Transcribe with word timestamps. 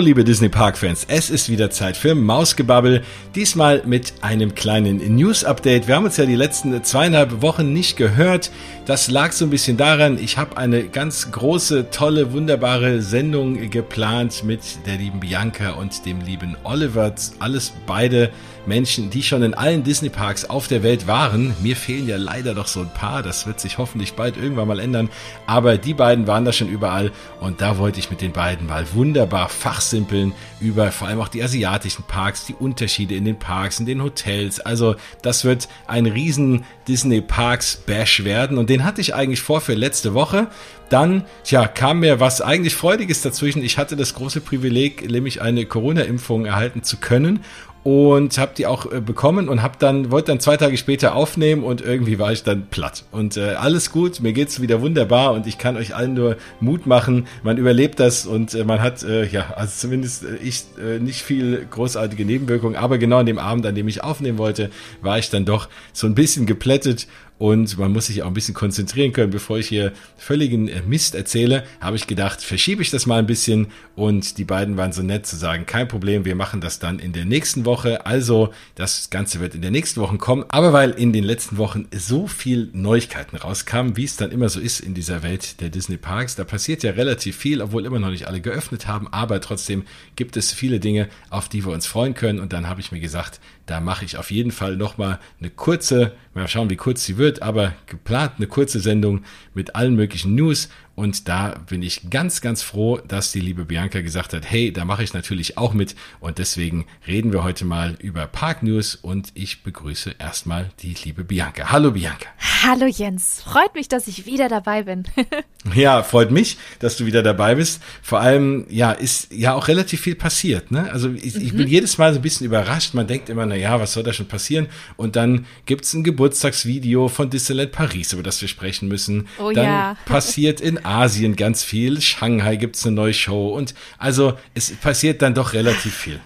Liebe 0.00 0.24
Disney 0.24 0.48
Park 0.48 0.78
Fans, 0.78 1.04
es 1.08 1.28
ist 1.28 1.50
wieder 1.50 1.70
Zeit 1.70 1.94
für 1.94 2.14
Mausgebabbel, 2.14 3.02
diesmal 3.34 3.82
mit 3.84 4.14
einem 4.22 4.54
kleinen 4.54 5.14
News 5.14 5.44
Update. 5.44 5.88
Wir 5.88 5.96
haben 5.96 6.06
uns 6.06 6.16
ja 6.16 6.24
die 6.24 6.36
letzten 6.36 6.82
zweieinhalb 6.82 7.42
Wochen 7.42 7.72
nicht 7.74 7.98
gehört. 7.98 8.50
Das 8.86 9.10
lag 9.10 9.32
so 9.32 9.44
ein 9.44 9.50
bisschen 9.50 9.76
daran, 9.76 10.18
ich 10.18 10.38
habe 10.38 10.56
eine 10.56 10.84
ganz 10.84 11.30
große, 11.30 11.90
tolle, 11.90 12.32
wunderbare 12.32 13.02
Sendung 13.02 13.70
geplant 13.70 14.42
mit 14.42 14.60
der 14.86 14.96
lieben 14.96 15.20
Bianca 15.20 15.72
und 15.72 16.06
dem 16.06 16.22
lieben 16.22 16.56
Oliver. 16.64 17.14
Alles 17.38 17.72
beide 17.86 18.30
Menschen, 18.66 19.10
die 19.10 19.22
schon 19.22 19.42
in 19.42 19.54
allen 19.54 19.82
Disney 19.84 20.08
Parks 20.08 20.44
auf 20.44 20.68
der 20.68 20.82
Welt 20.82 21.06
waren. 21.06 21.54
Mir 21.62 21.76
fehlen 21.76 22.08
ja 22.08 22.16
leider 22.16 22.54
doch 22.54 22.66
so 22.66 22.80
ein 22.80 22.92
paar, 22.92 23.22
das 23.22 23.46
wird 23.46 23.60
sich 23.60 23.78
hoffentlich 23.78 24.14
bald 24.14 24.36
irgendwann 24.36 24.68
mal 24.68 24.80
ändern. 24.80 25.08
Aber 25.46 25.78
die 25.78 25.94
beiden 25.94 26.26
waren 26.26 26.44
da 26.44 26.52
schon 26.52 26.68
überall 26.68 27.10
und 27.40 27.60
da 27.60 27.78
wollte 27.78 28.00
ich 28.00 28.10
mit 28.10 28.20
den 28.20 28.32
beiden 28.32 28.66
mal 28.66 28.86
wunderbar 28.92 29.48
fachsimpeln 29.90 30.32
über 30.60 30.92
vor 30.92 31.08
allem 31.08 31.20
auch 31.20 31.28
die 31.28 31.42
asiatischen 31.42 32.04
Parks, 32.04 32.46
die 32.46 32.54
Unterschiede 32.54 33.14
in 33.14 33.24
den 33.24 33.38
Parks, 33.38 33.80
in 33.80 33.86
den 33.86 34.02
Hotels. 34.02 34.60
Also 34.60 34.94
das 35.22 35.44
wird 35.44 35.68
ein 35.86 36.06
riesen 36.06 36.64
Disney 36.86 37.20
Parks 37.20 37.76
Bash 37.76 38.24
werden 38.24 38.58
und 38.58 38.70
den 38.70 38.84
hatte 38.84 39.00
ich 39.00 39.14
eigentlich 39.14 39.40
vor 39.40 39.60
für 39.60 39.74
letzte 39.74 40.14
Woche. 40.14 40.48
Dann, 40.88 41.24
tja, 41.44 41.68
kam 41.68 42.00
mir 42.00 42.18
was 42.18 42.40
eigentlich 42.40 42.74
Freudiges 42.74 43.22
dazwischen. 43.22 43.62
Ich 43.62 43.78
hatte 43.78 43.96
das 43.96 44.14
große 44.14 44.40
Privileg, 44.40 45.08
nämlich 45.08 45.40
eine 45.40 45.64
Corona-Impfung 45.64 46.46
erhalten 46.46 46.82
zu 46.82 46.96
können 46.96 47.44
und 47.82 48.36
habe 48.38 48.52
die 48.56 48.66
auch 48.66 48.90
äh, 48.90 49.00
bekommen 49.00 49.48
und 49.48 49.62
habe 49.62 49.76
dann 49.78 50.10
wollte 50.10 50.32
dann 50.32 50.40
zwei 50.40 50.56
Tage 50.56 50.76
später 50.76 51.14
aufnehmen 51.14 51.64
und 51.64 51.80
irgendwie 51.80 52.18
war 52.18 52.32
ich 52.32 52.42
dann 52.42 52.66
platt. 52.66 53.04
Und 53.10 53.36
äh, 53.36 53.54
alles 53.54 53.90
gut 53.90 54.20
mir 54.20 54.32
geht's 54.32 54.60
wieder 54.60 54.80
wunderbar 54.82 55.32
und 55.32 55.46
ich 55.46 55.58
kann 55.58 55.76
euch 55.76 55.94
allen 55.94 56.14
nur 56.14 56.36
Mut 56.60 56.86
machen. 56.86 57.26
Man 57.42 57.56
überlebt 57.56 57.98
das 57.98 58.26
und 58.26 58.54
äh, 58.54 58.64
man 58.64 58.82
hat 58.82 59.02
äh, 59.02 59.26
ja 59.26 59.54
also 59.56 59.72
zumindest 59.76 60.24
äh, 60.24 60.36
ich 60.36 60.64
äh, 60.78 60.98
nicht 60.98 61.22
viel 61.22 61.66
großartige 61.70 62.24
Nebenwirkungen. 62.24 62.76
Aber 62.76 62.98
genau 62.98 63.18
an 63.18 63.26
dem 63.26 63.38
Abend 63.38 63.64
an 63.64 63.74
dem 63.74 63.88
ich 63.88 64.04
aufnehmen 64.04 64.38
wollte 64.38 64.70
war 65.00 65.18
ich 65.18 65.30
dann 65.30 65.44
doch 65.44 65.68
so 65.92 66.06
ein 66.06 66.14
bisschen 66.14 66.46
geplättet 66.46 67.06
und 67.40 67.78
man 67.78 67.90
muss 67.90 68.06
sich 68.06 68.22
auch 68.22 68.26
ein 68.26 68.34
bisschen 68.34 68.52
konzentrieren 68.52 69.14
können. 69.14 69.30
Bevor 69.30 69.58
ich 69.58 69.66
hier 69.66 69.94
völligen 70.18 70.68
äh, 70.68 70.82
Mist 70.82 71.14
erzähle, 71.14 71.64
habe 71.80 71.96
ich 71.96 72.06
gedacht, 72.06 72.42
verschiebe 72.42 72.82
ich 72.82 72.90
das 72.90 73.06
mal 73.06 73.18
ein 73.18 73.26
bisschen 73.26 73.68
und 73.96 74.36
die 74.36 74.44
beiden 74.44 74.76
waren 74.76 74.92
so 74.92 75.02
nett 75.02 75.24
zu 75.24 75.36
sagen, 75.36 75.64
kein 75.64 75.88
Problem, 75.88 76.26
wir 76.26 76.34
machen 76.34 76.60
das 76.60 76.80
dann 76.80 76.98
in 76.98 77.14
der 77.14 77.24
nächsten 77.24 77.64
Woche. 77.64 78.04
Also 78.04 78.50
das 78.74 79.08
Ganze 79.08 79.40
wird 79.40 79.54
in 79.54 79.62
der 79.62 79.70
nächsten 79.70 80.02
Woche 80.02 80.18
kommen, 80.18 80.44
aber 80.48 80.74
weil 80.74 80.90
in 80.90 81.14
den 81.14 81.24
letzten 81.24 81.56
Wochen 81.56 81.88
so 81.96 82.26
viel 82.26 82.68
Neuigkeiten 82.74 83.36
rauskamen, 83.36 83.96
wie 83.96 84.04
es 84.04 84.16
dann 84.16 84.32
immer 84.32 84.50
so 84.50 84.60
ist 84.60 84.80
in 84.80 84.92
dieser 84.92 85.22
Welt 85.22 85.62
der 85.62 85.70
Disney 85.70 85.96
Parks, 85.96 86.36
da 86.36 86.44
passiert 86.44 86.82
ja 86.82 86.90
relativ 86.90 87.38
viel, 87.38 87.62
obwohl 87.62 87.86
immer 87.86 88.00
noch 88.00 88.10
nicht 88.10 88.28
alle 88.28 88.42
geöffnet 88.42 88.86
haben, 88.86 89.08
aber 89.08 89.40
trotzdem 89.40 89.84
gibt 90.14 90.36
es 90.36 90.52
viele 90.52 90.78
Dinge, 90.78 91.08
auf 91.30 91.48
die 91.48 91.64
wir 91.64 91.72
uns 91.72 91.86
freuen 91.86 92.12
können 92.12 92.38
und 92.38 92.52
dann 92.52 92.68
habe 92.68 92.82
ich 92.82 92.92
mir 92.92 93.00
gesagt, 93.00 93.40
da 93.70 93.78
mache 93.78 94.04
ich 94.04 94.16
auf 94.16 94.32
jeden 94.32 94.50
Fall 94.50 94.76
nochmal 94.76 95.20
eine 95.38 95.48
kurze, 95.48 96.12
mal 96.34 96.48
schauen, 96.48 96.70
wie 96.70 96.76
kurz 96.76 97.04
sie 97.04 97.18
wird, 97.18 97.40
aber 97.40 97.72
geplant 97.86 98.32
eine 98.38 98.48
kurze 98.48 98.80
Sendung 98.80 99.22
mit 99.54 99.76
allen 99.76 99.94
möglichen 99.94 100.34
News 100.34 100.70
und 101.00 101.28
da 101.28 101.54
bin 101.66 101.80
ich 101.80 102.10
ganz, 102.10 102.42
ganz 102.42 102.60
froh, 102.60 102.98
dass 102.98 103.32
die 103.32 103.40
liebe 103.40 103.64
Bianca 103.64 104.02
gesagt 104.02 104.34
hat, 104.34 104.44
hey, 104.44 104.70
da 104.70 104.84
mache 104.84 105.02
ich 105.02 105.14
natürlich 105.14 105.56
auch 105.56 105.72
mit. 105.72 105.94
Und 106.20 106.36
deswegen 106.36 106.84
reden 107.06 107.32
wir 107.32 107.42
heute 107.42 107.64
mal 107.64 107.96
über 108.00 108.26
Park 108.26 108.62
News 108.62 108.96
und 108.96 109.28
ich 109.32 109.62
begrüße 109.62 110.16
erstmal 110.18 110.68
die 110.80 110.94
liebe 111.02 111.24
Bianca. 111.24 111.72
Hallo 111.72 111.92
Bianca. 111.92 112.26
Hallo 112.62 112.84
Jens. 112.84 113.42
Freut 113.42 113.74
mich, 113.74 113.88
dass 113.88 114.08
ich 114.08 114.26
wieder 114.26 114.50
dabei 114.50 114.82
bin. 114.82 115.04
ja, 115.74 116.02
freut 116.02 116.30
mich, 116.30 116.58
dass 116.80 116.98
du 116.98 117.06
wieder 117.06 117.22
dabei 117.22 117.54
bist. 117.54 117.80
Vor 118.02 118.20
allem, 118.20 118.66
ja, 118.68 118.92
ist 118.92 119.32
ja 119.32 119.54
auch 119.54 119.68
relativ 119.68 120.02
viel 120.02 120.16
passiert. 120.16 120.70
Ne? 120.70 120.92
Also 120.92 121.10
ich, 121.10 121.34
mhm. 121.34 121.40
ich 121.40 121.56
bin 121.56 121.66
jedes 121.66 121.96
Mal 121.96 122.12
so 122.12 122.18
ein 122.18 122.22
bisschen 122.22 122.44
überrascht. 122.44 122.92
Man 122.92 123.06
denkt 123.06 123.30
immer, 123.30 123.46
na 123.46 123.54
ja, 123.54 123.80
was 123.80 123.94
soll 123.94 124.02
da 124.02 124.12
schon 124.12 124.28
passieren? 124.28 124.68
Und 124.98 125.16
dann 125.16 125.46
gibt's 125.64 125.94
ein 125.94 126.04
Geburtstagsvideo 126.04 127.08
von 127.08 127.30
Disneyland 127.30 127.72
Paris, 127.72 128.12
über 128.12 128.22
das 128.22 128.42
wir 128.42 128.48
sprechen 128.48 128.88
müssen. 128.88 129.28
Oh 129.38 129.50
dann 129.50 129.64
ja. 129.64 129.96
passiert 130.04 130.60
in 130.60 130.84
Asien 130.90 131.36
ganz 131.36 131.62
viel, 131.62 132.00
Shanghai 132.00 132.56
gibt's 132.56 132.84
eine 132.84 132.96
neue 132.96 133.14
Show 133.14 133.56
und 133.56 133.74
also 133.98 134.34
es 134.54 134.72
passiert 134.72 135.22
dann 135.22 135.34
doch 135.34 135.52
relativ 135.52 135.94
viel. 135.94 136.20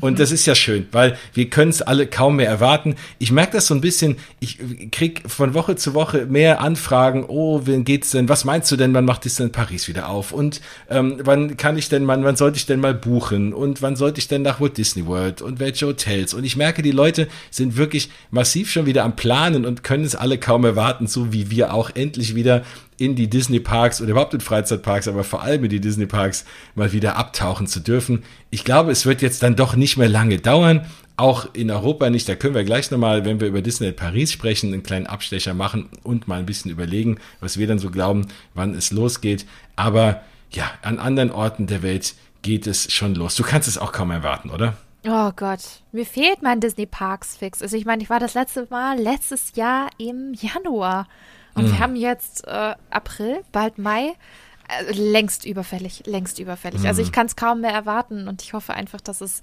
Und 0.00 0.18
das 0.18 0.32
ist 0.32 0.46
ja 0.46 0.54
schön, 0.54 0.86
weil 0.92 1.18
wir 1.34 1.50
können 1.50 1.70
es 1.70 1.82
alle 1.82 2.06
kaum 2.06 2.36
mehr 2.36 2.48
erwarten. 2.48 2.94
Ich 3.18 3.30
merke 3.30 3.52
das 3.52 3.66
so 3.66 3.74
ein 3.74 3.82
bisschen, 3.82 4.16
ich 4.40 4.58
krieg 4.90 5.22
von 5.26 5.52
Woche 5.52 5.76
zu 5.76 5.92
Woche 5.92 6.26
mehr 6.26 6.62
Anfragen, 6.62 7.24
oh, 7.28 7.62
wen 7.64 7.84
geht's 7.84 8.10
denn, 8.10 8.28
was 8.28 8.46
meinst 8.46 8.72
du 8.72 8.76
denn, 8.76 8.94
wann 8.94 9.04
macht 9.04 9.26
es 9.26 9.36
denn 9.36 9.52
Paris 9.52 9.86
wieder 9.86 10.08
auf? 10.08 10.32
Und 10.32 10.62
ähm, 10.88 11.18
wann 11.22 11.58
kann 11.58 11.76
ich 11.76 11.90
denn, 11.90 12.06
wann, 12.06 12.24
wann 12.24 12.36
sollte 12.36 12.56
ich 12.56 12.64
denn 12.64 12.80
mal 12.80 12.94
buchen? 12.94 13.52
Und 13.52 13.82
wann 13.82 13.96
sollte 13.96 14.20
ich 14.20 14.28
denn 14.28 14.42
nach 14.42 14.58
Walt 14.58 14.78
Disney 14.78 15.06
World? 15.06 15.42
Und 15.42 15.60
welche 15.60 15.86
Hotels? 15.86 16.32
Und 16.32 16.44
ich 16.44 16.56
merke, 16.56 16.80
die 16.80 16.90
Leute 16.90 17.28
sind 17.50 17.76
wirklich 17.76 18.08
massiv 18.30 18.70
schon 18.70 18.86
wieder 18.86 19.04
am 19.04 19.16
Planen 19.16 19.66
und 19.66 19.84
können 19.84 20.04
es 20.04 20.16
alle 20.16 20.38
kaum 20.38 20.64
erwarten, 20.64 21.06
so 21.06 21.32
wie 21.32 21.50
wir 21.50 21.74
auch 21.74 21.90
endlich 21.94 22.34
wieder 22.34 22.62
in 22.96 23.16
die 23.16 23.28
Disney 23.28 23.60
Parks 23.60 24.00
oder 24.00 24.10
überhaupt 24.10 24.34
in 24.34 24.40
Freizeitparks, 24.40 25.08
aber 25.08 25.24
vor 25.24 25.42
allem 25.42 25.64
in 25.64 25.70
die 25.70 25.80
Disney 25.80 26.06
Parks 26.06 26.44
mal 26.74 26.92
wieder 26.92 27.16
abtauchen 27.16 27.66
zu 27.66 27.80
dürfen. 27.80 28.22
Ich 28.50 28.64
glaube, 28.64 28.92
es 28.92 29.06
wird 29.06 29.22
jetzt 29.22 29.42
dann 29.42 29.56
doch 29.56 29.76
nicht 29.76 29.96
mehr 29.96 30.08
lange 30.08 30.38
dauern. 30.38 30.86
Auch 31.16 31.54
in 31.54 31.70
Europa 31.70 32.10
nicht. 32.10 32.28
Da 32.28 32.34
können 32.34 32.54
wir 32.54 32.64
gleich 32.64 32.90
nochmal, 32.90 33.24
wenn 33.24 33.40
wir 33.40 33.48
über 33.48 33.62
Disney 33.62 33.92
Paris 33.92 34.32
sprechen, 34.32 34.72
einen 34.72 34.82
kleinen 34.82 35.06
Abstecher 35.06 35.54
machen 35.54 35.88
und 36.02 36.26
mal 36.28 36.40
ein 36.40 36.46
bisschen 36.46 36.70
überlegen, 36.70 37.18
was 37.40 37.56
wir 37.56 37.66
dann 37.66 37.78
so 37.78 37.90
glauben, 37.90 38.26
wann 38.54 38.74
es 38.74 38.90
losgeht. 38.90 39.46
Aber 39.76 40.22
ja, 40.50 40.70
an 40.82 40.98
anderen 40.98 41.30
Orten 41.30 41.66
der 41.66 41.82
Welt 41.82 42.14
geht 42.42 42.66
es 42.66 42.92
schon 42.92 43.14
los. 43.14 43.36
Du 43.36 43.42
kannst 43.42 43.68
es 43.68 43.78
auch 43.78 43.92
kaum 43.92 44.10
erwarten, 44.10 44.50
oder? 44.50 44.76
Oh 45.06 45.32
Gott, 45.36 45.60
mir 45.92 46.06
fehlt 46.06 46.42
mein 46.42 46.60
Disney 46.60 46.86
Parks 46.86 47.36
Fix. 47.36 47.60
Also 47.60 47.76
ich 47.76 47.84
meine, 47.84 48.02
ich 48.02 48.08
war 48.08 48.20
das 48.20 48.34
letzte 48.34 48.66
Mal 48.70 48.98
letztes 48.98 49.54
Jahr 49.54 49.90
im 49.98 50.32
Januar. 50.32 51.06
Und 51.54 51.66
mhm. 51.66 51.72
wir 51.72 51.78
haben 51.78 51.96
jetzt 51.96 52.46
äh, 52.46 52.74
April, 52.90 53.42
bald 53.52 53.78
Mai. 53.78 54.14
Äh, 54.68 54.92
längst 54.92 55.44
überfällig, 55.44 56.04
längst 56.06 56.38
überfällig. 56.38 56.78
Also 56.78 56.84
mhm. 56.84 56.88
Also 56.88 57.02
ich 57.02 57.12
kann 57.12 57.26
es 57.26 57.36
kaum 57.36 57.60
mehr 57.60 57.72
erwarten 57.72 58.28
und 58.28 58.42
ich 58.42 58.54
hoffe 58.54 58.74
einfach, 58.74 59.00
dass 59.00 59.20
es 59.20 59.42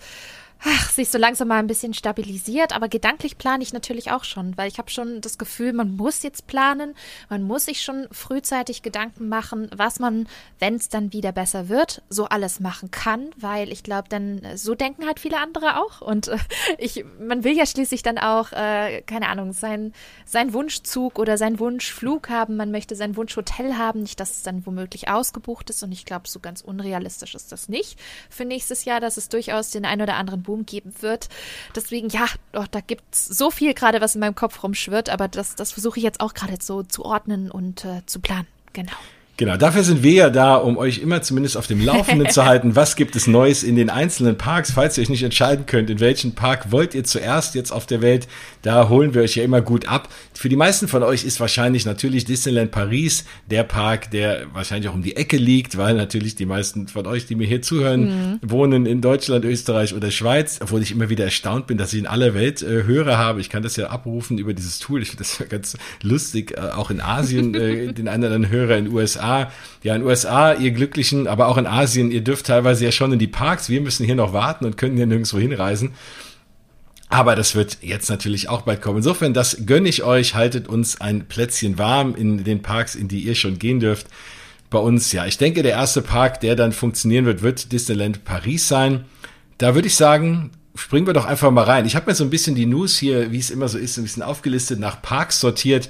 ach, 0.64 0.90
sich 0.92 1.10
so 1.10 1.18
langsam 1.18 1.48
mal 1.48 1.60
ein 1.60 1.68
bisschen 1.68 1.94
stabilisiert. 1.94 2.74
Aber 2.74 2.88
gedanklich 2.88 3.38
plane 3.38 3.64
ich 3.64 3.74
natürlich 3.74 4.12
auch 4.12 4.24
schon, 4.24 4.58
weil 4.58 4.68
ich 4.68 4.78
habe 4.78 4.90
schon 4.90 5.22
das 5.22 5.38
Gefühl, 5.38 5.74
man 5.74 5.96
muss 5.96 6.24
jetzt 6.24 6.48
planen, 6.48 6.96
man 7.30 7.44
muss 7.44 7.66
sich 7.66 7.82
schon 7.82 8.08
frühzeitig 8.12 8.82
Gedanken 8.82 9.28
machen, 9.28 9.70
was 9.76 10.00
man, 10.00 10.28
wenn 10.60 10.76
es 10.76 10.90
dann 10.90 11.14
wieder 11.14 11.32
besser 11.32 11.70
wird, 11.70 12.02
so 12.10 12.26
alles 12.26 12.60
machen 12.60 12.92
kann, 12.92 13.30
weil 13.38 13.72
ich 13.72 13.84
glaube, 13.84 14.10
dann 14.10 14.42
so 14.56 14.76
denken 14.76 15.06
halt 15.06 15.20
viele 15.20 15.40
andere 15.40 15.78
auch. 15.78 16.02
Und 16.02 16.28
äh, 16.28 16.38
ich, 16.78 17.06
man 17.20 17.44
will 17.44 17.58
ja 17.58 17.66
schließlich 17.66 18.04
dann 18.04 18.18
auch, 18.18 18.52
äh, 18.52 19.02
keine 19.02 19.30
Ahnung, 19.30 19.54
sein, 19.54 19.94
sein 20.26 20.54
Wunschzug 20.54 21.18
oder 21.18 21.38
sein 21.38 21.60
Wunschflug 21.60 22.30
haben, 22.30 22.56
man 22.56 22.72
möchte 22.72 22.96
sein 22.96 23.16
Wunschhotel 23.16 23.78
haben, 23.78 24.02
nicht, 24.02 24.20
dass 24.20 24.32
es 24.32 24.44
dann 24.44 24.66
womöglich 24.66 25.10
ausgebucht 25.10 25.70
ist. 25.70 25.82
Und 25.84 25.92
ich 25.92 26.06
glaube, 26.06 26.28
so 26.28 26.40
ganz 26.40 26.62
unrealistisch 26.62 27.36
ist 27.36 27.52
das 27.52 27.70
nicht 27.70 28.00
für 28.30 28.46
nächstes 28.46 28.86
Jahr, 28.86 29.00
dass 29.00 29.18
es 29.18 29.30
durchaus 29.30 29.72
den 29.72 29.86
ein 29.86 30.02
oder 30.02 30.16
anderen 30.16 30.44
Boom 30.52 30.66
geben 30.66 30.94
wird. 31.00 31.30
Deswegen, 31.76 32.10
ja, 32.10 32.26
oh, 32.54 32.66
da 32.70 32.82
gibt 32.82 33.04
es 33.14 33.26
so 33.26 33.52
viel 33.52 33.74
gerade, 33.74 34.02
was 34.02 34.16
in 34.16 34.20
meinem 34.20 34.36
Kopf 34.36 34.62
rumschwirrt, 34.64 35.10
aber 35.10 35.30
das, 35.30 35.56
das 35.56 35.72
versuche 35.72 35.98
ich 35.98 36.04
jetzt 36.04 36.20
auch 36.20 36.34
gerade 36.34 36.58
so 36.62 36.84
zu 36.84 37.06
ordnen 37.06 37.50
und 37.50 37.86
äh, 37.86 38.06
zu 38.06 38.20
planen. 38.20 38.48
Genau. 38.74 38.92
Genau, 39.38 39.58
dafür 39.58 39.84
sind 39.84 40.04
wir 40.04 40.14
ja 40.14 40.30
da, 40.30 40.56
um 40.56 40.78
euch 40.78 41.00
immer 41.00 41.22
zumindest 41.24 41.58
auf 41.58 41.66
dem 41.66 41.84
Laufenden 41.84 42.30
zu 42.32 42.46
halten. 42.46 42.76
Was 42.76 42.96
gibt 42.96 43.16
es 43.16 43.26
Neues 43.26 43.64
in 43.64 43.76
den 43.76 43.90
einzelnen 43.90 44.38
Parks? 44.38 44.72
Falls 44.72 44.98
ihr 44.98 45.02
euch 45.02 45.10
nicht 45.10 45.24
entscheiden 45.24 45.66
könnt, 45.66 45.90
in 45.90 46.00
welchen 46.00 46.36
Park 46.36 46.72
wollt 46.72 46.94
ihr 46.94 47.04
zuerst 47.04 47.56
jetzt 47.56 47.72
auf 47.72 47.88
der 47.88 48.02
Welt, 48.02 48.28
da 48.62 48.90
holen 48.90 49.16
wir 49.16 49.24
euch 49.24 49.36
ja 49.36 49.44
immer 49.44 49.62
gut 49.62 49.88
ab. 49.88 50.10
Für 50.34 50.50
die 50.50 50.56
meisten 50.56 50.88
von 50.88 51.02
euch 51.02 51.24
ist 51.24 51.40
wahrscheinlich 51.40 51.86
natürlich 51.86 52.26
Disneyland 52.26 52.72
Paris 52.72 53.26
der 53.50 53.64
Park, 53.64 54.12
der 54.12 54.46
wahrscheinlich 54.54 54.90
auch 54.90 54.94
um 54.94 55.02
die 55.02 55.16
Ecke 55.16 55.38
liegt, 55.38 55.78
weil 55.78 55.96
natürlich 55.96 56.36
die 56.36 56.46
meisten 56.46 56.88
von 56.88 57.08
euch, 57.08 57.26
die 57.26 57.36
mir 57.36 57.48
hier 57.48 57.62
zuhören, 57.62 58.02
mhm. 58.04 58.40
wohnen 58.44 58.86
in 58.86 59.02
Deutschland, 59.02 59.46
Österreich 59.46 59.96
oder 59.96 60.12
Schweiz, 60.12 60.60
obwohl 60.62 60.82
ich 60.82 60.92
immer 60.92 61.10
wieder 61.10 61.26
erstaunt 61.26 61.68
bin, 61.68 61.78
dass 61.78 61.94
ich 61.94 62.00
in 62.00 62.08
aller 62.08 62.34
Welt 62.36 62.62
äh, 62.62 62.84
Hörer 62.84 63.18
habe. 63.18 63.42
Ich 63.42 63.50
kann 63.50 63.64
das 63.64 63.76
ja 63.76 63.88
abrufen 63.88 64.38
über 64.38 64.54
dieses 64.54 64.78
Tool. 64.80 65.02
Ich 65.02 65.10
finde 65.10 65.24
das 65.24 65.40
ja 65.40 65.46
ganz 65.46 65.78
lustig, 66.04 66.58
äh, 66.58 66.62
auch 66.62 66.92
in 66.92 67.02
Asien, 67.02 67.56
äh, 67.56 67.94
den 67.94 68.08
anderen 68.08 68.50
Hörer 68.50 68.78
in 68.78 68.86
den 68.86 68.94
USA 69.22 69.52
ja, 69.84 69.96
in 69.96 70.04
USA, 70.04 70.54
ihr 70.54 70.72
Glücklichen, 70.72 71.28
aber 71.28 71.48
auch 71.48 71.58
in 71.58 71.66
Asien, 71.66 72.12
ihr 72.12 72.22
dürft 72.22 72.48
teilweise 72.48 72.86
ja 72.86 72.92
schon 72.92 73.14
in 73.14 73.20
die 73.20 73.28
Parks. 73.28 73.70
Wir 73.70 73.82
müssen 73.82 74.06
hier 74.06 74.16
noch 74.16 74.34
warten 74.34 74.66
und 74.66 74.78
können 74.78 74.98
hier 74.98 75.06
nirgendwo 75.06 75.40
hinreisen. 75.40 75.94
Aber 77.10 77.36
das 77.36 77.56
wird 77.56 77.80
jetzt 77.82 78.10
natürlich 78.10 78.48
auch 78.48 78.62
bald 78.62 78.82
kommen. 78.82 78.98
Insofern, 78.98 79.34
das 79.34 79.66
gönne 79.66 79.90
ich 79.90 80.04
euch. 80.04 80.34
Haltet 80.36 80.68
uns 80.70 81.02
ein 81.02 81.28
Plätzchen 81.28 81.78
warm 81.78 82.16
in 82.16 82.44
den 82.44 82.62
Parks, 82.62 82.96
in 82.96 83.08
die 83.08 83.20
ihr 83.22 83.36
schon 83.36 83.60
gehen 83.60 83.80
dürft. 83.80 84.08
Bei 84.70 84.80
uns, 84.80 85.12
ja, 85.12 85.26
ich 85.26 85.38
denke, 85.38 85.64
der 85.64 85.74
erste 85.74 86.02
Park, 86.02 86.40
der 86.40 86.56
dann 86.56 86.72
funktionieren 86.72 87.26
wird, 87.26 87.42
wird 87.42 87.72
Disneyland 87.74 88.24
Paris 88.24 88.68
sein. 88.68 89.06
Da 89.58 89.76
würde 89.76 89.88
ich 89.88 89.96
sagen, 89.96 90.52
springen 90.76 91.08
wir 91.08 91.14
doch 91.14 91.26
einfach 91.26 91.52
mal 91.52 91.64
rein. 91.64 91.86
Ich 91.86 91.96
habe 91.96 92.10
mir 92.10 92.16
so 92.16 92.24
ein 92.24 92.30
bisschen 92.30 92.56
die 92.56 92.66
News 92.66 92.98
hier, 92.98 93.32
wie 93.32 93.40
es 93.40 93.50
immer 93.50 93.68
so 93.68 93.78
ist, 93.78 93.98
ein 93.98 94.04
bisschen 94.04 94.24
aufgelistet, 94.24 94.80
nach 94.80 95.02
Parks 95.02 95.40
sortiert. 95.40 95.90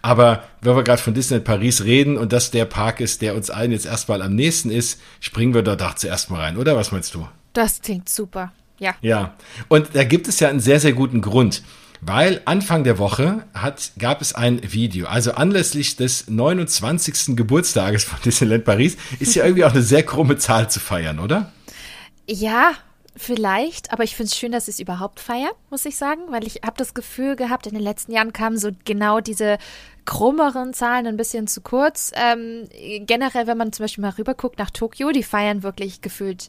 Aber 0.00 0.44
wenn 0.60 0.76
wir 0.76 0.82
gerade 0.82 1.02
von 1.02 1.14
Disneyland 1.14 1.44
Paris 1.44 1.84
reden 1.84 2.16
und 2.16 2.32
das 2.32 2.50
der 2.50 2.64
Park 2.64 3.00
ist, 3.00 3.22
der 3.22 3.34
uns 3.34 3.50
allen 3.50 3.72
jetzt 3.72 3.86
erstmal 3.86 4.22
am 4.22 4.34
nächsten 4.34 4.70
ist, 4.70 5.00
springen 5.20 5.54
wir 5.54 5.62
da 5.62 5.76
doch 5.76 5.94
zuerst 5.94 6.30
mal 6.30 6.40
rein, 6.40 6.56
oder? 6.56 6.76
Was 6.76 6.92
meinst 6.92 7.14
du? 7.14 7.28
Das 7.52 7.82
klingt 7.82 8.08
super. 8.08 8.52
Ja. 8.78 8.94
Ja. 9.00 9.34
Und 9.68 9.90
da 9.94 10.04
gibt 10.04 10.28
es 10.28 10.40
ja 10.40 10.48
einen 10.48 10.60
sehr, 10.60 10.80
sehr 10.80 10.92
guten 10.92 11.20
Grund. 11.20 11.62
Weil 12.04 12.40
Anfang 12.46 12.82
der 12.82 12.98
Woche 12.98 13.44
hat, 13.54 13.92
gab 13.96 14.20
es 14.22 14.34
ein 14.34 14.60
Video. 14.72 15.06
Also 15.06 15.34
anlässlich 15.34 15.94
des 15.94 16.28
29. 16.28 17.36
Geburtstages 17.36 18.02
von 18.02 18.18
Disneyland 18.24 18.64
Paris 18.64 18.96
ist 19.20 19.36
ja 19.36 19.44
irgendwie 19.44 19.64
auch 19.64 19.70
eine 19.70 19.82
sehr 19.82 20.02
krumme 20.02 20.36
Zahl 20.36 20.68
zu 20.68 20.80
feiern, 20.80 21.20
oder? 21.20 21.52
Ja, 22.28 22.72
Vielleicht, 23.14 23.92
aber 23.92 24.04
ich 24.04 24.16
finde 24.16 24.28
es 24.28 24.36
schön, 24.36 24.52
dass 24.52 24.64
sie 24.64 24.70
es 24.70 24.80
überhaupt 24.80 25.20
feiern, 25.20 25.52
muss 25.68 25.84
ich 25.84 25.96
sagen, 25.96 26.22
weil 26.28 26.46
ich 26.46 26.60
habe 26.64 26.78
das 26.78 26.94
Gefühl 26.94 27.36
gehabt, 27.36 27.66
in 27.66 27.74
den 27.74 27.82
letzten 27.82 28.12
Jahren 28.12 28.32
kamen 28.32 28.56
so 28.56 28.70
genau 28.86 29.20
diese 29.20 29.58
krummeren 30.06 30.72
Zahlen 30.72 31.06
ein 31.06 31.18
bisschen 31.18 31.46
zu 31.46 31.60
kurz. 31.60 32.12
Ähm, 32.14 32.68
generell, 33.06 33.46
wenn 33.46 33.58
man 33.58 33.72
zum 33.72 33.84
Beispiel 33.84 34.02
mal 34.02 34.10
rüberguckt 34.10 34.58
nach 34.58 34.70
Tokio, 34.70 35.10
die 35.10 35.22
feiern 35.22 35.62
wirklich 35.62 36.00
gefühlt 36.00 36.48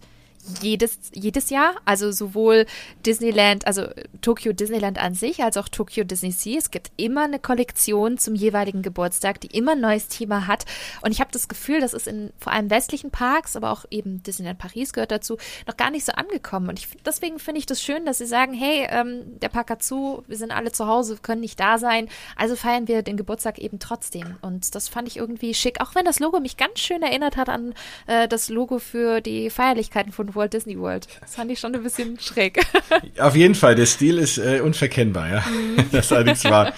jedes, 0.61 0.97
jedes 1.13 1.49
Jahr. 1.49 1.75
Also 1.85 2.11
sowohl 2.11 2.65
Disneyland, 3.05 3.65
also 3.67 3.87
Tokyo 4.21 4.53
Disneyland 4.53 4.97
an 4.97 5.13
sich, 5.13 5.43
als 5.43 5.57
auch 5.57 5.69
Tokyo 5.69 6.03
Disney 6.03 6.31
Sea. 6.31 6.57
Es 6.57 6.71
gibt 6.71 6.91
immer 6.97 7.23
eine 7.23 7.39
Kollektion 7.39 8.17
zum 8.17 8.35
jeweiligen 8.35 8.81
Geburtstag, 8.81 9.39
die 9.41 9.47
immer 9.47 9.73
ein 9.73 9.81
neues 9.81 10.07
Thema 10.07 10.47
hat. 10.47 10.65
Und 11.01 11.11
ich 11.11 11.19
habe 11.19 11.31
das 11.31 11.47
Gefühl, 11.47 11.79
das 11.79 11.93
ist 11.93 12.07
in 12.07 12.31
vor 12.37 12.53
allem 12.53 12.69
westlichen 12.69 13.11
Parks, 13.11 13.55
aber 13.55 13.71
auch 13.71 13.85
eben 13.89 14.23
Disneyland 14.23 14.59
Paris 14.59 14.93
gehört 14.93 15.11
dazu, 15.11 15.37
noch 15.67 15.77
gar 15.77 15.91
nicht 15.91 16.05
so 16.05 16.11
angekommen. 16.13 16.69
Und 16.69 16.79
ich, 16.79 16.87
deswegen 17.05 17.39
finde 17.39 17.59
ich 17.59 17.65
das 17.65 17.81
schön, 17.81 18.05
dass 18.05 18.17
sie 18.17 18.25
sagen, 18.25 18.53
hey, 18.53 18.87
ähm, 18.89 19.39
der 19.39 19.49
Park 19.49 19.69
hat 19.69 19.83
zu, 19.83 20.23
wir 20.27 20.37
sind 20.37 20.51
alle 20.51 20.71
zu 20.71 20.87
Hause, 20.87 21.17
können 21.21 21.41
nicht 21.41 21.59
da 21.59 21.77
sein. 21.77 22.09
Also 22.35 22.55
feiern 22.55 22.87
wir 22.87 23.01
den 23.01 23.17
Geburtstag 23.17 23.59
eben 23.59 23.79
trotzdem. 23.79 24.35
Und 24.41 24.75
das 24.75 24.89
fand 24.89 25.07
ich 25.07 25.17
irgendwie 25.17 25.53
schick, 25.53 25.81
auch 25.81 25.95
wenn 25.95 26.05
das 26.05 26.19
Logo 26.19 26.39
mich 26.39 26.57
ganz 26.57 26.79
schön 26.79 27.01
erinnert 27.01 27.37
hat 27.37 27.49
an 27.49 27.73
äh, 28.07 28.27
das 28.27 28.49
Logo 28.49 28.79
für 28.79 29.21
die 29.21 29.49
Feierlichkeiten 29.49 30.11
von 30.11 30.32
Walt 30.35 30.53
Disney 30.53 30.77
World. 30.77 31.07
Das 31.21 31.35
fand 31.35 31.51
ich 31.51 31.59
schon 31.59 31.75
ein 31.75 31.83
bisschen 31.83 32.19
schräg. 32.19 32.59
Auf 33.19 33.35
jeden 33.35 33.55
Fall, 33.55 33.75
der 33.75 33.85
Stil 33.85 34.17
ist 34.17 34.37
äh, 34.37 34.61
unverkennbar, 34.61 35.29
ja. 35.29 35.39
Mhm. 35.41 35.85
Das 35.91 36.11
allerdings 36.11 36.43
war. 36.45 36.73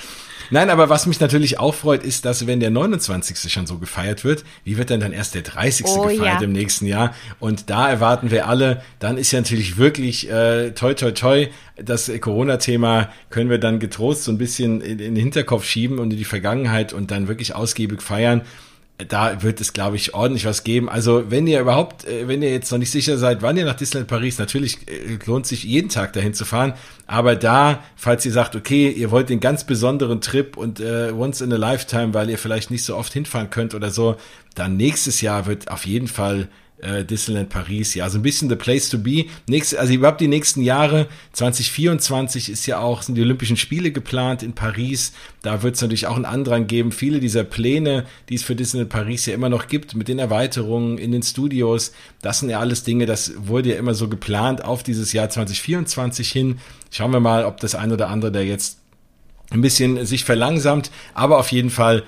Nein, 0.52 0.70
aber 0.70 0.90
was 0.90 1.06
mich 1.06 1.20
natürlich 1.20 1.60
auch 1.60 1.74
freut, 1.74 2.04
ist, 2.04 2.26
dass 2.26 2.46
wenn 2.46 2.60
der 2.60 2.70
29. 2.70 3.52
schon 3.52 3.66
so 3.66 3.78
gefeiert 3.78 4.24
wird, 4.24 4.44
wie 4.64 4.78
wird 4.78 4.90
denn 4.90 5.00
dann 5.00 5.12
erst 5.12 5.36
der 5.36 5.42
30. 5.42 5.86
Oh, 5.88 6.04
gefeiert 6.04 6.42
ja. 6.42 6.42
im 6.42 6.52
nächsten 6.52 6.86
Jahr? 6.86 7.16
Und 7.40 7.70
da 7.70 7.90
erwarten 7.90 8.32
wir 8.32 8.48
alle, 8.48 8.84
dann 9.00 9.18
ist 9.18 9.32
ja 9.32 9.40
natürlich 9.40 9.78
wirklich 9.78 10.30
äh, 10.30 10.72
toi 10.72 10.94
toi 10.94 11.12
toi, 11.12 11.48
das 11.78 12.12
Corona-Thema 12.22 13.10
können 13.30 13.50
wir 13.50 13.58
dann 13.58 13.80
getrost 13.80 14.24
so 14.24 14.32
ein 14.32 14.38
bisschen 14.38 14.82
in, 14.82 14.92
in 14.92 14.98
den 14.98 15.16
Hinterkopf 15.16 15.66
schieben 15.66 16.00
und 16.00 16.12
in 16.12 16.18
die 16.18 16.26
Vergangenheit 16.26 16.94
und 16.94 17.12
dann 17.12 17.28
wirklich 17.28 17.56
ausgiebig 17.56 18.02
feiern 18.02 18.44
da 18.98 19.44
wird 19.44 19.60
es, 19.60 19.74
glaube 19.74 19.98
ich, 19.98 20.14
ordentlich 20.14 20.46
was 20.46 20.64
geben. 20.64 20.90
Also, 20.90 21.30
wenn 21.30 21.48
ihr 21.48 21.60
überhaupt, 21.60 22.06
äh, 22.06 22.28
wenn 22.30 22.42
ihr 22.42 22.52
jetzt 22.52 22.72
noch 22.72 22.78
nicht 22.78 22.92
sicher 22.92 23.18
seid, 23.18 23.42
wann 23.42 23.58
ihr 23.58 23.66
nach 23.66 23.76
Disneyland 23.76 24.08
Paris, 24.10 24.40
natürlich 24.40 24.88
äh, 24.88 25.20
lohnt 25.26 25.46
sich 25.46 25.66
jeden 25.66 25.90
Tag 25.90 26.14
dahin 26.14 26.34
zu 26.34 26.46
fahren. 26.46 26.74
Aber 27.06 27.36
da, 27.36 27.84
falls 27.98 28.26
ihr 28.26 28.32
sagt, 28.32 28.56
okay, 28.56 28.90
ihr 28.90 29.12
wollt 29.12 29.30
den 29.30 29.42
ganz 29.42 29.66
besonderen 29.66 30.22
Trip 30.22 30.56
und 30.56 30.80
äh, 30.80 31.12
once 31.12 31.42
in 31.42 31.52
a 31.52 31.58
lifetime, 31.58 32.14
weil 32.14 32.30
ihr 32.30 32.38
vielleicht 32.38 32.72
nicht 32.72 32.86
so 32.86 32.96
oft 32.96 33.12
hinfahren 33.12 33.50
könnt 33.50 33.76
oder 33.76 33.92
so, 33.92 34.16
dann 34.56 34.78
nächstes 34.78 35.20
Jahr 35.20 35.46
wird 35.46 35.70
auf 35.70 35.86
jeden 35.86 36.08
Fall 36.08 36.48
äh, 36.82 37.06
Disneyland 37.06 37.50
Paris, 37.50 37.96
ja, 37.96 38.10
so 38.10 38.20
ein 38.20 38.22
bisschen 38.22 38.50
the 38.50 38.56
place 38.56 38.90
to 38.90 38.98
be. 38.98 39.26
Nächste, 39.48 39.80
also 39.80 39.94
überhaupt 39.94 40.22
die 40.22 40.28
nächsten 40.28 40.62
Jahre, 40.62 41.08
2024 41.34 42.50
ist 42.50 42.66
ja 42.66 42.80
auch, 42.80 43.02
sind 43.02 43.16
die 43.16 43.22
Olympischen 43.22 43.58
Spiele 43.58 43.92
geplant 43.92 44.44
in 44.44 44.54
Paris. 44.54 45.14
Da 45.42 45.64
wird 45.64 45.76
es 45.76 45.82
natürlich 45.82 46.08
auch 46.08 46.16
einen 46.16 46.26
Andrang 46.26 46.68
geben. 46.68 46.92
Viele 46.92 47.20
dieser 47.20 47.44
Pläne, 47.44 48.06
die 48.30 48.36
es 48.36 48.44
für 48.44 48.56
Disneyland 48.56 48.90
Paris 48.90 49.26
ja 49.26 49.34
immer 49.34 49.50
noch 49.50 49.68
gibt, 49.68 49.96
mit 49.96 50.08
den 50.08 50.20
Erweiterungen 50.20 50.98
in 50.98 51.12
den 51.12 51.24
Studios, 51.24 51.94
das 52.22 52.40
sind 52.40 52.50
ja 52.50 52.60
alles 52.60 52.84
Dinge, 52.84 53.06
das 53.06 53.34
wurde 53.38 53.70
ja 53.70 53.78
immer 53.78 53.94
so 53.94 54.08
geplant 54.10 54.64
auf 54.64 54.84
dieses 54.84 55.14
Jahr 55.14 55.30
2024 55.30 56.32
hin. 56.32 56.60
Schauen 56.92 57.12
wir 57.12 57.20
mal, 57.20 57.46
ob 57.46 57.60
das 57.60 57.76
ein 57.76 57.92
oder 57.92 58.10
andere 58.10 58.32
da 58.32 58.42
jetzt 58.42 58.80
ein 59.52 59.62
bisschen 59.62 60.06
sich 60.06 60.24
verlangsamt, 60.24 60.92
aber 61.14 61.38
auf 61.38 61.52
jeden 61.52 61.70
Fall 61.70 62.04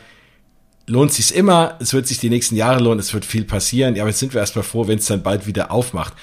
lohnt 0.88 1.12
sich's 1.12 1.32
immer, 1.32 1.76
es 1.80 1.94
wird 1.94 2.08
sich 2.08 2.20
die 2.20 2.30
nächsten 2.30 2.56
Jahre 2.56 2.82
lohnen, 2.82 3.00
es 3.00 3.14
wird 3.14 3.26
viel 3.26 3.44
passieren, 3.44 3.96
ja, 3.96 4.04
aber 4.04 4.10
jetzt 4.10 4.20
sind 4.20 4.34
wir 4.34 4.42
erstmal 4.42 4.64
froh, 4.64 4.88
wenn 4.88 4.98
es 4.98 5.06
dann 5.06 5.22
bald 5.22 5.46
wieder 5.46 5.72
aufmacht. 5.72 6.14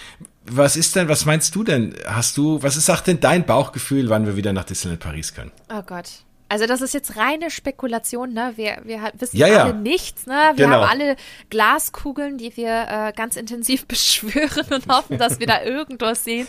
Was 0.46 0.76
ist 0.76 0.96
denn, 0.96 1.08
was 1.08 1.24
meinst 1.24 1.54
du 1.54 1.64
denn? 1.64 1.94
Hast 2.06 2.36
du, 2.36 2.62
was 2.62 2.76
ist, 2.76 2.86
sagt 2.86 3.06
denn 3.06 3.20
dein 3.20 3.46
Bauchgefühl, 3.46 4.10
wann 4.10 4.26
wir 4.26 4.36
wieder 4.36 4.52
nach 4.52 4.64
Disneyland 4.64 5.00
Paris 5.00 5.34
können? 5.34 5.52
Oh 5.70 5.82
Gott. 5.86 6.10
Also 6.50 6.66
das 6.66 6.82
ist 6.82 6.92
jetzt 6.92 7.16
reine 7.16 7.50
Spekulation, 7.50 8.34
ne? 8.34 8.52
Wir, 8.56 8.76
wir 8.84 9.10
wissen 9.14 9.36
ja, 9.36 9.48
ja. 9.48 9.64
alle 9.64 9.74
nichts, 9.74 10.26
ne? 10.26 10.52
Wir 10.54 10.66
genau. 10.66 10.82
haben 10.82 10.90
alle 10.90 11.16
Glaskugeln, 11.48 12.36
die 12.36 12.54
wir 12.56 12.86
äh, 12.88 13.12
ganz 13.16 13.36
intensiv 13.36 13.86
beschwören 13.88 14.66
und 14.70 14.86
hoffen, 14.88 15.16
dass 15.18 15.40
wir 15.40 15.46
da 15.46 15.62
irgendwas 15.62 16.24
sehen. 16.24 16.46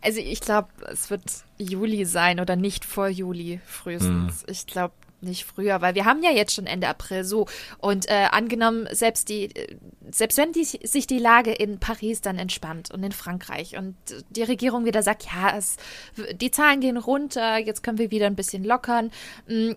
Also 0.00 0.20
ich 0.20 0.40
glaube, 0.40 0.68
es 0.90 1.10
wird 1.10 1.22
Juli 1.58 2.06
sein 2.06 2.40
oder 2.40 2.56
nicht 2.56 2.86
vor 2.86 3.08
Juli 3.08 3.60
frühestens. 3.66 4.40
Hm. 4.40 4.46
Ich 4.48 4.66
glaube, 4.66 4.94
nicht 5.24 5.44
früher, 5.44 5.80
weil 5.80 5.94
wir 5.94 6.04
haben 6.04 6.22
ja 6.22 6.30
jetzt 6.30 6.54
schon 6.54 6.66
Ende 6.66 6.88
April 6.88 7.24
so. 7.24 7.46
Und 7.78 8.08
äh, 8.08 8.28
angenommen, 8.30 8.88
selbst 8.92 9.28
die, 9.28 9.50
selbst 10.10 10.38
wenn 10.38 10.52
die, 10.52 10.64
sich 10.64 11.06
die 11.06 11.18
Lage 11.18 11.52
in 11.52 11.78
Paris 11.78 12.20
dann 12.20 12.38
entspannt 12.38 12.90
und 12.90 13.02
in 13.02 13.12
Frankreich 13.12 13.76
und 13.76 13.96
die 14.30 14.42
Regierung 14.42 14.84
wieder 14.84 15.02
sagt, 15.02 15.24
ja, 15.24 15.56
es, 15.56 15.76
die 16.34 16.50
Zahlen 16.50 16.80
gehen 16.80 16.96
runter, 16.96 17.58
jetzt 17.58 17.82
können 17.82 17.98
wir 17.98 18.10
wieder 18.10 18.26
ein 18.26 18.36
bisschen 18.36 18.64
lockern. 18.64 19.10
Mm, 19.48 19.72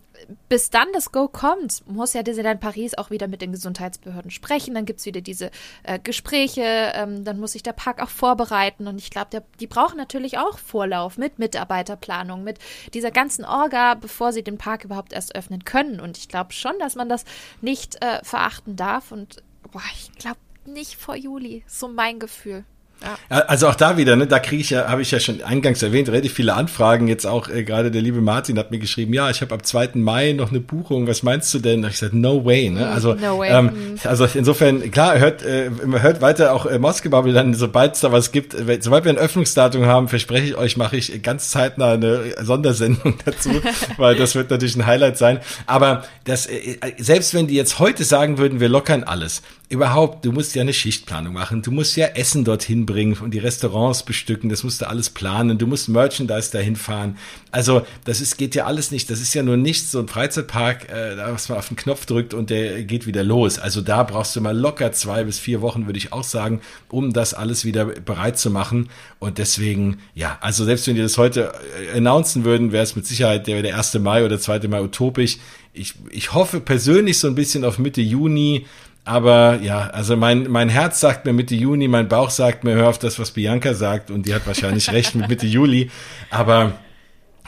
bis 0.50 0.70
dann 0.70 0.88
das 0.94 1.12
Go 1.12 1.28
kommt, 1.28 1.88
muss 1.88 2.14
ja 2.14 2.24
Disneyland 2.24 2.60
Paris 2.60 2.96
auch 2.96 3.10
wieder 3.10 3.28
mit 3.28 3.42
den 3.42 3.52
Gesundheitsbehörden 3.52 4.32
sprechen. 4.32 4.74
Dann 4.74 4.86
gibt 4.86 5.00
es 5.00 5.06
wieder 5.06 5.22
diese 5.22 5.52
äh, 5.84 6.00
Gespräche, 6.00 6.62
ähm, 6.94 7.24
dann 7.24 7.40
muss 7.40 7.54
sich 7.54 7.64
der 7.64 7.74
Park 7.74 8.02
auch 8.02 8.10
vorbereiten. 8.10 8.88
Und 8.88 8.98
ich 8.98 9.10
glaube, 9.10 9.44
die 9.60 9.68
brauchen 9.68 9.98
natürlich 9.98 10.38
auch 10.38 10.58
Vorlauf 10.58 11.18
mit 11.18 11.40
Mitarbeiterplanung, 11.40 12.44
mit 12.44 12.60
dieser 12.94 13.12
ganzen 13.12 13.46
Orga, 13.46 13.94
bevor 13.94 14.34
sie 14.34 14.44
den 14.44 14.58
Park 14.58 14.84
überhaupt 14.84 15.14
erst 15.14 15.36
öffnen 15.38 15.64
können. 15.66 16.00
Und 16.00 16.18
ich 16.18 16.28
glaube 16.28 16.54
schon, 16.54 16.78
dass 16.80 16.96
man 16.96 17.10
das 17.10 17.24
nicht 17.62 18.04
äh, 18.04 18.24
verachten 18.24 18.76
darf. 18.76 19.12
Und 19.12 19.44
boah, 19.72 19.84
ich 19.94 20.12
glaube 20.14 20.40
nicht 20.66 20.96
vor 20.96 21.16
Juli. 21.16 21.64
So 21.68 21.88
mein 21.88 22.20
Gefühl. 22.20 22.66
Ja. 23.02 23.40
Also 23.42 23.68
auch 23.68 23.76
da 23.76 23.98
wieder, 23.98 24.16
ne, 24.16 24.26
da 24.26 24.40
kriege 24.40 24.62
ich 24.62 24.72
ja, 24.72 24.90
habe 24.90 25.02
ich 25.02 25.12
ja 25.12 25.20
schon 25.20 25.42
eingangs 25.44 25.84
erwähnt, 25.84 26.10
relativ 26.10 26.34
viele 26.34 26.54
Anfragen. 26.56 27.08
Jetzt 27.08 27.28
auch 27.28 27.50
äh, 27.50 27.64
gerade 27.64 27.92
der 27.92 28.02
liebe 28.02 28.22
Martin 28.22 28.58
hat 28.58 28.72
mir 28.72 28.80
geschrieben, 28.80 29.14
ja, 29.14 29.30
ich 29.30 29.42
habe 29.42 29.54
ab 29.54 29.66
2. 29.66 29.92
Mai 29.96 30.32
noch 30.32 30.50
eine 30.50 30.60
Buchung. 30.60 31.08
Was 31.08 31.24
meinst 31.24 31.54
du 31.54 31.60
denn? 31.60 31.82
Da 31.82 31.90
ich 31.90 31.96
gesagt, 31.96 32.14
no 32.14 32.44
way. 32.44 32.70
Ne? 32.70 32.82
Mm, 32.82 32.84
also, 32.84 33.14
no 33.14 33.40
way. 33.40 33.50
Ähm, 33.52 33.66
mm. 33.66 34.00
also 34.04 34.28
insofern, 34.34 34.90
klar, 34.92 35.20
hört, 35.20 35.44
äh, 35.44 35.70
hört 36.00 36.22
weiter 36.22 36.54
auch 36.54 36.66
äh, 36.66 36.80
Moskebubble 36.80 37.34
dann, 37.34 37.54
sobald 37.54 37.96
es 37.96 38.02
da 38.02 38.12
was 38.12 38.32
gibt, 38.32 38.54
äh, 38.54 38.80
sobald 38.82 39.06
wir 39.06 39.12
ein 39.12 39.18
Öffnungsdatum 39.18 39.86
haben, 39.86 40.08
verspreche 40.08 40.48
ich 40.48 40.56
euch, 40.56 40.78
mache 40.78 40.98
ich 40.98 41.22
ganz 41.22 41.52
zeitnah 41.52 41.94
eine 41.94 42.34
Sondersendung 42.42 43.20
dazu, 43.26 43.52
weil 43.98 44.16
das 44.16 44.36
wird 44.36 44.50
natürlich 44.50 44.76
ein 44.76 44.86
Highlight 44.86 45.18
sein. 45.18 45.40
Aber 45.68 46.04
das, 46.24 46.48
äh, 46.48 46.78
selbst 46.98 47.34
wenn 47.34 47.48
die 47.48 47.56
jetzt 47.56 47.80
heute 47.80 48.04
sagen 48.04 48.38
würden, 48.38 48.60
wir 48.60 48.70
lockern 48.70 49.04
alles, 49.04 49.42
überhaupt, 49.70 50.24
du 50.24 50.32
musst 50.32 50.56
ja 50.56 50.62
eine 50.62 50.74
Schichtplanung 50.74 51.34
machen, 51.34 51.62
du 51.62 51.72
musst 51.72 51.98
ja 51.98 52.08
Essen 52.08 52.46
dorthin 52.46 52.86
bringen 52.86 53.18
und 53.20 53.32
die 53.32 53.40
Restaurants 53.40 54.04
bestücken, 54.04 54.50
das 54.50 54.64
musst 54.64 54.82
du 54.82 54.88
alles 54.88 55.10
planen, 55.10 55.58
du 55.58 55.68
musst 55.68 55.90
Merchandise 55.90 56.52
dahin 56.52 56.78
fahren. 56.78 57.18
Also 57.52 57.86
das 58.06 58.22
ist, 58.22 58.38
geht 58.38 58.56
ja 58.56 58.66
alles 58.66 58.92
nicht, 58.92 59.10
das 59.10 59.20
ist 59.20 59.34
ja 59.34 59.44
nur 59.44 59.58
nicht 59.58 59.90
so 59.90 60.00
ein 60.00 60.08
Freizeitpark, 60.08 60.90
äh, 60.90 61.18
was 61.18 61.50
man 61.50 61.58
auf 61.58 61.68
den 61.68 61.76
Knopf 61.76 62.06
drückt 62.06 62.34
und 62.34 62.50
der 62.50 62.84
geht 62.84 63.08
wieder 63.08 63.26
los. 63.26 63.60
Also 63.60 63.82
da 63.82 64.04
brauchst 64.04 64.38
du 64.38 64.42
mal 64.42 64.58
locker 64.58 64.94
zwei 64.94 65.26
bis 65.26 65.38
vier 65.38 65.62
Wochen, 65.62 65.86
würde 65.86 66.00
ich 66.00 66.14
auch 66.14 66.24
sagen, 66.24 66.62
um 66.88 67.12
das 67.12 67.34
alles 67.34 67.66
wieder 67.66 67.86
bereit 67.86 68.40
zu 68.40 68.50
machen. 68.50 68.90
Und 69.20 69.38
deswegen, 69.38 69.98
ja, 70.16 70.38
also 70.40 70.64
selbst 70.64 70.88
wenn 70.88 70.96
die 70.96 71.02
das 71.02 71.18
heute 71.18 71.52
äh, 71.94 71.98
announcen 71.98 72.46
würden, 72.46 72.72
wäre 72.72 72.84
es 72.84 72.96
mit 72.96 73.06
Sicherheit 73.06 73.48
der, 73.48 73.62
der 73.62 73.78
1. 73.78 73.96
Mai 73.96 74.24
oder 74.24 74.40
2. 74.40 74.70
Mai 74.70 74.82
utopisch. 74.82 75.40
Ich, 75.74 75.94
ich 76.10 76.34
hoffe 76.34 76.62
persönlich 76.62 77.20
so 77.20 77.28
ein 77.28 77.36
bisschen 77.36 77.66
auf 77.66 77.80
Mitte 77.80 78.02
Juni, 78.02 78.66
aber 79.08 79.62
ja, 79.62 79.88
also 79.88 80.18
mein, 80.18 80.52
mein 80.52 80.68
Herz 80.68 81.00
sagt 81.00 81.26
mir 81.26 81.32
Mitte 81.32 81.56
Juni, 81.56 81.88
mein 81.88 82.10
Bauch 82.10 82.30
sagt 82.30 82.66
mir, 82.66 82.76
hör 82.76 82.90
auf 82.90 83.00
das, 83.00 83.18
was 83.20 83.32
Bianca 83.32 83.74
sagt. 83.74 84.12
Und 84.12 84.26
die 84.26 84.34
hat 84.34 84.46
wahrscheinlich 84.46 84.90
recht 84.92 85.16
mit 85.16 85.30
Mitte 85.30 85.46
Juli. 85.46 85.90
Aber 86.30 86.74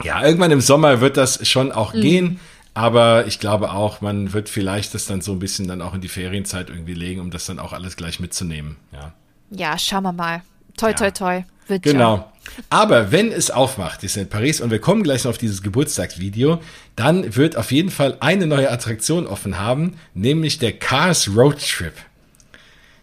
ja, 0.02 0.24
irgendwann 0.24 0.52
im 0.52 0.62
Sommer 0.62 1.02
wird 1.02 1.18
das 1.18 1.46
schon 1.46 1.70
auch 1.70 1.92
mhm. 1.92 2.00
gehen. 2.00 2.40
Aber 2.72 3.26
ich 3.26 3.40
glaube 3.40 3.72
auch, 3.72 4.00
man 4.00 4.32
wird 4.32 4.48
vielleicht 4.48 4.94
das 4.94 5.04
dann 5.04 5.20
so 5.20 5.32
ein 5.32 5.38
bisschen 5.38 5.68
dann 5.68 5.82
auch 5.82 5.92
in 5.92 6.00
die 6.00 6.08
Ferienzeit 6.08 6.70
irgendwie 6.70 6.94
legen, 6.94 7.20
um 7.20 7.30
das 7.30 7.44
dann 7.44 7.58
auch 7.58 7.74
alles 7.74 7.96
gleich 7.96 8.20
mitzunehmen. 8.20 8.76
Ja, 8.92 9.12
ja 9.50 9.76
schauen 9.76 10.04
wir 10.04 10.12
mal. 10.12 10.40
Toi, 10.78 10.94
toi, 10.94 11.10
toi. 11.10 11.42
Wird 11.70 11.82
genau. 11.82 12.16
Schon. 12.16 12.24
Aber 12.68 13.12
wenn 13.12 13.32
es 13.32 13.50
aufmacht, 13.50 14.02
ist 14.04 14.16
in 14.16 14.28
Paris, 14.28 14.60
und 14.60 14.70
wir 14.70 14.80
kommen 14.80 15.02
gleich 15.02 15.24
noch 15.24 15.30
auf 15.30 15.38
dieses 15.38 15.62
Geburtstagsvideo, 15.62 16.60
dann 16.96 17.36
wird 17.36 17.56
auf 17.56 17.72
jeden 17.72 17.90
Fall 17.90 18.16
eine 18.20 18.46
neue 18.46 18.70
Attraktion 18.70 19.26
offen 19.26 19.58
haben, 19.58 19.94
nämlich 20.14 20.58
der 20.58 20.72
Cars 20.72 21.30
Road 21.34 21.58
Trip. 21.58 21.94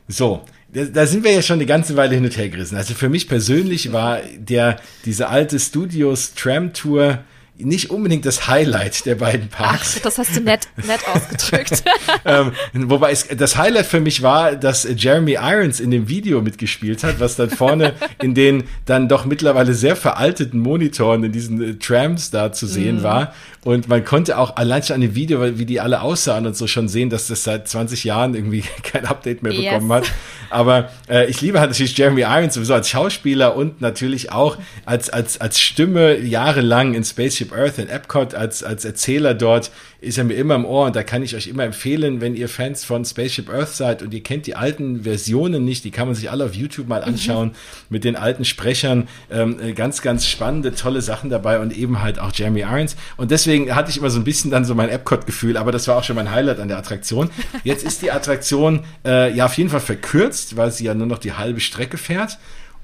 So, 0.08 0.44
da, 0.72 1.06
sind 1.06 1.24
wir 1.24 1.32
ja 1.32 1.42
schon 1.42 1.56
eine 1.56 1.66
ganze 1.66 1.96
Weile 1.96 2.16
hin 2.16 2.26
und 2.26 2.38
her 2.38 2.50
gerissen. 2.50 2.76
Also 2.76 2.94
für 2.94 3.10
mich 3.10 3.28
persönlich 3.28 3.92
war 3.92 4.20
der, 4.38 4.80
diese 5.06 5.30
alte 5.30 5.60
Studios 5.60 6.34
Tram 6.34 6.74
Tour 6.74 7.20
nicht 7.60 7.90
unbedingt 7.90 8.26
das 8.26 8.48
Highlight 8.48 9.06
der 9.06 9.16
beiden 9.16 9.50
Parks. 9.50 9.96
Ach, 9.98 10.02
das 10.04 10.18
hast 10.18 10.36
du 10.36 10.42
nett, 10.42 10.68
nett 10.86 11.02
ausgedrückt. 11.14 11.84
ähm, 12.26 12.52
wobei 12.74 13.12
es, 13.12 13.28
das 13.28 13.58
Highlight 13.58 13.86
für 13.86 14.00
mich 14.00 14.22
war, 14.22 14.56
dass 14.56 14.88
Jeremy 14.96 15.34
Irons 15.34 15.80
in 15.80 15.92
dem 15.92 16.08
Video 16.08 16.42
mitgespielt 16.42 17.04
hat, 17.04 17.20
was 17.20 17.36
dann 17.36 17.50
vorne 17.50 17.94
in 18.22 18.34
den 18.34 18.64
dann 18.86 19.10
doch 19.10 19.26
mittlerweile 19.26 19.74
sehr 19.74 19.96
veralteten 19.96 20.60
Monitoren 20.60 21.24
in 21.24 21.32
diesen 21.32 21.62
äh, 21.62 21.74
Trams 21.76 22.32
da 22.32 22.52
zu 22.52 22.68
sehen 22.68 23.00
mm. 23.00 23.04
war. 23.04 23.34
Und 23.64 23.90
man 23.90 24.06
konnte 24.06 24.38
auch 24.38 24.56
allein 24.56 24.84
schon 24.84 24.96
an 24.96 25.02
dem 25.02 25.16
Video, 25.16 25.58
wie 25.58 25.66
die 25.66 25.80
alle 25.80 26.02
aussahen 26.02 26.46
und 26.46 26.56
so 26.56 26.68
schon 26.68 26.88
sehen, 26.88 27.10
dass 27.10 27.28
das 27.28 27.44
seit 27.44 27.68
20 27.68 28.04
Jahren 28.04 28.34
irgendwie 28.34 28.64
kein 28.84 29.06
Update 29.06 29.44
mehr 29.44 29.54
bekommen 29.54 29.90
yes. 29.90 30.10
hat. 30.10 30.14
Aber 30.50 30.90
äh, 31.10 31.26
ich 31.26 31.42
liebe 31.42 31.60
halt 31.60 31.72
natürlich 31.72 31.98
Jeremy 31.98 32.22
Irons 32.22 32.54
sowieso 32.54 32.74
als 32.74 32.90
Schauspieler 32.90 33.56
und 33.56 33.82
natürlich 33.82 34.32
auch 34.32 34.58
als, 34.86 35.10
als, 35.10 35.42
als 35.42 35.60
Stimme 35.60 36.18
jahrelang 36.20 36.94
in 36.94 37.04
Spaceship 37.04 37.52
Earth 37.52 37.78
in 37.78 37.90
Epcot, 37.90 38.34
als, 38.34 38.64
als 38.64 38.86
Erzähler 38.86 39.34
dort 39.34 39.72
ist 40.00 40.18
er 40.18 40.24
mir 40.24 40.36
immer 40.36 40.56
im 40.56 40.66
Ohr 40.66 40.86
und 40.86 40.96
da 40.96 41.04
kann 41.04 41.24
ich 41.24 41.36
euch 41.36 41.48
immer 41.48 41.64
empfehlen, 41.64 42.22
wenn 42.22 42.36
ihr 42.36 42.50
Fans 42.50 42.84
von 42.84 43.04
Spaceship 43.04 43.50
Earth 43.50 43.70
seid 43.70 44.04
und 44.04 44.14
ihr 44.14 44.22
kennt 44.22 44.46
die 44.46 44.56
alten 44.56 45.04
Versionen 45.04 45.66
nicht, 45.66 45.84
die 45.84 45.92
kann 45.92 46.08
man 46.08 46.16
sich 46.16 46.30
alle 46.30 46.46
auf 46.46 46.54
YouTube 46.54 46.88
mal 46.88 47.04
anschauen 47.04 47.50
mhm. 47.50 47.54
mit 47.90 48.04
den 48.04 48.16
alten 48.16 48.46
Sprechern. 48.46 49.08
Ähm, 49.32 49.60
äh, 49.60 49.74
ganz, 49.74 50.02
ganz 50.02 50.28
spannende, 50.28 50.76
tolle 50.76 51.02
Sachen 51.02 51.30
dabei 51.30 51.60
und 51.60 51.76
eben 51.76 52.02
halt 52.02 52.20
auch 52.20 52.32
Jeremy 52.34 52.62
Irons. 52.62 52.96
Und 53.18 53.32
deswegen 53.32 53.74
hatte 53.76 53.90
ich 53.90 53.98
immer 53.98 54.12
so 54.12 54.20
ein 54.20 54.24
bisschen 54.24 54.52
dann 54.52 54.66
so 54.66 54.76
mein 54.76 54.90
Epcot-Gefühl, 54.90 55.58
aber 55.58 55.72
das 55.72 55.88
war 55.88 55.98
auch 55.98 56.04
schon 56.04 56.16
mein 56.16 56.32
Highlight 56.32 56.60
an 56.60 56.68
der 56.68 56.78
Attraktion. 56.78 57.32
Jetzt 57.64 57.84
ist 57.84 58.02
die 58.04 58.12
Attraktion 58.12 58.82
äh, 59.04 59.34
ja 59.34 59.46
auf 59.46 59.54
jeden 59.56 59.70
Fall 59.70 59.80
verkürzt, 59.80 60.58
weil 60.58 60.72
sie 60.72 60.86
ja 60.86 60.94
nur 60.94 61.08
noch 61.08 61.20
die 61.20 61.34
halbe 61.34 61.60
Strecke 61.60 61.98
fährt. 61.98 62.38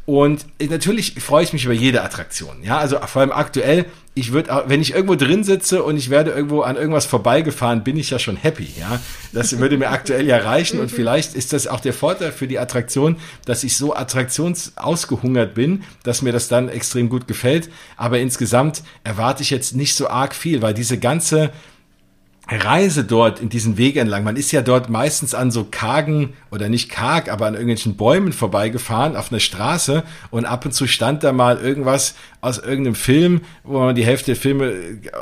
Und 0.06 0.46
natürlich 0.60 1.14
freue 1.22 1.46
ich 1.46 1.54
mich 1.54 1.64
über 1.64 1.74
jede 1.74 2.02
Attraktion. 2.04 2.62
Ja, 2.62 2.78
also 2.78 2.98
vor 3.06 3.22
allem 3.22 3.32
aktuell, 3.32 3.86
ich 4.16 4.34
würde, 4.34 4.64
wenn 4.68 4.82
ich 4.82 4.94
irgendwo 4.94 5.16
drin 5.16 5.46
sitze 5.46 5.82
und 5.82 5.96
ich 5.96 6.10
werde 6.10 6.32
irgendwo 6.32 6.62
an 6.62 6.76
irgendwas 6.76 7.06
vorbeigefahren, 7.06 7.86
bin 7.86 7.96
ich 7.96 8.10
ja 8.10 8.20
schon 8.20 8.36
happy. 8.36 8.68
Ja, 8.78 9.00
das 9.32 9.58
würde 9.60 9.78
mir 9.78 9.90
aktuell 9.90 10.28
ja 10.28 10.38
reichen. 10.38 10.82
Und 10.82 10.92
vielleicht 10.92 11.36
ist 11.36 11.54
das 11.54 11.68
auch 11.68 11.80
der 11.80 11.94
Vorteil 11.94 12.34
für 12.34 12.48
die 12.48 12.60
Attraktion, 12.60 13.16
dass 13.46 13.64
ich 13.64 13.78
so 13.78 13.96
attraktionsausgehungert 13.96 15.54
bin, 15.54 15.84
dass 16.04 16.22
mir 16.22 16.34
das 16.34 16.50
dann 16.50 16.68
extrem 16.68 17.08
gut 17.08 17.26
gefällt. 17.26 17.70
Aber 17.96 18.20
insgesamt 18.20 18.84
erwarte 19.06 19.42
ich 19.42 19.52
jetzt 19.52 19.74
nicht 19.74 19.96
so 19.96 20.10
arg 20.10 20.36
viel, 20.36 20.62
weil 20.62 20.74
diese 20.74 21.00
ganze 21.00 21.52
Reise 22.50 23.06
dort 23.06 23.40
in 23.40 23.48
diesen 23.48 23.78
Weg 23.78 23.96
entlang. 23.96 24.26
Man 24.26 24.36
ist 24.36 24.52
ja 24.52 24.62
dort 24.62 24.90
meistens 24.90 25.34
an 25.34 25.50
so 25.50 25.66
kargen 25.70 26.34
oder 26.52 26.68
nicht 26.68 26.90
karg, 26.90 27.32
aber 27.32 27.46
an 27.46 27.54
irgendwelchen 27.54 27.96
Bäumen 27.96 28.34
vorbeigefahren 28.34 29.16
auf 29.16 29.32
einer 29.32 29.40
Straße 29.40 30.04
und 30.30 30.44
ab 30.44 30.66
und 30.66 30.74
zu 30.74 30.86
stand 30.86 31.24
da 31.24 31.32
mal 31.32 31.58
irgendwas 31.58 32.16
aus 32.42 32.58
irgendeinem 32.58 32.96
Film, 32.96 33.42
wo 33.64 33.80
man 33.80 33.96
die 33.96 34.06
Hälfte 34.06 34.28
der 34.28 34.36
Filme, 34.36 34.74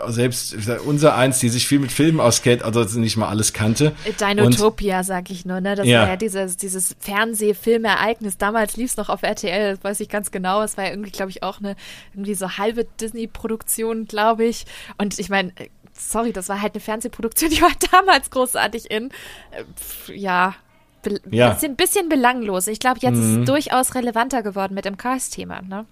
selbst 0.08 0.58
unser 0.86 1.16
eins, 1.16 1.38
die 1.38 1.50
sich 1.50 1.68
viel 1.68 1.78
mit 1.78 1.92
Filmen 1.92 2.20
auskennt, 2.20 2.64
also 2.64 2.84
nicht 3.00 3.18
mal 3.18 3.30
alles 3.30 3.54
kannte. 3.54 3.92
Dinotopia, 4.20 5.00
und, 5.00 5.04
sag 5.04 5.30
ich 5.30 5.46
nur, 5.46 5.62
ne? 5.62 5.76
Das 5.76 5.86
ja. 5.86 6.02
war 6.02 6.08
ja 6.08 6.16
dieses, 6.18 6.58
dieses 6.58 6.96
Fernsehfilmereignis. 7.00 8.40
Damals 8.40 8.76
lief 8.78 8.90
es 8.90 8.98
noch 8.98 9.10
auf 9.10 9.22
RTL, 9.22 9.76
das 9.76 9.84
weiß 9.84 10.00
ich 10.00 10.10
ganz 10.10 10.32
genau. 10.32 10.64
Es 10.64 10.76
war 10.76 10.86
ja 10.86 10.90
irgendwie, 10.90 11.12
glaube 11.12 11.30
ich, 11.30 11.44
auch 11.44 11.60
eine 11.60 11.76
irgendwie 12.16 12.34
so 12.34 12.58
halbe 12.58 12.88
Disney-Produktion, 13.00 14.06
glaube 14.06 14.46
ich. 14.46 14.66
Und 14.98 15.20
ich 15.20 15.30
meine, 15.30 15.54
sorry, 15.94 16.34
das 16.34 16.50
war 16.50 16.62
halt 16.62 16.74
eine 16.74 16.82
Fernsehproduktion, 16.82 17.50
die 17.50 17.62
war 17.62 17.72
damals 17.92 18.30
großartig 18.30 18.90
in. 18.92 19.10
Äh, 19.52 20.14
ja, 20.14 20.56
Be 21.04 21.20
ja. 21.32 21.50
Bisschen, 21.50 21.76
bisschen 21.76 22.10
belanglos. 22.10 22.68
Ich 22.68 22.80
glaube, 22.80 23.00
jetzt 23.02 23.16
mhm. 23.16 23.22
ist 23.22 23.40
es 23.40 23.46
durchaus 23.46 23.96
relevanter 23.96 24.44
geworden 24.44 24.76
mit 24.76 24.86
dem 24.86 24.98
Cars-Thema. 24.98 25.62
Ne? 25.62 25.86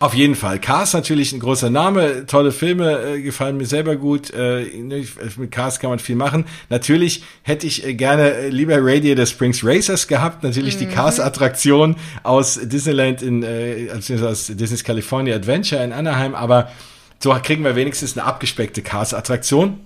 Auf 0.00 0.14
jeden 0.14 0.34
Fall. 0.34 0.60
Cars 0.60 0.92
natürlich 0.92 1.32
ein 1.32 1.40
großer 1.40 1.70
Name, 1.70 2.26
tolle 2.26 2.50
Filme, 2.50 3.14
äh, 3.14 3.22
gefallen 3.22 3.56
mir 3.56 3.66
selber 3.66 3.96
gut. 3.96 4.30
Äh, 4.30 4.64
ne, 4.74 5.06
mit 5.36 5.52
Cars 5.52 5.78
kann 5.78 5.90
man 5.90 5.98
viel 5.98 6.16
machen. 6.16 6.46
Natürlich 6.68 7.22
hätte 7.42 7.66
ich 7.66 7.86
äh, 7.86 7.94
gerne 7.94 8.32
äh, 8.32 8.48
lieber 8.48 8.78
Radiator 8.80 9.26
Springs 9.26 9.64
Racers 9.64 10.08
gehabt. 10.08 10.42
Natürlich 10.42 10.74
mhm. 10.76 10.80
die 10.80 10.86
Cars-Attraktion 10.86 11.96
aus 12.24 12.58
Disneyland 12.60 13.22
in, 13.22 13.42
äh, 13.44 13.88
aus 13.92 14.46
Disney's 14.48 14.82
California 14.82 15.36
Adventure 15.36 15.82
in 15.82 15.92
Anaheim, 15.92 16.34
aber 16.34 16.70
so 17.18 17.34
kriegen 17.42 17.64
wir 17.64 17.76
wenigstens 17.76 18.16
eine 18.16 18.26
abgespeckte 18.26 18.82
Cars-Attraktion. 18.82 19.80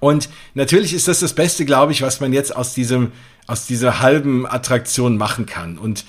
Und 0.00 0.30
natürlich 0.54 0.94
ist 0.94 1.08
das 1.08 1.20
das 1.20 1.34
Beste, 1.34 1.64
glaube 1.64 1.92
ich, 1.92 2.02
was 2.02 2.20
man 2.20 2.32
jetzt 2.32 2.54
aus 2.56 2.74
diesem, 2.74 3.12
aus 3.46 3.66
dieser 3.66 4.00
halben 4.00 4.46
Attraktion 4.46 5.16
machen 5.16 5.46
kann. 5.46 5.78
Und 5.78 6.04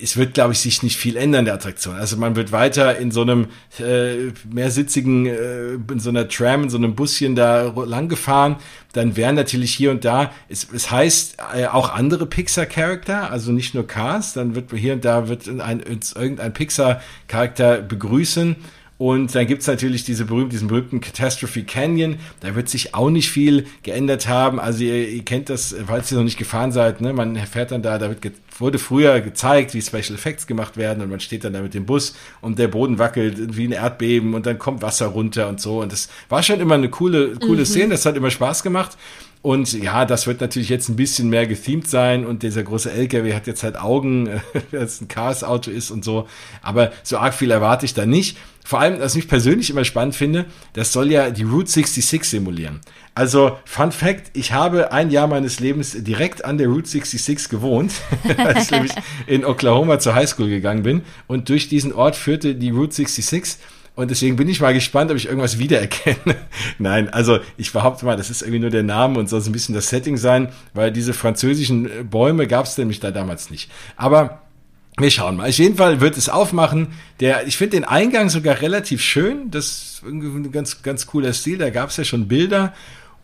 es 0.00 0.16
wird, 0.16 0.34
glaube 0.34 0.52
ich, 0.52 0.58
sich 0.58 0.82
nicht 0.82 0.96
viel 0.96 1.16
ändern 1.16 1.44
der 1.44 1.54
Attraktion. 1.54 1.94
Also 1.94 2.16
man 2.16 2.34
wird 2.34 2.50
weiter 2.50 2.96
in 2.98 3.12
so 3.12 3.22
einem 3.22 3.46
äh, 3.78 4.32
mehrsitzigen, 4.50 5.26
äh, 5.26 5.74
in 5.74 6.00
so 6.00 6.08
einer 6.10 6.28
Tram, 6.28 6.64
in 6.64 6.70
so 6.70 6.76
einem 6.76 6.94
Buschen 6.94 7.36
da 7.36 7.72
lang 7.86 8.08
gefahren. 8.08 8.56
Dann 8.94 9.16
wären 9.16 9.36
natürlich 9.36 9.72
hier 9.74 9.92
und 9.92 10.04
da, 10.04 10.32
es, 10.48 10.66
es 10.72 10.90
heißt 10.90 11.36
äh, 11.54 11.66
auch 11.66 11.92
andere 11.92 12.26
Pixar-Charakter, 12.26 13.30
also 13.30 13.52
nicht 13.52 13.74
nur 13.74 13.86
Cars. 13.86 14.32
Dann 14.32 14.54
wird 14.54 14.72
hier 14.72 14.94
und 14.94 15.04
da 15.04 15.28
wird 15.28 15.48
ein, 15.48 15.80
irgendein 15.80 16.52
Pixar-Charakter 16.52 17.82
begrüßen. 17.82 18.56
Und 19.02 19.34
dann 19.34 19.48
gibt's 19.48 19.66
natürlich 19.66 20.04
diese 20.04 20.26
berühmten, 20.26 20.50
diesen 20.50 20.68
berühmten 20.68 21.00
Catastrophe 21.00 21.64
Canyon. 21.64 22.20
Da 22.38 22.54
wird 22.54 22.68
sich 22.68 22.94
auch 22.94 23.10
nicht 23.10 23.30
viel 23.30 23.66
geändert 23.82 24.28
haben. 24.28 24.60
Also 24.60 24.84
ihr, 24.84 25.08
ihr 25.08 25.24
kennt 25.24 25.50
das, 25.50 25.74
falls 25.88 26.12
ihr 26.12 26.18
noch 26.18 26.24
nicht 26.24 26.38
gefahren 26.38 26.70
seid, 26.70 27.00
ne? 27.00 27.12
man 27.12 27.34
fährt 27.38 27.72
dann 27.72 27.82
da, 27.82 27.98
da 27.98 28.10
wird 28.10 28.20
wurde 28.60 28.78
früher 28.78 29.20
gezeigt, 29.20 29.74
wie 29.74 29.82
Special 29.82 30.14
Effects 30.14 30.46
gemacht 30.46 30.76
werden 30.76 31.02
und 31.02 31.10
man 31.10 31.18
steht 31.18 31.42
dann 31.42 31.52
da 31.52 31.62
mit 31.62 31.74
dem 31.74 31.84
Bus 31.84 32.14
und 32.42 32.60
der 32.60 32.68
Boden 32.68 33.00
wackelt 33.00 33.56
wie 33.56 33.64
ein 33.66 33.72
Erdbeben 33.72 34.34
und 34.34 34.46
dann 34.46 34.60
kommt 34.60 34.82
Wasser 34.82 35.06
runter 35.06 35.48
und 35.48 35.60
so. 35.60 35.80
Und 35.80 35.90
das 35.90 36.08
war 36.28 36.44
schon 36.44 36.60
immer 36.60 36.76
eine 36.76 36.88
coole, 36.88 37.34
coole 37.40 37.62
mhm. 37.62 37.66
Szene, 37.66 37.88
das 37.88 38.06
hat 38.06 38.16
immer 38.16 38.30
Spaß 38.30 38.62
gemacht. 38.62 38.96
Und 39.42 39.72
ja, 39.72 40.04
das 40.04 40.28
wird 40.28 40.40
natürlich 40.40 40.68
jetzt 40.68 40.88
ein 40.88 40.94
bisschen 40.94 41.28
mehr 41.28 41.48
gethemed 41.48 41.90
sein 41.90 42.24
und 42.24 42.44
dieser 42.44 42.62
große 42.62 42.92
LKW 42.92 43.34
hat 43.34 43.48
jetzt 43.48 43.64
halt 43.64 43.76
Augen, 43.76 44.28
weil 44.70 44.82
es 44.82 45.00
ein 45.00 45.08
Cars-Auto 45.08 45.70
ist 45.70 45.90
und 45.90 46.04
so. 46.04 46.28
Aber 46.62 46.92
so 47.02 47.18
arg 47.18 47.34
viel 47.34 47.50
erwarte 47.50 47.84
ich 47.84 47.92
da 47.92 48.06
nicht. 48.06 48.38
Vor 48.64 48.78
allem, 48.78 49.00
was 49.00 49.16
ich 49.16 49.26
persönlich 49.26 49.70
immer 49.70 49.84
spannend 49.84 50.14
finde, 50.14 50.44
das 50.74 50.92
soll 50.92 51.10
ja 51.10 51.30
die 51.30 51.42
Route 51.42 51.68
66 51.68 52.22
simulieren. 52.22 52.80
Also, 53.16 53.58
Fun 53.64 53.90
Fact, 53.90 54.30
ich 54.34 54.52
habe 54.52 54.92
ein 54.92 55.10
Jahr 55.10 55.26
meines 55.26 55.58
Lebens 55.58 55.96
direkt 55.98 56.44
an 56.44 56.58
der 56.58 56.68
Route 56.68 56.88
66 56.88 57.48
gewohnt, 57.48 57.92
als 58.38 58.66
ich 58.66 58.70
nämlich 58.70 58.92
in 59.26 59.44
Oklahoma 59.44 59.98
zur 59.98 60.14
Highschool 60.14 60.48
gegangen 60.48 60.84
bin. 60.84 61.02
Und 61.26 61.48
durch 61.48 61.68
diesen 61.68 61.92
Ort 61.92 62.14
führte 62.14 62.54
die 62.54 62.70
Route 62.70 62.94
66 62.94 63.58
und 63.94 64.10
deswegen 64.10 64.36
bin 64.36 64.48
ich 64.48 64.60
mal 64.60 64.72
gespannt, 64.72 65.10
ob 65.10 65.16
ich 65.18 65.26
irgendwas 65.26 65.58
wiedererkenne. 65.58 66.36
Nein, 66.78 67.10
also 67.10 67.40
ich 67.58 67.72
behaupte 67.72 68.06
mal, 68.06 68.16
das 68.16 68.30
ist 68.30 68.40
irgendwie 68.40 68.60
nur 68.60 68.70
der 68.70 68.82
Name 68.82 69.18
und 69.18 69.28
soll 69.28 69.42
so 69.42 69.50
ein 69.50 69.52
bisschen 69.52 69.74
das 69.74 69.88
Setting 69.88 70.16
sein, 70.16 70.48
weil 70.72 70.92
diese 70.92 71.12
französischen 71.12 71.86
äh, 71.86 72.02
Bäume 72.02 72.46
gab 72.46 72.64
es 72.64 72.78
nämlich 72.78 73.00
da 73.00 73.10
damals 73.10 73.50
nicht. 73.50 73.70
Aber 73.96 74.42
wir 74.98 75.10
schauen 75.10 75.36
mal. 75.36 75.48
Auf 75.48 75.56
jeden 75.56 75.76
Fall 75.76 76.00
wird 76.00 76.16
es 76.16 76.28
aufmachen. 76.28 76.88
Der, 77.20 77.46
ich 77.46 77.56
finde 77.56 77.76
den 77.76 77.84
Eingang 77.84 78.28
sogar 78.28 78.60
relativ 78.60 79.02
schön. 79.02 79.50
Das 79.50 79.66
ist 79.66 80.02
irgendwie 80.04 80.28
ein 80.28 80.52
ganz, 80.52 80.82
ganz 80.82 81.06
cooler 81.06 81.32
Stil. 81.32 81.58
Da 81.58 81.70
gab 81.70 81.88
es 81.90 81.96
ja 81.96 82.04
schon 82.04 82.28
Bilder. 82.28 82.74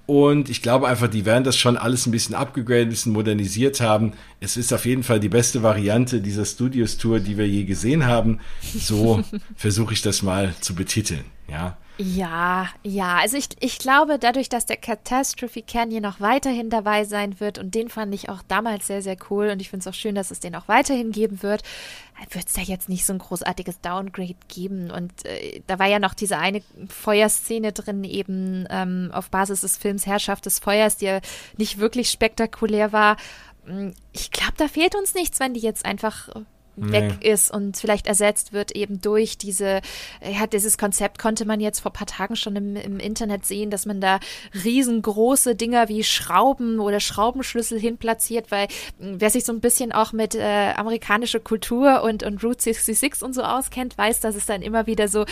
Und 0.08 0.48
ich 0.48 0.62
glaube 0.62 0.88
einfach, 0.88 1.08
die 1.08 1.26
werden 1.26 1.44
das 1.44 1.58
schon 1.58 1.76
alles 1.76 2.06
ein 2.06 2.12
bisschen 2.12 2.34
abgegradet, 2.34 2.86
ein 2.86 2.88
bisschen 2.88 3.12
modernisiert 3.12 3.82
haben. 3.82 4.14
Es 4.40 4.56
ist 4.56 4.72
auf 4.72 4.86
jeden 4.86 5.02
Fall 5.02 5.20
die 5.20 5.28
beste 5.28 5.62
Variante 5.62 6.22
dieser 6.22 6.46
Studios 6.46 6.96
Tour, 6.96 7.20
die 7.20 7.36
wir 7.36 7.46
je 7.46 7.64
gesehen 7.64 8.06
haben. 8.06 8.40
So 8.62 9.22
versuche 9.54 9.92
ich 9.92 10.00
das 10.00 10.22
mal 10.22 10.54
zu 10.62 10.74
betiteln, 10.74 11.26
ja. 11.46 11.76
Ja, 12.00 12.68
ja. 12.84 13.16
Also 13.16 13.36
ich, 13.36 13.48
ich 13.58 13.78
glaube, 13.80 14.20
dadurch, 14.20 14.48
dass 14.48 14.66
der 14.66 14.76
Catastrophe 14.76 15.62
Canyon 15.62 16.02
noch 16.02 16.20
weiterhin 16.20 16.70
dabei 16.70 17.04
sein 17.04 17.40
wird, 17.40 17.58
und 17.58 17.74
den 17.74 17.88
fand 17.88 18.14
ich 18.14 18.28
auch 18.28 18.40
damals 18.46 18.86
sehr, 18.86 19.02
sehr 19.02 19.16
cool, 19.30 19.48
und 19.50 19.60
ich 19.60 19.68
finde 19.68 19.82
es 19.82 19.92
auch 19.92 19.98
schön, 19.98 20.14
dass 20.14 20.30
es 20.30 20.38
den 20.38 20.54
auch 20.54 20.68
weiterhin 20.68 21.10
geben 21.10 21.42
wird, 21.42 21.64
wird 22.30 22.46
es 22.46 22.52
da 22.52 22.60
jetzt 22.60 22.88
nicht 22.88 23.04
so 23.04 23.12
ein 23.12 23.18
großartiges 23.18 23.80
Downgrade 23.80 24.36
geben. 24.46 24.92
Und 24.92 25.24
äh, 25.24 25.60
da 25.66 25.80
war 25.80 25.86
ja 25.86 25.98
noch 25.98 26.14
diese 26.14 26.38
eine 26.38 26.62
Feuerszene 26.88 27.72
drin, 27.72 28.04
eben 28.04 28.66
ähm, 28.70 29.10
auf 29.12 29.30
Basis 29.30 29.62
des 29.62 29.76
Films 29.76 30.06
Herrschaft 30.06 30.46
des 30.46 30.60
Feuers, 30.60 30.98
die 30.98 31.06
ja 31.06 31.20
nicht 31.56 31.78
wirklich 31.78 32.10
spektakulär 32.10 32.92
war. 32.92 33.16
Hm, 33.64 33.92
ich 34.12 34.30
glaube, 34.30 34.54
da 34.56 34.68
fehlt 34.68 34.94
uns 34.94 35.14
nichts, 35.14 35.40
wenn 35.40 35.54
die 35.54 35.60
jetzt 35.60 35.84
einfach 35.84 36.28
weg 36.80 37.18
nee. 37.20 37.30
ist 37.30 37.50
und 37.50 37.76
vielleicht 37.76 38.06
ersetzt 38.06 38.52
wird 38.52 38.72
eben 38.72 39.00
durch 39.00 39.38
diese, 39.38 39.80
ja, 40.22 40.46
dieses 40.46 40.78
Konzept 40.78 41.18
konnte 41.18 41.44
man 41.44 41.60
jetzt 41.60 41.80
vor 41.80 41.92
paar 41.92 42.06
Tagen 42.06 42.36
schon 42.36 42.56
im, 42.56 42.76
im 42.76 43.00
Internet 43.00 43.44
sehen, 43.44 43.70
dass 43.70 43.86
man 43.86 44.00
da 44.00 44.20
riesengroße 44.64 45.54
Dinger 45.54 45.88
wie 45.88 46.04
Schrauben 46.04 46.80
oder 46.80 47.00
Schraubenschlüssel 47.00 47.78
hinplatziert, 47.78 48.50
weil 48.50 48.68
hm, 48.98 49.20
wer 49.20 49.30
sich 49.30 49.44
so 49.44 49.52
ein 49.52 49.60
bisschen 49.60 49.92
auch 49.92 50.12
mit 50.12 50.34
äh, 50.34 50.72
amerikanischer 50.76 51.40
Kultur 51.40 52.02
und, 52.02 52.22
und 52.22 52.42
Route 52.42 52.62
66 52.62 53.22
und 53.22 53.34
so 53.34 53.42
auskennt, 53.42 53.96
weiß, 53.96 54.20
dass 54.20 54.34
es 54.34 54.46
dann 54.46 54.62
immer 54.62 54.86
wieder 54.86 55.08
so 55.08 55.24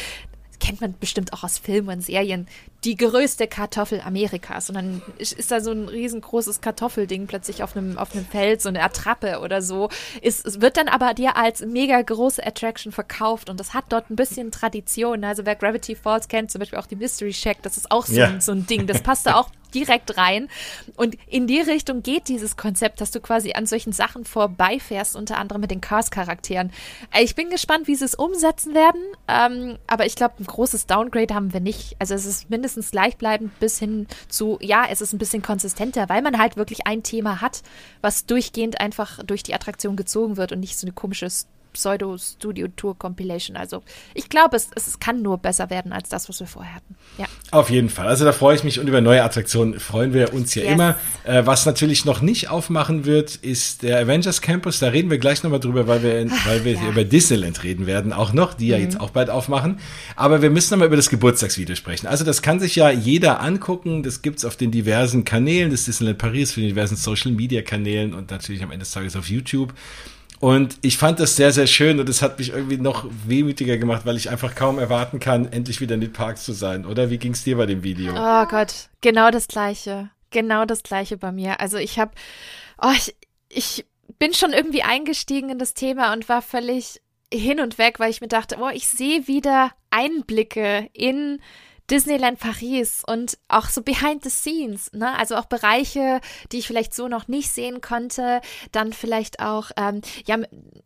kennt 0.67 0.81
man 0.81 0.95
bestimmt 0.99 1.33
auch 1.33 1.45
aus 1.45 1.59
Filmen 1.59 1.89
und 1.91 2.01
Serien, 2.01 2.49
die 2.83 2.97
größte 2.97 3.47
Kartoffel 3.47 4.01
Amerikas. 4.01 4.69
Und 4.69 4.75
dann 4.75 5.01
ist 5.17 5.53
da 5.53 5.61
so 5.61 5.71
ein 5.71 5.89
riesengroßes 5.89 6.61
Kartoffelding 6.61 7.29
plötzlich 7.29 7.63
auf 7.63 7.77
einem, 7.77 7.97
auf 7.97 8.15
einem 8.15 8.27
Feld, 8.27 8.61
so 8.61 8.69
eine 8.69 8.83
Attrappe 8.83 9.39
oder 9.41 9.63
so. 9.63 9.91
Es, 10.23 10.45
es 10.45 10.61
wird 10.61 10.77
dann 10.77 10.89
aber 10.89 11.15
dir 11.15 11.37
als 11.37 11.65
mega 11.65 12.03
große 12.03 12.45
Attraction 12.45 12.91
verkauft 12.91 13.49
und 13.49 13.61
das 13.61 13.75
hat 13.75 13.85
dort 13.91 14.11
ein 14.11 14.17
bisschen 14.17 14.51
Tradition. 14.51 15.23
Also 15.23 15.47
wer 15.47 15.55
Gravity 15.55 15.95
Falls 15.95 16.27
kennt, 16.27 16.51
zum 16.51 16.59
Beispiel 16.59 16.81
auch 16.81 16.87
die 16.87 16.97
Mystery 16.97 17.33
Shack, 17.33 17.63
das 17.63 17.77
ist 17.77 17.93
auch 17.93 18.07
so, 18.07 18.15
ja. 18.17 18.27
ein, 18.27 18.41
so 18.41 18.51
ein 18.51 18.67
Ding. 18.67 18.89
Das 18.89 19.03
passt 19.03 19.27
da 19.27 19.37
auch 19.37 19.51
direkt 19.77 20.17
rein. 20.17 20.49
Und 20.97 21.17
in 21.29 21.47
die 21.47 21.61
Richtung 21.61 22.03
geht 22.03 22.29
dieses 22.29 22.57
Konzept, 22.57 23.01
dass 23.03 23.11
du 23.11 23.21
quasi 23.21 23.53
an 23.53 23.67
solchen 23.67 23.93
Sachen 23.93 24.25
vorbeifährst, 24.25 25.17
unter 25.17 25.37
anderem 25.37 25.61
mit 25.61 25.71
den 25.71 25.83
Cars-Charakteren. 25.83 26.73
Äh, 27.13 27.23
ich 27.23 27.35
bin 27.35 27.51
gespannt, 27.51 27.87
wie 27.87 27.95
sie 27.95 28.07
es 28.07 28.15
umsetzen 28.15 28.75
werden. 28.75 29.03
Ähm, 29.29 29.79
aber 29.87 30.07
ich 30.07 30.17
glaube, 30.17 30.37
ein 30.41 30.47
großes 30.47 30.87
Downgrade 30.87 31.35
haben 31.35 31.53
wir 31.53 31.61
nicht. 31.61 31.97
Also 31.99 32.15
es 32.15 32.25
ist 32.25 32.49
mindestens 32.49 32.91
gleichbleibend 32.91 33.59
bis 33.61 33.79
hin 33.79 34.07
zu, 34.29 34.59
ja, 34.63 34.87
es 34.91 35.03
ist 35.03 35.13
ein 35.13 35.19
bisschen 35.19 35.43
konsistenter, 35.43 36.09
weil 36.09 36.23
man 36.23 36.39
halt 36.39 36.57
wirklich 36.57 36.87
ein 36.87 37.03
Thema 37.03 37.43
hat, 37.43 37.63
was 38.01 38.25
durchgehend 38.25 38.81
einfach 38.81 39.23
durch 39.25 39.43
die 39.43 39.55
Attraktion 39.55 39.97
gezogen 39.97 40.39
wird 40.39 40.53
und 40.53 40.61
nicht 40.61 40.79
so 40.79 40.87
eine 40.87 40.95
komische 40.95 41.29
Pseudo-Studio-Tour-Compilation. 41.77 43.57
Also 43.57 43.83
ich 44.15 44.29
glaube, 44.29 44.57
es, 44.57 44.71
es 44.75 44.99
kann 44.99 45.23
nur 45.23 45.39
besser 45.39 45.71
werden 45.71 45.93
als 45.93 46.09
das, 46.09 46.29
was 46.29 46.41
wir 46.41 46.47
vorher 46.47 46.75
hatten. 46.75 46.97
Ja. 47.19 47.27
Auf 47.51 47.71
jeden 47.71 47.91
Fall. 47.91 48.09
Also 48.09 48.25
da 48.25 48.33
freue 48.33 48.57
ich 48.57 48.65
mich 48.65 48.81
und 48.81 48.89
über 48.89 49.01
neue 49.01 49.23
Attraktionen 49.23 49.79
freuen 49.79 50.13
wir 50.13 50.33
uns 50.33 50.55
ja 50.55 50.63
yes. 50.63 50.73
immer. 50.73 50.97
Äh, 51.25 51.47
was 51.47 51.67
natürlich 51.67 52.05
noch 52.05 52.21
nicht 52.21 52.51
aufmachen 52.51 53.05
wird, 53.05 53.37
ist 53.37 53.83
der 53.83 54.01
Avengers 54.01 54.41
Campus. 54.41 54.79
Da 54.79 54.89
reden 54.89 55.11
wir 55.11 55.19
gleich 55.19 55.43
nochmal 55.43 55.61
drüber, 55.61 55.87
weil 55.87 56.03
wir, 56.03 56.31
weil 56.47 56.65
wir 56.65 56.73
ja. 56.73 56.89
über 56.89 57.05
Disneyland 57.05 57.63
reden 57.63 57.87
werden, 57.87 58.13
auch 58.13 58.33
noch, 58.33 58.55
die 58.55 58.69
ja 58.69 58.79
mhm. 58.79 58.85
jetzt 58.85 59.01
auch 59.01 59.11
bald 59.11 59.31
aufmachen. 59.31 59.79
Aber 60.17 60.43
wir 60.43 60.51
müssen 60.51 60.73
nochmal 60.73 60.89
über 60.89 60.97
das 60.97 61.11
Geburtstagsvideo 61.11 61.77
sprechen. 61.77 62.07
Also 62.07 62.25
das 62.25 62.43
kann 62.43 62.59
sich 62.59 62.75
ja 62.77 62.91
jeder 62.91 63.41
angucken. 63.41 64.03
Das 64.03 64.23
gibt 64.23 64.39
es 64.39 64.45
auf 64.45 64.57
den 64.57 64.71
diversen 64.71 65.25
Kanälen 65.25 65.71
des 65.71 65.85
Disneyland 65.85 66.19
Paris, 66.19 66.53
für 66.53 66.61
die 66.61 66.69
diversen 66.69 66.97
Social 66.97 67.33
Media 67.33 67.63
Kanälen 67.63 68.15
und 68.15 68.31
natürlich 68.31 68.63
am 68.63 68.71
Ende 68.71 68.85
des 68.85 68.93
Tages 68.93 69.15
auf 69.15 69.29
YouTube. 69.29 69.75
Und 70.41 70.77
ich 70.83 70.99
fand 70.99 71.19
das 71.19 71.37
sehr, 71.37 71.53
sehr 71.53 71.67
schön 71.67 71.99
und 71.99 72.09
es 72.09 72.21
hat 72.21 72.39
mich 72.39 72.51
irgendwie 72.51 72.77
noch 72.77 73.07
wehmütiger 73.27 73.79
gemacht, 73.79 74.03
weil 74.05 74.17
ich 74.17 74.29
einfach 74.29 74.55
kaum 74.55 74.79
erwarten 74.79 75.19
kann, 75.19 75.51
endlich 75.51 75.81
wieder 75.81 75.95
in 75.95 76.01
den 76.01 76.13
Parks 76.13 76.45
zu 76.45 76.53
sein. 76.53 76.85
Oder 76.85 77.11
wie 77.11 77.19
ging 77.19 77.33
es 77.33 77.45
dir 77.45 77.57
bei 77.57 77.67
dem 77.67 77.83
Video? 77.83 78.13
Oh 78.15 78.47
Gott, 78.47 78.91
genau 79.01 79.31
das 79.31 79.49
gleiche. 79.49 80.11
Genau 80.31 80.65
das 80.67 80.83
gleiche 80.83 81.17
bei 81.17 81.33
mir. 81.33 81.61
Also 81.61 81.79
ich 81.79 81.99
habe, 81.99 82.13
oh, 82.83 82.93
ich, 82.95 83.15
ich 83.49 83.87
bin 84.19 84.35
schon 84.35 84.53
irgendwie 84.53 84.83
eingestiegen 84.83 85.51
in 85.51 85.59
das 85.59 85.75
Thema 85.75 86.13
und 86.13 86.29
war 86.29 86.43
völlig 86.43 87.01
hin 87.33 87.61
und 87.61 87.79
weg, 87.79 87.99
weil 87.99 88.11
ich 88.11 88.21
mir 88.21 88.29
dachte, 88.29 88.57
oh, 88.61 88.69
ich 88.73 88.89
sehe 88.89 89.27
wieder 89.27 89.73
Einblicke 89.91 90.89
in 90.93 91.41
Disneyland 91.91 92.39
Paris 92.39 93.03
und 93.07 93.39
auch 93.49 93.67
so 93.67 93.83
behind 93.83 94.25
the 94.25 94.31
scenes, 94.31 94.93
ne? 94.93 95.17
Also 95.19 95.37
auch 95.37 95.47
Bereiche, 95.47 96.21
die 96.51 96.59
ich 96.59 96.67
vielleicht 96.67 96.95
so 96.95 97.09
noch 97.09 97.29
nicht 97.29 97.51
sehen 97.51 97.81
konnte. 97.81 98.41
Dann 98.73 98.93
vielleicht 98.93 99.41
auch 99.41 99.71
ähm, 99.77 100.01
ja, 100.27 100.39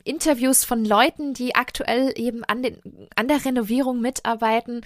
Interviews 0.03 0.63
von 0.63 0.85
Leuten, 0.85 1.33
die 1.33 1.55
aktuell 1.55 2.13
eben 2.15 2.43
an, 2.43 2.61
den, 2.61 2.81
an 3.15 3.27
der 3.27 3.43
Renovierung 3.43 4.01
mitarbeiten. 4.01 4.81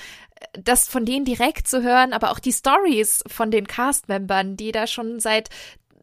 Das 0.53 0.87
von 0.87 1.05
denen 1.05 1.25
direkt 1.25 1.67
zu 1.67 1.81
hören, 1.81 2.13
aber 2.13 2.31
auch 2.31 2.39
die 2.39 2.53
Stories 2.53 3.23
von 3.27 3.51
den 3.51 3.67
Cast-Membern, 3.67 4.57
die 4.57 4.71
da 4.71 4.87
schon 4.87 5.19
seit 5.19 5.49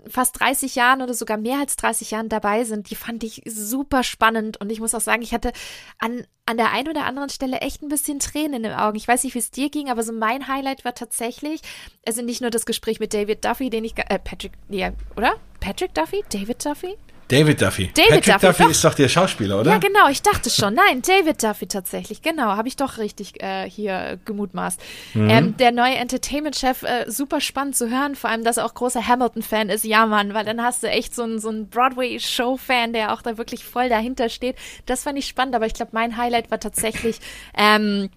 fast 0.09 0.41
30 0.41 0.75
Jahren 0.75 1.03
oder 1.03 1.15
sogar 1.15 1.37
mehr 1.37 1.59
als 1.59 1.77
30 1.77 2.11
Jahren 2.11 2.29
dabei 2.29 2.65
sind, 2.65 2.91
die 2.91 2.95
fand 2.95 3.25
ich 3.25 3.43
super 3.47 4.03
spannend. 4.03 4.61
Und 4.61 4.71
ich 4.71 4.81
muss 4.81 4.95
auch 4.95 5.01
sagen, 5.01 5.23
ich 5.23 5.33
hatte 5.33 5.53
an, 5.99 6.25
an 6.47 6.57
der 6.57 6.73
einen 6.73 6.89
oder 6.89 7.05
anderen 7.05 7.29
Stelle 7.29 7.59
echt 7.61 7.83
ein 7.83 7.89
bisschen 7.89 8.19
Tränen 8.19 8.55
in 8.55 8.63
den 8.65 8.73
Augen. 8.73 8.97
Ich 8.97 9.09
weiß 9.09 9.25
nicht, 9.25 9.35
wie 9.35 9.39
es 9.41 9.51
dir 9.51 9.71
ging, 9.71 9.91
aber 9.91 10.03
so 10.03 10.13
mein 10.13 10.49
Highlight 10.49 10.85
war 10.85 10.95
tatsächlich, 10.95 11.61
also 12.07 12.23
nicht 12.23 12.41
nur 12.41 12.51
das 12.51 12.67
Gespräch 12.67 13.01
mit 13.01 13.15
David 13.15 13.45
Duffy, 13.45 13.71
den 13.71 13.85
ich, 13.85 13.97
äh, 13.97 14.19
Patrick, 14.19 14.53
ja, 14.69 14.93
oder? 15.17 15.35
Patrick 15.61 15.95
Duffy? 15.95 16.25
David 16.31 16.65
Duffy? 16.65 16.97
David 17.33 17.63
Duffy. 17.63 17.91
David 17.95 18.11
Patrick 18.11 18.25
Duffy, 18.25 18.47
Duffy 18.47 18.71
ist 18.71 18.85
doch 18.85 18.93
der 18.93 19.09
Schauspieler, 19.09 19.61
oder? 19.61 19.71
Ja, 19.73 19.79
genau, 19.79 20.07
ich 20.11 20.21
dachte 20.21 20.51
schon. 20.51 20.75
Nein, 20.75 21.01
David 21.01 21.43
Duffy 21.43 21.67
tatsächlich, 21.67 22.21
genau. 22.21 22.57
Habe 22.57 22.69
ich 22.69 22.77
doch 22.77 22.99
richtig 22.99 23.43
äh, 23.43 23.69
hier 23.69 24.19
gemutmaßt. 24.27 24.79
Mhm. 25.15 25.31
Ähm, 25.31 25.57
der 25.57 25.73
neue 25.73 25.95
Entertainment-Chef, 25.95 26.83
äh, 26.83 27.11
super 27.11 27.41
spannend 27.41 27.75
zu 27.75 27.89
hören, 27.89 28.17
vor 28.17 28.29
allem, 28.29 28.45
dass 28.45 28.59
er 28.59 28.67
auch 28.67 28.75
großer 28.75 29.09
Hamilton-Fan 29.09 29.71
ist. 29.71 29.87
Ja, 29.87 30.05
Mann, 30.05 30.35
weil 30.35 30.45
dann 30.45 30.63
hast 30.63 30.83
du 30.83 30.89
echt 30.89 31.15
so 31.15 31.23
einen 31.23 31.39
so 31.39 31.51
Broadway-Show-Fan, 31.51 32.93
der 32.93 33.15
auch 33.15 33.23
da 33.23 33.39
wirklich 33.39 33.65
voll 33.65 33.89
dahinter 33.89 34.29
steht. 34.29 34.57
Das 34.85 35.05
fand 35.05 35.19
ich 35.19 35.27
spannend, 35.27 35.55
aber 35.55 35.65
ich 35.65 35.73
glaube, 35.73 35.93
mein 35.95 36.19
Highlight 36.19 36.51
war 36.51 36.61
tatsächlich 36.61 37.17
ähm, 37.57 38.11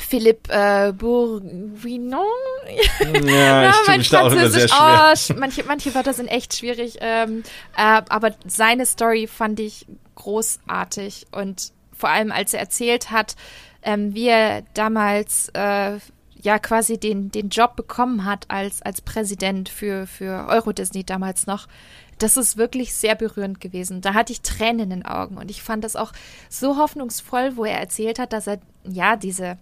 Philippe 0.00 0.50
äh, 0.52 0.92
Bourguignon. 0.92 2.24
Ja, 3.12 3.20
ja 3.20 3.74
mein 3.86 4.02
Französisch, 4.02 4.72
oh, 4.72 5.34
manche, 5.38 5.64
manche 5.64 5.94
Wörter 5.94 6.14
sind 6.14 6.28
echt 6.28 6.56
schwierig, 6.56 6.98
ähm, 7.00 7.42
äh, 7.76 8.02
aber 8.08 8.34
seine 8.46 8.86
Story 8.86 9.26
fand 9.26 9.60
ich 9.60 9.86
großartig 10.14 11.26
und 11.32 11.72
vor 11.96 12.08
allem, 12.08 12.32
als 12.32 12.54
er 12.54 12.60
erzählt 12.60 13.10
hat, 13.10 13.36
ähm, 13.82 14.14
wie 14.14 14.28
er 14.28 14.62
damals 14.74 15.50
äh, 15.54 15.98
ja 16.40 16.58
quasi 16.58 16.98
den, 16.98 17.30
den 17.30 17.48
Job 17.48 17.76
bekommen 17.76 18.24
hat 18.24 18.46
als, 18.48 18.82
als 18.82 19.00
Präsident 19.00 19.68
für, 19.68 20.06
für 20.06 20.46
Euro 20.48 20.72
Disney 20.72 21.04
damals 21.04 21.46
noch. 21.46 21.68
Das 22.22 22.36
ist 22.36 22.56
wirklich 22.56 22.94
sehr 22.94 23.16
berührend 23.16 23.60
gewesen. 23.60 24.00
Da 24.00 24.14
hatte 24.14 24.32
ich 24.32 24.42
Tränen 24.42 24.80
in 24.80 24.90
den 24.90 25.04
Augen 25.04 25.38
und 25.38 25.50
ich 25.50 25.62
fand 25.62 25.82
das 25.82 25.96
auch 25.96 26.12
so 26.48 26.76
hoffnungsvoll, 26.76 27.56
wo 27.56 27.64
er 27.64 27.80
erzählt 27.80 28.20
hat, 28.20 28.32
dass 28.32 28.46
er 28.46 28.60
ja 28.84 29.16
diese 29.16 29.58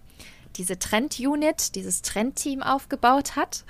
diese 0.57 0.79
Trend-Unit, 0.79 1.75
dieses 1.75 2.01
Trend-Team 2.01 2.61
aufgebaut 2.63 3.35
hat 3.35 3.63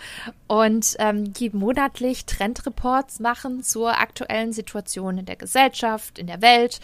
und 0.47 0.95
ähm, 0.99 1.33
die 1.33 1.49
monatlich 1.49 2.25
Trendreports 2.25 3.19
machen 3.19 3.63
zur 3.63 3.99
aktuellen 3.99 4.53
Situation 4.53 5.17
in 5.17 5.25
der 5.25 5.35
Gesellschaft, 5.35 6.19
in 6.19 6.27
der 6.27 6.41
Welt, 6.41 6.79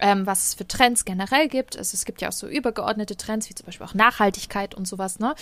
ähm, 0.00 0.26
was 0.26 0.48
es 0.48 0.54
für 0.54 0.66
Trends 0.66 1.04
generell 1.04 1.48
gibt. 1.48 1.78
Also 1.78 1.94
es 1.94 2.04
gibt 2.04 2.20
ja 2.20 2.28
auch 2.28 2.32
so 2.32 2.48
übergeordnete 2.48 3.16
Trends, 3.16 3.48
wie 3.48 3.54
zum 3.54 3.66
Beispiel 3.66 3.86
auch 3.86 3.94
Nachhaltigkeit 3.94 4.74
und 4.74 4.86
sowas, 4.86 5.18
ne? 5.18 5.34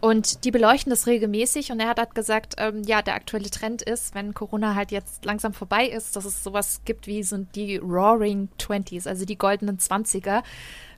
Und 0.00 0.44
die 0.44 0.50
beleuchten 0.50 0.90
das 0.90 1.06
regelmäßig 1.06 1.70
und 1.70 1.78
er 1.78 1.88
hat 1.88 1.98
halt 1.98 2.14
gesagt, 2.14 2.56
ähm, 2.58 2.82
ja, 2.82 3.02
der 3.02 3.14
aktuelle 3.14 3.50
Trend 3.50 3.82
ist, 3.82 4.16
wenn 4.16 4.34
Corona 4.34 4.74
halt 4.74 4.90
jetzt 4.90 5.24
langsam 5.24 5.54
vorbei 5.54 5.86
ist, 5.86 6.16
dass 6.16 6.24
es 6.24 6.42
sowas 6.42 6.80
gibt 6.84 7.06
wie 7.06 7.22
so 7.22 7.38
die 7.38 7.76
Roaring 7.76 8.48
Twenties, 8.58 9.06
also 9.06 9.24
die 9.24 9.38
goldenen 9.38 9.78
Zwanziger 9.78 10.42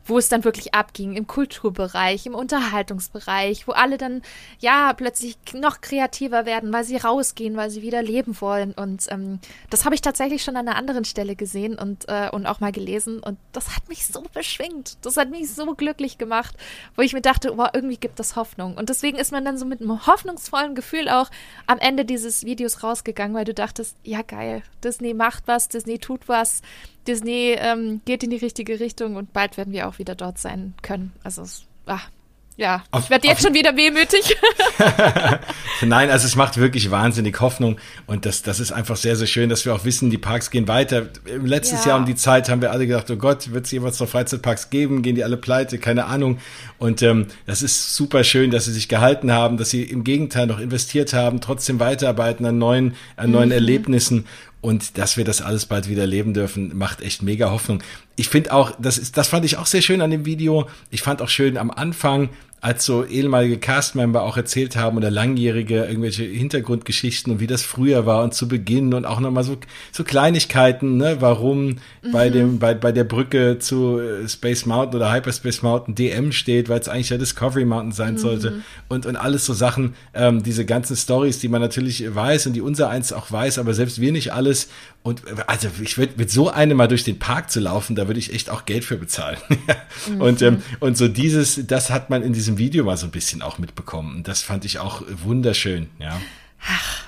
wo 0.07 0.19
es 0.19 0.29
dann 0.29 0.45
wirklich 0.45 0.75
abging, 0.75 1.15
im 1.15 1.27
Kulturbereich, 1.27 2.27
im 2.27 2.35
Unterhaltungsbereich, 2.35 3.67
wo 3.67 3.73
alle 3.73 3.99
dann 3.99 4.23
ja 4.59 4.93
plötzlich 4.93 5.37
noch 5.55 5.81
kreativer 5.81 6.47
werden, 6.47 6.73
weil 6.73 6.85
sie 6.85 6.97
rausgehen, 6.97 7.57
weil 7.57 7.71
sie 7.71 7.83
wieder 7.83 8.03
leben 8.03 8.41
wollen. 8.41 8.73
Und 8.73 9.07
ähm, 9.11 9.41
das 9.71 9.85
habe 9.85 9.95
ich 9.95 10.03
tatsächlich 10.03 10.43
schon 10.43 10.57
an 10.57 10.69
einer 10.69 10.77
anderen 10.77 11.05
Stelle 11.05 11.37
gesehen 11.37 11.79
und, 11.79 12.09
äh, 12.09 12.29
und 12.31 12.47
auch 12.47 12.61
mal 12.61 12.73
gelesen. 12.73 13.21
Und 13.21 13.39
das 13.53 13.75
hat 13.77 13.89
mich 13.89 14.07
so 14.07 14.23
beschwingt. 14.33 14.99
Das 15.03 15.17
hat 15.17 15.31
mich 15.31 15.53
so 15.53 15.75
glücklich 15.75 16.19
gemacht, 16.19 16.57
wo 16.97 17.03
ich 17.03 17.13
mir 17.13 17.23
dachte, 17.23 17.57
wow, 17.57 17.71
irgendwie 17.73 17.97
gibt 17.97 18.19
das 18.19 18.37
Hoffnung. 18.37 18.77
Und 18.77 18.89
deswegen 18.89 19.19
ist 19.19 19.33
man 19.33 19.45
dann 19.45 19.59
so 19.59 19.65
mit 19.65 19.81
einem 19.81 20.07
hoffnungsvollen 20.07 20.75
Gefühl 20.75 21.09
auch 21.09 21.31
am 21.67 21.79
Ende 21.79 22.05
dieses 22.05 22.45
Videos 22.45 22.83
rausgegangen, 22.83 23.35
weil 23.35 23.45
du 23.45 23.55
dachtest, 23.55 23.97
ja 24.03 24.23
geil, 24.23 24.63
Disney 24.83 25.15
macht 25.15 25.45
was, 25.47 25.69
Disney 25.69 25.99
tut 25.99 26.29
was. 26.29 26.63
Disney 27.07 27.57
ähm, 27.59 28.01
geht 28.05 28.23
in 28.23 28.31
die 28.31 28.37
richtige 28.37 28.81
Richtung 28.81 29.17
und 29.17 29.33
bald 29.33 29.57
werden 29.57 29.73
wir 29.73 29.89
auch 29.89 29.99
wieder 29.99 30.15
dort 30.15 30.39
sein 30.39 30.75
können. 30.83 31.13
Also, 31.23 31.45
ach, 31.87 32.11
ja, 32.57 32.85
auf, 32.93 33.05
ich 33.05 33.11
werde 33.11 33.27
jetzt 33.27 33.43
schon 33.43 33.53
wieder 33.53 33.77
wehmütig. 33.77 34.37
Nein, 35.83 36.11
also 36.11 36.25
es 36.25 36.37
macht 36.37 36.57
wirklich 36.57 36.89
wahnsinnig 36.89 37.41
Hoffnung 37.41 37.79
und 38.07 38.27
das, 38.27 38.43
das 38.43 38.61
ist 38.61 38.71
einfach 38.71 38.97
sehr, 38.97 39.17
sehr 39.17 39.27
schön, 39.27 39.49
dass 39.49 39.65
wir 39.65 39.75
auch 39.75 39.85
wissen, 39.85 40.09
die 40.09 40.19
Parks 40.19 40.53
gehen 40.53 40.69
weiter. 40.69 41.09
Letztes 41.43 41.85
ja. 41.85 41.91
Jahr 41.91 41.99
um 41.99 42.07
die 42.07 42.15
Zeit 42.15 42.49
haben 42.49 42.63
wir 42.63 42.71
alle 42.71 42.87
gedacht, 42.87 43.11
oh 43.11 43.17
Gott, 43.17 43.53
wird 43.53 43.67
es 43.67 43.73
jemals 43.73 43.99
noch 43.99 44.09
Freizeitparks 44.09 44.71
geben? 44.71 45.03
Gehen 45.03 45.17
die 45.17 45.25
alle 45.25 45.37
pleite? 45.37 45.79
Keine 45.79 46.05
Ahnung. 46.05 46.39
Und 46.79 47.03
ähm, 47.03 47.27
das 47.47 47.63
ist 47.63 47.97
super 47.97 48.23
schön, 48.23 48.53
dass 48.53 48.67
sie 48.67 48.73
sich 48.73 48.89
gehalten 48.89 49.33
haben, 49.33 49.57
dass 49.57 49.71
sie 49.71 49.83
im 49.83 50.05
Gegenteil 50.05 50.47
noch 50.47 50.61
investiert 50.61 51.13
haben, 51.13 51.41
trotzdem 51.41 51.81
weiterarbeiten 51.81 52.47
an 52.47 52.59
neuen, 52.59 52.95
an 53.17 53.33
neuen 53.33 53.49
mhm. 53.49 53.55
Erlebnissen 53.55 54.27
und 54.65 54.97
dass 54.97 55.19
wir 55.19 55.27
das 55.27 55.43
alles 55.43 55.67
bald 55.67 55.91
wieder 55.91 56.01
erleben 56.01 56.33
dürfen, 56.33 56.75
macht 56.75 57.03
echt 57.03 57.23
mega 57.23 57.51
Hoffnung. 57.51 57.83
Ich 58.17 58.31
finde 58.31 58.55
auch, 58.55 58.73
das 58.79 58.97
ist, 58.97 59.19
das 59.19 59.29
fand 59.29 59.45
ich 59.45 59.59
auch 59.59 59.67
sehr 59.67 59.83
schön 59.83 60.01
an 60.01 60.11
dem 60.11 60.25
Video. 60.25 60.71
Ich 60.91 61.03
fand 61.03 61.21
auch 61.21 61.29
schön 61.29 61.59
am 61.59 61.71
Anfang, 61.71 62.31
als 62.65 62.87
so 62.87 63.05
ehemalige 63.05 63.59
Castmember 63.59 64.23
auch 64.23 64.39
erzählt 64.39 64.75
haben 64.75 64.97
oder 64.97 65.11
langjährige 65.11 65.85
irgendwelche 65.85 66.23
Hintergrundgeschichten 66.23 67.31
und 67.31 67.39
wie 67.39 67.47
das 67.47 67.61
früher 67.61 68.07
war 68.07 68.25
und 68.25 68.33
zu 68.33 68.49
Beginn 68.49 68.95
und 68.95 69.05
auch 69.05 69.21
nochmal 69.21 69.45
so, 69.45 69.59
so 69.93 70.03
Kleinigkeiten, 70.03 70.97
ne, 70.97 71.19
warum 71.21 71.67
mhm. 71.67 71.79
bei 72.11 72.31
dem, 72.31 72.59
bei, 72.59 72.73
bei 72.73 72.91
der 72.91 73.05
Brücke 73.05 73.59
zu 73.59 74.01
äh, 74.01 74.27
Space 74.27 74.65
Mountain 74.65 74.97
oder 74.97 75.13
Hyperspace 75.13 75.61
Mountain 75.61 75.95
DM 75.95 76.33
steht, 76.33 76.71
weil 76.71 76.81
es 76.81 76.89
eigentlich 76.89 77.11
ja 77.11 77.19
Discovery 77.19 77.67
Mountain 77.67 77.93
sein 77.93 78.15
mhm. 78.15 78.19
sollte 78.19 78.63
und, 78.89 79.05
und 79.05 79.17
alles 79.17 79.45
so 79.45 79.53
Sachen, 79.53 79.95
ähm, 80.15 80.43
diese 80.43 80.65
ganzen 80.65 80.97
Stories, 80.97 81.41
die 81.41 81.49
man 81.49 81.61
natürlich 81.61 82.15
weiß 82.15 82.47
und 82.47 82.55
die 82.55 82.63
unser 82.63 82.89
eins 82.89 83.13
auch 83.13 83.31
weiß, 83.31 83.59
aber 83.59 83.75
selbst 83.75 84.01
wir 84.01 84.11
nicht 84.11 84.33
alles 84.33 84.71
und 85.03 85.21
also 85.49 85.69
ich 85.83 85.99
würde 85.99 86.15
mit 86.17 86.31
so 86.31 86.49
einem 86.49 86.79
mal 86.79 86.89
durch 86.89 87.05
den 87.05 87.19
Park 87.19 87.51
zu 87.51 87.61
laufen, 87.61 87.95
da 87.95 88.07
würde 88.07 88.19
ich 88.19 88.33
echt 88.33 88.49
auch 88.49 88.65
Geld 88.65 88.87
für 88.87 88.97
bezahlen. 88.97 89.37
und, 90.19 90.41
ähm, 90.41 90.63
und 90.81 90.97
so 90.97 91.09
dieses, 91.09 91.61
das 91.67 91.91
hat 91.91 92.09
man 92.09 92.23
in 92.23 92.33
diesem 92.33 92.54
diesem 92.55 92.59
Video 92.59 92.85
mal 92.85 92.97
so 92.97 93.07
ein 93.07 93.11
bisschen 93.11 93.43
auch 93.43 93.59
mitbekommen. 93.59 94.17
Und 94.17 94.29
das 94.29 94.43
fand 94.43 94.65
ich 94.65 94.79
auch 94.79 95.03
wunderschön, 95.25 95.89
ja. 95.99 96.21
Ach. 96.67 97.05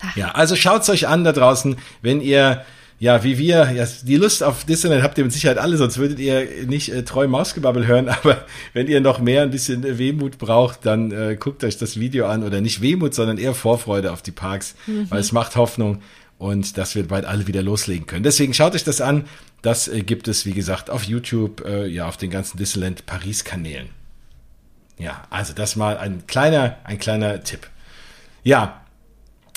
Ach. 0.00 0.16
Ja, 0.16 0.32
also 0.32 0.56
schaut's 0.56 0.88
euch 0.88 1.06
an 1.06 1.24
da 1.24 1.32
draußen, 1.32 1.76
wenn 2.00 2.20
ihr 2.20 2.64
ja, 2.98 3.24
wie 3.24 3.36
wir, 3.36 3.72
ja, 3.72 3.84
die 4.04 4.16
Lust 4.16 4.44
auf 4.44 4.64
Disneyland 4.64 5.02
habt 5.02 5.18
ihr 5.18 5.24
mit 5.24 5.32
Sicherheit 5.32 5.58
alle, 5.58 5.76
sonst 5.76 5.98
würdet 5.98 6.20
ihr 6.20 6.46
nicht 6.66 6.88
äh, 6.92 7.02
treu 7.02 7.26
Mausgebabbel 7.26 7.84
hören, 7.84 8.08
aber 8.22 8.46
wenn 8.74 8.86
ihr 8.86 9.00
noch 9.00 9.18
mehr 9.18 9.42
ein 9.42 9.50
bisschen 9.50 9.84
äh, 9.84 9.98
Wehmut 9.98 10.38
braucht, 10.38 10.86
dann 10.86 11.10
äh, 11.10 11.36
guckt 11.36 11.64
euch 11.64 11.76
das 11.78 11.98
Video 11.98 12.26
an 12.26 12.44
oder 12.44 12.60
nicht 12.60 12.80
Wehmut, 12.80 13.12
sondern 13.12 13.38
eher 13.38 13.54
Vorfreude 13.54 14.12
auf 14.12 14.22
die 14.22 14.30
Parks, 14.30 14.76
mhm. 14.86 15.10
weil 15.10 15.18
es 15.18 15.32
macht 15.32 15.56
Hoffnung 15.56 16.00
und 16.38 16.78
dass 16.78 16.94
wir 16.94 17.08
bald 17.08 17.24
alle 17.24 17.48
wieder 17.48 17.62
loslegen 17.62 18.06
können. 18.06 18.22
Deswegen 18.22 18.54
schaut 18.54 18.76
euch 18.76 18.84
das 18.84 19.00
an. 19.00 19.24
Das 19.62 19.88
äh, 19.88 20.02
gibt 20.02 20.28
es, 20.28 20.46
wie 20.46 20.52
gesagt, 20.52 20.88
auf 20.88 21.02
YouTube, 21.02 21.64
äh, 21.66 21.88
ja, 21.88 22.06
auf 22.06 22.16
den 22.16 22.30
ganzen 22.30 22.56
Disneyland 22.56 23.04
Paris 23.06 23.42
Kanälen. 23.42 23.88
Ja, 25.02 25.24
also 25.30 25.52
das 25.52 25.74
mal 25.74 25.98
ein 25.98 26.28
kleiner, 26.28 26.76
ein 26.84 26.98
kleiner 26.98 27.42
Tipp. 27.42 27.68
Ja, 28.44 28.78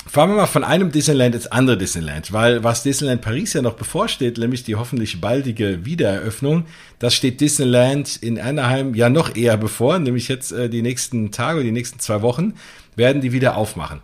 Fahren 0.07 0.29
wir 0.29 0.35
mal 0.35 0.45
von 0.45 0.63
einem 0.63 0.91
Disneyland 0.91 1.33
ins 1.33 1.47
andere 1.47 1.79
Disneyland, 1.79 2.31
weil 2.31 2.63
was 2.63 2.83
Disneyland 2.83 3.23
Paris 3.23 3.53
ja 3.53 3.63
noch 3.63 3.73
bevorsteht, 3.73 4.37
nämlich 4.37 4.63
die 4.63 4.75
hoffentlich 4.75 5.19
baldige 5.19 5.83
Wiedereröffnung, 5.83 6.65
das 6.99 7.15
steht 7.15 7.41
Disneyland 7.41 8.17
in 8.17 8.39
Anaheim 8.39 8.93
ja 8.93 9.09
noch 9.09 9.35
eher 9.35 9.57
bevor, 9.57 9.97
nämlich 9.97 10.27
jetzt 10.27 10.51
äh, 10.51 10.69
die 10.69 10.83
nächsten 10.83 11.31
Tage, 11.31 11.63
die 11.63 11.71
nächsten 11.71 11.99
zwei 11.99 12.21
Wochen 12.21 12.53
werden 12.95 13.19
die 13.19 13.31
wieder 13.31 13.57
aufmachen. 13.57 14.01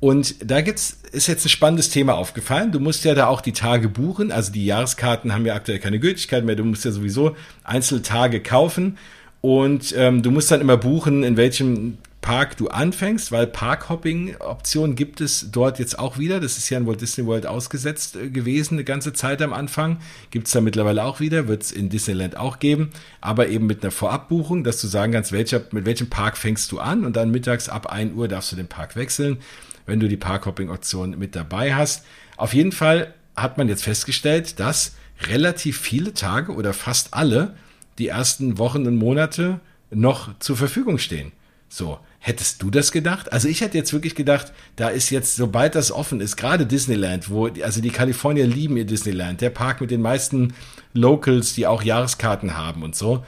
Und 0.00 0.50
da 0.50 0.60
gibt's, 0.60 0.98
ist 1.12 1.28
jetzt 1.28 1.46
ein 1.46 1.50
spannendes 1.50 1.88
Thema 1.88 2.14
aufgefallen. 2.14 2.72
Du 2.72 2.80
musst 2.80 3.04
ja 3.04 3.14
da 3.14 3.28
auch 3.28 3.40
die 3.40 3.52
Tage 3.52 3.88
buchen. 3.88 4.32
Also 4.32 4.52
die 4.52 4.66
Jahreskarten 4.66 5.32
haben 5.32 5.46
ja 5.46 5.54
aktuell 5.54 5.78
keine 5.78 5.98
Gültigkeit 5.98 6.44
mehr. 6.44 6.56
Du 6.56 6.64
musst 6.64 6.84
ja 6.84 6.90
sowieso 6.90 7.36
einzelne 7.62 8.02
Tage 8.02 8.42
kaufen. 8.42 8.98
Und 9.44 9.94
ähm, 9.98 10.22
du 10.22 10.30
musst 10.30 10.50
dann 10.50 10.62
immer 10.62 10.78
buchen, 10.78 11.22
in 11.22 11.36
welchem 11.36 11.98
Park 12.22 12.56
du 12.56 12.68
anfängst, 12.68 13.30
weil 13.30 13.46
Parkhopping-Optionen 13.46 14.96
gibt 14.96 15.20
es 15.20 15.50
dort 15.52 15.78
jetzt 15.78 15.98
auch 15.98 16.16
wieder. 16.16 16.40
Das 16.40 16.56
ist 16.56 16.70
ja 16.70 16.78
in 16.78 16.86
Walt 16.86 17.02
Disney 17.02 17.26
World 17.26 17.46
ausgesetzt 17.46 18.16
äh, 18.16 18.30
gewesen, 18.30 18.76
eine 18.76 18.84
ganze 18.84 19.12
Zeit 19.12 19.42
am 19.42 19.52
Anfang. 19.52 19.98
Gibt 20.30 20.46
es 20.46 20.54
da 20.54 20.62
mittlerweile 20.62 21.04
auch 21.04 21.20
wieder, 21.20 21.46
wird 21.46 21.62
es 21.62 21.72
in 21.72 21.90
Disneyland 21.90 22.38
auch 22.38 22.58
geben, 22.58 22.88
aber 23.20 23.48
eben 23.48 23.66
mit 23.66 23.82
einer 23.82 23.90
Vorabbuchung, 23.90 24.64
dass 24.64 24.80
du 24.80 24.86
sagen 24.86 25.12
kannst, 25.12 25.30
welcher, 25.30 25.60
mit 25.72 25.84
welchem 25.84 26.08
Park 26.08 26.38
fängst 26.38 26.72
du 26.72 26.80
an 26.80 27.04
und 27.04 27.14
dann 27.14 27.30
mittags 27.30 27.68
ab 27.68 27.92
1 27.92 28.14
Uhr 28.14 28.28
darfst 28.28 28.50
du 28.50 28.56
den 28.56 28.68
Park 28.68 28.96
wechseln, 28.96 29.36
wenn 29.84 30.00
du 30.00 30.08
die 30.08 30.16
Parkhopping-Option 30.16 31.18
mit 31.18 31.36
dabei 31.36 31.74
hast. 31.74 32.06
Auf 32.38 32.54
jeden 32.54 32.72
Fall 32.72 33.12
hat 33.36 33.58
man 33.58 33.68
jetzt 33.68 33.84
festgestellt, 33.84 34.58
dass 34.58 34.94
relativ 35.28 35.78
viele 35.78 36.14
Tage 36.14 36.54
oder 36.54 36.72
fast 36.72 37.12
alle 37.12 37.54
die 37.98 38.08
ersten 38.08 38.58
Wochen 38.58 38.86
und 38.86 38.96
Monate 38.96 39.60
noch 39.90 40.38
zur 40.38 40.56
Verfügung 40.56 40.98
stehen. 40.98 41.32
So, 41.68 41.98
hättest 42.20 42.62
du 42.62 42.70
das 42.70 42.92
gedacht? 42.92 43.32
Also 43.32 43.48
ich 43.48 43.60
hätte 43.60 43.76
jetzt 43.76 43.92
wirklich 43.92 44.14
gedacht, 44.14 44.52
da 44.76 44.88
ist 44.88 45.10
jetzt, 45.10 45.36
sobald 45.36 45.74
das 45.74 45.90
offen 45.90 46.20
ist, 46.20 46.36
gerade 46.36 46.66
Disneyland, 46.66 47.30
wo, 47.30 47.48
also 47.48 47.80
die 47.80 47.90
Kalifornier 47.90 48.46
lieben 48.46 48.76
ihr 48.76 48.84
Disneyland, 48.84 49.40
der 49.40 49.50
Park 49.50 49.80
mit 49.80 49.90
den 49.90 50.00
meisten 50.00 50.54
Locals, 50.92 51.54
die 51.54 51.66
auch 51.66 51.82
Jahreskarten 51.82 52.56
haben 52.56 52.82
und 52.82 52.94
so. 52.94 53.24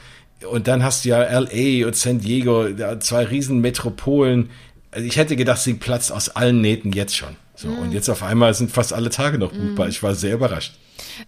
Und 0.48 0.68
dann 0.68 0.84
hast 0.84 1.04
du 1.04 1.08
ja 1.08 1.22
LA 1.22 1.86
und 1.86 1.96
San 1.96 2.20
Diego, 2.20 2.68
zwei 3.00 3.24
riesen 3.24 3.60
Metropolen. 3.60 4.50
Also 4.92 5.06
ich 5.06 5.16
hätte 5.16 5.34
gedacht, 5.34 5.60
sie 5.60 5.74
platzt 5.74 6.12
aus 6.12 6.28
allen 6.28 6.60
Nähten 6.60 6.92
jetzt 6.92 7.16
schon. 7.16 7.36
So, 7.56 7.68
mhm. 7.68 7.78
und 7.78 7.92
jetzt 7.92 8.08
auf 8.08 8.22
einmal 8.22 8.54
sind 8.54 8.70
fast 8.70 8.92
alle 8.92 9.10
Tage 9.10 9.38
noch 9.38 9.52
buchbar. 9.52 9.86
Mhm. 9.86 9.90
Ich 9.90 10.02
war 10.02 10.14
sehr 10.14 10.34
überrascht. 10.34 10.74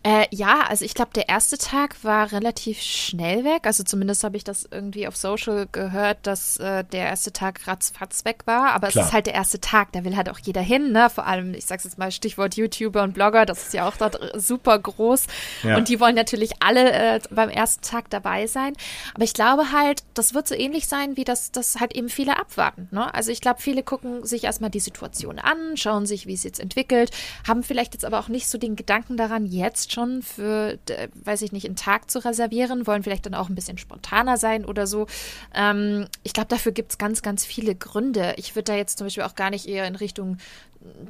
Äh, 0.03 0.27
ja, 0.31 0.63
also 0.69 0.85
ich 0.85 0.95
glaube, 0.95 1.11
der 1.15 1.29
erste 1.29 1.59
Tag 1.59 2.03
war 2.03 2.33
relativ 2.33 2.81
schnell 2.81 3.45
weg. 3.45 3.63
Also 3.65 3.83
zumindest 3.85 4.25
habe 4.25 4.37
ich 4.37 4.45
das 4.45 4.69
irgendwie 4.71 5.07
auf 5.09 5.17
Social 5.17 5.67
gehört, 5.71 6.19
dass 6.23 6.59
äh, 6.59 6.85
der 6.85 7.07
erste 7.07 7.33
Tag 7.33 7.67
ratzfatz 7.67 8.25
weg 8.25 8.43
war. 8.47 8.73
Aber 8.73 8.89
Klar. 8.89 9.03
es 9.03 9.09
ist 9.09 9.15
halt 9.15 9.27
der 9.27 9.35
erste 9.35 9.61
Tag, 9.61 9.93
da 9.93 10.05
will 10.05 10.17
halt 10.17 10.29
auch 10.29 10.39
jeder 10.39 10.61
hin. 10.61 10.93
Ne? 10.93 11.11
Vor 11.11 11.27
allem, 11.27 11.55
ich 11.55 11.67
sage 11.67 11.83
jetzt 11.85 11.99
mal 11.99 12.11
Stichwort 12.11 12.57
YouTuber 12.57 13.03
und 13.03 13.15
Blogger, 13.15 13.47
das 13.47 13.67
ist 13.67 13.75
ja 13.75 13.89
auch 13.89 13.97
dort 13.97 14.19
super 14.35 14.79
groß. 14.79 15.27
Ja. 15.63 15.77
Und 15.77 15.89
die 15.89 16.01
wollen 16.01 16.15
natürlich 16.15 16.53
alle 16.61 16.93
äh, 16.93 17.21
beim 17.31 17.51
ersten 17.51 17.83
Tag 17.83 18.11
dabei 18.11 18.47
sein. 18.47 18.75
Aber 19.15 19.25
ich 19.25 19.35
glaube 19.35 19.73
halt, 19.73 20.03
das 20.15 20.35
wird 20.35 20.49
so 20.49 20.55
ähnlich 20.55 20.89
sein, 20.89 21.17
wie 21.17 21.25
das, 21.25 21.53
das 21.53 21.81
halt 21.81 21.95
eben 21.95 22.09
viele 22.09 22.39
abwarten. 22.39 22.89
Ne? 22.91 23.13
Also 23.15 23.31
ich 23.31 23.41
glaube, 23.41 23.61
viele 23.61 23.83
gucken 23.83 24.25
sich 24.25 24.45
erstmal 24.45 24.71
die 24.71 24.81
Situation 24.81 25.39
an, 25.39 25.77
schauen 25.77 26.07
sich, 26.07 26.18
wie 26.27 26.35
es 26.35 26.43
jetzt 26.43 26.61
entwickelt, 26.61 27.11
haben 27.47 27.63
vielleicht 27.63 27.95
jetzt 27.95 28.05
aber 28.05 28.19
auch 28.19 28.29
nicht 28.29 28.49
so 28.49 28.59
den 28.59 28.77
Gedanken 28.77 29.17
daran, 29.17 29.47
jetzt 29.47 29.93
schon 29.93 30.23
für, 30.23 30.79
weiß 31.25 31.43
ich 31.43 31.53
nicht, 31.53 31.67
einen 31.67 31.77
Tag 31.77 32.11
zu 32.11 32.25
reservieren, 32.25 32.87
wollen 32.87 33.03
vielleicht 33.03 33.27
dann 33.27 33.35
auch 33.35 33.49
ein 33.49 33.55
bisschen 33.55 33.79
spontaner 33.79 34.37
sein 34.37 34.65
oder 34.65 34.87
so. 34.87 35.07
Ähm, 35.55 36.07
ich 36.23 36.33
glaube, 36.33 36.49
dafür 36.49 36.73
gibt 36.73 36.93
es 36.93 36.99
ganz, 36.99 37.23
ganz 37.23 37.45
viele 37.45 37.75
Gründe. 37.75 38.35
Ich 38.37 38.55
würde 38.55 38.73
da 38.73 38.77
jetzt 38.77 38.99
zum 38.99 39.07
Beispiel 39.07 39.25
auch 39.25 39.35
gar 39.35 39.51
nicht 39.51 39.67
eher 39.67 39.87
in 39.87 39.97
Richtung 39.97 40.39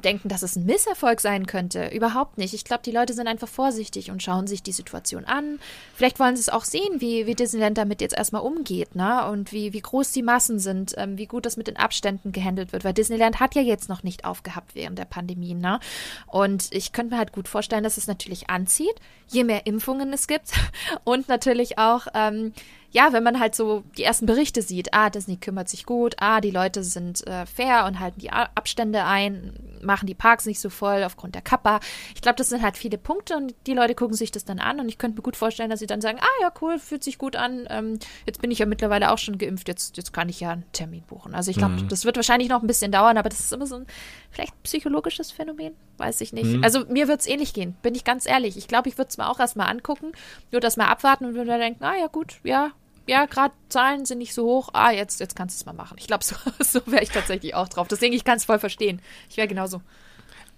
denken, 0.03 0.29
dass 0.29 0.41
es 0.41 0.55
ein 0.55 0.65
Misserfolg 0.65 1.21
sein 1.21 1.45
könnte. 1.45 1.87
Überhaupt 1.87 2.37
nicht. 2.37 2.53
Ich 2.53 2.63
glaube, 2.63 2.81
die 2.83 2.91
Leute 2.91 3.13
sind 3.13 3.27
einfach 3.27 3.47
vorsichtig 3.47 4.09
und 4.09 4.23
schauen 4.23 4.47
sich 4.47 4.63
die 4.63 4.71
Situation 4.71 5.25
an. 5.25 5.59
Vielleicht 5.93 6.19
wollen 6.19 6.35
sie 6.35 6.41
es 6.41 6.49
auch 6.49 6.63
sehen, 6.63 6.99
wie, 7.01 7.25
wie 7.27 7.35
Disneyland 7.35 7.77
damit 7.77 8.01
jetzt 8.01 8.17
erstmal 8.17 8.41
umgeht, 8.41 8.95
ne? 8.95 9.29
Und 9.29 9.51
wie, 9.51 9.73
wie 9.73 9.81
groß 9.81 10.11
die 10.11 10.23
Massen 10.23 10.59
sind, 10.59 10.95
ähm, 10.97 11.17
wie 11.17 11.27
gut 11.27 11.45
das 11.45 11.57
mit 11.57 11.67
den 11.67 11.77
Abständen 11.77 12.31
gehandelt 12.31 12.73
wird. 12.73 12.83
Weil 12.83 12.93
Disneyland 12.93 13.39
hat 13.39 13.55
ja 13.55 13.61
jetzt 13.61 13.89
noch 13.89 14.03
nicht 14.03 14.25
aufgehabt 14.25 14.75
während 14.75 14.97
der 14.97 15.05
Pandemie, 15.05 15.53
ne? 15.53 15.79
Und 16.25 16.67
ich 16.71 16.91
könnte 16.91 17.13
mir 17.13 17.19
halt 17.19 17.31
gut 17.31 17.47
vorstellen, 17.47 17.83
dass 17.83 17.97
es 17.97 18.07
natürlich 18.07 18.49
anzieht, 18.49 18.95
je 19.29 19.43
mehr 19.43 19.65
Impfungen 19.65 20.13
es 20.13 20.27
gibt. 20.27 20.51
Und 21.03 21.27
natürlich 21.27 21.77
auch, 21.77 22.07
ähm, 22.13 22.53
ja, 22.91 23.13
wenn 23.13 23.23
man 23.23 23.39
halt 23.39 23.53
so 23.53 23.83
die 23.97 24.03
ersten 24.03 24.25
Berichte 24.25 24.61
sieht, 24.61 24.93
ah, 24.93 25.09
Disney 25.09 25.37
kümmert 25.37 25.69
sich 25.69 25.85
gut, 25.85 26.15
ah, 26.19 26.41
die 26.41 26.51
Leute 26.51 26.83
sind 26.83 27.25
äh, 27.27 27.45
fair 27.45 27.85
und 27.85 27.99
halten 27.99 28.19
die 28.19 28.31
Abstände 28.31 29.05
ein, 29.05 29.53
machen 29.83 30.07
die 30.07 30.15
Parks 30.15 30.45
nicht 30.45 30.59
so 30.59 30.69
voll 30.69 31.03
aufgrund 31.03 31.35
der 31.35 31.43
Kappa. 31.43 31.79
Ich 32.15 32.21
glaube, 32.21 32.37
das 32.37 32.49
sind 32.49 32.63
halt 32.63 32.77
viele 32.77 32.97
Punkte 32.97 33.37
und 33.37 33.53
die 33.67 33.73
Leute 33.73 33.93
gucken 33.93 34.15
sich 34.15 34.31
das 34.31 34.43
dann 34.43 34.59
an 34.59 34.79
und 34.79 34.89
ich 34.89 34.97
könnte 34.97 35.17
mir 35.17 35.21
gut 35.21 35.35
vorstellen, 35.35 35.69
dass 35.69 35.79
sie 35.79 35.87
dann 35.87 36.01
sagen, 36.01 36.17
ah 36.19 36.41
ja, 36.41 36.51
cool, 36.61 36.79
fühlt 36.79 37.03
sich 37.03 37.19
gut 37.19 37.35
an, 37.35 37.67
ähm, 37.69 37.99
jetzt 38.25 38.41
bin 38.41 38.49
ich 38.49 38.59
ja 38.59 38.65
mittlerweile 38.65 39.11
auch 39.11 39.19
schon 39.19 39.37
geimpft, 39.37 39.67
jetzt, 39.67 39.95
jetzt 39.97 40.11
kann 40.11 40.27
ich 40.27 40.39
ja 40.39 40.51
einen 40.51 40.65
Termin 40.73 41.03
buchen. 41.03 41.35
Also 41.35 41.51
ich 41.51 41.57
glaube, 41.57 41.75
mhm. 41.75 41.89
das 41.89 42.05
wird 42.05 42.15
wahrscheinlich 42.15 42.49
noch 42.49 42.61
ein 42.61 42.67
bisschen 42.67 42.91
dauern, 42.91 43.17
aber 43.17 43.29
das 43.29 43.39
ist 43.39 43.53
immer 43.53 43.67
so 43.67 43.75
ein 43.75 43.85
vielleicht 44.31 44.61
psychologisches 44.63 45.31
Phänomen, 45.31 45.75
weiß 45.97 46.21
ich 46.21 46.33
nicht. 46.33 46.45
Mhm. 46.45 46.63
Also 46.63 46.85
mir 46.85 47.07
wird 47.07 47.21
es 47.21 47.27
ähnlich 47.27 47.53
gehen, 47.53 47.75
bin 47.81 47.95
ich 47.95 48.03
ganz 48.03 48.25
ehrlich. 48.25 48.57
Ich 48.57 48.67
glaube, 48.67 48.89
ich 48.89 48.97
würde 48.97 49.09
es 49.09 49.17
mir 49.17 49.29
auch 49.29 49.39
erstmal 49.39 49.69
angucken, 49.69 50.11
nur 50.51 50.61
das 50.61 50.77
mal 50.77 50.87
abwarten 50.87 51.25
und 51.25 51.33
würde 51.35 51.51
dann 51.51 51.59
denken, 51.59 51.83
ah 51.83 51.95
ja 51.95 52.07
gut, 52.07 52.39
ja, 52.43 52.71
ja, 53.09 53.25
gerade 53.25 53.55
Zahlen 53.69 54.05
sind 54.05 54.19
nicht 54.19 54.35
so 54.35 54.45
hoch. 54.45 54.69
Ah, 54.73 54.91
jetzt, 54.91 55.19
jetzt 55.19 55.35
kannst 55.35 55.55
du 55.55 55.61
es 55.61 55.65
mal 55.65 55.73
machen. 55.73 55.97
Ich 55.99 56.05
glaube, 56.05 56.23
so, 56.25 56.35
so 56.59 56.79
wäre 56.85 57.01
ich 57.01 57.09
tatsächlich 57.09 57.55
auch 57.55 57.67
drauf. 57.67 57.87
Deswegen, 57.87 58.13
ich 58.13 58.23
kann 58.23 58.37
es 58.37 58.45
voll 58.45 58.59
verstehen. 58.59 59.01
Ich 59.29 59.37
wäre 59.37 59.47
genauso. 59.47 59.81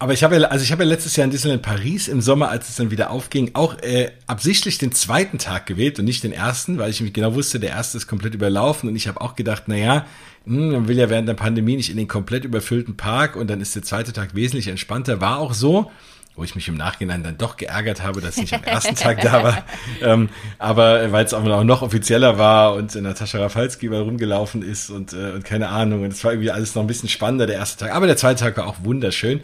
Aber 0.02 0.14
ich 0.14 0.24
habe 0.24 0.36
ja, 0.36 0.48
also 0.48 0.64
ich 0.64 0.72
habe 0.72 0.82
ja 0.82 0.90
letztes 0.90 1.16
Jahr 1.16 1.26
in 1.26 1.30
Disneyland 1.30 1.62
Paris 1.62 2.08
im 2.08 2.22
Sommer, 2.22 2.50
als 2.50 2.70
es 2.70 2.76
dann 2.76 2.90
wieder 2.90 3.12
aufging, 3.12 3.52
auch 3.54 3.78
äh, 3.84 4.10
absichtlich 4.26 4.80
den 4.80 4.92
zweiten 4.94 5.38
Tag 5.38 5.68
gewählt 5.68 6.00
und 6.00 6.06
nicht 6.06 6.24
den 6.24 6.32
ersten, 6.32 6.80
weil 6.80 6.90
ich 6.90 7.14
genau 7.14 7.36
wusste, 7.36 7.60
der 7.60 7.70
erste 7.70 8.00
ist 8.00 8.08
komplett 8.08 8.34
überlaufen 8.34 8.90
und 8.90 8.96
ich 8.96 9.08
habe 9.08 9.22
auch 9.22 9.36
gedacht, 9.36 9.68
naja, 9.68 10.08
hm, 10.46 10.72
man 10.72 10.88
will 10.88 10.98
ja 10.98 11.12
während 11.12 11.30
der 11.30 11.36
Pandemie 11.36 11.76
nicht 11.76 11.92
in 11.92 11.98
den 11.98 12.08
komplett 12.08 12.46
überfüllten 12.46 12.98
Park 12.98 13.36
und 13.36 13.48
dann 13.48 13.62
ist 13.62 13.76
der 13.76 13.84
zweite 13.84 14.12
Tag 14.12 14.34
wesentlich 14.34 14.70
entspannter. 14.70 15.22
War 15.22 15.38
auch 15.38 15.54
so 15.54 15.92
wo 16.34 16.46
ich 16.46 16.56
mich 16.56 16.70
im 16.70 16.76
Nachhinein 16.76 17.24
dann 17.24 17.38
doch 17.38 17.58
geärgert 17.58 18.02
habe, 18.02 18.22
dass 18.22 18.38
ich 18.38 18.44
nicht 18.44 18.54
am 18.54 18.64
ersten 18.64 18.96
Tag 18.96 19.22
da 19.22 19.44
war. 19.44 19.66
Ähm, 20.02 20.30
aber 20.58 21.12
weil 21.12 21.26
es 21.26 21.34
auch 21.34 21.44
noch 21.64 21.82
offizieller 21.82 22.40
war 22.40 22.74
und 22.74 22.96
Natascha 22.96 23.38
Rafalski 23.38 23.90
mal 23.90 24.02
rumgelaufen 24.02 24.64
ist 24.64 24.90
und, 24.90 25.14
äh, 25.14 25.32
und 25.32 25.44
keine 25.44 25.68
Ahnung. 25.68 26.04
Und 26.04 26.14
es 26.14 26.24
war 26.24 26.32
irgendwie 26.32 26.50
alles 26.50 26.74
noch 26.74 26.82
ein 26.82 26.88
bisschen 26.88 27.10
spannender, 27.10 27.46
der 27.46 27.58
erste 27.58 27.86
Tag. 27.86 27.94
Aber 27.94 28.08
der 28.08 28.18
zweite 28.18 28.40
Tag 28.40 28.58
war 28.58 28.66
auch 28.66 28.78
wunderschön. 28.82 29.42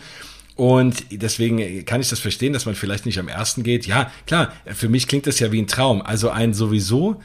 Und 0.57 1.05
deswegen 1.11 1.85
kann 1.85 2.01
ich 2.01 2.09
das 2.09 2.19
verstehen, 2.19 2.51
dass 2.51 2.65
man 2.65 2.73
vielleicht 2.73 3.05
nicht 3.05 3.19
am 3.19 3.27
ersten 3.27 3.61
geht. 3.61 3.85
Ja, 3.85 4.11
klar, 4.25 4.51
für 4.65 4.89
mich 4.89 5.07
klingt 5.07 5.27
das 5.27 5.39
ja 5.39 5.51
wie 5.51 5.61
ein 5.61 5.67
Traum. 5.67 6.01
Also 6.01 6.29
ein 6.31 6.55
sowieso 6.55 7.21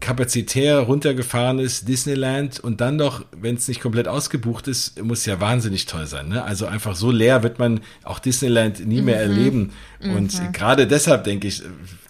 kapazitär 0.00 0.80
runtergefahren 0.80 1.60
ist, 1.60 1.88
Disneyland 1.88 2.60
und 2.60 2.80
dann 2.80 2.96
noch, 2.96 3.24
wenn 3.30 3.54
es 3.54 3.68
nicht 3.68 3.80
komplett 3.80 4.06
ausgebucht 4.06 4.68
ist, 4.68 5.00
muss 5.02 5.24
ja 5.24 5.40
wahnsinnig 5.40 5.86
toll 5.86 6.06
sein. 6.06 6.28
Ne? 6.28 6.42
Also 6.42 6.66
einfach 6.66 6.94
so 6.94 7.10
leer 7.10 7.42
wird 7.42 7.58
man 7.60 7.80
auch 8.02 8.18
Disneyland 8.18 8.86
nie 8.86 9.00
mehr 9.02 9.24
mhm. 9.24 9.30
erleben. 9.30 9.72
Und 10.00 10.38
mhm. 10.38 10.52
gerade 10.52 10.86
deshalb 10.88 11.24
denke 11.24 11.46
ich, 11.46 11.62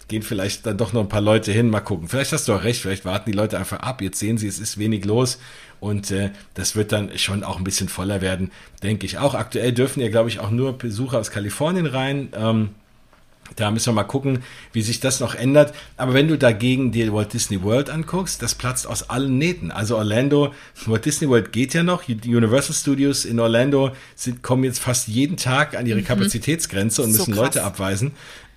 gehen 0.09 0.23
vielleicht 0.23 0.65
dann 0.65 0.77
doch 0.77 0.91
noch 0.91 1.01
ein 1.01 1.09
paar 1.09 1.21
Leute 1.21 1.51
hin, 1.51 1.69
mal 1.69 1.79
gucken. 1.79 2.09
Vielleicht 2.09 2.33
hast 2.33 2.47
du 2.47 2.53
auch 2.53 2.63
recht, 2.63 2.81
vielleicht 2.81 3.05
warten 3.05 3.31
die 3.31 3.37
Leute 3.37 3.57
einfach 3.57 3.79
ab. 3.79 4.01
Jetzt 4.01 4.19
sehen 4.19 4.37
sie, 4.37 4.47
es 4.47 4.59
ist 4.59 4.77
wenig 4.79 5.05
los 5.05 5.37
und 5.79 6.11
äh, 6.11 6.31
das 6.53 6.75
wird 6.75 6.91
dann 6.91 7.17
schon 7.17 7.43
auch 7.43 7.57
ein 7.57 7.63
bisschen 7.63 7.89
voller 7.89 8.21
werden, 8.21 8.51
denke 8.83 9.05
ich. 9.05 9.17
Auch 9.17 9.33
aktuell 9.33 9.71
dürfen 9.71 10.01
ja, 10.01 10.09
glaube 10.09 10.29
ich, 10.29 10.39
auch 10.39 10.51
nur 10.51 10.77
Besucher 10.77 11.19
aus 11.19 11.31
Kalifornien 11.31 11.85
rein. 11.85 12.29
Ähm, 12.33 12.69
da 13.55 13.71
müssen 13.71 13.87
wir 13.87 13.93
mal 13.93 14.03
gucken, 14.03 14.43
wie 14.73 14.81
sich 14.81 14.99
das 14.99 15.19
noch 15.19 15.35
ändert. 15.35 15.73
Aber 15.97 16.13
wenn 16.13 16.27
du 16.27 16.37
dagegen 16.37 16.91
dir 16.91 17.11
Walt 17.13 17.33
Disney 17.33 17.63
World 17.63 17.89
anguckst, 17.89 18.41
das 18.41 18.55
platzt 18.55 18.87
aus 18.87 19.09
allen 19.09 19.37
Nähten. 19.37 19.71
Also 19.71 19.97
Orlando, 19.97 20.53
Walt 20.85 21.05
Disney 21.05 21.27
World 21.29 21.51
geht 21.51 21.73
ja 21.73 21.83
noch. 21.83 22.03
Die 22.03 22.35
Universal 22.35 22.75
Studios 22.75 23.25
in 23.25 23.39
Orlando 23.39 23.91
sind, 24.15 24.43
kommen 24.43 24.63
jetzt 24.63 24.79
fast 24.79 25.07
jeden 25.07 25.37
Tag 25.37 25.75
an 25.75 25.85
ihre 25.85 25.99
mhm. 26.01 26.05
Kapazitätsgrenze 26.05 27.01
und 27.01 27.11
müssen 27.11 27.33
so 27.33 27.41
Leute 27.41 27.63
abweisen. 27.63 28.11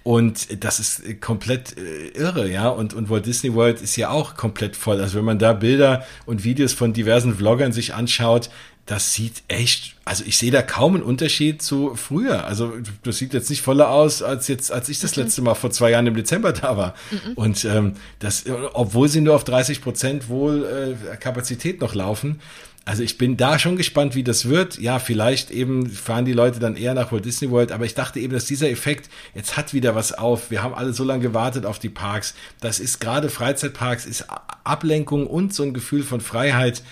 Und 0.05 0.65
das 0.65 0.81
ist 0.81 1.21
komplett 1.21 1.77
äh, 1.79 2.09
irre, 2.09 2.51
ja. 2.51 2.69
Und, 2.69 2.95
und 2.95 3.09
Walt 3.09 3.27
Disney 3.27 3.55
World 3.55 3.81
ist 3.81 3.97
ja 3.97 4.11
auch 4.11 4.35
komplett 4.35 4.77
voll. 4.77 5.01
Also 5.01 5.19
wenn 5.19 5.25
man 5.25 5.39
da 5.39 5.53
Bilder 5.53 6.05
und 6.27 6.45
Videos 6.45 6.73
von 6.73 6.93
diversen 6.93 7.35
Vloggern 7.37 7.73
sich 7.73 7.95
anschaut, 7.95 8.51
das 8.87 9.15
sieht 9.15 9.45
echt, 9.47 9.95
also 10.05 10.25
ich 10.27 10.37
sehe 10.39 10.51
da 10.51 10.61
kaum 10.61 10.97
einen 10.97 11.05
Unterschied 11.05 11.63
zu 11.63 11.95
früher. 11.95 12.45
Also 12.45 12.73
das 13.05 13.19
sieht 13.19 13.33
jetzt 13.33 13.49
nicht 13.49 13.63
voller 13.63 13.91
aus, 13.91 14.23
als 14.23 14.49
jetzt, 14.49 14.73
als 14.73 14.89
ich 14.89 14.99
das 14.99 15.17
mhm. 15.17 15.23
letzte 15.23 15.43
Mal 15.43 15.55
vor 15.55 15.71
zwei 15.71 15.91
Jahren 15.91 16.07
im 16.09 16.17
Dezember 16.17 16.53
da 16.53 16.77
war. 16.77 16.95
Mhm. 17.11 17.33
Und 17.35 17.65
ähm, 17.65 17.95
das, 18.19 18.45
obwohl 18.73 19.09
sie 19.09 19.21
nur 19.21 19.37
auf 19.37 19.45
30 19.45 19.83
Prozent 19.83 20.29
wohl 20.29 20.97
äh, 21.13 21.17
Kapazität 21.17 21.81
noch 21.81 21.95
laufen. 21.95 22.41
Also 22.85 23.03
ich 23.03 23.17
bin 23.17 23.37
da 23.37 23.59
schon 23.59 23.77
gespannt, 23.77 24.15
wie 24.17 24.25
das 24.25 24.49
wird. 24.49 24.79
Ja, 24.79 24.99
vielleicht 24.99 25.51
eben 25.51 25.89
fahren 25.89 26.25
die 26.25 26.33
Leute 26.33 26.59
dann 26.59 26.75
eher 26.75 26.95
nach 26.95 27.13
Walt 27.13 27.25
Disney 27.25 27.51
World, 27.51 27.71
aber 27.71 27.85
ich 27.85 27.95
dachte 27.95 28.19
eben, 28.19 28.33
dass 28.33 28.45
dieser 28.45 28.69
Effekt, 28.71 29.09
jetzt 29.35 29.57
hat 29.57 29.73
wieder 29.73 29.95
was 29.95 30.13
auf. 30.13 30.51
Wir 30.51 30.63
haben 30.63 30.75
alle 30.75 30.93
so 30.93 31.05
lange 31.05 31.23
gewartet 31.23 31.65
auf 31.65 31.79
die 31.79 31.89
Parks. 31.89 32.35
Das 32.61 32.81
ist 32.81 33.01
gerade 33.01 33.29
Freizeitparks, 33.29 34.05
ist 34.05 34.27
Ablenkung 34.65 35.27
und 35.29 35.55
so 35.55 35.63
ein 35.63 35.75
Gefühl 35.75 36.03
von 36.03 36.21
Freiheit 36.21 36.83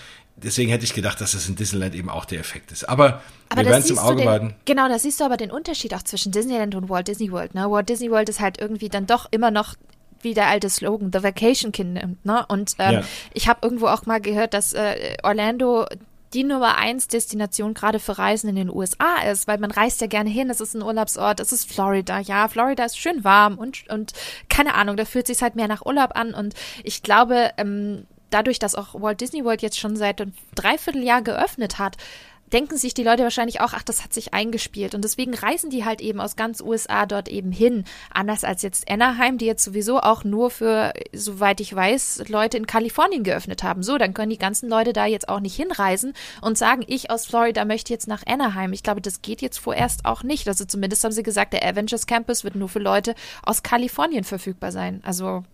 deswegen 0.43 0.71
hätte 0.71 0.85
ich 0.85 0.95
gedacht, 0.95 1.21
dass 1.21 1.33
das 1.33 1.49
in 1.49 1.57
Disneyland 1.57 1.95
eben 1.95 2.09
auch 2.09 2.25
der 2.25 2.41
Effekt 2.41 2.73
ist. 2.73 2.89
Aber, 2.89 3.23
aber 3.49 3.63
wir 3.63 3.71
werden 3.71 3.83
es 3.83 3.91
im 3.91 3.99
Auge 3.99 4.23
behalten. 4.23 4.55
Genau, 4.65 4.89
da 4.89 4.99
siehst 4.99 5.21
du 5.21 5.25
aber 5.25 5.37
den 5.37 5.51
Unterschied 5.51 5.95
auch 5.95 6.03
zwischen 6.03 6.33
Disneyland 6.33 6.75
und 6.75 6.89
Walt 6.89 7.09
Disney 7.09 7.31
World. 7.31 7.55
Ne? 7.55 7.71
Walt 7.71 7.89
Disney 7.89 8.11
World 8.11 8.29
ist 8.29 8.41
halt 8.41 8.61
irgendwie 8.61 8.89
dann 8.89 9.07
doch 9.07 9.27
immer 9.31 9.51
noch 9.51 9.77
wie 10.23 10.35
der 10.35 10.49
alte 10.49 10.69
Slogan, 10.69 11.11
The 11.13 11.23
Vacation 11.23 11.73
Kingdom. 11.73 12.19
Ne? 12.25 12.45
Und 12.49 12.75
ähm, 12.79 12.95
ja. 12.95 13.03
ich 13.33 13.49
habe 13.49 13.61
irgendwo 13.63 13.87
auch 13.87 14.07
mal 14.07 14.21
gehört, 14.21 14.55
dass 14.55 14.73
äh, 14.73 15.17
Orlando 15.23 15.87
die 16.33 16.45
Nummer 16.45 16.77
eins 16.77 17.09
Destination 17.09 17.75
gerade 17.75 17.99
für 17.99 18.19
Reisen 18.19 18.49
in 18.49 18.57
den 18.57 18.71
USA 18.71 19.23
ist, 19.31 19.49
weil 19.49 19.59
man 19.59 19.71
reist 19.71 20.01
ja 20.01 20.07
gerne 20.07 20.31
hin, 20.31 20.49
es 20.49 20.61
ist 20.61 20.75
ein 20.75 20.83
Urlaubsort, 20.83 21.41
es 21.41 21.53
ist 21.53 21.71
Florida, 21.71 22.21
ja, 22.21 22.47
Florida 22.47 22.85
ist 22.85 22.99
schön 22.99 23.25
warm 23.25 23.59
und, 23.59 23.89
und 23.91 24.13
keine 24.49 24.75
Ahnung, 24.75 24.97
da 24.97 25.05
fühlt 25.05 25.27
sich 25.27 25.43
halt 25.43 25.57
mehr 25.57 25.67
nach 25.67 25.85
Urlaub 25.85 26.15
an 26.15 26.33
und 26.33 26.55
ich 26.85 27.03
glaube, 27.03 27.51
ähm, 27.57 28.07
dadurch, 28.31 28.61
dass 28.61 28.77
auch 28.77 29.01
Walt 29.01 29.21
Disney 29.21 29.45
World 29.45 29.63
jetzt 29.63 29.79
schon 29.79 29.97
seit 29.97 30.21
einem 30.21 30.33
Dreivierteljahr 30.55 31.23
geöffnet 31.23 31.79
hat, 31.79 31.97
denken 32.53 32.77
sich 32.77 32.95
die 32.95 33.03
Leute 33.03 33.23
wahrscheinlich 33.23 33.61
auch, 33.61 33.73
ach, 33.73 33.83
das 33.83 34.03
hat 34.03 34.13
sich 34.13 34.35
eingespielt. 34.35 34.95
Und 34.95 35.03
deswegen 35.03 35.35
reisen 35.35 35.71
die 35.71 35.85
halt 35.85 36.01
eben 36.01 36.21
aus 36.21 36.37
ganz 36.37 36.61
USA 36.61 37.07
dort 37.07 37.29
eben 37.29 37.53
hin. 37.53 37.85
Anders 38.13 38.45
als 38.45 38.63
jetzt 38.63 38.91
Anaheim, 38.91 39.39
die 39.39 39.47
jetzt 39.47 39.65
sowieso 39.65 40.01
auch 40.01 40.25
nur 40.25 40.51
für, 40.51 40.93
soweit 41.13 41.61
ich 41.61 41.75
weiß, 41.75 42.25
Leute 42.29 42.57
in 42.57 42.67
Kalifornien 42.67 43.25
geöffnet 43.25 43.63
haben. 43.63 43.83
So, 43.83 43.99
dann 43.99 44.15
können 44.15 44.31
die 44.31 44.39
ganzen 44.39 44.69
Leute 44.69 44.93
da 44.93 45.07
jetzt 45.07 45.29
auch 45.29 45.41
nicht 45.41 45.57
hinreisen 45.57 46.15
und 46.41 46.59
sagen, 46.59 46.85
ich 46.87 47.11
aus 47.11 47.27
Florida 47.27 47.65
möchte 47.65 47.93
jetzt 47.93 48.09
nach 48.09 48.27
Anaheim. 48.27 48.73
Ich 48.73 48.83
glaube, 48.83 49.01
das 49.01 49.23
geht 49.23 49.43
jetzt 49.43 49.59
vorerst 49.59 50.05
auch 50.05 50.23
nicht. 50.23 50.49
Also 50.49 50.65
zumindest 50.65 51.05
haben 51.05 51.13
sie 51.13 51.23
gesagt, 51.23 51.53
der 51.53 51.67
Avengers 51.67 52.07
Campus 52.07 52.45
wird 52.45 52.55
nur 52.55 52.69
für 52.69 52.79
Leute 52.79 53.15
aus 53.43 53.63
Kalifornien 53.63 54.25
verfügbar 54.25 54.73
sein. 54.73 55.01
Also 55.05 55.45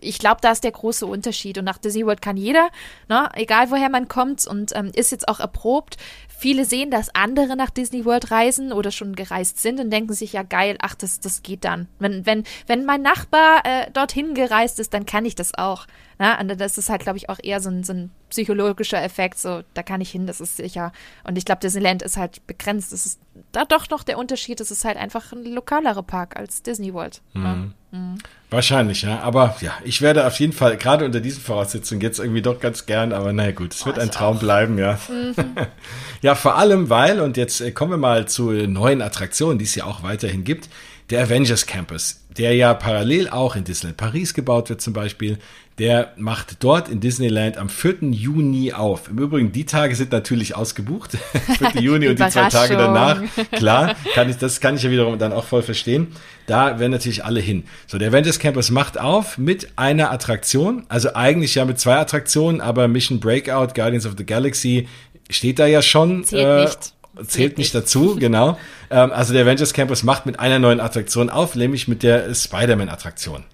ich 0.00 0.18
glaube, 0.18 0.40
da 0.40 0.50
ist 0.52 0.64
der 0.64 0.72
große 0.72 1.06
Unterschied. 1.06 1.58
Und 1.58 1.64
nach 1.64 1.78
Disney 1.78 2.04
World 2.04 2.22
kann 2.22 2.36
jeder, 2.36 2.70
ne, 3.08 3.28
egal 3.34 3.70
woher 3.70 3.88
man 3.88 4.08
kommt 4.08 4.46
und 4.46 4.74
ähm, 4.74 4.90
ist 4.94 5.12
jetzt 5.12 5.28
auch 5.28 5.40
erprobt. 5.40 5.96
Viele 6.38 6.64
sehen, 6.64 6.90
dass 6.90 7.14
andere 7.14 7.56
nach 7.56 7.70
Disney 7.70 8.04
World 8.04 8.30
reisen 8.30 8.72
oder 8.72 8.90
schon 8.90 9.16
gereist 9.16 9.60
sind 9.60 9.80
und 9.80 9.90
denken 9.90 10.12
sich 10.12 10.34
ja 10.34 10.42
geil, 10.42 10.76
ach, 10.80 10.94
das, 10.94 11.20
das 11.20 11.42
geht 11.42 11.64
dann. 11.64 11.88
Wenn, 11.98 12.26
wenn, 12.26 12.44
wenn 12.66 12.84
mein 12.84 13.02
Nachbar 13.02 13.64
äh, 13.64 13.90
dorthin 13.92 14.34
gereist 14.34 14.78
ist, 14.78 14.92
dann 14.92 15.06
kann 15.06 15.24
ich 15.24 15.34
das 15.34 15.54
auch. 15.56 15.86
Ne? 16.18 16.36
Und 16.40 16.60
das 16.60 16.78
ist 16.78 16.88
halt, 16.88 17.02
glaube 17.02 17.18
ich, 17.18 17.28
auch 17.28 17.38
eher 17.42 17.60
so 17.60 17.68
ein, 17.68 17.84
so 17.84 17.92
ein 17.92 18.10
psychologischer 18.30 19.02
Effekt. 19.02 19.38
So, 19.38 19.62
da 19.74 19.82
kann 19.82 20.00
ich 20.00 20.10
hin, 20.10 20.26
das 20.26 20.40
ist 20.40 20.56
sicher. 20.56 20.92
Und 21.24 21.36
ich 21.36 21.44
glaube, 21.44 21.60
Disneyland 21.60 22.02
ist 22.02 22.16
halt 22.16 22.46
begrenzt. 22.46 22.92
Das 22.92 23.06
ist 23.06 23.20
da 23.52 23.64
doch 23.64 23.88
noch 23.90 24.02
der 24.02 24.18
Unterschied. 24.18 24.60
Es 24.60 24.70
ist 24.70 24.84
halt 24.84 24.96
einfach 24.96 25.32
ein 25.32 25.44
lokalerer 25.44 26.02
Park 26.02 26.36
als 26.36 26.62
Disney 26.62 26.94
World. 26.94 27.20
Mhm. 27.34 27.74
Mhm. 27.90 28.18
Wahrscheinlich, 28.50 29.02
ja. 29.02 29.20
Aber 29.20 29.56
ja, 29.60 29.72
ich 29.84 30.00
werde 30.00 30.26
auf 30.26 30.38
jeden 30.40 30.52
Fall, 30.52 30.76
gerade 30.76 31.04
unter 31.04 31.20
diesen 31.20 31.42
Voraussetzungen, 31.42 32.00
jetzt 32.00 32.18
irgendwie 32.18 32.42
doch 32.42 32.60
ganz 32.60 32.86
gern, 32.86 33.12
aber 33.12 33.32
naja 33.32 33.52
gut, 33.52 33.74
es 33.74 33.82
oh, 33.82 33.86
wird 33.86 33.98
ein 33.98 34.10
Traum 34.10 34.36
auch. 34.36 34.40
bleiben, 34.40 34.78
ja. 34.78 34.98
Mhm. 35.08 35.34
ja, 36.22 36.34
vor 36.34 36.56
allem, 36.56 36.88
weil, 36.88 37.20
und 37.20 37.36
jetzt 37.36 37.60
äh, 37.60 37.72
kommen 37.72 37.90
wir 37.90 37.98
mal 37.98 38.26
zu 38.26 38.50
neuen 38.50 39.02
Attraktionen, 39.02 39.58
die 39.58 39.64
es 39.64 39.74
ja 39.74 39.84
auch 39.84 40.02
weiterhin 40.02 40.44
gibt, 40.44 40.68
der 41.10 41.22
Avengers 41.22 41.66
Campus, 41.66 42.24
der 42.36 42.54
ja 42.54 42.74
parallel 42.74 43.28
auch 43.28 43.56
in 43.56 43.64
Disneyland 43.64 43.96
Paris 43.96 44.34
gebaut 44.34 44.68
wird 44.70 44.80
zum 44.80 44.92
Beispiel, 44.92 45.38
der 45.78 46.12
macht 46.16 46.64
dort 46.64 46.88
in 46.88 47.00
Disneyland 47.00 47.58
am 47.58 47.68
4. 47.68 47.96
Juni 48.10 48.72
auf. 48.72 49.08
Im 49.10 49.18
Übrigen, 49.18 49.52
die 49.52 49.66
Tage 49.66 49.94
sind 49.94 50.10
natürlich 50.10 50.56
ausgebucht. 50.56 51.18
4. 51.72 51.82
Juni 51.82 52.08
und 52.08 52.18
die 52.18 52.28
zwei 52.28 52.48
Tage 52.48 52.76
danach. 52.76 53.20
Klar, 53.52 53.94
kann 54.14 54.30
ich, 54.30 54.38
das 54.38 54.60
kann 54.60 54.76
ich 54.76 54.82
ja 54.82 54.90
wiederum 54.90 55.18
dann 55.18 55.32
auch 55.32 55.44
voll 55.44 55.62
verstehen. 55.62 56.08
Da 56.46 56.78
werden 56.78 56.92
natürlich 56.92 57.24
alle 57.24 57.40
hin. 57.40 57.64
So, 57.86 57.98
der 57.98 58.08
Avengers 58.08 58.38
Campus 58.38 58.70
macht 58.70 58.98
auf 58.98 59.36
mit 59.36 59.68
einer 59.76 60.12
Attraktion. 60.12 60.86
Also 60.88 61.14
eigentlich 61.14 61.54
ja 61.56 61.64
mit 61.66 61.78
zwei 61.78 61.96
Attraktionen, 61.96 62.60
aber 62.62 62.88
Mission 62.88 63.20
Breakout, 63.20 63.74
Guardians 63.74 64.06
of 64.06 64.14
the 64.16 64.24
Galaxy 64.24 64.88
steht 65.28 65.58
da 65.58 65.66
ja 65.66 65.82
schon. 65.82 66.24
Zählt 66.24 66.46
äh, 66.46 66.64
nicht. 66.64 66.92
Zählt 67.26 67.58
nicht 67.58 67.74
dazu, 67.74 68.16
genau. 68.16 68.58
Ähm, 68.90 69.10
also 69.12 69.32
der 69.32 69.42
Avengers 69.42 69.72
Campus 69.72 70.02
macht 70.02 70.24
mit 70.26 70.38
einer 70.38 70.58
neuen 70.58 70.80
Attraktion 70.80 71.28
auf, 71.28 71.54
nämlich 71.54 71.88
mit 71.88 72.02
der 72.02 72.34
Spider-Man-Attraktion. 72.34 73.44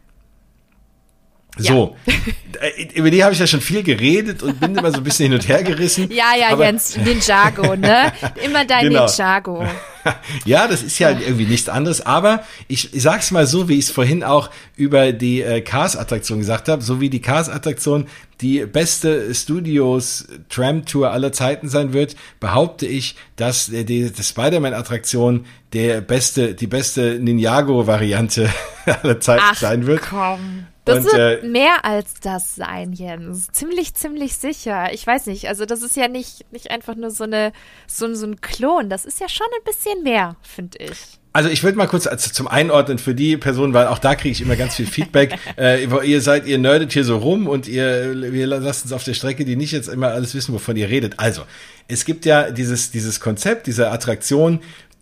So, 1.58 1.96
ja. 2.06 2.14
Äh, 2.60 2.84
über 2.94 3.10
die 3.10 3.22
habe 3.22 3.34
ich 3.34 3.38
ja 3.38 3.46
schon 3.46 3.60
viel 3.60 3.82
geredet 3.82 4.42
und 4.42 4.58
bin 4.58 4.74
immer 4.74 4.90
so 4.90 4.98
ein 4.98 5.04
bisschen 5.04 5.26
hin 5.26 5.34
und 5.34 5.46
her 5.48 5.62
gerissen. 5.62 6.10
Ja, 6.10 6.34
ja, 6.34 6.56
Jens, 6.58 6.96
Ninjago, 6.96 7.76
ne? 7.76 8.10
Immer 8.42 8.64
dein 8.64 8.88
genau. 8.88 9.04
Ninjago. 9.04 9.62
ja, 10.46 10.66
das 10.66 10.82
ist 10.82 10.98
ja 10.98 11.10
irgendwie 11.10 11.44
nichts 11.44 11.68
anderes, 11.68 12.00
aber 12.00 12.42
ich, 12.68 12.94
ich 12.94 13.02
sag's 13.02 13.32
mal 13.32 13.46
so, 13.46 13.68
wie 13.68 13.78
ich 13.78 13.86
es 13.86 13.90
vorhin 13.90 14.24
auch 14.24 14.48
über 14.76 15.12
die 15.12 15.42
äh, 15.42 15.60
Cars-Attraktion 15.60 16.38
gesagt 16.38 16.68
habe, 16.68 16.82
so 16.82 17.00
wie 17.00 17.10
die 17.10 17.20
Cars-Attraktion 17.20 18.06
die 18.40 18.64
beste 18.64 19.34
Studios-Tram-Tour 19.34 21.10
aller 21.10 21.32
Zeiten 21.32 21.68
sein 21.68 21.92
wird, 21.92 22.16
behaupte 22.40 22.86
ich, 22.86 23.14
dass 23.36 23.66
die, 23.66 23.84
die 23.84 24.22
Spider-Man-Attraktion 24.22 25.44
der 25.74 26.00
beste, 26.00 26.54
die 26.54 26.66
beste 26.66 27.18
Ninjago-Variante 27.20 28.50
aller 29.02 29.20
Zeiten 29.20 29.44
Ach, 29.46 29.56
sein 29.56 29.86
wird. 29.86 30.02
Komm. 30.02 30.66
Das 30.84 31.04
und, 31.04 31.12
wird 31.12 31.44
äh, 31.44 31.46
mehr 31.46 31.84
als 31.84 32.14
das 32.20 32.56
sein, 32.56 32.92
Jens. 32.92 33.48
Ziemlich, 33.52 33.94
ziemlich 33.94 34.36
sicher. 34.36 34.92
Ich 34.92 35.06
weiß 35.06 35.26
nicht. 35.26 35.48
Also, 35.48 35.64
das 35.64 35.82
ist 35.82 35.96
ja 35.96 36.08
nicht, 36.08 36.50
nicht 36.52 36.70
einfach 36.70 36.96
nur 36.96 37.10
so, 37.10 37.24
eine, 37.24 37.52
so, 37.86 38.12
so 38.14 38.26
ein 38.26 38.40
Klon. 38.40 38.88
Das 38.90 39.04
ist 39.04 39.20
ja 39.20 39.28
schon 39.28 39.46
ein 39.58 39.64
bisschen 39.64 40.02
mehr, 40.02 40.36
finde 40.42 40.78
ich. 40.78 41.18
Also 41.34 41.48
ich 41.48 41.62
würde 41.62 41.78
mal 41.78 41.86
kurz 41.86 42.06
also 42.06 42.30
zum 42.30 42.46
Einordnen 42.46 42.98
für 42.98 43.14
die 43.14 43.38
Personen, 43.38 43.72
weil 43.72 43.86
auch 43.86 43.98
da 43.98 44.14
kriege 44.14 44.32
ich 44.32 44.42
immer 44.42 44.56
ganz 44.56 44.74
viel 44.74 44.86
Feedback. 44.86 45.38
äh, 45.58 45.84
ihr 46.04 46.20
seid, 46.20 46.46
ihr 46.46 46.58
nerdet 46.58 46.92
hier 46.92 47.04
so 47.04 47.16
rum 47.16 47.46
und 47.46 47.68
ihr, 47.68 48.12
ihr 48.12 48.46
lasst 48.46 48.84
uns 48.84 48.92
auf 48.92 49.04
der 49.04 49.14
Strecke, 49.14 49.46
die 49.46 49.56
nicht 49.56 49.72
jetzt 49.72 49.88
immer 49.88 50.08
alles 50.08 50.34
wissen, 50.34 50.52
wovon 50.52 50.76
ihr 50.76 50.90
redet. 50.90 51.14
Also, 51.18 51.42
es 51.88 52.04
gibt 52.04 52.26
ja 52.26 52.50
dieses, 52.50 52.90
dieses 52.90 53.18
Konzept, 53.18 53.66
diese 53.66 53.90
Attraktion, 53.90 54.60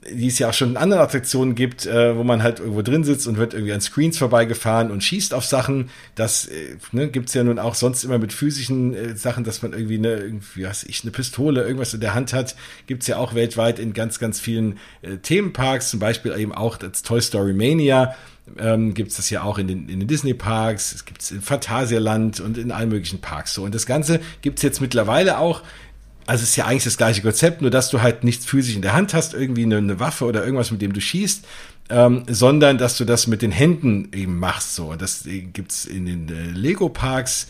die 0.08 0.28
es 0.28 0.38
ja 0.38 0.48
auch 0.48 0.54
schon 0.54 0.70
in 0.70 0.76
anderen 0.78 1.02
Attraktionen 1.02 1.54
gibt, 1.54 1.84
äh, 1.84 2.16
wo 2.16 2.24
man 2.24 2.42
halt 2.42 2.58
irgendwo 2.58 2.80
drin 2.80 3.04
sitzt 3.04 3.26
und 3.26 3.36
wird 3.36 3.52
irgendwie 3.52 3.74
an 3.74 3.82
Screens 3.82 4.16
vorbeigefahren 4.16 4.90
und 4.90 5.04
schießt 5.04 5.34
auf 5.34 5.44
Sachen. 5.44 5.90
Das 6.14 6.46
äh, 6.46 6.76
ne, 6.92 7.08
gibt 7.08 7.32
ja 7.34 7.44
nun 7.44 7.58
auch 7.58 7.74
sonst 7.74 8.04
immer 8.04 8.18
mit 8.18 8.32
physischen 8.32 8.94
äh, 8.94 9.14
Sachen, 9.14 9.44
dass 9.44 9.60
man 9.60 9.74
irgendwie 9.74 9.98
eine, 9.98 10.14
irgendwie, 10.14 10.64
was 10.64 10.84
ich, 10.84 11.02
eine 11.02 11.10
Pistole, 11.10 11.62
irgendwas 11.62 11.92
in 11.92 12.00
der 12.00 12.14
Hand 12.14 12.32
hat. 12.32 12.56
Gibt's 12.86 13.08
ja 13.08 13.18
auch 13.18 13.34
weltweit 13.34 13.78
in 13.78 13.92
ganz, 13.92 14.18
ganz 14.18 14.40
vielen 14.40 14.78
äh, 15.02 15.18
Themenparks, 15.18 15.90
zum 15.90 16.00
Beispiel 16.00 16.32
eben 16.32 16.54
auch 16.54 16.78
das 16.78 17.02
Toy 17.02 17.20
Story 17.20 17.52
Mania. 17.52 18.14
Ähm, 18.58 18.94
gibt 18.94 19.10
es 19.10 19.16
das 19.18 19.28
ja 19.30 19.42
auch 19.42 19.58
in 19.58 19.68
den, 19.68 19.88
in 19.88 20.00
den 20.00 20.08
Disney-Parks, 20.08 20.92
es 20.92 21.04
gibt 21.04 21.22
es 21.22 21.30
in 21.30 21.40
Phantasialand 21.40 22.40
und 22.40 22.58
in 22.58 22.72
allen 22.72 22.88
möglichen 22.88 23.20
Parks 23.20 23.54
so. 23.54 23.62
Und 23.64 23.74
das 23.74 23.86
Ganze 23.86 24.20
gibt's 24.40 24.62
jetzt 24.62 24.80
mittlerweile 24.80 25.38
auch 25.38 25.62
also 26.30 26.44
es 26.44 26.50
ist 26.50 26.56
ja 26.56 26.66
eigentlich 26.66 26.84
das 26.84 26.96
gleiche 26.96 27.22
Konzept, 27.22 27.60
nur 27.60 27.72
dass 27.72 27.90
du 27.90 28.02
halt 28.02 28.22
nichts 28.22 28.46
physisch 28.46 28.76
in 28.76 28.82
der 28.82 28.92
Hand 28.92 29.14
hast, 29.14 29.34
irgendwie 29.34 29.64
eine, 29.64 29.78
eine 29.78 29.98
Waffe 29.98 30.26
oder 30.26 30.44
irgendwas, 30.44 30.70
mit 30.70 30.80
dem 30.80 30.92
du 30.92 31.00
schießt, 31.00 31.44
ähm, 31.88 32.22
sondern 32.28 32.78
dass 32.78 32.96
du 32.96 33.04
das 33.04 33.26
mit 33.26 33.42
den 33.42 33.50
Händen 33.50 34.12
eben 34.12 34.38
machst. 34.38 34.76
So, 34.76 34.94
das 34.94 35.24
gibt's 35.24 35.86
in 35.86 36.06
den 36.06 36.28
äh, 36.28 36.56
Lego-Parks 36.56 37.48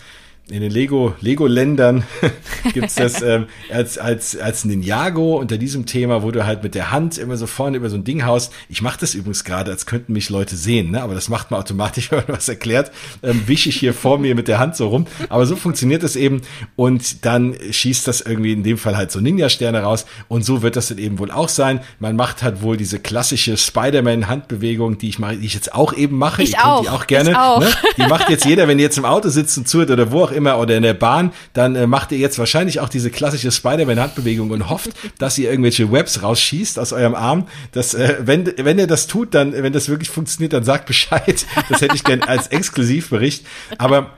in 0.51 0.61
den 0.63 0.71
Lego, 0.71 1.15
Lego-Ländern 1.21 2.05
gibt's 2.75 2.97
das 2.97 3.23
ähm, 3.23 3.47
als, 3.73 3.99
als, 3.99 4.37
als 4.37 4.65
Ninjago 4.65 5.39
unter 5.39 5.59
diesem 5.59 5.87
Thema, 5.87 6.23
wo 6.23 6.31
du 6.31 6.45
halt 6.45 6.63
mit 6.63 6.75
der 6.75 6.91
Hand 6.91 7.19
immer 7.19 7.37
so 7.37 7.47
vorne 7.47 7.77
über 7.77 7.89
so 7.89 7.97
ein 7.97 8.05
Ding 8.05 8.25
haust. 8.25 8.53
Ich 8.69 8.83
mache 8.83 8.99
das 9.01 9.15
übrigens 9.15 9.45
gerade, 9.45 9.71
als 9.71 9.87
könnten 9.87 10.13
mich 10.13 10.29
Leute 10.29 10.57
sehen, 10.57 10.91
ne? 10.91 11.03
aber 11.03 11.15
das 11.15 11.29
macht 11.29 11.51
man 11.51 11.61
automatisch, 11.61 12.11
wenn 12.11 12.19
man 12.19 12.37
was 12.37 12.49
erklärt, 12.49 12.91
ähm, 13.23 13.43
wische 13.47 13.69
ich 13.69 13.77
hier 13.77 13.95
vor 13.95 14.19
mir 14.19 14.35
mit 14.35 14.49
der 14.49 14.59
Hand 14.59 14.77
so 14.77 14.89
rum. 14.89 15.07
Aber 15.29 15.47
so 15.47 15.57
funktioniert 15.57 16.03
das 16.03 16.17
eben 16.17 16.43
und 16.77 17.25
dann 17.25 17.55
schießt 17.71 18.07
das 18.09 18.21
irgendwie 18.21 18.53
in 18.53 18.65
dem 18.65 18.79
Fall 18.79 18.97
halt 18.97 19.13
so 19.13 19.21
Ninja-Sterne 19.21 19.83
raus 19.83 20.07
und 20.29 20.45
so 20.45 20.63
wird 20.63 20.77
das 20.77 20.89
dann 20.89 20.99
eben 20.99 21.19
wohl 21.19 21.31
auch 21.31 21.49
sein. 21.49 21.81
Man 21.99 22.17
macht 22.17 22.43
halt 22.43 22.63
wohl 22.63 22.77
diese 22.77 22.99
klassische 22.99 23.57
Spider-Man-Handbewegung, 23.57 24.99
die 24.99 25.09
ich 25.09 25.19
mache, 25.19 25.37
die 25.37 25.47
ich 25.47 25.55
jetzt 25.55 25.75
auch 25.75 25.93
eben 25.93 26.19
mache. 26.19 26.43
Ich, 26.43 26.51
ich 26.51 26.59
auch. 26.59 26.83
Die 26.83 26.89
auch 26.89 27.07
gerne. 27.07 27.41
Auch. 27.41 27.61
Ne? 27.61 27.69
Die 27.97 28.07
macht 28.07 28.29
jetzt 28.31 28.45
jeder, 28.45 28.67
wenn 28.67 28.79
ihr 28.79 28.85
jetzt 28.85 28.99
im 28.99 29.05
Auto 29.05 29.29
sitzt 29.29 29.57
und 29.57 29.69
zuhört 29.69 29.91
oder 29.91 30.11
wo 30.11 30.25
auch 30.25 30.33
immer 30.33 30.40
immer 30.41 30.59
oder 30.59 30.77
in 30.77 30.83
der 30.83 30.95
Bahn, 30.95 31.33
dann 31.53 31.77
äh, 31.77 31.87
macht 31.87 32.13
ihr 32.13 32.19
jetzt 32.19 32.39
wahrscheinlich 32.39 32.81
auch 32.81 32.89
diese 32.89 33.11
klassische 33.11 33.53
Spider-Man-Handbewegung 33.53 34.51
und 34.51 34.71
hofft, 34.71 34.91
dass 35.19 35.37
ihr 35.37 35.51
irgendwelche 35.51 35.93
Webs 35.93 36.23
rausschießt 36.23 36.79
aus 36.79 36.93
eurem 36.93 37.15
Arm. 37.15 37.47
Das, 37.73 37.93
äh, 37.93 38.17
wenn, 38.21 38.51
wenn 38.57 38.79
ihr 38.79 38.87
das 38.87 39.07
tut, 39.07 39.35
dann, 39.35 39.53
wenn 39.53 39.73
das 39.73 39.89
wirklich 39.89 40.09
funktioniert, 40.09 40.55
dann 40.55 40.65
sagt 40.65 40.87
Bescheid. 40.87 41.47
Das 41.69 41.83
hätte 41.83 41.95
ich 41.95 42.05
gern 42.05 42.23
als 42.23 42.49
Exklusivbericht. 42.49 43.47
Aber 43.79 44.15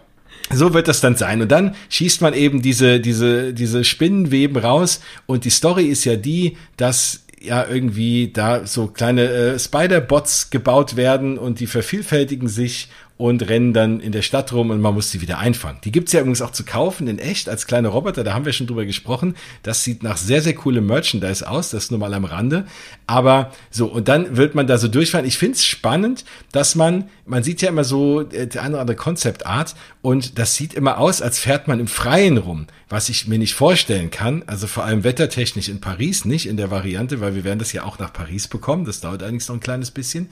so 0.52 0.72
wird 0.74 0.88
das 0.88 1.00
dann 1.00 1.16
sein. 1.16 1.42
Und 1.42 1.50
dann 1.50 1.74
schießt 1.88 2.22
man 2.22 2.34
eben 2.34 2.62
diese, 2.62 3.00
diese, 3.00 3.52
diese 3.52 3.84
Spinnenweben 3.84 4.56
raus. 4.56 5.00
Und 5.26 5.44
die 5.44 5.50
Story 5.50 5.86
ist 5.86 6.04
ja 6.04 6.16
die, 6.16 6.56
dass 6.76 7.24
ja 7.42 7.66
irgendwie 7.68 8.30
da 8.32 8.66
so 8.66 8.86
kleine 8.86 9.28
äh, 9.28 9.58
Spider-Bots 9.58 10.50
gebaut 10.50 10.96
werden 10.96 11.38
und 11.38 11.60
die 11.60 11.66
vervielfältigen 11.66 12.48
sich 12.48 12.88
und 13.16 13.48
rennen 13.48 13.72
dann 13.72 14.00
in 14.00 14.12
der 14.12 14.22
Stadt 14.22 14.52
rum 14.52 14.70
und 14.70 14.80
man 14.80 14.94
muss 14.94 15.10
sie 15.10 15.20
wieder 15.20 15.38
einfangen. 15.38 15.78
Die 15.84 15.92
gibt's 15.92 16.12
ja 16.12 16.20
übrigens 16.20 16.42
auch 16.42 16.50
zu 16.50 16.64
kaufen 16.64 17.06
in 17.06 17.18
echt 17.18 17.48
als 17.48 17.66
kleine 17.66 17.88
Roboter, 17.88 18.24
da 18.24 18.34
haben 18.34 18.44
wir 18.44 18.52
schon 18.52 18.66
drüber 18.66 18.84
gesprochen. 18.84 19.36
Das 19.62 19.84
sieht 19.84 20.02
nach 20.02 20.16
sehr, 20.16 20.42
sehr 20.42 20.54
coolem 20.54 20.86
Merchandise 20.86 21.48
aus, 21.48 21.70
das 21.70 21.90
nur 21.90 22.00
mal 22.00 22.14
am 22.14 22.24
Rande. 22.24 22.66
Aber 23.06 23.52
so, 23.70 23.86
und 23.86 24.08
dann 24.08 24.36
wird 24.36 24.54
man 24.54 24.66
da 24.66 24.78
so 24.78 24.88
durchfahren. 24.88 25.26
Ich 25.26 25.38
find's 25.38 25.64
spannend, 25.64 26.24
dass 26.50 26.74
man, 26.74 27.04
man 27.26 27.42
sieht 27.42 27.62
ja 27.62 27.68
immer 27.68 27.84
so 27.84 28.22
äh, 28.22 28.46
die 28.46 28.58
eine 28.58 28.74
oder 28.74 28.80
andere 28.80 28.96
Konzeptart 28.96 29.74
und 30.00 30.38
das 30.38 30.56
sieht 30.56 30.74
immer 30.74 30.98
aus, 30.98 31.22
als 31.22 31.38
fährt 31.38 31.68
man 31.68 31.78
im 31.80 31.86
Freien 31.86 32.38
rum, 32.38 32.66
was 32.88 33.08
ich 33.08 33.28
mir 33.28 33.38
nicht 33.38 33.54
vorstellen 33.54 34.10
kann. 34.10 34.42
Also 34.46 34.66
vor 34.66 34.84
allem 34.84 35.04
wettertechnisch 35.04 35.68
in 35.68 35.80
Paris 35.80 36.24
nicht 36.24 36.46
in 36.46 36.56
der 36.56 36.70
Variante, 36.70 37.20
weil 37.20 37.34
wir 37.34 37.44
werden 37.44 37.58
das 37.58 37.72
ja 37.72 37.84
auch 37.84 37.98
nach 37.98 38.12
Paris 38.12 38.48
bekommen. 38.48 38.84
Das 38.84 39.00
dauert 39.00 39.22
eigentlich 39.22 39.48
noch 39.48 39.56
ein 39.56 39.60
kleines 39.60 39.90
bisschen. 39.90 40.28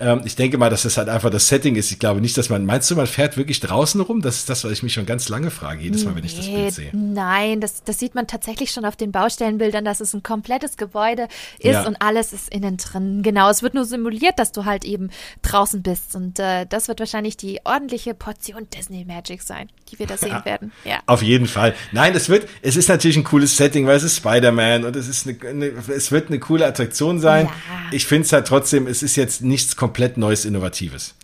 Ähm, 0.00 0.22
ich 0.24 0.34
denke 0.34 0.58
mal, 0.58 0.70
dass 0.70 0.82
das 0.82 0.96
halt 0.96 1.08
einfach 1.08 1.30
das 1.30 1.48
Setting 1.48 1.76
ist. 1.76 1.90
Ich 1.92 1.98
glaube 1.98 2.20
nicht, 2.20 2.36
dass 2.36 2.48
man, 2.48 2.66
meinst 2.66 2.90
du, 2.90 2.96
man 2.96 3.06
fährt 3.06 3.36
wirklich 3.36 3.60
draußen 3.60 4.00
rum? 4.00 4.22
Das 4.22 4.36
ist 4.36 4.50
das, 4.50 4.64
was 4.64 4.72
ich 4.72 4.82
mich 4.82 4.92
schon 4.92 5.06
ganz 5.06 5.28
lange 5.28 5.50
frage, 5.50 5.82
jedes 5.82 6.04
Mal, 6.04 6.16
wenn 6.16 6.24
ich 6.24 6.36
das 6.36 6.46
Bild 6.46 6.74
sehe. 6.74 6.90
Nein, 6.92 7.60
das, 7.60 7.84
das 7.84 7.98
sieht 7.98 8.14
man 8.14 8.26
tatsächlich 8.26 8.70
schon 8.70 8.84
auf 8.84 8.96
den 8.96 9.12
Baustellenbildern, 9.12 9.84
dass 9.84 10.00
es 10.00 10.12
ein 10.14 10.22
komplettes 10.22 10.76
Gebäude 10.76 11.28
ist 11.58 11.72
ja. 11.72 11.86
und 11.86 11.96
alles 12.00 12.32
ist 12.32 12.52
innen 12.52 12.76
drin. 12.76 13.22
Genau, 13.22 13.48
es 13.50 13.62
wird 13.62 13.74
nur 13.74 13.84
simuliert, 13.84 14.38
dass 14.38 14.52
du 14.52 14.64
halt 14.64 14.84
eben 14.84 15.10
draußen 15.42 15.82
bist. 15.82 16.16
Und 16.16 16.38
äh, 16.38 16.66
das 16.66 16.88
wird 16.88 16.98
wahrscheinlich 16.98 17.36
die 17.36 17.60
ordentliche 17.64 18.14
Portion 18.14 18.68
Disney 18.76 19.04
Magic 19.04 19.42
sein, 19.42 19.68
die 19.90 19.98
wir 19.98 20.06
da 20.06 20.16
sehen 20.16 20.28
ja, 20.30 20.44
werden. 20.44 20.72
Ja. 20.84 21.00
Auf 21.06 21.22
jeden 21.22 21.46
Fall. 21.46 21.74
Nein, 21.92 22.14
es 22.14 22.28
wird, 22.28 22.48
es 22.62 22.76
ist 22.76 22.88
natürlich 22.88 23.16
ein 23.16 23.24
cooles 23.24 23.56
Setting, 23.56 23.86
weil 23.86 23.96
es 23.96 24.02
ist 24.02 24.16
Spider-Man 24.16 24.84
und 24.84 24.96
es 24.96 25.08
ist 25.08 25.28
eine, 25.28 25.36
eine, 25.48 25.66
es 25.94 26.10
wird 26.10 26.28
eine 26.28 26.40
coole 26.40 26.66
Attraktion 26.66 27.20
sein. 27.20 27.48
Ich 27.92 28.06
finde 28.06 28.26
es 28.26 28.32
halt 28.32 28.48
trotzdem, 28.48 28.86
es 28.86 29.02
ist 29.02 29.16
jetzt 29.16 29.42
nichts 29.42 29.76
komplett 29.84 30.16
Neues, 30.16 30.46
Innovatives. 30.46 31.14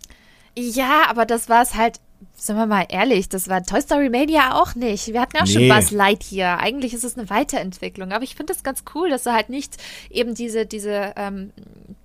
Ja, 0.55 1.05
aber 1.09 1.25
das 1.25 1.49
war 1.49 1.63
es 1.63 1.73
halt 1.73 1.99
Sagen 2.35 2.59
wir 2.59 2.67
mal 2.67 2.85
ehrlich, 2.89 3.29
das 3.29 3.49
war 3.49 3.63
Toy 3.63 3.81
Story 3.81 4.09
Mania 4.09 4.61
auch 4.61 4.75
nicht. 4.75 5.07
Wir 5.07 5.21
hatten 5.21 5.37
auch 5.37 5.45
nee. 5.45 5.53
schon 5.53 5.67
Buzz 5.67 5.91
Lightyear. 5.91 6.59
Eigentlich 6.59 6.93
ist 6.93 7.03
es 7.03 7.17
eine 7.17 7.29
Weiterentwicklung. 7.29 8.11
Aber 8.11 8.23
ich 8.23 8.35
finde 8.35 8.53
es 8.53 8.63
ganz 8.63 8.83
cool, 8.93 9.09
dass 9.09 9.23
du 9.23 9.31
halt 9.31 9.49
nicht 9.49 9.77
eben 10.09 10.35
diese, 10.35 10.65
diese 10.65 11.13
ähm, 11.17 11.51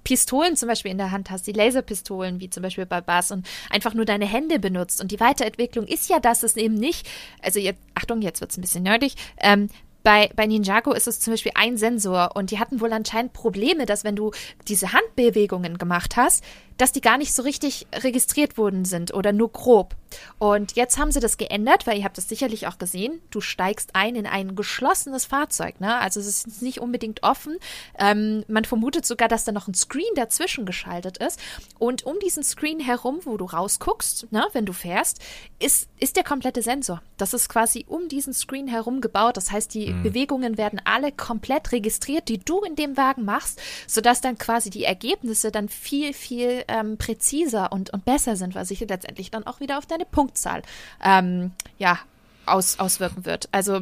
Pistolen 0.05 0.57
zum 0.57 0.69
Beispiel 0.69 0.91
in 0.91 0.99
der 0.99 1.11
Hand 1.11 1.31
hast, 1.31 1.47
die 1.47 1.53
Laserpistolen, 1.53 2.41
wie 2.41 2.49
zum 2.49 2.63
Beispiel 2.63 2.87
bei 2.87 3.01
Buzz, 3.01 3.31
und 3.31 3.47
einfach 3.71 3.95
nur 3.95 4.05
deine 4.05 4.27
Hände 4.27 4.59
benutzt. 4.59 5.01
Und 5.03 5.11
die 5.11 5.21
Weiterentwicklung 5.21 5.87
ist 5.87 6.09
ja, 6.09 6.19
dass 6.19 6.43
es 6.43 6.57
eben 6.57 6.75
nicht, 6.75 7.07
also 7.43 7.59
jetzt, 7.59 7.81
Achtung, 7.95 8.23
jetzt 8.23 8.41
wird 8.41 8.51
es 8.51 8.59
ein 8.59 8.63
bisschen 8.63 8.85
nerdig, 8.85 9.17
ähm, 9.39 9.69
bei, 10.07 10.31
bei 10.37 10.47
Ninjago 10.47 10.93
ist 10.93 11.09
es 11.09 11.19
zum 11.19 11.33
Beispiel 11.33 11.51
ein 11.57 11.77
Sensor 11.77 12.37
und 12.37 12.53
die 12.53 12.61
hatten 12.61 12.81
wohl 12.81 12.93
anscheinend 12.93 13.33
Probleme, 13.33 13.87
dass 13.87 14.05
wenn 14.05 14.15
du 14.15 14.31
diese 14.69 14.93
Handbewegungen 14.93 15.79
gemacht 15.79 16.17
hast, 16.17 16.45
dass 16.79 16.93
die 16.93 17.01
gar 17.01 17.19
nicht 17.19 17.35
so 17.35 17.43
richtig 17.43 17.87
registriert 17.95 18.59
worden 18.59 18.85
sind 18.85 19.15
oder 19.15 19.33
nur 19.33 19.51
grob. 19.51 19.95
Und 20.39 20.77
jetzt 20.77 20.99
haben 20.99 21.13
sie 21.13 21.21
das 21.21 21.37
geändert, 21.37 21.87
weil 21.87 21.99
ihr 21.99 22.05
habt 22.05 22.17
das 22.17 22.29
sicherlich 22.29 22.67
auch 22.67 22.79
gesehen. 22.79 23.21
Du 23.31 23.41
steigst 23.41 23.91
ein 23.95 24.15
in 24.15 24.27
ein 24.27 24.55
geschlossenes 24.55 25.25
Fahrzeug, 25.25 25.81
ne? 25.81 25.99
Also 25.99 26.21
es 26.21 26.27
ist 26.27 26.63
nicht 26.63 26.81
unbedingt 26.81 27.23
offen. 27.23 27.59
Ähm, 27.99 28.45
man 28.49 28.65
vermutet 28.65 29.07
sogar, 29.07 29.29
dass 29.29 29.45
da 29.45 29.53
noch 29.53 29.69
ein 29.69 29.75
Screen 29.75 30.05
dazwischen 30.15 30.67
geschaltet 30.67 31.19
ist. 31.19 31.41
Und 31.79 32.05
um 32.05 32.19
diesen 32.21 32.43
Screen 32.43 32.81
herum, 32.81 33.21
wo 33.25 33.37
du 33.37 33.45
rausguckst, 33.45 34.33
ne, 34.33 34.47
wenn 34.53 34.67
du 34.67 34.73
fährst, 34.73 35.21
ist, 35.59 35.89
ist 35.99 36.17
der 36.17 36.25
komplette 36.25 36.63
Sensor. 36.63 37.03
Das 37.17 37.35
ist 37.35 37.49
quasi 37.49 37.85
um 37.89 38.09
diesen 38.09 38.35
Screen 38.35 38.69
herum 38.69 39.01
gebaut. 39.01 39.37
Das 39.37 39.51
heißt, 39.51 39.73
die 39.75 39.93
mhm. 39.93 40.03
Bewegungen 40.03 40.59
werden 40.59 40.81
alle 40.85 41.13
komplett 41.13 41.73
registriert, 41.73 42.29
die 42.29 42.39
du 42.39 42.61
in 42.61 42.77
dem 42.77 42.97
Wagen 42.97 43.25
machst, 43.25 43.61
sodass 43.87 44.21
dann 44.21 44.39
quasi 44.39 44.71
die 44.71 44.85
Ergebnisse 44.85 45.51
dann 45.51 45.69
viel, 45.69 46.13
viel 46.13 46.65
ähm, 46.69 46.99
präziser 46.99 47.73
und, 47.73 47.91
und 47.91 48.05
besser 48.05 48.37
sind, 48.37 48.55
was 48.55 48.69
sich 48.69 48.81
letztendlich 48.81 49.31
dann 49.31 49.47
auch 49.47 49.61
wieder 49.61 49.79
auf 49.79 49.87
deine 49.87 50.05
Punktzahl 50.05 50.63
ähm, 51.05 51.53
ja, 51.79 51.99
aus, 52.47 52.79
auswirken 52.79 53.25
wird. 53.25 53.49
Also 53.53 53.81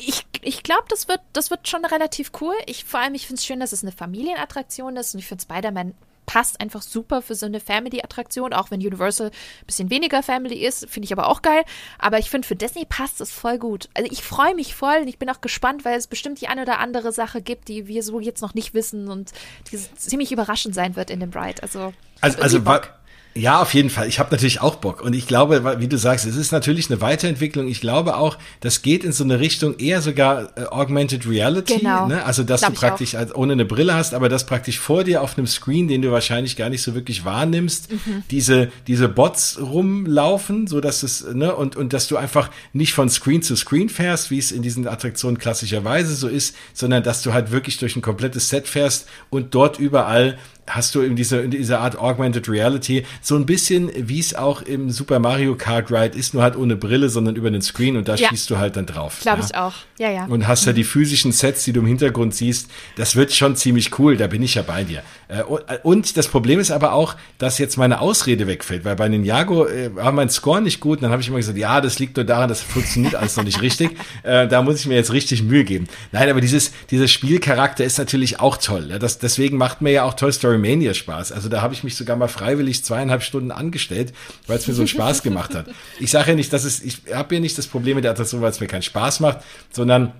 ich, 0.00 0.26
ich 0.42 0.62
glaube, 0.62 0.84
das 0.88 1.08
wird, 1.08 1.20
das 1.32 1.50
wird 1.50 1.68
schon 1.68 1.84
relativ 1.84 2.32
cool. 2.40 2.54
Ich, 2.66 2.84
vor 2.84 3.00
allem, 3.00 3.14
ich 3.14 3.26
finde 3.26 3.38
es 3.38 3.46
schön, 3.46 3.60
dass 3.60 3.72
es 3.72 3.82
eine 3.82 3.92
Familienattraktion 3.92 4.96
ist 4.96 5.14
und 5.14 5.20
ich 5.20 5.26
finde 5.26 5.42
Spider-Man 5.42 5.94
passt 6.32 6.62
einfach 6.62 6.80
super 6.80 7.20
für 7.20 7.34
so 7.34 7.44
eine 7.44 7.60
Family-Attraktion, 7.60 8.54
auch 8.54 8.70
wenn 8.70 8.80
Universal 8.80 9.26
ein 9.26 9.66
bisschen 9.66 9.90
weniger 9.90 10.22
Family 10.22 10.64
ist, 10.64 10.88
finde 10.88 11.04
ich 11.04 11.12
aber 11.12 11.28
auch 11.28 11.42
geil. 11.42 11.62
Aber 11.98 12.18
ich 12.18 12.30
finde, 12.30 12.48
für 12.48 12.56
Disney 12.56 12.86
passt 12.86 13.20
es 13.20 13.30
voll 13.30 13.58
gut. 13.58 13.90
Also 13.92 14.10
ich 14.10 14.22
freue 14.22 14.54
mich 14.54 14.74
voll 14.74 15.00
und 15.02 15.08
ich 15.08 15.18
bin 15.18 15.28
auch 15.28 15.42
gespannt, 15.42 15.84
weil 15.84 15.98
es 15.98 16.06
bestimmt 16.06 16.40
die 16.40 16.48
eine 16.48 16.62
oder 16.62 16.78
andere 16.78 17.12
Sache 17.12 17.42
gibt, 17.42 17.68
die 17.68 17.86
wir 17.86 18.02
so 18.02 18.18
jetzt 18.18 18.40
noch 18.40 18.54
nicht 18.54 18.72
wissen 18.72 19.08
und 19.08 19.32
die 19.70 19.76
ziemlich 19.76 20.32
überraschend 20.32 20.74
sein 20.74 20.96
wird 20.96 21.10
in 21.10 21.20
dem 21.20 21.32
Ride. 21.32 21.62
Also, 21.62 21.92
also, 22.22 22.40
also 22.40 22.62
Bock. 22.62 22.94
Ja, 23.34 23.62
auf 23.62 23.72
jeden 23.72 23.88
Fall. 23.88 24.08
Ich 24.08 24.18
habe 24.18 24.30
natürlich 24.30 24.60
auch 24.60 24.76
Bock. 24.76 25.00
Und 25.00 25.14
ich 25.14 25.26
glaube, 25.26 25.76
wie 25.78 25.88
du 25.88 25.96
sagst, 25.96 26.26
es 26.26 26.36
ist 26.36 26.52
natürlich 26.52 26.90
eine 26.90 27.00
Weiterentwicklung. 27.00 27.66
Ich 27.66 27.80
glaube 27.80 28.16
auch, 28.16 28.36
das 28.60 28.82
geht 28.82 29.04
in 29.04 29.12
so 29.12 29.24
eine 29.24 29.40
Richtung 29.40 29.78
eher 29.78 30.02
sogar 30.02 30.50
äh, 30.56 30.64
Augmented 30.64 31.26
Reality. 31.26 31.78
Genau. 31.78 32.06
Ne? 32.06 32.24
Also, 32.24 32.42
dass 32.42 32.60
Glaub 32.60 32.74
du 32.74 32.80
praktisch 32.80 33.14
als, 33.14 33.34
ohne 33.34 33.54
eine 33.54 33.64
Brille 33.64 33.94
hast, 33.94 34.12
aber 34.12 34.28
das 34.28 34.44
praktisch 34.44 34.78
vor 34.78 35.04
dir 35.04 35.22
auf 35.22 35.38
einem 35.38 35.46
Screen, 35.46 35.88
den 35.88 36.02
du 36.02 36.12
wahrscheinlich 36.12 36.56
gar 36.56 36.68
nicht 36.68 36.82
so 36.82 36.94
wirklich 36.94 37.24
wahrnimmst, 37.24 37.90
mhm. 37.90 38.22
diese, 38.30 38.70
diese 38.86 39.08
Bots 39.08 39.58
rumlaufen, 39.60 40.66
so 40.66 40.80
dass 40.80 41.02
es, 41.02 41.24
ne, 41.32 41.54
und, 41.54 41.74
und 41.76 41.92
dass 41.94 42.08
du 42.08 42.18
einfach 42.18 42.50
nicht 42.74 42.92
von 42.92 43.08
Screen 43.08 43.42
zu 43.42 43.56
Screen 43.56 43.88
fährst, 43.88 44.30
wie 44.30 44.38
es 44.38 44.52
in 44.52 44.62
diesen 44.62 44.86
Attraktionen 44.86 45.38
klassischerweise 45.38 46.14
so 46.14 46.28
ist, 46.28 46.54
sondern 46.74 47.02
dass 47.02 47.22
du 47.22 47.32
halt 47.32 47.50
wirklich 47.50 47.78
durch 47.78 47.96
ein 47.96 48.02
komplettes 48.02 48.50
Set 48.50 48.68
fährst 48.68 49.06
und 49.30 49.54
dort 49.54 49.78
überall 49.78 50.38
hast 50.68 50.94
du 50.94 51.00
in 51.00 51.16
dieser, 51.16 51.42
in 51.42 51.50
dieser 51.50 51.80
Art 51.80 51.98
Augmented 51.98 52.48
Reality 52.48 53.04
so 53.20 53.36
ein 53.36 53.46
bisschen, 53.46 53.90
wie 53.96 54.20
es 54.20 54.34
auch 54.34 54.62
im 54.62 54.90
Super 54.90 55.18
Mario 55.18 55.56
Kart 55.56 55.90
Ride 55.90 56.16
ist, 56.16 56.34
nur 56.34 56.42
halt 56.42 56.56
ohne 56.56 56.76
Brille, 56.76 57.08
sondern 57.08 57.36
über 57.36 57.50
den 57.50 57.62
Screen 57.62 57.96
und 57.96 58.08
da 58.08 58.14
ja. 58.14 58.28
schießt 58.28 58.48
du 58.48 58.58
halt 58.58 58.76
dann 58.76 58.86
drauf. 58.86 59.20
Glaube 59.22 59.40
ja? 59.40 59.46
ich 59.46 59.54
auch. 59.56 59.74
Ja, 59.98 60.10
ja. 60.10 60.24
Und 60.26 60.46
hast 60.46 60.64
ja 60.64 60.72
mhm. 60.72 60.76
die 60.76 60.84
physischen 60.84 61.32
Sets, 61.32 61.64
die 61.64 61.72
du 61.72 61.80
im 61.80 61.86
Hintergrund 61.86 62.34
siehst. 62.34 62.70
Das 62.96 63.16
wird 63.16 63.32
schon 63.32 63.56
ziemlich 63.56 63.98
cool, 63.98 64.16
da 64.16 64.26
bin 64.26 64.42
ich 64.42 64.54
ja 64.54 64.62
bei 64.62 64.84
dir. 64.84 65.02
Äh, 65.28 65.40
äh, 65.40 65.78
und 65.82 66.16
das 66.16 66.28
Problem 66.28 66.60
ist 66.60 66.70
aber 66.70 66.92
auch, 66.92 67.16
dass 67.38 67.58
jetzt 67.58 67.76
meine 67.76 68.00
Ausrede 68.00 68.46
wegfällt, 68.46 68.84
weil 68.84 68.96
bei 68.96 69.08
Ninjago 69.08 69.66
äh, 69.66 69.94
war 69.94 70.12
mein 70.12 70.30
Score 70.30 70.60
nicht 70.60 70.80
gut 70.80 70.98
und 70.98 71.02
dann 71.04 71.12
habe 71.12 71.22
ich 71.22 71.28
immer 71.28 71.38
gesagt, 71.38 71.58
ja, 71.58 71.80
das 71.80 71.98
liegt 71.98 72.16
nur 72.16 72.24
daran, 72.24 72.48
das 72.48 72.60
funktioniert 72.60 73.14
alles 73.14 73.36
noch 73.36 73.44
nicht 73.44 73.60
richtig. 73.62 73.90
da 74.22 74.62
muss 74.62 74.80
ich 74.80 74.86
mir 74.86 74.94
jetzt 74.94 75.12
richtig 75.12 75.42
Mühe 75.42 75.64
geben. 75.64 75.88
Nein, 76.12 76.28
aber 76.28 76.40
dieses, 76.40 76.72
dieser 76.90 77.08
Spielcharakter 77.08 77.84
ist 77.84 77.98
natürlich 77.98 78.40
auch 78.40 78.56
toll. 78.56 78.96
Das, 79.00 79.18
deswegen 79.18 79.56
macht 79.56 79.82
mir 79.82 79.90
ja 79.90 80.04
auch 80.04 80.14
Toy 80.14 80.32
Story 80.32 80.51
Mania 80.58 80.94
Spaß. 80.94 81.32
Also 81.32 81.48
da 81.48 81.62
habe 81.62 81.74
ich 81.74 81.84
mich 81.84 81.96
sogar 81.96 82.16
mal 82.16 82.28
freiwillig 82.28 82.84
zweieinhalb 82.84 83.22
Stunden 83.22 83.50
angestellt, 83.50 84.12
weil 84.46 84.58
es 84.58 84.66
mir 84.66 84.74
so 84.74 84.86
Spaß 84.92 85.22
gemacht 85.22 85.54
hat. 85.54 85.66
Ich 85.98 86.10
sage 86.10 86.30
ja 86.30 86.34
nicht, 86.34 86.52
dass 86.52 86.64
es, 86.64 86.82
ich 86.82 87.02
habe 87.12 87.34
ja 87.34 87.40
nicht 87.40 87.56
das 87.58 87.66
Problem 87.66 87.96
mit 87.96 88.04
der 88.04 88.12
Attraktion, 88.12 88.40
weil 88.42 88.50
es 88.50 88.60
mir 88.60 88.66
keinen 88.66 88.82
Spaß 88.82 89.20
macht, 89.20 89.38
sondern 89.70 90.12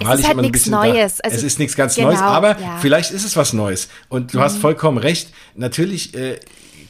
es 0.00 0.20
ist 0.20 0.28
halt 0.28 0.36
nichts 0.38 0.66
Neues. 0.66 1.20
Also, 1.20 1.36
es 1.36 1.42
ist 1.42 1.58
nichts 1.58 1.76
ganz 1.76 1.94
genau, 1.94 2.08
Neues, 2.08 2.20
aber 2.20 2.60
ja. 2.60 2.78
vielleicht 2.80 3.10
ist 3.10 3.24
es 3.24 3.36
was 3.36 3.52
Neues. 3.52 3.88
Und 4.08 4.32
du 4.32 4.38
mhm. 4.38 4.42
hast 4.42 4.58
vollkommen 4.58 4.98
recht. 4.98 5.32
Natürlich 5.56 6.14
äh, 6.14 6.38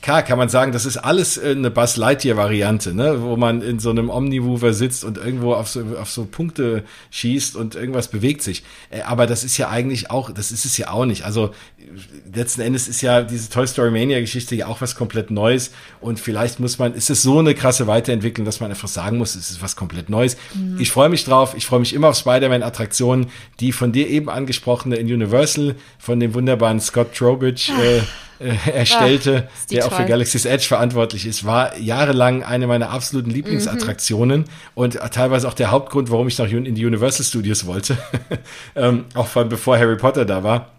klar 0.02 0.22
kann 0.22 0.38
man 0.38 0.48
sagen, 0.48 0.72
das 0.72 0.86
ist 0.86 0.96
alles 0.96 1.38
eine 1.38 1.70
Buzz 1.70 1.96
Lightyear-Variante, 1.96 2.94
ne? 2.94 3.22
wo 3.22 3.36
man 3.36 3.62
in 3.62 3.78
so 3.78 3.90
einem 3.90 4.10
Omniwoofer 4.10 4.72
sitzt 4.72 5.04
und 5.04 5.18
irgendwo 5.18 5.54
auf 5.54 5.68
so, 5.68 5.82
auf 6.00 6.10
so 6.10 6.24
Punkte 6.24 6.84
schießt 7.10 7.56
und 7.56 7.74
irgendwas 7.74 8.08
bewegt 8.08 8.42
sich. 8.42 8.64
Äh, 8.90 9.02
aber 9.02 9.26
das 9.26 9.44
ist 9.44 9.56
ja 9.56 9.68
eigentlich 9.68 10.10
auch, 10.10 10.30
das 10.30 10.52
ist 10.52 10.64
es 10.64 10.76
ja 10.76 10.90
auch 10.90 11.04
nicht. 11.04 11.24
Also 11.24 11.50
letzten 12.32 12.60
Endes 12.60 12.88
ist 12.88 13.02
ja 13.02 13.22
diese 13.22 13.50
Toy 13.50 13.66
Story 13.66 13.90
Mania-Geschichte 13.90 14.54
ja 14.54 14.66
auch 14.66 14.80
was 14.80 14.94
komplett 14.94 15.30
Neues 15.30 15.70
und 16.00 16.20
vielleicht 16.20 16.60
muss 16.60 16.78
man, 16.78 16.94
ist 16.94 17.10
es 17.10 17.22
so 17.22 17.38
eine 17.38 17.54
krasse 17.54 17.86
Weiterentwicklung, 17.86 18.44
dass 18.44 18.60
man 18.60 18.70
einfach 18.70 18.88
sagen 18.88 19.18
muss, 19.18 19.34
es 19.34 19.50
ist 19.50 19.62
was 19.62 19.76
komplett 19.76 20.08
Neues. 20.08 20.36
Mhm. 20.54 20.78
Ich 20.80 20.90
freue 20.90 21.08
mich 21.08 21.24
drauf, 21.24 21.54
ich 21.56 21.66
freue 21.66 21.80
mich 21.80 21.94
immer 21.94 22.08
auf 22.08 22.16
Spider-Man-Attraktionen, 22.16 23.28
die 23.60 23.72
von 23.72 23.92
dir 23.92 24.08
eben 24.08 24.28
angesprochene 24.28 24.96
in 24.96 25.06
Universal, 25.06 25.76
von 25.98 26.20
dem 26.20 26.34
wunderbaren 26.34 26.80
Scott 26.80 27.14
Trowbridge, 27.14 27.72
äh, 27.80 28.00
äh, 28.40 28.70
erstellte, 28.72 29.48
Ach, 29.48 29.66
der 29.66 29.86
auch 29.86 29.92
für 29.92 30.04
Galaxy's 30.04 30.44
Edge 30.44 30.64
verantwortlich 30.64 31.26
ist, 31.26 31.44
war 31.44 31.76
jahrelang 31.76 32.44
eine 32.44 32.66
meiner 32.66 32.90
absoluten 32.90 33.30
Lieblingsattraktionen 33.30 34.42
mhm. 34.42 34.46
und 34.74 34.98
teilweise 35.12 35.48
auch 35.48 35.54
der 35.54 35.70
Hauptgrund, 35.70 36.10
warum 36.10 36.28
ich 36.28 36.38
noch 36.38 36.48
in 36.48 36.74
die 36.74 36.86
Universal 36.86 37.24
Studios 37.24 37.66
wollte, 37.66 37.98
ähm, 38.76 39.06
auch 39.14 39.26
von 39.26 39.48
bevor 39.48 39.78
Harry 39.78 39.96
Potter 39.96 40.24
da 40.24 40.44
war. 40.44 40.72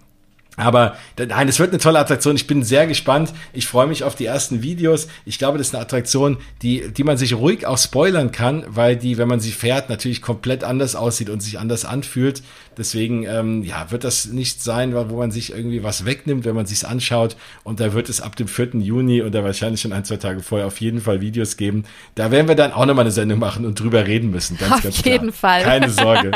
Aber 0.56 0.98
nein, 1.18 1.48
es 1.48 1.58
wird 1.60 1.70
eine 1.70 1.80
tolle 1.80 2.00
Attraktion. 2.00 2.36
Ich 2.36 2.46
bin 2.46 2.64
sehr 2.64 2.86
gespannt. 2.86 3.34
Ich 3.54 3.66
freue 3.66 3.88
mich 3.88 4.04
auf 4.04 4.16
die 4.16 4.26
ersten 4.26 4.62
Videos. 4.62 5.08
Ich 5.26 5.40
glaube, 5.40 5.58
das 5.58 5.68
ist 5.68 5.76
eine 5.76 5.84
Attraktion, 5.84 6.38
die, 6.62 6.92
die 6.92 7.06
man 7.06 7.18
sich 7.18 7.34
ruhig 7.34 7.66
auch 7.66 7.78
spoilern 7.78 8.32
kann, 8.32 8.66
weil 8.68 8.98
die, 8.98 9.18
wenn 9.18 9.30
man 9.30 9.40
sie 9.40 9.52
fährt, 9.52 9.90
natürlich 9.90 10.22
komplett 10.22 10.66
anders 10.66 10.96
aussieht 10.96 11.30
und 11.30 11.42
sich 11.42 11.60
anders 11.60 11.86
anfühlt. 11.86 12.44
Deswegen, 12.78 13.24
ähm, 13.24 13.64
ja, 13.64 13.92
wird 13.92 14.04
das 14.06 14.28
nicht 14.28 14.62
sein, 14.64 14.94
wo 14.94 15.18
man 15.18 15.32
sich 15.32 15.52
irgendwie 15.52 15.84
was 15.84 16.06
wegnimmt, 16.06 16.46
wenn 16.46 16.56
man 16.56 16.66
sich's 16.66 16.84
anschaut. 16.84 17.36
Und 17.64 17.80
da 17.80 17.94
wird 17.94 18.08
es 18.08 18.22
ab 18.22 18.36
dem 18.36 18.48
4. 18.48 18.70
Juni 18.76 19.22
oder 19.22 19.44
wahrscheinlich 19.44 19.82
schon 19.82 19.92
ein, 19.92 20.06
zwei 20.06 20.18
Tage 20.18 20.42
vorher 20.42 20.68
auf 20.68 20.80
jeden 20.80 21.02
Fall 21.02 21.20
Videos 21.22 21.58
geben. 21.58 21.84
Da 22.16 22.32
werden 22.32 22.48
wir 22.48 22.56
dann 22.56 22.72
auch 22.72 22.86
nochmal 22.86 23.04
eine 23.04 23.12
Sendung 23.12 23.40
machen 23.40 23.66
und 23.66 23.80
drüber 23.80 24.08
reden 24.08 24.30
müssen. 24.32 24.58
Ganz, 24.58 24.72
auf 24.72 24.84
ganz 24.84 25.04
jeden 25.04 25.34
Fall. 25.34 25.64
Keine 25.64 25.90
Sorge. 25.90 26.32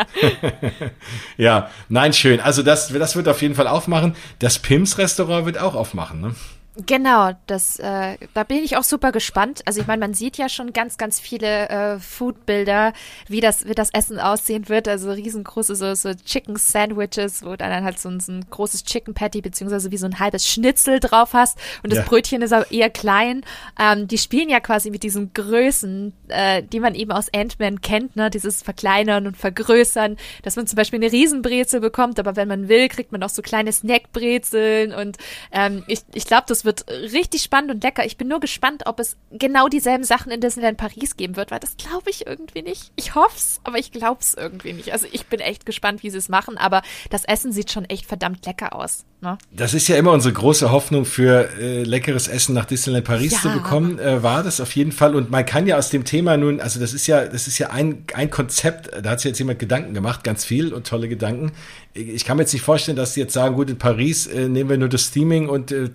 ja, 1.37 1.69
nein, 1.89 2.13
schön. 2.13 2.39
Also 2.39 2.61
das, 2.61 2.89
das 2.89 3.15
wird 3.15 3.27
auf 3.27 3.41
jeden 3.41 3.55
Fall 3.55 3.67
aufmachen. 3.67 4.12
Das 4.39 4.59
Pims 4.59 4.97
Restaurant 4.97 5.45
wird 5.45 5.57
auch 5.57 5.75
aufmachen, 5.75 6.21
ne? 6.21 6.35
Genau, 6.75 7.33
das, 7.45 7.77
äh, 7.77 8.17
da 8.33 8.43
bin 8.43 8.57
ich 8.63 8.77
auch 8.77 8.83
super 8.83 9.11
gespannt. 9.11 9.61
Also 9.65 9.79
ich 9.79 9.85
meine, 9.85 9.99
man 9.99 10.15
sieht 10.15 10.37
ja 10.37 10.49
schon 10.49 10.73
ganz, 10.73 10.97
ganz 10.97 11.19
viele 11.19 11.69
äh, 11.69 11.99
Foodbilder, 11.99 12.93
wie 13.27 13.41
das, 13.41 13.67
wie 13.67 13.75
das 13.75 13.91
Essen 13.91 14.19
aussehen 14.19 14.69
wird. 14.69 14.87
Also 14.87 15.11
riesengroße 15.11 15.75
so, 15.75 15.93
so 15.93 16.15
Chicken 16.15 16.55
Sandwiches, 16.55 17.45
wo 17.45 17.55
dann 17.55 17.83
halt 17.83 17.99
so 17.99 18.09
ein, 18.09 18.19
so 18.19 18.31
ein 18.31 18.45
großes 18.49 18.85
Chicken 18.85 19.13
Patty 19.13 19.41
beziehungsweise 19.41 19.91
wie 19.91 19.97
so 19.97 20.07
ein 20.07 20.17
halbes 20.17 20.47
Schnitzel 20.49 20.99
drauf 20.99 21.33
hast 21.33 21.59
und 21.83 21.91
das 21.91 21.99
ja. 21.99 22.05
Brötchen 22.05 22.41
ist 22.41 22.53
auch 22.53 22.69
eher 22.71 22.89
klein. 22.89 23.45
Ähm, 23.79 24.07
die 24.07 24.17
spielen 24.17 24.49
ja 24.49 24.59
quasi 24.59 24.89
mit 24.89 25.03
diesen 25.03 25.31
Größen, 25.31 26.11
äh, 26.29 26.63
die 26.63 26.79
man 26.79 26.95
eben 26.95 27.11
aus 27.11 27.31
Ant-Man 27.31 27.81
kennt, 27.81 28.15
ne? 28.15 28.31
Dieses 28.31 28.63
Verkleinern 28.63 29.27
und 29.27 29.37
Vergrößern, 29.37 30.17
dass 30.41 30.55
man 30.55 30.65
zum 30.65 30.77
Beispiel 30.77 30.97
eine 30.97 31.11
Riesenbrezel 31.11 31.81
bekommt, 31.81 32.19
aber 32.19 32.35
wenn 32.35 32.47
man 32.47 32.67
will, 32.67 32.87
kriegt 32.87 33.11
man 33.11 33.21
auch 33.21 33.29
so 33.29 33.43
kleine 33.43 33.71
Snackbrezeln 33.71 34.91
und 34.91 35.17
ähm, 35.51 35.83
ich, 35.85 35.99
ich 36.15 36.25
glaube, 36.25 36.45
das 36.47 36.62
wird 36.65 36.85
richtig 36.89 37.43
spannend 37.43 37.71
und 37.71 37.83
lecker. 37.83 38.05
Ich 38.05 38.17
bin 38.17 38.27
nur 38.27 38.39
gespannt, 38.39 38.83
ob 38.85 38.99
es 38.99 39.17
genau 39.31 39.67
dieselben 39.67 40.03
Sachen 40.03 40.31
in 40.31 40.41
Disneyland 40.41 40.77
Paris 40.77 41.17
geben 41.17 41.35
wird, 41.35 41.51
weil 41.51 41.59
das 41.59 41.77
glaube 41.77 42.09
ich 42.09 42.27
irgendwie 42.27 42.61
nicht. 42.61 42.91
Ich 42.95 43.15
hoffe 43.15 43.35
es, 43.37 43.59
aber 43.63 43.77
ich 43.77 43.91
glaube 43.91 44.19
es 44.21 44.33
irgendwie 44.33 44.73
nicht. 44.73 44.93
Also 44.93 45.07
ich 45.11 45.25
bin 45.27 45.39
echt 45.39 45.65
gespannt, 45.65 46.03
wie 46.03 46.09
sie 46.09 46.17
es 46.17 46.29
machen, 46.29 46.57
aber 46.57 46.81
das 47.09 47.25
Essen 47.25 47.51
sieht 47.51 47.71
schon 47.71 47.85
echt 47.85 48.05
verdammt 48.05 48.45
lecker 48.45 48.75
aus. 48.75 49.05
Ne? 49.21 49.37
Das 49.51 49.73
ist 49.73 49.87
ja 49.87 49.95
immer 49.95 50.11
unsere 50.11 50.33
große 50.33 50.71
Hoffnung 50.71 51.05
für 51.05 51.49
äh, 51.59 51.83
leckeres 51.83 52.27
Essen 52.27 52.53
nach 52.53 52.65
Disneyland 52.65 53.05
Paris 53.05 53.31
ja. 53.33 53.39
zu 53.39 53.49
bekommen, 53.51 53.99
äh, 53.99 54.21
war 54.21 54.43
das 54.43 54.59
auf 54.59 54.75
jeden 54.75 54.91
Fall. 54.91 55.15
Und 55.15 55.31
man 55.31 55.45
kann 55.45 55.65
ja 55.65 55.77
aus 55.77 55.89
dem 55.89 56.03
Thema 56.03 56.35
nun, 56.37 56.59
also 56.59 56.79
das 56.79 56.93
ist 56.93 57.07
ja, 57.07 57.25
das 57.25 57.47
ist 57.47 57.57
ja 57.57 57.69
ein, 57.69 58.05
ein 58.13 58.29
Konzept, 58.29 58.91
da 59.03 59.11
hat 59.11 59.21
sich 59.21 59.29
jetzt 59.29 59.39
jemand 59.39 59.59
Gedanken 59.59 59.93
gemacht, 59.93 60.23
ganz 60.23 60.43
viel 60.43 60.73
und 60.73 60.87
tolle 60.87 61.07
Gedanken 61.07 61.53
ich 61.95 62.25
kann 62.25 62.37
mir 62.37 62.43
jetzt 62.43 62.53
nicht 62.53 62.63
vorstellen, 62.63 62.97
dass 62.97 63.13
sie 63.13 63.21
jetzt 63.21 63.33
sagen, 63.33 63.55
gut, 63.55 63.69
in 63.69 63.77
Paris 63.77 64.25
äh, 64.27 64.47
nehmen 64.47 64.69
wir 64.69 64.77
nur 64.77 64.89
das 64.89 65.03
Steaming 65.03 65.47
und 65.47 65.71
äh, 65.71 65.89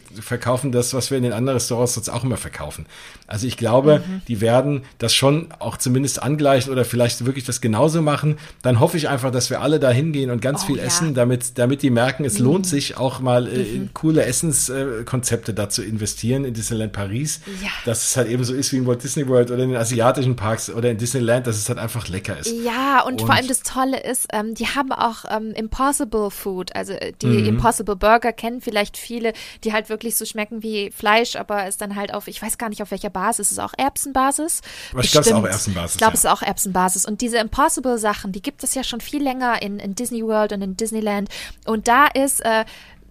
verkaufen 0.58 0.72
das, 0.72 0.94
was 0.94 1.10
wir 1.10 1.18
in 1.18 1.24
den 1.24 1.32
anderen 1.32 1.56
Restaurants 1.56 1.94
sonst 1.94 2.08
auch 2.08 2.24
immer 2.24 2.36
verkaufen. 2.36 2.86
Also 3.26 3.46
ich 3.46 3.56
glaube, 3.56 4.02
mhm. 4.06 4.22
die 4.26 4.40
werden 4.40 4.82
das 4.98 5.14
schon 5.14 5.48
auch 5.58 5.76
zumindest 5.76 6.22
angleichen 6.22 6.72
oder 6.72 6.84
vielleicht 6.84 7.24
wirklich 7.24 7.44
das 7.44 7.60
genauso 7.60 8.02
machen. 8.02 8.38
Dann 8.62 8.80
hoffe 8.80 8.96
ich 8.96 9.08
einfach, 9.08 9.30
dass 9.30 9.50
wir 9.50 9.60
alle 9.60 9.78
da 9.78 9.90
hingehen 9.90 10.30
und 10.30 10.40
ganz 10.40 10.62
oh, 10.64 10.66
viel 10.66 10.78
ja. 10.78 10.84
essen, 10.84 11.14
damit, 11.14 11.58
damit 11.58 11.82
die 11.82 11.90
merken, 11.90 12.24
es 12.24 12.38
mhm. 12.38 12.46
lohnt 12.46 12.66
sich 12.66 12.96
auch 12.96 13.20
mal 13.20 13.46
äh, 13.46 13.62
in 13.62 13.82
mhm. 13.82 13.90
coole 13.94 14.24
Essenskonzepte 14.24 15.52
äh, 15.52 15.54
da 15.54 15.68
zu 15.68 15.82
investieren 15.82 16.44
in 16.44 16.54
Disneyland 16.54 16.92
Paris. 16.92 17.40
Ja. 17.62 17.70
Dass 17.84 18.08
es 18.08 18.16
halt 18.16 18.28
eben 18.28 18.44
so 18.44 18.54
ist 18.54 18.72
wie 18.72 18.78
in 18.78 18.86
Walt 18.86 19.02
Disney 19.02 19.28
World 19.28 19.50
oder 19.50 19.62
in 19.62 19.70
den 19.70 19.78
asiatischen 19.78 20.36
Parks 20.36 20.70
oder 20.70 20.90
in 20.90 20.98
Disneyland, 20.98 21.46
dass 21.46 21.56
es 21.56 21.68
halt 21.68 21.78
einfach 21.78 22.08
lecker 22.08 22.38
ist. 22.38 22.52
Ja, 22.64 23.02
und, 23.02 23.20
und 23.20 23.26
vor 23.26 23.34
allem 23.34 23.48
das 23.48 23.62
Tolle 23.62 24.02
ist, 24.02 24.26
ähm, 24.32 24.54
die 24.54 24.66
haben 24.66 24.92
auch 24.92 25.24
ähm, 25.30 25.52
Impossible 25.54 26.30
Food, 26.30 26.74
also 26.74 26.92
äh, 26.92 27.12
die 27.20 27.26
mhm. 27.26 27.46
Impossible 27.46 27.96
Burger 27.96 28.32
kennen 28.32 28.60
vielleicht 28.60 28.96
viele, 28.96 29.32
die 29.64 29.72
halt 29.72 29.88
wirklich 29.88 30.16
so 30.16 30.24
schmecken 30.24 30.47
wie 30.50 30.90
Fleisch, 30.90 31.36
aber 31.36 31.66
ist 31.66 31.80
dann 31.80 31.96
halt 31.96 32.12
auf, 32.14 32.28
ich 32.28 32.40
weiß 32.40 32.58
gar 32.58 32.68
nicht 32.68 32.82
auf 32.82 32.90
welcher 32.90 33.10
Basis, 33.10 33.48
ist 33.48 33.52
es 33.52 33.58
auch 33.58 33.72
Erbsenbasis? 33.76 34.62
Aber 34.92 35.02
ich 35.02 35.10
glaube, 35.10 35.22
es 35.22 35.28
ist 35.28 35.34
auch 35.34 35.44
Erbsenbasis. 35.44 35.92
Ich 35.92 35.98
glaube, 35.98 36.12
ja. 36.12 36.14
es 36.14 36.24
ist 36.24 36.30
auch 36.30 36.42
Erbsenbasis. 36.42 37.06
Und 37.06 37.20
diese 37.20 37.38
Impossible 37.38 37.98
Sachen, 37.98 38.32
die 38.32 38.42
gibt 38.42 38.64
es 38.64 38.74
ja 38.74 38.84
schon 38.84 39.00
viel 39.00 39.22
länger 39.22 39.62
in, 39.62 39.78
in 39.78 39.94
Disney 39.94 40.22
World 40.22 40.52
und 40.52 40.62
in 40.62 40.76
Disneyland. 40.76 41.28
Und 41.66 41.88
da 41.88 42.06
ist 42.06 42.44
äh, 42.44 42.64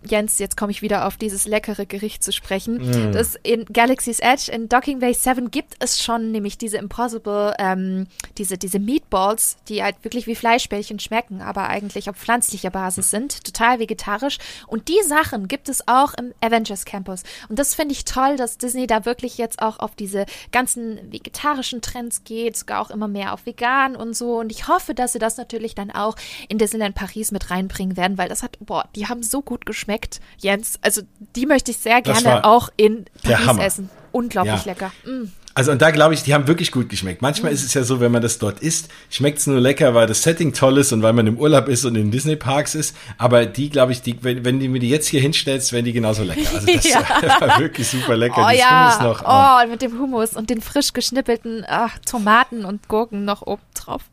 Jens, 0.08 0.40
jetzt 0.40 0.58
komme 0.58 0.72
ich 0.72 0.82
wieder 0.82 1.06
auf 1.06 1.18
dieses 1.18 1.46
leckere 1.48 1.86
Gericht 1.86 2.24
zu 2.24 2.32
sprechen. 2.32 2.78
Mm. 2.78 3.12
Das 3.12 3.36
in 3.44 3.66
Galaxy's 3.66 4.20
Edge 4.20 4.52
in 4.52 4.70
Docking 4.70 5.00
Bay 5.00 5.14
7 5.14 5.52
gibt 5.52 5.76
es 5.80 6.02
schon 6.02 6.32
nämlich 6.32 6.58
diese 6.58 6.78
Impossible, 6.78 7.54
ähm, 7.60 8.08
diese, 8.38 8.58
diese 8.58 8.80
Meatballs, 8.80 9.58
die 9.70 9.84
halt 9.84 9.96
wirklich 10.04 10.28
wie 10.28 10.36
Fleischbällchen 10.36 11.00
schmecken, 11.00 11.42
aber 11.42 11.68
eigentlich 11.68 12.10
auf 12.10 12.16
pflanzlicher 12.16 12.70
Basis 12.70 13.10
sind, 13.10 13.44
total 13.44 13.80
vegetarisch. 13.80 14.38
Und 14.68 14.88
die 14.88 15.02
Sachen 15.06 15.48
gibt 15.48 15.70
es 15.70 15.88
auch 15.88 16.14
im 16.14 16.34
Avengers 16.42 16.86
Campus. 16.86 17.24
Und 17.50 17.60
das 17.60 17.76
finde 17.76 17.94
ich 17.94 18.06
toll, 18.06 18.38
dass 18.38 18.58
Disney 18.58 18.88
da 18.88 19.06
wirklich 19.06 19.38
jetzt 19.38 19.62
auch 19.62 19.80
auf 19.80 19.96
diese 19.96 20.26
ganzen 20.52 21.12
vegetarischen 21.12 21.82
Trends 21.82 22.24
geht, 22.24 22.58
sogar 22.58 22.82
auch 22.82 22.90
immer 22.90 23.08
mehr 23.08 23.34
auf 23.34 23.46
vegan 23.46 23.96
und 23.96 24.16
so. 24.16 24.40
Und 24.40 24.52
ich 24.52 24.68
hoffe, 24.68 24.94
dass 24.94 25.14
sie 25.14 25.20
das 25.20 25.38
natürlich 25.38 25.76
dann 25.76 25.92
auch 25.92 26.16
in 26.48 26.58
Disneyland 26.58 26.96
Paris 26.96 27.32
mit 27.32 27.50
reinbringen 27.50 27.98
werden, 27.98 28.18
weil 28.18 28.30
das 28.30 28.44
hat, 28.44 28.58
boah, 28.60 28.88
die 28.96 29.08
haben 29.08 29.24
so 29.24 29.42
gut 29.42 29.66
geschmeckt 29.66 29.97
schmeckt, 29.98 30.20
Jens. 30.40 30.80
Also 30.82 31.02
die 31.36 31.46
möchte 31.46 31.72
ich 31.72 31.78
sehr 31.78 32.02
gerne 32.02 32.46
auch 32.46 32.70
in 32.78 33.06
Paris 33.24 33.58
essen. 33.58 33.90
Unglaublich 34.12 34.66
ja. 34.66 34.72
lecker. 34.72 34.92
Mm. 35.06 35.32
Also 35.54 35.72
und 35.72 35.82
da 35.82 35.90
glaube 35.90 36.14
ich, 36.14 36.22
die 36.22 36.36
haben 36.36 36.48
wirklich 36.48 36.72
gut 36.72 36.88
geschmeckt. 36.88 37.24
Manchmal 37.24 37.52
mm. 37.52 37.56
ist 37.56 37.64
es 37.64 37.74
ja 37.74 37.84
so, 37.84 38.00
wenn 38.00 38.12
man 38.12 38.22
das 38.22 38.38
dort 38.38 38.60
isst, 38.60 38.90
schmeckt 39.10 39.40
es 39.40 39.48
nur 39.48 39.60
lecker, 39.60 39.96
weil 39.96 40.06
das 40.06 40.22
Setting 40.22 40.54
toll 40.54 40.78
ist 40.78 40.92
und 40.92 41.02
weil 41.02 41.14
man 41.14 41.26
im 41.26 41.38
Urlaub 41.38 41.68
ist 41.68 41.84
und 41.84 41.96
in 41.96 42.12
Disney 42.12 42.36
Parks 42.36 42.76
ist. 42.76 42.96
Aber 43.18 43.46
die, 43.46 43.70
glaube 43.70 43.92
ich, 43.92 44.02
die, 44.02 44.24
wenn, 44.24 44.46
wenn 44.46 44.60
du 44.60 44.68
mir 44.70 44.80
die 44.80 44.90
jetzt 44.90 45.08
hier 45.08 45.20
hinstellst, 45.20 45.74
werden 45.74 45.86
die 45.86 45.94
genauso 45.94 46.24
lecker. 46.24 46.48
Also 46.54 46.68
das 46.68 46.88
ja. 46.88 47.02
war 47.40 47.60
wirklich 47.60 47.88
super 47.88 48.16
lecker. 48.16 48.46
Oh 48.48 48.52
ja, 48.52 49.00
noch, 49.02 49.24
oh. 49.24 49.64
oh. 49.64 49.68
mit 49.70 49.82
dem 49.82 50.00
Hummus 50.00 50.34
und 50.34 50.50
den 50.50 50.62
frisch 50.62 50.94
geschnippelten 50.94 51.66
ach, 51.68 51.98
Tomaten 52.00 52.64
und 52.64 52.88
Gurken 52.88 53.26
noch 53.26 53.42
oben 53.42 53.64
drauf. 53.74 54.04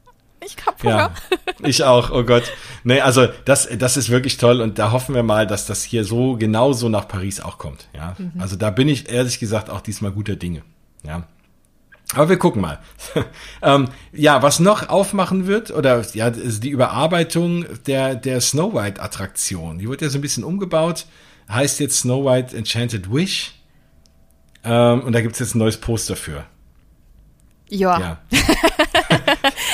Ich 0.44 0.56
hab 0.66 0.82
Hunger. 0.82 1.12
Ja, 1.60 1.68
ich 1.68 1.84
auch, 1.84 2.10
oh 2.10 2.22
Gott. 2.22 2.52
Nee, 2.82 3.00
also 3.00 3.28
das, 3.44 3.68
das 3.78 3.96
ist 3.96 4.10
wirklich 4.10 4.36
toll 4.36 4.60
und 4.60 4.78
da 4.78 4.92
hoffen 4.92 5.14
wir 5.14 5.22
mal, 5.22 5.46
dass 5.46 5.66
das 5.66 5.82
hier 5.84 6.04
so 6.04 6.36
genauso 6.36 6.88
nach 6.88 7.08
Paris 7.08 7.40
auch 7.40 7.58
kommt. 7.58 7.88
Ja, 7.94 8.14
mhm. 8.18 8.32
also 8.38 8.56
da 8.56 8.70
bin 8.70 8.88
ich 8.88 9.08
ehrlich 9.08 9.38
gesagt 9.38 9.70
auch 9.70 9.80
diesmal 9.80 10.12
guter 10.12 10.36
Dinge. 10.36 10.62
Ja. 11.02 11.26
Aber 12.12 12.28
wir 12.28 12.38
gucken 12.38 12.62
mal. 12.62 12.78
ähm, 13.62 13.88
ja, 14.12 14.42
was 14.42 14.60
noch 14.60 14.88
aufmachen 14.88 15.46
wird, 15.46 15.70
oder 15.70 16.04
ja, 16.12 16.30
die 16.30 16.68
Überarbeitung 16.68 17.64
der, 17.86 18.14
der 18.14 18.40
Snow 18.40 18.74
White 18.74 19.00
Attraktion. 19.00 19.78
Die 19.78 19.88
wird 19.88 20.02
ja 20.02 20.08
so 20.08 20.18
ein 20.18 20.22
bisschen 20.22 20.44
umgebaut. 20.44 21.06
Heißt 21.48 21.80
jetzt 21.80 22.00
Snow 22.00 22.24
White 22.24 22.56
Enchanted 22.56 23.12
Wish. 23.12 23.54
Ähm, 24.64 25.00
und 25.02 25.12
da 25.12 25.20
gibt's 25.20 25.38
jetzt 25.38 25.54
ein 25.54 25.58
neues 25.58 25.78
Poster 25.78 26.16
für. 26.16 26.44
Ja. 27.68 27.98
ja. 27.98 28.18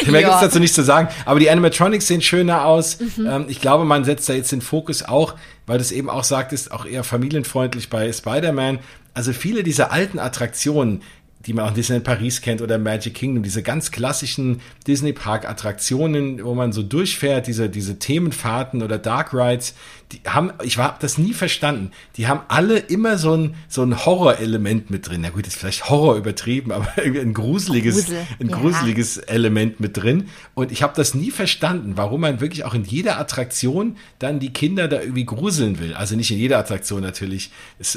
Mehr 0.07 0.22
gibt 0.22 0.34
es 0.34 0.40
dazu 0.40 0.59
nicht 0.59 0.74
zu 0.74 0.82
sagen. 0.82 1.09
Aber 1.24 1.40
die 1.40 1.51
Animatronics 1.51 2.07
sehen 2.07 2.22
schöner 2.22 2.64
aus. 2.64 2.98
Mhm. 3.01 3.26
Ähm, 3.26 3.44
ich 3.48 3.61
glaube, 3.61 3.84
man 3.84 4.05
setzt 4.05 4.28
da 4.28 4.32
jetzt 4.32 4.53
den 4.53 4.61
Fokus 4.61 5.03
auch, 5.03 5.34
weil 5.66 5.78
das 5.78 5.92
eben 5.92 6.11
auch 6.11 6.24
sagt, 6.24 6.53
ist 6.53 6.72
auch 6.72 6.84
eher 6.84 7.05
familienfreundlich 7.05 7.90
bei 7.90 8.12
Spider-Man. 8.12 8.78
Also 9.14 9.32
viele 9.32 9.62
dieser 9.62 9.92
alten 9.92 10.18
Attraktionen, 10.18 11.03
die 11.46 11.55
man 11.55 11.64
auch 11.64 11.68
in 11.70 11.74
Disneyland 11.74 12.05
Paris 12.05 12.42
kennt 12.42 12.61
oder 12.61 12.78
Magic 12.78 13.14
Kingdom, 13.14 13.42
diese 13.42 13.62
ganz 13.62 13.90
klassischen 13.90 14.61
Disney 14.86 15.12
Park 15.12 15.48
Attraktionen, 15.48 16.44
wo 16.44 16.55
man 16.55 16.72
so 16.72 16.82
durchfährt, 16.82 17.46
diese, 17.46 17.70
diese 17.70 17.98
Themenfahrten 17.98 18.82
oder 18.82 18.98
Dark 18.98 19.32
Rides, 19.32 19.74
die 20.12 20.20
haben, 20.26 20.52
ich 20.62 20.78
habe 20.78 20.96
das 21.00 21.18
nie 21.18 21.32
verstanden. 21.32 21.92
Die 22.16 22.26
haben 22.26 22.40
alle 22.48 22.78
immer 22.78 23.16
so 23.16 23.36
ein, 23.36 23.54
so 23.68 23.82
ein 23.82 24.04
Horrorelement 24.04 24.90
mit 24.90 25.08
drin. 25.08 25.20
Na 25.22 25.30
gut, 25.30 25.46
ist 25.46 25.56
vielleicht 25.56 25.88
Horror 25.88 26.16
übertrieben, 26.16 26.72
aber 26.72 26.88
irgendwie 26.96 27.20
ein 27.20 27.34
gruseliges, 27.34 28.06
Grusel. 28.06 28.26
ein 28.40 28.48
ja. 28.48 28.56
gruseliges 28.56 29.18
Element 29.18 29.80
mit 29.80 29.96
drin. 29.96 30.28
Und 30.54 30.72
ich 30.72 30.82
habe 30.82 30.94
das 30.96 31.14
nie 31.14 31.30
verstanden, 31.30 31.92
warum 31.96 32.22
man 32.22 32.40
wirklich 32.40 32.64
auch 32.64 32.74
in 32.74 32.84
jeder 32.84 33.18
Attraktion 33.20 33.96
dann 34.18 34.40
die 34.40 34.52
Kinder 34.52 34.88
da 34.88 35.00
irgendwie 35.00 35.24
gruseln 35.24 35.78
will. 35.78 35.94
Also 35.94 36.16
nicht 36.16 36.30
in 36.30 36.38
jeder 36.38 36.58
Attraktion 36.58 37.02
natürlich. 37.02 37.50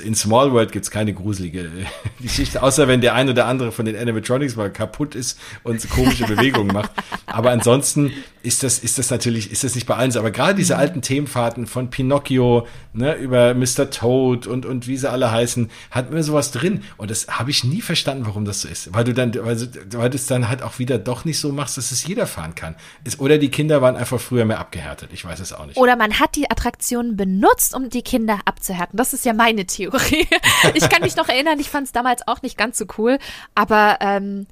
In 0.03 0.15
Small 0.15 0.51
World 0.51 0.71
gibt's 0.71 0.91
keine 0.91 1.13
gruselige 1.13 1.69
Geschichte, 2.21 2.61
außer 2.61 2.87
wenn 2.87 3.01
der 3.01 3.15
eine 3.15 3.31
oder 3.31 3.47
andere 3.47 3.71
von 3.71 3.85
den 3.85 3.95
Animatronics 3.95 4.55
mal 4.55 4.71
kaputt 4.71 5.15
ist 5.15 5.39
und 5.63 5.89
komische 5.89 6.25
Bewegungen 6.25 6.73
macht. 6.73 6.91
Aber 7.25 7.51
ansonsten 7.51 8.11
ist 8.43 8.61
das, 8.61 8.77
ist 8.79 8.97
das 8.97 9.09
natürlich, 9.09 9.51
ist 9.51 9.63
das 9.63 9.73
nicht 9.73 9.87
bei 9.87 9.95
allen 9.95 10.11
so. 10.11 10.19
Aber 10.19 10.31
gerade 10.31 10.55
diese 10.55 10.73
mhm. 10.73 10.79
alten 10.79 11.01
Themenfahrten 11.01 11.65
von 11.65 11.89
Pinocchio 11.89 12.67
ne, 12.91 13.15
über 13.15 13.53
Mr. 13.53 13.89
Toad 13.89 14.47
und, 14.47 14.65
und 14.65 14.87
wie 14.87 14.97
sie 14.97 15.09
alle 15.09 15.31
heißen, 15.31 15.71
hat 15.91 16.11
mir 16.11 16.23
sowas 16.23 16.51
drin. 16.51 16.83
Und 16.97 17.09
das 17.09 17.27
habe 17.29 17.51
ich 17.51 17.63
nie 17.63 17.81
verstanden, 17.81 18.25
warum 18.25 18.43
das 18.43 18.61
so 18.61 18.67
ist. 18.67 18.93
Weil 18.93 19.05
du 19.05 19.13
dann, 19.13 19.33
weil, 19.33 19.57
weil 19.93 20.09
du 20.09 20.15
es 20.15 20.27
dann 20.27 20.49
halt 20.49 20.61
auch 20.61 20.77
wieder 20.77 20.99
doch 20.99 21.23
nicht 21.23 21.39
so 21.39 21.53
machst, 21.53 21.77
dass 21.77 21.91
es 21.91 22.05
jeder 22.05 22.27
fahren 22.27 22.53
kann. 22.53 22.75
Ist, 23.05 23.21
oder 23.21 23.37
die 23.37 23.49
Kinder 23.49 23.81
waren 23.81 23.95
einfach 23.95 24.19
früher 24.19 24.43
mehr 24.43 24.59
abgehärtet. 24.59 25.11
Ich 25.13 25.23
weiß 25.23 25.39
es 25.39 25.53
auch 25.53 25.65
nicht. 25.65 25.77
Oder 25.77 25.95
man 25.95 26.19
hat 26.19 26.35
die 26.35 26.51
Attraktion 26.51 27.15
benutzt, 27.15 27.73
um 27.73 27.89
die 27.89 28.01
Kinder 28.01 28.39
abzuhärten. 28.43 28.97
Das 28.97 29.13
ist 29.13 29.23
ja 29.23 29.31
meine 29.31 29.65
Theorie. 29.65 30.27
ich 30.73 30.89
kann 30.89 31.01
mich 31.01 31.15
noch 31.15 31.29
erinnern, 31.29 31.59
ich 31.61 31.69
fand 31.69 31.87
es 31.87 31.93
damals 31.93 32.27
auch 32.27 32.41
nicht 32.41 32.57
ganz 32.57 32.77
so 32.77 32.85
cool, 32.97 33.19
aber 33.55 33.99
ähm, 34.01 34.47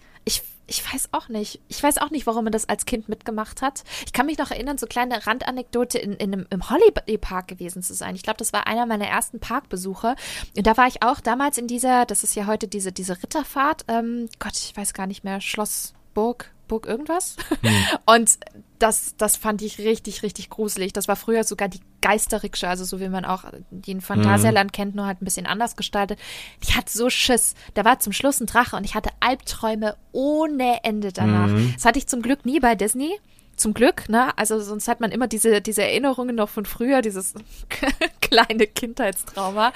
ich 0.72 0.94
weiß 0.94 1.10
auch 1.12 1.28
nicht. 1.28 1.60
Ich 1.68 1.84
weiß 1.84 1.98
auch 1.98 2.12
nicht, 2.12 2.26
warum 2.26 2.46
man 2.46 2.54
das 2.54 2.70
als 2.70 2.86
Kind 2.86 3.10
mitgemacht 3.10 3.62
hat. 3.62 3.84
Ich 4.06 4.14
kann 4.14 4.26
mich 4.26 4.38
noch 4.38 4.52
erinnern, 4.52 4.78
so 4.78 4.88
kleine 4.88 5.28
Randanekdote 5.28 6.00
in, 6.00 6.14
in 6.14 6.34
einem, 6.34 6.48
im 6.50 6.70
Holiday 6.70 7.18
Park 7.18 7.50
gewesen 7.50 7.84
zu 7.84 7.94
sein. 7.94 8.16
Ich 8.16 8.24
glaube, 8.24 8.38
das 8.38 8.54
war 8.54 8.68
einer 8.68 8.86
meiner 8.86 9.06
ersten 9.06 9.42
Parkbesuche. 9.42 10.16
Und 10.56 10.66
da 10.66 10.78
war 10.78 10.88
ich 10.88 11.04
auch 11.04 11.20
damals 11.20 11.58
in 11.58 11.68
dieser, 11.68 12.06
das 12.06 12.24
ist 12.24 12.36
ja 12.36 12.48
heute 12.48 12.70
diese, 12.70 12.94
diese 12.94 13.22
Ritterfahrt, 13.22 13.84
ähm, 13.90 14.30
Gott, 14.40 14.56
ich 14.56 14.76
weiß 14.76 14.94
gar 14.94 15.08
nicht 15.08 15.26
mehr, 15.26 15.42
Schloss 15.42 15.94
Burg, 16.14 16.54
Burg 16.70 16.86
irgendwas. 16.86 17.36
Hm. 17.62 17.86
Und 18.06 18.40
das, 18.82 19.16
das 19.18 19.38
fand 19.38 19.62
ich 19.62 19.78
richtig, 19.78 20.24
richtig 20.24 20.50
gruselig. 20.50 20.94
Das 20.94 21.08
war 21.08 21.16
früher 21.16 21.44
sogar 21.44 21.68
die 21.68 21.82
Geisterrikscha, 22.02 22.70
also 22.70 22.84
so 22.84 23.00
wie 23.00 23.10
man 23.10 23.26
auch 23.26 23.44
den 23.70 24.02
Phantasialand 24.02 24.72
mhm. 24.72 24.72
kennt, 24.72 24.96
nur 24.96 25.06
halt 25.06 25.22
ein 25.22 25.26
bisschen 25.26 25.46
anders 25.46 25.76
gestaltet. 25.76 26.20
Die 26.68 26.74
hat 26.74 26.90
so 26.90 27.10
Schiss. 27.10 27.54
Da 27.76 27.86
war 27.86 28.00
zum 28.00 28.14
Schluss 28.14 28.40
ein 28.40 28.48
Drache 28.48 28.76
und 28.76 28.84
ich 28.84 28.96
hatte 28.96 29.12
Albträume 29.20 29.96
ohne 30.12 30.84
Ende 30.84 31.12
danach. 31.12 31.48
Mhm. 31.48 31.74
Das 31.76 31.86
hatte 31.86 32.00
ich 32.00 32.08
zum 32.08 32.22
Glück 32.22 32.46
nie 32.46 32.60
bei 32.60 32.76
Disney. 32.76 33.20
Zum 33.62 33.76
Glück, 33.76 34.10
ne? 34.10 34.36
Also 34.40 34.60
sonst 34.60 34.88
hat 34.88 35.02
man 35.02 35.12
immer 35.12 35.28
diese, 35.28 35.62
diese 35.62 35.84
Erinnerungen 35.84 36.36
noch 36.36 36.50
von 36.50 36.66
früher, 36.66 37.04
dieses 37.04 37.36
kleine 38.22 38.66
Kindheitstrauma. 38.66 39.72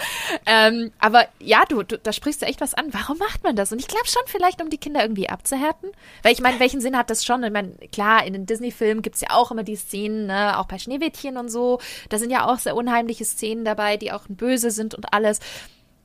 Ähm, 0.47 0.91
aber 0.97 1.27
ja, 1.39 1.65
du, 1.69 1.83
du, 1.83 1.99
da 1.99 2.11
sprichst 2.11 2.41
du 2.41 2.47
echt 2.47 2.61
was 2.61 2.73
an. 2.73 2.91
Warum 2.95 3.19
macht 3.19 3.43
man 3.43 3.55
das? 3.55 3.71
Und 3.71 3.77
ich 3.77 3.87
glaube 3.87 4.07
schon 4.07 4.23
vielleicht, 4.25 4.59
um 4.59 4.71
die 4.71 4.79
Kinder 4.79 5.03
irgendwie 5.03 5.29
abzuhärten. 5.29 5.91
Weil 6.23 6.33
ich 6.33 6.41
meine, 6.41 6.59
welchen 6.59 6.81
Sinn 6.81 6.97
hat 6.97 7.11
das 7.11 7.23
schon? 7.23 7.43
Ich 7.43 7.51
meine, 7.51 7.73
klar, 7.91 8.25
in 8.25 8.33
den 8.33 8.47
Disney-Filmen 8.47 9.03
gibt 9.03 9.17
es 9.17 9.21
ja 9.21 9.27
auch 9.33 9.51
immer 9.51 9.61
die 9.61 9.75
Szenen, 9.75 10.25
ne? 10.25 10.57
auch 10.57 10.65
bei 10.65 10.79
Schneewittchen 10.79 11.37
und 11.37 11.49
so. 11.49 11.79
Da 12.09 12.17
sind 12.17 12.31
ja 12.31 12.47
auch 12.47 12.57
sehr 12.57 12.75
unheimliche 12.75 13.23
Szenen 13.23 13.65
dabei, 13.65 13.97
die 13.97 14.11
auch 14.11 14.25
böse 14.27 14.71
sind 14.71 14.95
und 14.95 15.13
alles. 15.13 15.39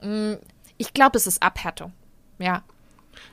Mm, 0.03 0.35
ich 0.77 0.93
glaube, 0.93 1.17
es 1.17 1.27
ist 1.27 1.43
Abhärtung. 1.43 1.95
Ja. 2.39 2.63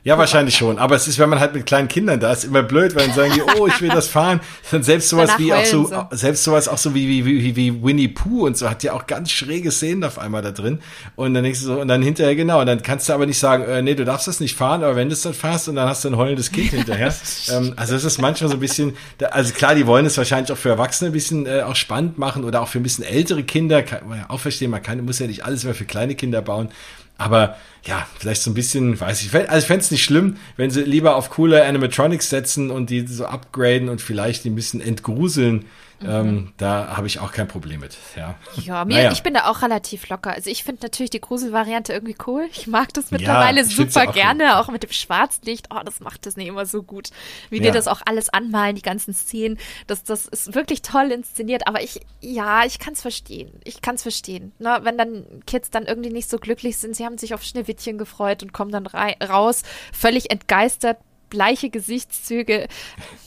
Ja, 0.07 0.17
wahrscheinlich 0.17 0.55
schon. 0.55 0.77
Aber 0.77 0.95
es 0.95 1.05
ist, 1.05 1.19
wenn 1.19 1.29
man 1.29 1.41
halt 1.41 1.53
mit 1.53 1.65
kleinen 1.65 1.89
Kindern 1.89 2.17
da 2.21 2.31
ist, 2.31 2.45
immer 2.45 2.63
blöd, 2.63 2.95
weil 2.95 3.07
dann 3.07 3.15
sagen 3.15 3.33
die, 3.35 3.41
oh, 3.41 3.67
ich 3.67 3.81
will 3.81 3.89
das 3.89 4.07
fahren. 4.07 4.39
Dann 4.71 4.81
selbst 4.81 5.09
sowas 5.09 5.31
Danach 5.31 5.39
wie 5.39 5.53
auch 5.53 5.65
so, 5.65 5.87
so, 5.87 6.05
selbst 6.11 6.45
sowas 6.45 6.69
auch 6.69 6.77
so 6.77 6.95
wie, 6.95 7.09
wie, 7.09 7.25
wie, 7.25 7.55
wie 7.57 7.83
Winnie 7.83 8.07
Pooh 8.07 8.45
und 8.45 8.57
so 8.57 8.69
hat 8.69 8.83
ja 8.83 8.93
auch 8.93 9.05
ganz 9.05 9.31
schräge 9.31 9.69
Szenen 9.69 10.05
auf 10.05 10.17
einmal 10.17 10.41
da 10.41 10.51
drin. 10.51 10.79
Und 11.17 11.33
dann 11.33 11.43
denkst 11.43 11.59
du 11.59 11.65
so, 11.65 11.81
und 11.81 11.89
dann 11.89 12.01
hinterher 12.01 12.37
genau, 12.37 12.61
und 12.61 12.67
dann 12.67 12.81
kannst 12.83 13.09
du 13.09 13.13
aber 13.13 13.25
nicht 13.25 13.37
sagen, 13.37 13.65
äh, 13.65 13.81
nee, 13.81 13.95
du 13.95 14.05
darfst 14.05 14.29
das 14.29 14.39
nicht 14.39 14.55
fahren, 14.55 14.81
aber 14.81 14.95
wenn 14.95 15.09
du 15.09 15.13
es 15.13 15.23
dann 15.23 15.33
fährst 15.33 15.67
und 15.67 15.75
dann 15.75 15.89
hast 15.89 16.05
du 16.05 16.07
ein 16.07 16.15
heulendes 16.15 16.53
Kind 16.53 16.69
hinterher. 16.69 17.13
ähm, 17.51 17.73
also 17.75 17.93
es 17.93 18.05
ist 18.05 18.21
manchmal 18.21 18.49
so 18.49 18.55
ein 18.55 18.61
bisschen, 18.61 18.95
also 19.31 19.53
klar, 19.53 19.75
die 19.75 19.87
wollen 19.87 20.05
es 20.05 20.17
wahrscheinlich 20.17 20.53
auch 20.53 20.57
für 20.57 20.69
Erwachsene 20.69 21.09
ein 21.09 21.13
bisschen 21.13 21.45
äh, 21.47 21.63
auch 21.63 21.75
spannend 21.75 22.17
machen 22.17 22.45
oder 22.45 22.61
auch 22.61 22.69
für 22.69 22.79
ein 22.79 22.83
bisschen 22.83 23.03
ältere 23.03 23.43
Kinder. 23.43 23.83
Kann 23.83 24.07
man 24.07 24.19
ja 24.19 24.25
auch 24.29 24.39
verstehen, 24.39 24.71
man 24.71 24.81
kann, 24.81 25.03
muss 25.03 25.19
ja 25.19 25.27
nicht 25.27 25.43
alles 25.43 25.65
mehr 25.65 25.75
für 25.75 25.83
kleine 25.83 26.15
Kinder 26.15 26.41
bauen. 26.41 26.69
Aber 27.17 27.57
ja, 27.83 28.05
vielleicht 28.17 28.41
so 28.41 28.51
ein 28.51 28.53
bisschen, 28.53 28.99
weiß 28.99 29.21
ich, 29.21 29.33
also 29.33 29.57
ich 29.57 29.65
fände 29.65 29.81
es 29.81 29.91
nicht 29.91 30.03
schlimm, 30.03 30.37
wenn 30.57 30.69
sie 30.69 30.81
lieber 30.81 31.15
auf 31.15 31.29
coole 31.29 31.63
Animatronics 31.63 32.29
setzen 32.29 32.69
und 32.69 32.89
die 32.89 33.07
so 33.07 33.25
upgraden 33.25 33.89
und 33.89 34.01
vielleicht 34.01 34.43
die 34.43 34.49
ein 34.49 34.55
bisschen 34.55 34.81
entgruseln 34.81 35.65
Mhm. 35.99 36.09
Ähm, 36.09 36.53
da 36.57 36.95
habe 36.95 37.07
ich 37.07 37.19
auch 37.19 37.31
kein 37.31 37.47
Problem 37.47 37.79
mit. 37.79 37.97
Ja, 38.15 38.35
ja 38.55 38.85
mir, 38.85 38.97
naja. 38.97 39.11
ich 39.11 39.23
bin 39.23 39.33
da 39.33 39.49
auch 39.49 39.61
relativ 39.61 40.07
locker. 40.09 40.31
Also 40.31 40.49
ich 40.49 40.63
finde 40.63 40.83
natürlich 40.83 41.09
die 41.09 41.21
Gruselvariante 41.21 41.91
irgendwie 41.91 42.15
cool. 42.27 42.47
Ich 42.51 42.67
mag 42.67 42.93
das 42.93 43.09
mittlerweile 43.11 43.61
ja, 43.61 43.65
super 43.65 44.09
auch 44.09 44.13
gerne, 44.13 44.43
cool. 44.43 44.51
auch 44.51 44.69
mit 44.69 44.83
dem 44.83 44.91
Schwarzlicht. 44.91 45.67
Oh, 45.73 45.79
das 45.83 45.99
macht 45.99 46.25
das 46.25 46.37
nicht 46.37 46.47
immer 46.47 46.65
so 46.65 46.83
gut. 46.83 47.09
Wie 47.49 47.57
ja. 47.57 47.63
dir 47.63 47.71
das 47.71 47.87
auch 47.87 48.01
alles 48.05 48.29
anmalen, 48.29 48.75
die 48.75 48.81
ganzen 48.81 49.13
Szenen. 49.13 49.57
Das, 49.87 50.03
das 50.03 50.27
ist 50.27 50.53
wirklich 50.53 50.83
toll 50.83 51.11
inszeniert. 51.11 51.67
Aber 51.67 51.81
ich, 51.81 52.01
ja, 52.21 52.63
ich 52.63 52.77
kann 52.77 52.93
es 52.93 53.01
verstehen. 53.01 53.51
Ich 53.63 53.81
kann 53.81 53.95
es 53.95 54.03
verstehen. 54.03 54.51
Na, 54.59 54.85
wenn 54.85 54.97
dann 54.97 55.25
Kids 55.47 55.71
dann 55.71 55.85
irgendwie 55.85 56.11
nicht 56.11 56.29
so 56.29 56.37
glücklich 56.37 56.77
sind, 56.77 56.95
sie 56.95 57.05
haben 57.05 57.17
sich 57.17 57.33
auf 57.33 57.43
Schneewittchen 57.43 57.97
gefreut 57.97 58.43
und 58.43 58.53
kommen 58.53 58.71
dann 58.71 58.85
raus, 58.85 59.63
völlig 59.91 60.29
entgeistert, 60.31 60.97
bleiche 61.29 61.69
Gesichtszüge. 61.69 62.67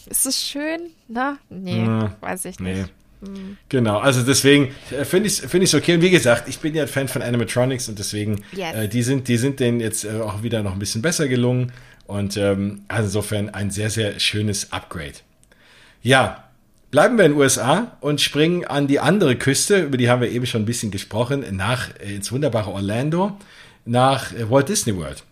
Ist 0.07 0.27
es 0.27 0.43
schön? 0.43 0.81
Na? 1.09 1.39
Nee, 1.49 1.85
hm, 1.85 2.13
weiß 2.21 2.45
ich 2.47 2.61
nicht. 2.61 2.77
Nee. 2.77 2.85
Hm. 3.23 3.59
Genau, 3.69 3.99
also 3.99 4.23
deswegen 4.23 4.75
äh, 4.91 5.05
finde 5.05 5.27
ich 5.29 5.43
es 5.43 5.51
find 5.51 5.75
okay. 5.75 5.95
Und 5.95 6.03
wie 6.03 6.11
gesagt, 6.11 6.49
ich 6.49 6.59
bin 6.59 6.75
ja 6.75 6.83
ein 6.83 6.89
Fan 6.89 7.09
von 7.09 7.23
Animatronics 7.23 7.89
und 7.89 7.99
deswegen, 7.99 8.43
yes. 8.53 8.75
äh, 8.75 8.89
die 8.89 9.03
sind, 9.03 9.29
die 9.29 9.37
sind 9.37 9.61
denen 9.61 9.81
jetzt 9.81 10.05
äh, 10.05 10.21
auch 10.21 10.43
wieder 10.43 10.63
noch 10.63 10.73
ein 10.73 10.79
bisschen 10.79 11.03
besser 11.03 11.29
gelungen. 11.29 11.73
Und 12.07 12.37
ähm, 12.37 12.83
also 12.89 13.05
insofern 13.05 13.51
ein 13.51 13.71
sehr, 13.71 13.91
sehr 13.91 14.19
schönes 14.19 14.73
Upgrade. 14.73 15.15
Ja, 16.03 16.45
bleiben 16.91 17.19
wir 17.19 17.25
in 17.25 17.33
den 17.33 17.41
USA 17.41 17.97
und 18.01 18.21
springen 18.21 18.65
an 18.65 18.87
die 18.87 19.01
andere 19.01 19.37
Küste, 19.37 19.83
über 19.83 19.97
die 19.97 20.09
haben 20.09 20.21
wir 20.21 20.31
eben 20.31 20.47
schon 20.47 20.63
ein 20.63 20.67
bisschen 20.67 20.91
gesprochen, 20.91 21.45
nach 21.53 21.91
äh, 22.01 22.17
ins 22.17 22.33
wunderbare 22.33 22.73
Orlando, 22.73 23.39
nach 23.85 24.33
äh, 24.33 24.51
Walt 24.51 24.69
Disney 24.69 24.97
World. 24.97 25.23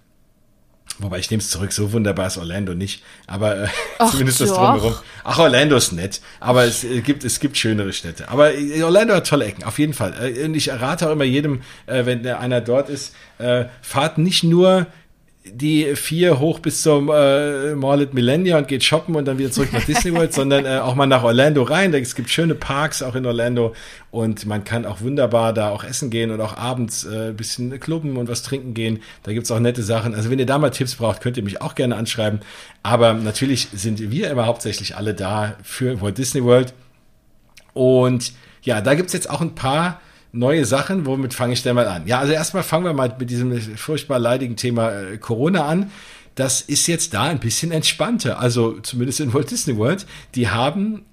Wobei 1.01 1.19
ich 1.19 1.31
nehme 1.31 1.41
es 1.41 1.51
zurück, 1.51 1.73
so 1.73 1.93
wunderbar 1.93 2.27
ist 2.27 2.39
Orlando 2.39 2.75
nicht. 2.75 3.05
Aber 3.27 3.65
äh, 3.65 3.69
Ach, 3.99 4.11
zumindest 4.11 4.41
das 4.41 4.53
drumherum. 4.53 4.95
Ach, 5.23 5.39
Orlando 5.39 5.77
ist 5.77 5.93
nett. 5.93 6.21
Aber 6.41 6.65
es 6.65 6.83
äh, 6.83 7.01
gibt, 7.03 7.25
es 7.25 7.39
gibt 7.39 7.57
schönere 7.57 7.93
Städte. 7.93 8.29
Aber 8.29 8.53
äh, 8.55 8.83
Orlando 8.83 9.15
hat 9.15 9.29
tolle 9.29 9.45
Ecken, 9.45 9.63
auf 9.63 9.79
jeden 9.79 9.95
Fall. 9.95 10.15
Äh, 10.21 10.45
und 10.45 10.55
ich 10.55 10.71
rate 10.71 11.09
auch 11.09 11.13
immer 11.13 11.25
jedem, 11.25 11.61
äh, 11.87 12.05
wenn 12.05 12.27
einer 12.27 12.61
dort 12.61 12.89
ist, 12.89 13.15
äh, 13.39 13.67
fahrt 13.81 14.19
nicht 14.19 14.43
nur 14.43 14.89
die 15.53 15.97
vier 15.97 16.39
hoch 16.39 16.59
bis 16.59 16.83
zum 16.83 17.11
äh, 17.13 17.75
Mall 17.75 18.03
at 18.03 18.15
Millennia 18.15 18.59
und 18.59 18.69
geht 18.69 18.85
shoppen 18.85 19.17
und 19.17 19.25
dann 19.25 19.39
wieder 19.39 19.51
zurück 19.51 19.73
nach 19.73 19.85
Disney 19.87 20.13
World, 20.15 20.33
sondern 20.33 20.67
äh, 20.67 20.79
auch 20.79 20.95
mal 20.95 21.07
nach 21.07 21.23
Orlando 21.25 21.63
rein. 21.63 21.93
Es 21.95 22.15
gibt 22.15 22.31
schöne 22.31 22.55
Parks 22.55 23.03
auch 23.03 23.15
in 23.15 23.27
Orlando 23.27 23.75
und 24.11 24.47
man 24.47 24.65
kann 24.65 24.87
auch 24.87 25.01
wunderbar 25.01 25.53
da 25.53 25.71
auch 25.71 25.85
essen 25.85 26.11
gehen 26.11 26.31
und 26.31 26.41
auch 26.41 26.57
abends 26.57 27.05
äh, 27.05 27.29
ein 27.29 27.37
bisschen 27.37 27.79
klubben 27.81 28.17
und 28.17 28.29
was 28.29 28.43
trinken 28.43 28.75
gehen. 28.75 29.01
Da 29.23 29.33
gibt's 29.33 29.51
auch 29.51 29.61
nette 29.61 29.83
Sachen. 29.83 30.15
Also 30.15 30.31
wenn 30.31 30.39
ihr 30.39 30.47
da 30.47 30.59
mal 30.59 30.71
Tipps 30.71 30.95
braucht, 30.95 31.21
könnt 31.21 31.37
ihr 31.37 31.43
mich 31.43 31.61
auch 31.63 31.75
gerne 31.75 31.97
anschreiben. 31.97 32.41
Aber 32.83 33.13
natürlich 33.15 33.69
sind 33.73 34.11
wir 34.11 34.31
immer 34.31 34.47
hauptsächlich 34.47 34.97
alle 34.97 35.15
da 35.15 35.57
für 35.63 36.01
Walt 36.01 36.19
Disney 36.19 36.45
World. 36.45 36.75
Und 37.75 38.33
ja, 38.63 38.81
da 38.81 38.95
gibt's 38.95 39.13
jetzt 39.13 39.31
auch 39.31 39.41
ein 39.41 39.55
paar 39.55 40.01
neue 40.33 40.65
Sachen. 40.65 41.07
Womit 41.07 41.35
fange 41.35 41.53
ich 41.53 41.63
denn 41.63 41.75
mal 41.75 41.87
an? 41.87 42.07
Ja, 42.07 42.19
also 42.19 42.33
erstmal 42.33 42.63
fangen 42.63 42.85
wir 42.85 42.93
mal 42.93 43.15
mit 43.19 43.31
diesem 43.31 43.61
furchtbar 43.77 44.19
leidigen 44.19 44.57
Thema 44.57 44.91
äh, 44.91 45.19
Corona 45.19 45.67
an. 45.67 45.91
Das 46.35 46.61
ist 46.61 46.87
jetzt 46.87 47.15
da 47.15 47.25
ein 47.25 47.41
bisschen 47.41 47.73
entspannter. 47.73 48.39
Also 48.39 48.79
zumindest 48.81 49.21
in 49.21 49.35
Walt 49.35 49.51
Disney 49.51 49.77
World. 49.77 50.07
Die 50.35 50.49
haben 50.49 51.05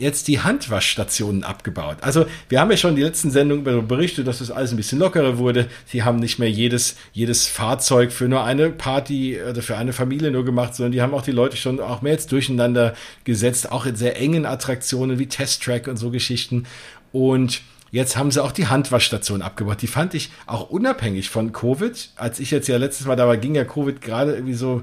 jetzt 0.00 0.28
die 0.28 0.40
Handwaschstationen 0.40 1.44
abgebaut. 1.44 1.98
Also 2.00 2.24
wir 2.48 2.60
haben 2.60 2.70
ja 2.70 2.76
schon 2.76 2.96
die 2.96 3.02
letzten 3.02 3.30
Sendungen 3.30 3.86
berichtet, 3.86 4.26
dass 4.26 4.38
das 4.38 4.50
alles 4.50 4.70
ein 4.72 4.76
bisschen 4.76 4.98
lockerer 4.98 5.38
wurde. 5.38 5.68
Sie 5.84 6.02
haben 6.02 6.18
nicht 6.18 6.38
mehr 6.38 6.50
jedes, 6.50 6.96
jedes 7.12 7.46
Fahrzeug 7.46 8.10
für 8.10 8.26
nur 8.26 8.42
eine 8.42 8.70
Party 8.70 9.38
oder 9.38 9.60
für 9.60 9.76
eine 9.76 9.92
Familie 9.92 10.30
nur 10.30 10.44
gemacht, 10.44 10.74
sondern 10.74 10.92
die 10.92 11.02
haben 11.02 11.12
auch 11.12 11.22
die 11.22 11.32
Leute 11.32 11.58
schon 11.58 11.80
auch 11.80 12.00
mehr 12.00 12.12
jetzt 12.12 12.32
durcheinander 12.32 12.94
gesetzt, 13.24 13.70
auch 13.70 13.84
in 13.84 13.96
sehr 13.96 14.18
engen 14.18 14.46
Attraktionen 14.46 15.18
wie 15.18 15.26
Test 15.26 15.62
Track 15.62 15.86
und 15.86 15.98
so 15.98 16.10
Geschichten. 16.10 16.64
Und 17.12 17.60
Jetzt 17.92 18.16
haben 18.16 18.30
sie 18.30 18.42
auch 18.42 18.52
die 18.52 18.68
Handwaschstation 18.68 19.42
abgebaut. 19.42 19.82
Die 19.82 19.88
fand 19.88 20.14
ich 20.14 20.30
auch 20.46 20.70
unabhängig 20.70 21.28
von 21.28 21.52
Covid. 21.52 22.10
Als 22.16 22.38
ich 22.38 22.50
jetzt 22.50 22.68
ja 22.68 22.76
letztes 22.76 23.06
Mal 23.06 23.16
da 23.16 23.26
war, 23.26 23.36
ging 23.36 23.54
ja 23.54 23.64
Covid 23.64 24.00
gerade 24.00 24.34
irgendwie 24.34 24.54
so, 24.54 24.82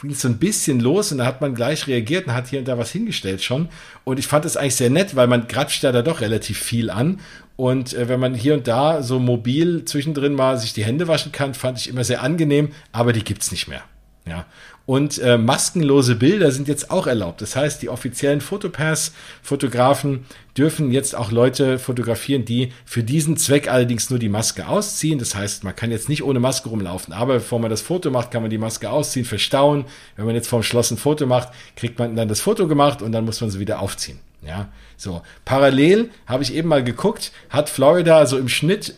ging 0.00 0.14
so 0.14 0.28
ein 0.28 0.38
bisschen 0.38 0.78
los 0.78 1.10
und 1.10 1.18
da 1.18 1.26
hat 1.26 1.40
man 1.40 1.54
gleich 1.54 1.86
reagiert 1.88 2.26
und 2.26 2.34
hat 2.34 2.48
hier 2.48 2.60
und 2.60 2.68
da 2.68 2.78
was 2.78 2.92
hingestellt 2.92 3.42
schon. 3.42 3.68
Und 4.04 4.18
ich 4.18 4.28
fand 4.28 4.44
es 4.44 4.56
eigentlich 4.56 4.76
sehr 4.76 4.90
nett, 4.90 5.16
weil 5.16 5.26
man 5.26 5.48
gratscht 5.48 5.82
ja 5.82 5.90
da 5.90 6.02
doch 6.02 6.20
relativ 6.20 6.58
viel 6.58 6.90
an. 6.90 7.20
Und 7.56 7.92
äh, 7.94 8.08
wenn 8.08 8.20
man 8.20 8.34
hier 8.34 8.54
und 8.54 8.68
da 8.68 9.02
so 9.02 9.18
mobil 9.18 9.84
zwischendrin 9.84 10.34
mal 10.34 10.58
sich 10.58 10.72
die 10.72 10.84
Hände 10.84 11.08
waschen 11.08 11.32
kann, 11.32 11.54
fand 11.54 11.78
ich 11.78 11.88
immer 11.88 12.04
sehr 12.04 12.22
angenehm, 12.22 12.70
aber 12.92 13.12
die 13.12 13.24
gibt's 13.24 13.50
nicht 13.50 13.66
mehr. 13.66 13.82
Ja. 14.26 14.46
Und 14.84 15.18
äh, 15.18 15.38
maskenlose 15.38 16.16
Bilder 16.16 16.50
sind 16.50 16.66
jetzt 16.66 16.90
auch 16.90 17.06
erlaubt. 17.06 17.40
Das 17.40 17.54
heißt, 17.54 17.82
die 17.82 17.88
offiziellen 17.88 18.40
Fotopass-Fotografen 18.40 20.24
dürfen 20.56 20.90
jetzt 20.90 21.14
auch 21.14 21.30
Leute 21.30 21.78
fotografieren, 21.78 22.44
die 22.44 22.72
für 22.84 23.02
diesen 23.02 23.36
Zweck 23.36 23.70
allerdings 23.70 24.10
nur 24.10 24.18
die 24.18 24.28
Maske 24.28 24.66
ausziehen. 24.66 25.18
Das 25.18 25.34
heißt, 25.34 25.62
man 25.62 25.76
kann 25.76 25.90
jetzt 25.90 26.08
nicht 26.08 26.24
ohne 26.24 26.40
Maske 26.40 26.68
rumlaufen. 26.68 27.14
Aber 27.14 27.34
bevor 27.34 27.60
man 27.60 27.70
das 27.70 27.80
Foto 27.80 28.10
macht, 28.10 28.32
kann 28.32 28.42
man 28.42 28.50
die 28.50 28.58
Maske 28.58 28.90
ausziehen, 28.90 29.24
verstauen. 29.24 29.84
Wenn 30.16 30.26
man 30.26 30.34
jetzt 30.34 30.48
vorm 30.48 30.64
Schloss 30.64 30.90
ein 30.90 30.98
Foto 30.98 31.26
macht, 31.26 31.50
kriegt 31.76 31.98
man 31.98 32.16
dann 32.16 32.28
das 32.28 32.40
Foto 32.40 32.66
gemacht 32.66 33.02
und 33.02 33.12
dann 33.12 33.24
muss 33.24 33.40
man 33.40 33.50
sie 33.50 33.60
wieder 33.60 33.80
aufziehen. 33.80 34.18
Ja, 34.44 34.68
so. 34.96 35.22
Parallel 35.44 36.10
habe 36.26 36.42
ich 36.42 36.52
eben 36.52 36.68
mal 36.68 36.82
geguckt, 36.82 37.30
hat 37.48 37.70
Florida 37.70 38.26
so 38.26 38.36
im 38.36 38.48
Schnitt 38.48 38.96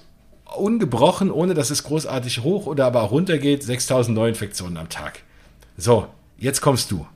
ungebrochen, 0.57 1.31
ohne 1.31 1.53
dass 1.53 1.71
es 1.71 1.85
großartig 1.85 2.43
hoch 2.43 2.67
oder 2.67 2.87
aber 2.87 3.01
runter 3.01 3.39
geht, 3.39 3.63
6000 3.63 4.17
Neuinfektionen 4.17 4.79
am 4.79 4.89
Tag. 4.89 5.21
So, 5.77 6.09
jetzt 6.39 6.61
kommst 6.61 6.91
du. 6.91 7.07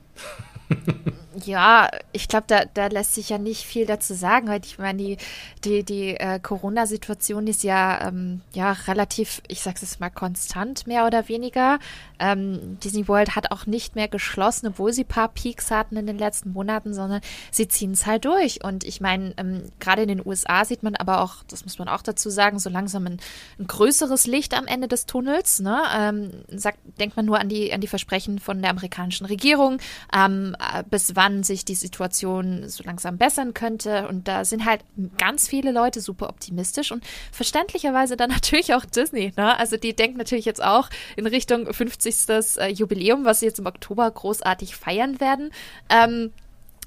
Ja, 1.44 1.88
ich 2.12 2.28
glaube, 2.28 2.44
da, 2.46 2.64
da 2.64 2.86
lässt 2.86 3.14
sich 3.14 3.28
ja 3.28 3.38
nicht 3.38 3.64
viel 3.64 3.86
dazu 3.86 4.14
sagen, 4.14 4.50
ich 4.64 4.78
meine, 4.78 4.98
die, 4.98 5.16
die, 5.64 5.84
die 5.84 6.16
äh, 6.16 6.38
Corona-Situation 6.40 7.46
ist 7.46 7.62
ja, 7.62 8.08
ähm, 8.08 8.40
ja 8.52 8.72
relativ, 8.72 9.42
ich 9.48 9.60
sag's 9.60 9.82
jetzt 9.82 10.00
mal, 10.00 10.10
konstant, 10.10 10.86
mehr 10.86 11.06
oder 11.06 11.28
weniger. 11.28 11.78
Ähm, 12.18 12.78
Disney 12.82 13.06
World 13.08 13.36
hat 13.36 13.50
auch 13.50 13.66
nicht 13.66 13.94
mehr 13.94 14.08
geschlossen, 14.08 14.68
obwohl 14.68 14.92
sie 14.92 15.04
ein 15.04 15.08
paar 15.08 15.28
Peaks 15.28 15.70
hatten 15.70 15.96
in 15.96 16.06
den 16.06 16.18
letzten 16.18 16.52
Monaten, 16.52 16.94
sondern 16.94 17.20
sie 17.50 17.68
ziehen 17.68 17.92
es 17.92 18.06
halt 18.06 18.24
durch. 18.24 18.64
Und 18.64 18.84
ich 18.84 19.00
meine, 19.00 19.34
ähm, 19.36 19.64
gerade 19.80 20.02
in 20.02 20.08
den 20.08 20.26
USA 20.26 20.64
sieht 20.64 20.82
man 20.82 20.96
aber 20.96 21.20
auch, 21.20 21.36
das 21.48 21.64
muss 21.64 21.78
man 21.78 21.88
auch 21.88 22.02
dazu 22.02 22.30
sagen, 22.30 22.58
so 22.58 22.70
langsam 22.70 23.06
ein, 23.06 23.20
ein 23.58 23.66
größeres 23.66 24.26
Licht 24.26 24.54
am 24.54 24.66
Ende 24.66 24.88
des 24.88 25.06
Tunnels. 25.06 25.60
Ne? 25.60 25.80
Ähm, 25.96 26.30
sagt, 26.48 26.78
denkt 26.98 27.16
man 27.16 27.26
nur 27.26 27.38
an 27.38 27.48
die, 27.48 27.72
an 27.72 27.80
die 27.80 27.86
Versprechen 27.86 28.38
von 28.38 28.60
der 28.60 28.70
amerikanischen 28.70 29.26
Regierung, 29.26 29.78
ähm, 30.14 30.56
äh, 30.58 30.82
bis 30.88 31.14
wann 31.16 31.27
sich 31.42 31.64
die 31.64 31.74
Situation 31.74 32.68
so 32.68 32.82
langsam 32.84 33.18
bessern 33.18 33.54
könnte. 33.54 34.08
Und 34.08 34.28
da 34.28 34.44
sind 34.44 34.64
halt 34.64 34.82
ganz 35.18 35.48
viele 35.48 35.72
Leute 35.72 36.00
super 36.00 36.28
optimistisch 36.28 36.92
und 36.92 37.04
verständlicherweise 37.32 38.16
dann 38.16 38.30
natürlich 38.38 38.74
auch 38.74 38.84
Disney. 38.84 39.32
Ne? 39.36 39.58
Also 39.58 39.76
die 39.76 39.94
denkt 39.94 40.18
natürlich 40.18 40.44
jetzt 40.44 40.62
auch 40.62 40.90
in 41.16 41.26
Richtung 41.26 41.72
50 41.72 42.08
50. 42.08 42.58
Äh, 42.62 42.68
Jubiläum, 42.72 43.24
was 43.24 43.40
sie 43.40 43.46
jetzt 43.46 43.58
im 43.58 43.66
Oktober 43.66 44.10
großartig 44.10 44.76
feiern 44.76 45.20
werden. 45.20 45.50
Ähm, 45.90 46.32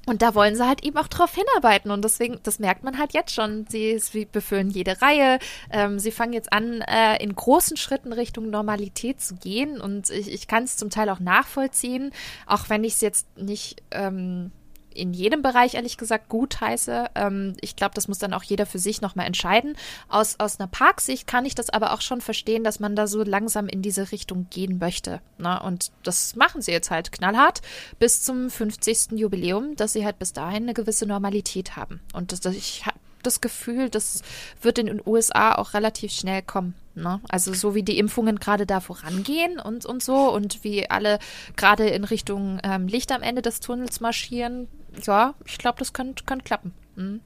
und 0.06 0.20
da 0.20 0.34
wollen 0.34 0.56
sie 0.56 0.66
halt 0.66 0.84
eben 0.84 0.96
auch 0.96 1.06
drauf 1.06 1.34
hinarbeiten. 1.34 1.90
Und 1.90 2.04
deswegen, 2.04 2.40
das 2.42 2.58
merkt 2.58 2.82
man 2.82 2.98
halt 2.98 3.12
jetzt 3.12 3.32
schon. 3.32 3.66
Sie, 3.68 3.98
sie 4.00 4.24
befüllen 4.24 4.70
jede 4.70 5.00
Reihe. 5.00 5.38
Ähm, 5.70 5.98
sie 6.00 6.10
fangen 6.10 6.32
jetzt 6.32 6.52
an, 6.52 6.80
äh, 6.80 7.22
in 7.22 7.34
großen 7.34 7.76
Schritten 7.76 8.12
Richtung 8.12 8.50
Normalität 8.50 9.20
zu 9.20 9.36
gehen. 9.36 9.80
Und 9.80 10.10
ich, 10.10 10.32
ich 10.32 10.48
kann 10.48 10.64
es 10.64 10.76
zum 10.76 10.90
Teil 10.90 11.08
auch 11.08 11.20
nachvollziehen, 11.20 12.10
auch 12.46 12.68
wenn 12.68 12.82
ich 12.82 12.94
es 12.94 13.00
jetzt 13.00 13.38
nicht 13.38 13.82
ähm, 13.92 14.50
in 14.96 15.12
jedem 15.12 15.42
Bereich 15.42 15.74
ehrlich 15.74 15.96
gesagt 15.96 16.28
gut 16.28 16.60
heiße. 16.60 17.10
Ähm, 17.14 17.54
ich 17.60 17.76
glaube, 17.76 17.94
das 17.94 18.08
muss 18.08 18.18
dann 18.18 18.34
auch 18.34 18.42
jeder 18.42 18.66
für 18.66 18.78
sich 18.78 19.00
nochmal 19.00 19.26
entscheiden. 19.26 19.76
Aus, 20.08 20.36
aus 20.38 20.58
einer 20.58 20.68
Parksicht 20.68 21.26
kann 21.26 21.44
ich 21.44 21.54
das 21.54 21.70
aber 21.70 21.92
auch 21.92 22.00
schon 22.00 22.20
verstehen, 22.20 22.64
dass 22.64 22.80
man 22.80 22.96
da 22.96 23.06
so 23.06 23.22
langsam 23.22 23.68
in 23.68 23.82
diese 23.82 24.12
Richtung 24.12 24.46
gehen 24.50 24.78
möchte. 24.78 25.20
Ne? 25.38 25.60
Und 25.62 25.92
das 26.02 26.36
machen 26.36 26.62
sie 26.62 26.72
jetzt 26.72 26.90
halt 26.90 27.12
knallhart 27.12 27.62
bis 27.98 28.22
zum 28.22 28.50
50. 28.50 29.12
Jubiläum, 29.12 29.76
dass 29.76 29.92
sie 29.92 30.04
halt 30.04 30.18
bis 30.18 30.32
dahin 30.32 30.64
eine 30.64 30.74
gewisse 30.74 31.06
Normalität 31.06 31.76
haben. 31.76 32.00
Und 32.12 32.32
das, 32.32 32.40
das 32.40 32.54
ich 32.54 32.86
habe 32.86 32.98
das 33.22 33.40
Gefühl, 33.40 33.88
das 33.88 34.22
wird 34.60 34.78
in 34.78 34.86
den 34.86 35.02
USA 35.04 35.54
auch 35.54 35.74
relativ 35.74 36.12
schnell 36.12 36.42
kommen. 36.42 36.74
Ne? 36.94 37.20
Also 37.28 37.54
so 37.54 37.74
wie 37.74 37.82
die 37.82 37.98
Impfungen 37.98 38.38
gerade 38.38 38.66
da 38.66 38.80
vorangehen 38.80 39.58
und, 39.58 39.86
und 39.86 40.02
so 40.02 40.32
und 40.32 40.62
wie 40.62 40.90
alle 40.90 41.18
gerade 41.56 41.88
in 41.88 42.04
Richtung 42.04 42.60
ähm, 42.62 42.86
Licht 42.86 43.12
am 43.12 43.22
Ende 43.22 43.42
des 43.42 43.60
Tunnels 43.60 44.00
marschieren, 44.00 44.68
ja, 45.02 45.34
ich 45.46 45.58
glaube, 45.58 45.78
das 45.78 45.92
könnte 45.92 46.24
könnt 46.24 46.44
klappen. 46.44 46.72
Mhm. 46.96 47.20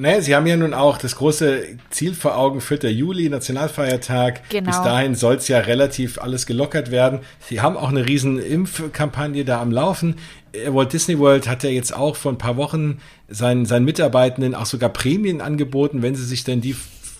Naja, 0.00 0.20
Sie 0.20 0.36
haben 0.36 0.46
ja 0.46 0.56
nun 0.56 0.74
auch 0.74 0.96
das 0.96 1.16
große 1.16 1.76
Ziel 1.90 2.14
vor 2.14 2.38
Augen, 2.38 2.60
4. 2.60 2.92
Juli, 2.92 3.28
Nationalfeiertag. 3.28 4.48
Genau. 4.48 4.70
Bis 4.70 4.80
dahin 4.80 5.16
soll 5.16 5.34
es 5.36 5.48
ja 5.48 5.58
relativ 5.58 6.20
alles 6.20 6.46
gelockert 6.46 6.92
werden. 6.92 7.20
Sie 7.40 7.60
haben 7.60 7.76
auch 7.76 7.88
eine 7.88 8.06
riesen 8.06 8.38
Impfkampagne 8.38 9.44
da 9.44 9.60
am 9.60 9.72
Laufen. 9.72 10.14
Äh, 10.52 10.72
Walt 10.72 10.92
Disney 10.92 11.18
World 11.18 11.48
hat 11.48 11.64
ja 11.64 11.70
jetzt 11.70 11.92
auch 11.92 12.14
vor 12.14 12.30
ein 12.30 12.38
paar 12.38 12.56
Wochen 12.56 12.98
seinen, 13.28 13.66
seinen 13.66 13.84
Mitarbeitenden 13.84 14.54
auch 14.54 14.66
sogar 14.66 14.90
Prämien 14.90 15.40
angeboten, 15.40 16.00
wenn 16.00 16.14
sie 16.14 16.24
sich 16.24 16.44
denn 16.44 16.60
die 16.60 16.76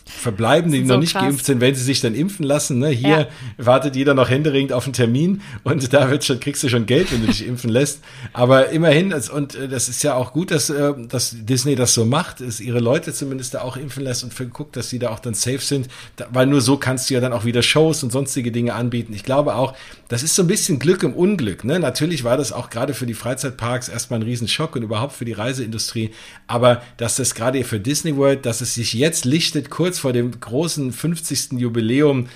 verbleiben, 0.09 0.72
die 0.72 0.82
so 0.82 0.94
noch 0.94 1.00
nicht 1.00 1.12
krass. 1.12 1.22
geimpft 1.22 1.44
sind, 1.44 1.61
wenn 1.61 1.74
sie 1.74 1.84
sich 1.84 2.00
dann 2.00 2.14
impfen 2.14 2.44
lassen. 2.44 2.78
Ne? 2.78 2.88
Hier 2.88 3.09
ja. 3.09 3.28
wartet 3.56 3.94
jeder 3.94 4.14
noch 4.14 4.30
händeringend 4.30 4.72
auf 4.72 4.84
einen 4.84 4.92
Termin 4.92 5.42
und 5.64 5.92
da 5.92 6.11
wird 6.11 6.24
schon, 6.24 6.40
kriegst 6.40 6.62
du 6.62 6.68
schon 6.68 6.86
Geld, 6.86 7.12
wenn 7.12 7.20
du 7.20 7.26
dich 7.26 7.46
impfen 7.46 7.70
lässt. 7.70 8.00
Aber 8.32 8.70
immerhin, 8.70 9.12
und 9.12 9.54
äh, 9.54 9.68
das 9.68 9.88
ist 9.88 10.02
ja 10.02 10.14
auch 10.14 10.32
gut, 10.32 10.50
dass, 10.50 10.70
äh, 10.70 10.94
dass 11.09 11.36
Disney 11.38 11.74
das 11.74 11.94
so 11.94 12.04
macht, 12.04 12.40
ist 12.40 12.61
ihre 12.61 12.80
Leute 12.80 13.12
zumindest 13.12 13.54
da 13.54 13.61
auch 13.61 13.76
impfen 13.76 14.02
lässt 14.02 14.24
und 14.24 14.32
guckt, 14.52 14.76
dass 14.76 14.90
sie 14.90 14.98
da 14.98 15.11
auch 15.11 15.20
dann 15.20 15.34
safe 15.34 15.59
sind, 15.59 15.88
weil 16.30 16.46
nur 16.46 16.61
so 16.61 16.76
kannst 16.76 17.11
du 17.11 17.14
ja 17.14 17.20
dann 17.20 17.32
auch 17.32 17.44
wieder 17.44 17.62
Shows 17.62 18.02
und 18.02 18.11
sonstige 18.11 18.52
Dinge 18.52 18.74
anbieten. 18.74 19.12
Ich 19.12 19.24
glaube 19.24 19.54
auch, 19.54 19.74
das 20.09 20.22
ist 20.22 20.34
so 20.34 20.42
ein 20.42 20.48
bisschen 20.48 20.78
Glück 20.78 21.02
im 21.02 21.12
Unglück. 21.12 21.64
Ne? 21.64 21.78
Natürlich 21.78 22.24
war 22.24 22.36
das 22.36 22.52
auch 22.52 22.70
gerade 22.70 22.94
für 22.94 23.06
die 23.06 23.14
Freizeitparks 23.14 23.88
erstmal 23.88 24.20
ein 24.20 24.22
Riesenschock 24.22 24.74
und 24.76 24.82
überhaupt 24.82 25.12
für 25.12 25.24
die 25.24 25.32
Reiseindustrie. 25.32 26.11
Aber 26.46 26.82
dass 26.96 27.16
das 27.16 27.34
gerade 27.34 27.62
für 27.64 27.80
Disney 27.80 28.16
World, 28.16 28.46
dass 28.46 28.61
es 28.61 28.74
sich 28.74 28.94
jetzt 28.94 29.24
lichtet, 29.24 29.70
kurz 29.70 29.97
vor 29.99 30.12
dem 30.12 30.40
großen 30.40 30.92
50. 30.92 31.53
Jubiläum, 31.53 32.28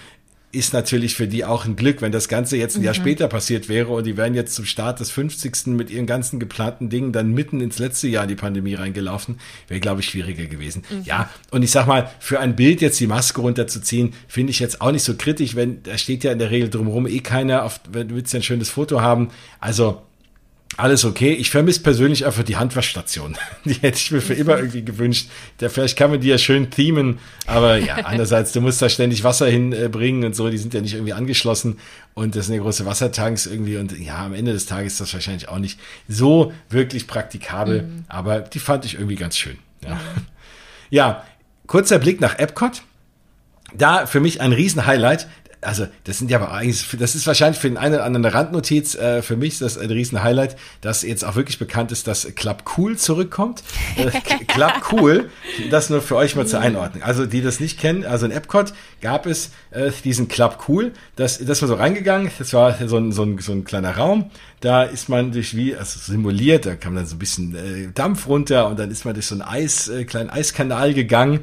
ist 0.53 0.75
natürlich 0.75 1.15
für 1.15 1.27
die 1.27 1.47
auch 1.47 1.65
ein 1.65 1.77
Glück, 1.77 2.03
wenn 2.03 2.13
das 2.13 2.29
Ganze 2.29 2.59
jetzt 2.59 2.77
ein 2.77 2.81
mhm. 2.81 2.85
Jahr 2.85 2.95
später 2.95 3.27
passiert 3.27 3.71
wäre 3.71 3.89
und 3.89 4.05
die 4.05 4.19
wären 4.19 4.35
jetzt 4.35 4.55
zum 4.55 4.67
Start 4.67 5.01
des 5.01 5.11
50. 5.11 5.69
mit 5.69 5.91
ihren 5.91 6.07
ganzen 6.07 6.39
geplanten 6.39 6.91
Dingen 6.91 7.13
dann 7.13 7.33
mitten 7.33 7.63
ins 7.63 7.79
letzte 7.79 8.07
Jahr 8.09 8.25
in 8.25 8.29
die 8.29 8.35
Pandemie 8.35 8.75
reingelaufen, 8.75 9.41
wäre, 9.69 9.81
glaube 9.81 10.03
ich, 10.03 10.09
schwieriger 10.09 10.45
gewesen. 10.45 10.83
Mhm. 10.91 11.03
Ja, 11.05 11.31
und 11.51 11.63
ich 11.63 11.71
sag 11.71 11.87
mal, 11.87 12.11
für 12.21 12.39
ein 12.39 12.55
Bild 12.55 12.83
jetzt 12.83 13.01
die 13.01 13.07
Maske 13.07 13.41
runterzuziehen, 13.41 14.13
finde 14.29 14.51
ich 14.51 14.61
jetzt 14.61 14.83
auch 14.83 14.93
nicht 14.93 15.05
so 15.05 15.15
kritisch, 15.17 15.57
wenn, 15.57 15.83
da 15.85 15.97
steht 15.97 16.23
ja 16.23 16.33
in 16.33 16.39
der 16.39 16.51
Regel 16.51 16.69
drumherum 16.69 17.07
eh 17.07 17.21
keiner, 17.21 17.65
auf, 17.65 17.81
wenn 17.91 18.09
du 18.09 18.15
willst 18.15 18.35
ja 18.35 18.41
ein 18.41 18.43
schönes 18.43 18.69
Foto 18.69 19.01
haben. 19.01 19.29
Also, 19.59 20.03
alles 20.77 21.05
okay. 21.05 21.33
Ich 21.33 21.51
vermisse 21.51 21.81
persönlich 21.81 22.25
einfach 22.25 22.43
die 22.43 22.57
Handwaschstation. 22.57 23.37
Die 23.65 23.75
hätte 23.75 23.99
ich 23.99 24.11
mir 24.11 24.21
für 24.21 24.35
immer 24.35 24.57
irgendwie 24.57 24.85
gewünscht. 24.85 25.29
Der, 25.61 25.71
vielleicht 25.71 25.99
kann 25.99 26.11
man 26.11 26.21
die 26.21 26.29
ja 26.29 26.39
schön 26.39 26.71
themen, 26.71 27.19
aber 27.47 27.77
ja, 27.77 27.95
andererseits, 28.05 28.53
du 28.53 28.61
musst 28.61 28.81
da 28.81 28.89
ständig 28.89 29.23
Wasser 29.23 29.47
hinbringen 29.47 30.25
und 30.25 30.35
so, 30.35 30.49
die 30.49 30.59
sind 30.59 30.75
ja 30.75 30.81
nicht 30.81 30.95
irgendwie 30.95 31.13
angeschlossen 31.13 31.79
und 32.15 32.35
das 32.37 32.47
sind 32.47 32.55
ja 32.55 32.63
große 32.63 32.87
Wassertanks 32.87 33.47
irgendwie 33.47 33.77
und 33.77 33.99
ja, 33.99 34.25
am 34.25 34.35
Ende 34.35 34.53
des 34.53 34.67
Tages 34.67 34.95
ist 34.95 35.01
das 35.01 35.15
wahrscheinlich 35.15 35.49
auch 35.49 35.59
nicht 35.59 35.79
so 36.09 36.53
wirklich 36.71 37.07
praktikabel, 37.07 37.83
mhm. 37.83 38.05
aber 38.09 38.41
die 38.41 38.59
fand 38.59 38.85
ich 38.85 38.95
irgendwie 38.95 39.17
ganz 39.17 39.37
schön. 39.37 39.59
Ja. 39.85 40.01
ja, 40.91 41.25
kurzer 41.67 41.99
Blick 41.99 42.21
nach 42.21 42.39
Epcot. 42.39 42.83
Da 43.75 44.05
für 44.05 44.21
mich 44.21 44.43
ein 44.43 44.53
Riesen-Highlight 44.53 45.29
also 45.63 45.87
das 46.05 46.19
sind 46.19 46.31
ja 46.31 46.41
aber 46.41 46.53
eigentlich, 46.53 46.87
das 46.99 47.15
ist 47.15 47.27
wahrscheinlich 47.27 47.59
für 47.61 47.69
den 47.69 47.77
einen 47.77 47.95
oder 47.95 48.05
anderen 48.05 48.27
eine 48.27 48.35
Randnotiz. 48.35 48.95
Äh, 48.95 49.23
für 49.23 49.37
mich 49.37 49.55
ist 49.55 49.63
das 49.63 49.79
ein 49.79 49.91
riesen 49.91 50.23
Highlight, 50.23 50.57
dass 50.81 51.03
jetzt 51.03 51.25
auch 51.25 51.37
wirklich 51.37 51.59
bekannt 51.59 51.93
ist, 51.93 52.07
dass 52.07 52.27
Club 52.35 52.65
Cool 52.77 52.97
zurückkommt. 52.97 53.63
Äh, 53.97 54.11
Club 54.47 54.73
Cool, 54.91 55.31
das 55.71 55.89
nur 55.89 56.03
für 56.03 56.17
euch 56.17 56.37
mal 56.37 56.47
zur 56.47 56.61
Einordnung. 56.61 57.03
Also 57.03 57.27
die 57.27 57.43
das 57.43 57.61
nicht 57.61 57.79
kennen, 57.79 58.05
also 58.05 58.27
in 58.27 58.33
Epcot 58.33 58.73
gab 59.01 59.27
es 59.27 59.51
äh, 59.71 59.91
diesen 60.05 60.29
Club 60.29 60.65
Cool. 60.69 60.93
Das, 61.17 61.39
das 61.39 61.63
war 61.63 61.69
so 61.69 61.75
reingegangen. 61.75 62.31
Das 62.39 62.53
war 62.53 62.77
so 62.87 62.97
ein, 62.97 63.13
so 63.13 63.23
ein, 63.23 63.39
so 63.39 63.53
ein 63.53 63.65
kleiner 63.65 63.97
Raum. 63.97 64.31
Da 64.61 64.83
ist 64.83 65.09
man 65.09 65.33
durch 65.33 65.57
wie, 65.57 65.77
also 65.77 65.99
simuliert, 65.99 66.67
da 66.67 66.77
kam 66.77 66.95
dann 66.95 67.07
so 67.07 67.17
ein 67.17 67.19
bisschen 67.19 67.55
äh, 67.55 67.93
Dampf 67.93 68.27
runter 68.27 68.69
und 68.69 68.79
dann 68.79 68.91
ist 68.91 69.05
man 69.05 69.15
durch 69.15 69.27
so 69.27 69.35
einen 69.35 69.43
Eis, 69.43 69.89
äh, 69.89 70.05
kleinen 70.05 70.31
Eiskanal 70.31 70.95
gegangen 70.95 71.41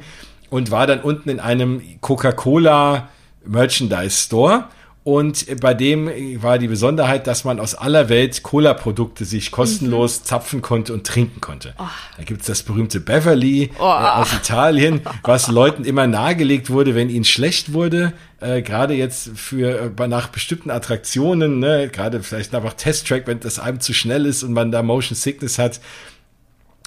und 0.50 0.70
war 0.70 0.86
dann 0.86 1.00
unten 1.00 1.28
in 1.28 1.40
einem 1.40 1.82
Coca-Cola 2.00 3.08
Merchandise 3.50 4.26
Store. 4.26 4.64
Und 5.02 5.46
bei 5.60 5.72
dem 5.72 6.10
war 6.42 6.58
die 6.58 6.68
Besonderheit, 6.68 7.26
dass 7.26 7.44
man 7.44 7.58
aus 7.58 7.74
aller 7.74 8.10
Welt 8.10 8.42
Cola-Produkte 8.42 9.24
sich 9.24 9.50
kostenlos 9.50 10.20
mhm. 10.20 10.24
zapfen 10.24 10.62
konnte 10.62 10.92
und 10.92 11.06
trinken 11.06 11.40
konnte. 11.40 11.74
Oh. 11.78 11.84
Da 12.18 12.24
gibt's 12.24 12.46
das 12.46 12.62
berühmte 12.62 13.00
Beverly 13.00 13.70
oh. 13.78 13.82
äh, 13.82 13.86
aus 13.86 14.34
Italien, 14.34 15.00
was 15.22 15.48
Leuten 15.48 15.84
immer 15.84 16.06
nahegelegt 16.06 16.68
wurde, 16.68 16.94
wenn 16.94 17.08
ihnen 17.08 17.24
schlecht 17.24 17.72
wurde. 17.72 18.12
Äh, 18.40 18.60
gerade 18.60 18.92
jetzt 18.92 19.30
für 19.36 19.90
äh, 19.98 20.06
nach 20.06 20.28
bestimmten 20.28 20.70
Attraktionen, 20.70 21.60
ne, 21.60 21.88
gerade 21.90 22.22
vielleicht 22.22 22.54
einfach 22.54 22.74
Test-Track, 22.74 23.26
wenn 23.26 23.40
das 23.40 23.58
einem 23.58 23.80
zu 23.80 23.94
schnell 23.94 24.26
ist 24.26 24.42
und 24.42 24.52
man 24.52 24.70
da 24.70 24.82
Motion 24.82 25.16
Sickness 25.16 25.58
hat, 25.58 25.80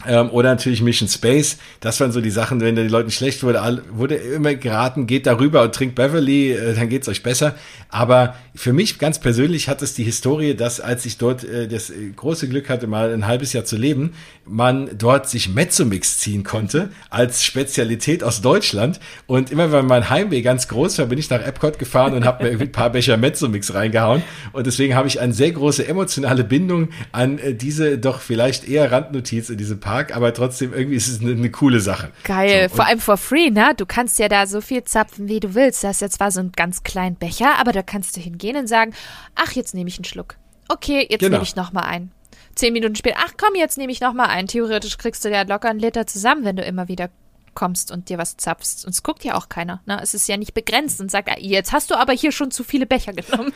ähm, 0.05 0.29
oder 0.31 0.49
natürlich 0.49 0.81
Mission 0.81 1.07
Space. 1.07 1.57
Das 1.79 1.99
waren 1.99 2.11
so 2.11 2.19
die 2.19 2.31
Sachen, 2.31 2.61
wenn 2.61 2.75
die 2.75 2.83
Leuten 2.83 3.11
schlecht 3.11 3.43
wurde, 3.43 3.81
wurde 3.91 4.15
immer 4.15 4.53
geraten, 4.55 5.07
geht 5.07 5.25
darüber 5.25 5.61
und 5.61 5.73
trinkt 5.73 5.95
Beverly, 5.95 6.51
äh, 6.51 6.73
dann 6.75 6.89
geht's 6.89 7.07
euch 7.07 7.23
besser. 7.23 7.55
Aber 7.89 8.35
für 8.55 8.73
mich 8.73 8.99
ganz 8.99 9.19
persönlich 9.19 9.69
hat 9.69 9.81
es 9.81 9.93
die 9.93 10.03
Historie, 10.03 10.55
dass 10.55 10.79
als 10.79 11.05
ich 11.05 11.17
dort 11.17 11.43
äh, 11.43 11.67
das 11.67 11.89
äh, 11.89 12.09
große 12.15 12.49
Glück 12.49 12.69
hatte, 12.69 12.87
mal 12.87 13.13
ein 13.13 13.27
halbes 13.27 13.53
Jahr 13.53 13.65
zu 13.65 13.77
leben, 13.77 14.13
man 14.45 14.89
dort 14.97 15.29
sich 15.29 15.49
Mezzomix 15.49 16.17
ziehen 16.19 16.43
konnte 16.43 16.89
als 17.09 17.43
Spezialität 17.43 18.23
aus 18.23 18.41
Deutschland. 18.41 18.99
Und 19.27 19.51
immer 19.51 19.71
wenn 19.71 19.85
mein 19.85 20.09
Heimweh 20.09 20.41
ganz 20.41 20.67
groß 20.67 20.97
war, 20.99 21.05
bin 21.05 21.19
ich 21.19 21.29
nach 21.29 21.41
Epcot 21.45 21.79
gefahren 21.79 22.13
und 22.13 22.25
habe 22.25 22.43
mir 22.43 22.59
ein 22.59 22.71
paar 22.71 22.89
Becher 22.89 23.15
Mezzomix 23.15 23.73
reingehauen. 23.73 24.23
Und 24.51 24.67
deswegen 24.67 24.95
habe 24.95 25.07
ich 25.07 25.21
eine 25.21 25.33
sehr 25.33 25.51
große 25.51 25.87
emotionale 25.87 26.43
Bindung 26.43 26.89
an 27.11 27.37
äh, 27.37 27.53
diese 27.53 27.97
doch 27.97 28.19
vielleicht 28.19 28.67
eher 28.67 28.91
Randnotiz 28.91 29.49
in 29.49 29.57
diesem 29.57 29.79
Park, 29.83 30.15
aber 30.15 30.33
trotzdem 30.33 30.73
irgendwie 30.73 30.95
ist 30.95 31.09
es 31.09 31.19
eine, 31.19 31.31
eine 31.31 31.51
coole 31.51 31.81
Sache. 31.81 32.11
Geil, 32.23 32.69
so, 32.69 32.77
vor 32.77 32.87
allem 32.87 32.99
for 32.99 33.17
free, 33.17 33.49
ne? 33.49 33.73
Du 33.75 33.85
kannst 33.85 34.17
ja 34.17 34.29
da 34.29 34.47
so 34.47 34.61
viel 34.61 34.83
zapfen, 34.85 35.27
wie 35.27 35.41
du 35.41 35.53
willst. 35.55 35.83
Das 35.83 35.97
ist 35.97 36.01
jetzt 36.01 36.15
zwar 36.15 36.31
so 36.31 36.39
ein 36.39 36.53
ganz 36.55 36.83
kleinen 36.83 37.15
Becher, 37.15 37.59
aber 37.59 37.73
da 37.73 37.83
kannst 37.83 38.15
du 38.15 38.21
hingehen 38.21 38.55
und 38.55 38.67
sagen, 38.67 38.93
ach, 39.35 39.51
jetzt 39.51 39.75
nehme 39.75 39.89
ich 39.89 39.97
einen 39.97 40.05
Schluck. 40.05 40.37
Okay, 40.69 41.05
jetzt 41.09 41.19
genau. 41.19 41.33
nehme 41.33 41.43
ich 41.43 41.57
noch 41.57 41.73
mal 41.73 41.81
einen 41.81 42.11
zehn 42.55 42.71
Minuten 42.73 42.95
später, 42.95 43.17
ach 43.19 43.33
komm, 43.37 43.55
jetzt 43.55 43.77
nehme 43.77 43.91
ich 43.91 43.99
noch 43.99 44.13
mal 44.13 44.27
einen. 44.27 44.47
Theoretisch 44.47 44.97
kriegst 44.97 45.25
du 45.25 45.29
ja 45.29 45.41
locker 45.41 45.69
einen 45.69 45.79
Liter 45.79 46.07
zusammen, 46.07 46.45
wenn 46.45 46.55
du 46.55 46.63
immer 46.63 46.87
wieder 46.87 47.09
kommst 47.53 47.91
und 47.91 48.09
dir 48.09 48.17
was 48.17 48.37
zapfst. 48.37 48.85
Und 48.85 48.91
es 48.91 49.03
guckt 49.03 49.23
ja 49.23 49.35
auch 49.35 49.49
keiner. 49.49 49.81
Ne? 49.85 49.99
Es 50.01 50.13
ist 50.13 50.27
ja 50.27 50.37
nicht 50.37 50.53
begrenzt 50.53 50.99
und 51.01 51.11
sagt, 51.11 51.29
ah, 51.29 51.35
jetzt 51.39 51.71
hast 51.71 51.91
du 51.91 51.95
aber 51.95 52.13
hier 52.13 52.31
schon 52.31 52.51
zu 52.51 52.63
viele 52.63 52.85
Becher 52.85 53.13
genommen. 53.13 53.53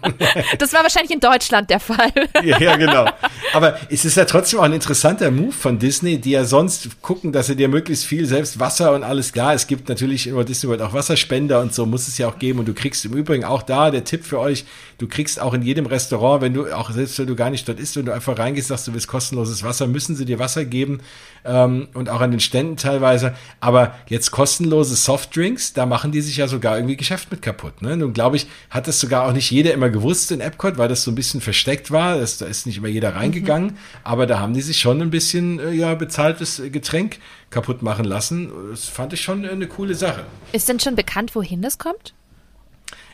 das 0.58 0.72
war 0.72 0.82
wahrscheinlich 0.82 1.12
in 1.12 1.20
Deutschland 1.20 1.70
der 1.70 1.80
Fall. 1.80 2.12
ja, 2.42 2.58
ja, 2.58 2.76
genau. 2.76 3.06
Aber 3.52 3.78
es 3.90 4.04
ist 4.04 4.16
ja 4.16 4.24
trotzdem 4.24 4.60
auch 4.60 4.64
ein 4.64 4.72
interessanter 4.72 5.30
Move 5.30 5.52
von 5.52 5.78
Disney, 5.78 6.18
die 6.18 6.30
ja 6.30 6.44
sonst 6.44 7.00
gucken, 7.02 7.32
dass 7.32 7.46
sie 7.46 7.56
dir 7.56 7.68
möglichst 7.68 8.04
viel 8.04 8.26
selbst 8.26 8.58
Wasser 8.60 8.92
und 8.94 9.02
alles 9.02 9.32
klar. 9.32 9.54
Es 9.54 9.66
gibt 9.66 9.88
natürlich 9.88 10.26
über 10.26 10.44
Disney 10.44 10.68
World 10.68 10.82
auch 10.82 10.92
Wasserspender 10.92 11.60
und 11.60 11.74
so 11.74 11.86
muss 11.86 12.08
es 12.08 12.18
ja 12.18 12.28
auch 12.28 12.38
geben. 12.38 12.60
Und 12.60 12.68
du 12.68 12.74
kriegst 12.74 13.04
im 13.04 13.12
Übrigen 13.12 13.44
auch 13.44 13.62
da 13.62 13.90
der 13.90 14.04
Tipp 14.04 14.24
für 14.24 14.38
euch, 14.38 14.64
du 15.00 15.08
kriegst 15.08 15.40
auch 15.40 15.54
in 15.54 15.62
jedem 15.62 15.86
Restaurant, 15.86 16.42
wenn 16.42 16.52
du 16.52 16.70
auch 16.72 16.90
selbst 16.90 17.18
wenn 17.18 17.26
du 17.26 17.34
gar 17.34 17.48
nicht 17.48 17.66
dort 17.66 17.80
isst, 17.80 17.96
wenn 17.96 18.04
du 18.04 18.12
einfach 18.12 18.38
reingehst, 18.38 18.68
sagst 18.68 18.86
du 18.86 18.92
willst 18.92 19.08
kostenloses 19.08 19.64
Wasser, 19.64 19.86
müssen 19.86 20.14
sie 20.14 20.26
dir 20.26 20.38
Wasser 20.38 20.66
geben 20.66 21.00
ähm, 21.44 21.88
und 21.94 22.10
auch 22.10 22.20
an 22.20 22.30
den 22.30 22.40
Ständen 22.40 22.76
teilweise. 22.76 23.34
Aber 23.60 23.94
jetzt 24.08 24.30
kostenlose 24.30 24.94
Softdrinks, 24.94 25.72
da 25.72 25.86
machen 25.86 26.12
die 26.12 26.20
sich 26.20 26.36
ja 26.36 26.48
sogar 26.48 26.76
irgendwie 26.76 26.96
Geschäft 26.96 27.30
mit 27.30 27.40
kaputt. 27.40 27.80
Ne? 27.80 27.96
Nun 27.96 28.12
glaube 28.12 28.36
ich, 28.36 28.46
hat 28.68 28.88
das 28.88 29.00
sogar 29.00 29.26
auch 29.26 29.32
nicht 29.32 29.50
jeder 29.50 29.72
immer 29.72 29.88
gewusst 29.88 30.32
in 30.32 30.40
Epcot, 30.40 30.76
weil 30.76 30.88
das 30.88 31.02
so 31.02 31.10
ein 31.10 31.14
bisschen 31.14 31.40
versteckt 31.40 31.90
war. 31.90 32.18
Das, 32.18 32.36
da 32.36 32.44
ist 32.44 32.66
nicht 32.66 32.76
immer 32.76 32.88
jeder 32.88 33.16
reingegangen. 33.16 33.70
Mhm. 33.70 33.78
Aber 34.04 34.26
da 34.26 34.38
haben 34.38 34.52
die 34.52 34.62
sich 34.62 34.80
schon 34.80 35.00
ein 35.00 35.10
bisschen 35.10 35.60
äh, 35.60 35.72
ja 35.72 35.94
bezahltes 35.94 36.60
Getränk 36.70 37.18
kaputt 37.48 37.80
machen 37.80 38.04
lassen. 38.04 38.52
Das 38.70 38.84
fand 38.84 39.14
ich 39.14 39.22
schon 39.22 39.46
eine 39.46 39.66
coole 39.66 39.94
Sache. 39.94 40.24
Ist 40.52 40.68
denn 40.68 40.78
schon 40.78 40.94
bekannt, 40.94 41.34
wohin 41.34 41.62
das 41.62 41.78
kommt? 41.78 42.12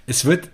Es 0.09 0.24
wird 0.24 0.51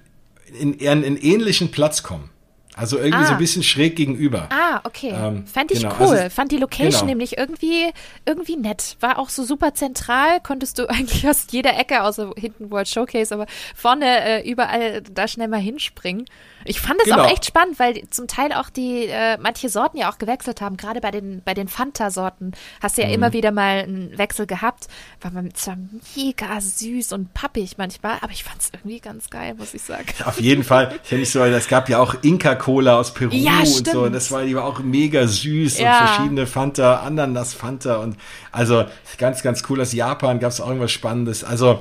in, 0.55 0.75
in 0.75 0.89
einen 0.89 1.17
ähnlichen 1.17 1.71
Platz 1.71 2.03
kommen. 2.03 2.31
Also 2.75 2.97
irgendwie 2.97 3.19
ah. 3.19 3.27
so 3.27 3.33
ein 3.33 3.39
bisschen 3.39 3.63
schräg 3.63 3.97
gegenüber. 3.97 4.49
Ah, 4.51 4.81
okay. 4.85 5.13
Ähm, 5.15 5.47
Fand 5.47 5.71
ich 5.73 5.83
genau. 5.83 5.95
cool. 6.01 6.17
Also, 6.17 6.31
Fand 6.31 6.53
die 6.53 6.57
Location 6.57 6.93
genau. 6.93 7.05
nämlich 7.05 7.37
irgendwie, 7.37 7.91
irgendwie 8.25 8.57
nett. 8.57 8.97
War 9.01 9.19
auch 9.19 9.29
so 9.29 9.45
super 9.45 9.75
zentral. 9.75 10.41
Konntest 10.41 10.79
du 10.79 10.87
eigentlich 10.89 11.29
aus 11.29 11.47
jeder 11.51 11.79
Ecke, 11.79 12.03
außer 12.03 12.33
hinten 12.37 12.71
World 12.71 12.89
Showcase, 12.89 13.35
aber 13.35 13.47
vorne 13.75 14.07
äh, 14.07 14.51
überall 14.51 15.03
da 15.03 15.29
schnell 15.29 15.49
mal 15.49 15.61
hinspringen. 15.61 16.25
Ich 16.65 16.81
fand 16.81 17.01
es 17.01 17.07
genau. 17.07 17.23
auch 17.23 17.31
echt 17.31 17.45
spannend, 17.45 17.79
weil 17.79 18.09
zum 18.11 18.29
Teil 18.29 18.53
auch 18.53 18.71
die 18.71 19.07
äh, 19.07 19.39
manche 19.39 19.69
Sorten 19.69 19.97
ja 19.99 20.11
auch 20.11 20.19
gewechselt 20.19 20.61
haben. 20.61 20.77
Gerade 20.77 21.01
bei 21.01 21.11
den 21.11 21.43
bei 21.45 21.55
den 21.55 21.69
Fanta-Sorten 21.69 22.53
hast 22.81 22.99
du 22.99 23.03
ja 23.03 23.09
mhm. 23.09 23.15
immer 23.15 23.33
wieder 23.33 23.53
mal 23.53 23.79
einen 23.79 24.17
Wechsel 24.19 24.47
gehabt. 24.47 24.89
War 25.21 25.31
man 25.31 25.55
zwar 25.55 25.77
mega 26.17 26.61
süß 26.61 27.13
und 27.13 27.35
pappig 27.35 27.79
manchmal, 27.79 28.19
aber 28.21 28.33
ich 28.33 28.45
fand 28.45 28.61
es 28.61 28.71
irgendwie 28.73 29.01
ganz 29.01 29.31
geil, 29.31 29.55
muss 29.55 29.75
ich 29.75 29.83
sagen. 29.83 30.07
Auf 30.25 30.41
jeden 30.41 30.65
Fall. 30.65 30.95
Ich 31.05 31.19
nicht 31.19 31.31
so, 31.31 31.45
es 31.45 31.69
gab 31.69 31.89
ja 31.89 31.99
auch 31.99 32.15
Inka-Cola 32.23 32.99
aus 32.99 33.13
Peru 33.13 33.35
ja, 33.35 33.59
und 33.59 33.87
so. 33.87 34.05
Und 34.05 34.13
das 34.13 34.31
war 34.31 34.45
die 34.45 34.55
war 34.55 34.65
auch 34.65 34.79
mega 34.79 35.27
süß 35.27 35.79
ja. 35.79 35.91
und 35.91 36.09
verschiedene 36.09 36.47
Fanta, 36.47 37.01
Ananas 37.01 37.53
Fanta 37.53 37.97
und 37.97 38.17
also 38.51 38.85
ganz 39.19 39.43
ganz 39.43 39.63
cool. 39.69 39.81
Aus 39.81 39.93
Japan 39.93 40.41
gab 40.41 40.53
es 40.53 40.61
auch 40.61 40.69
irgendwas 40.69 40.93
Spannendes. 40.93 41.45
Also 41.45 41.81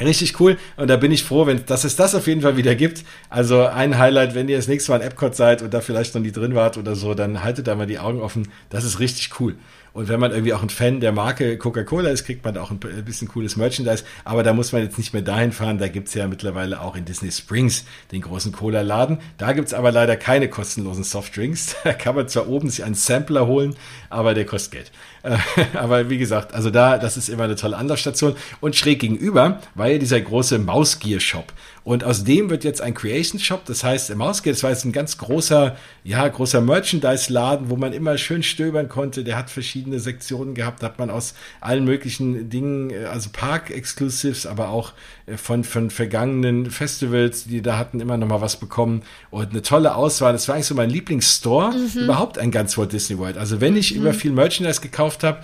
Richtig 0.00 0.40
cool. 0.40 0.56
Und 0.76 0.88
da 0.88 0.96
bin 0.96 1.12
ich 1.12 1.22
froh, 1.22 1.46
wenn, 1.46 1.64
dass 1.66 1.84
es 1.84 1.96
das 1.96 2.14
auf 2.14 2.26
jeden 2.26 2.40
Fall 2.40 2.56
wieder 2.56 2.74
gibt. 2.74 3.04
Also 3.28 3.66
ein 3.66 3.98
Highlight, 3.98 4.34
wenn 4.34 4.48
ihr 4.48 4.56
das 4.56 4.68
nächste 4.68 4.90
Mal 4.90 5.00
in 5.00 5.06
Epcot 5.06 5.36
seid 5.36 5.62
und 5.62 5.72
da 5.74 5.80
vielleicht 5.80 6.14
noch 6.14 6.22
nie 6.22 6.32
drin 6.32 6.54
wart 6.54 6.78
oder 6.78 6.96
so, 6.96 7.14
dann 7.14 7.42
haltet 7.42 7.66
da 7.66 7.74
mal 7.74 7.86
die 7.86 7.98
Augen 7.98 8.20
offen. 8.20 8.48
Das 8.70 8.84
ist 8.84 9.00
richtig 9.00 9.38
cool. 9.38 9.56
Und 9.92 10.08
wenn 10.08 10.18
man 10.18 10.30
irgendwie 10.30 10.54
auch 10.54 10.62
ein 10.62 10.70
Fan 10.70 11.00
der 11.00 11.12
Marke 11.12 11.58
Coca-Cola 11.58 12.10
ist, 12.10 12.24
kriegt 12.24 12.44
man 12.44 12.56
auch 12.56 12.70
ein 12.70 12.78
bisschen 12.78 13.28
cooles 13.28 13.56
Merchandise. 13.56 14.04
Aber 14.24 14.42
da 14.42 14.54
muss 14.54 14.72
man 14.72 14.82
jetzt 14.82 14.96
nicht 14.96 15.12
mehr 15.12 15.22
dahin 15.22 15.52
fahren. 15.52 15.78
Da 15.78 15.88
gibt's 15.88 16.14
ja 16.14 16.26
mittlerweile 16.28 16.80
auch 16.80 16.96
in 16.96 17.04
Disney 17.04 17.30
Springs 17.30 17.84
den 18.10 18.22
großen 18.22 18.52
Cola-Laden. 18.52 19.18
Da 19.36 19.52
gibt's 19.52 19.74
aber 19.74 19.92
leider 19.92 20.16
keine 20.16 20.48
kostenlosen 20.48 21.04
Softdrinks. 21.04 21.76
Da 21.84 21.92
kann 21.92 22.14
man 22.14 22.28
zwar 22.28 22.48
oben 22.48 22.70
sich 22.70 22.84
einen 22.84 22.94
Sampler 22.94 23.46
holen, 23.46 23.74
aber 24.08 24.34
der 24.34 24.46
kostet 24.46 24.72
Geld. 24.72 24.92
aber 25.74 26.08
wie 26.10 26.16
gesagt, 26.16 26.54
also 26.54 26.70
da, 26.70 26.96
das 26.96 27.16
ist 27.16 27.28
immer 27.28 27.44
eine 27.44 27.56
tolle 27.56 27.76
Anlaufstation. 27.76 28.36
Und 28.60 28.76
schräg 28.76 29.00
gegenüber 29.00 29.60
war 29.74 29.88
ja 29.88 29.98
dieser 29.98 30.20
große 30.20 30.58
Mausgear-Shop. 30.58 31.52
Und 31.84 32.04
aus 32.04 32.22
dem 32.22 32.48
wird 32.48 32.62
jetzt 32.62 32.80
ein 32.80 32.94
Creation 32.94 33.40
Shop, 33.40 33.64
das 33.64 33.82
heißt, 33.82 34.10
im 34.10 34.18
Mausgear, 34.18 34.52
das 34.52 34.62
war 34.62 34.70
jetzt 34.70 34.84
ein 34.84 34.92
ganz 34.92 35.18
großer, 35.18 35.76
ja, 36.04 36.28
großer 36.28 36.60
Merchandise-Laden, 36.60 37.70
wo 37.70 37.76
man 37.76 37.92
immer 37.92 38.18
schön 38.18 38.44
stöbern 38.44 38.88
konnte. 38.88 39.24
Der 39.24 39.36
hat 39.36 39.50
verschiedene 39.50 39.98
Sektionen 39.98 40.54
gehabt, 40.54 40.82
da 40.82 40.86
hat 40.86 40.98
man 40.98 41.10
aus 41.10 41.34
allen 41.60 41.84
möglichen 41.84 42.48
Dingen, 42.50 42.90
äh, 42.90 43.06
also 43.06 43.30
Park-Exclusives, 43.32 44.46
aber 44.46 44.68
auch 44.68 44.92
äh, 45.26 45.36
von, 45.36 45.64
von 45.64 45.90
vergangenen 45.90 46.70
Festivals, 46.70 47.44
die 47.44 47.62
da 47.62 47.78
hatten, 47.78 48.00
immer 48.00 48.16
noch 48.16 48.28
mal 48.28 48.40
was 48.40 48.58
bekommen. 48.58 49.02
Und 49.30 49.50
eine 49.50 49.62
tolle 49.62 49.96
Auswahl. 49.96 50.32
Das 50.32 50.46
war 50.46 50.54
eigentlich 50.54 50.66
so 50.66 50.76
mein 50.76 50.90
Lieblingsstore, 50.90 51.72
mhm. 51.72 52.02
überhaupt 52.02 52.38
ein 52.38 52.52
ganz 52.52 52.78
Walt 52.78 52.92
Disney 52.92 53.18
World. 53.18 53.36
Also 53.38 53.60
wenn 53.60 53.76
ich 53.76 53.92
mhm. 53.92 54.02
über 54.02 54.14
viel 54.14 54.30
Merchandise 54.30 54.80
gekauft 54.80 55.24
habe, 55.24 55.42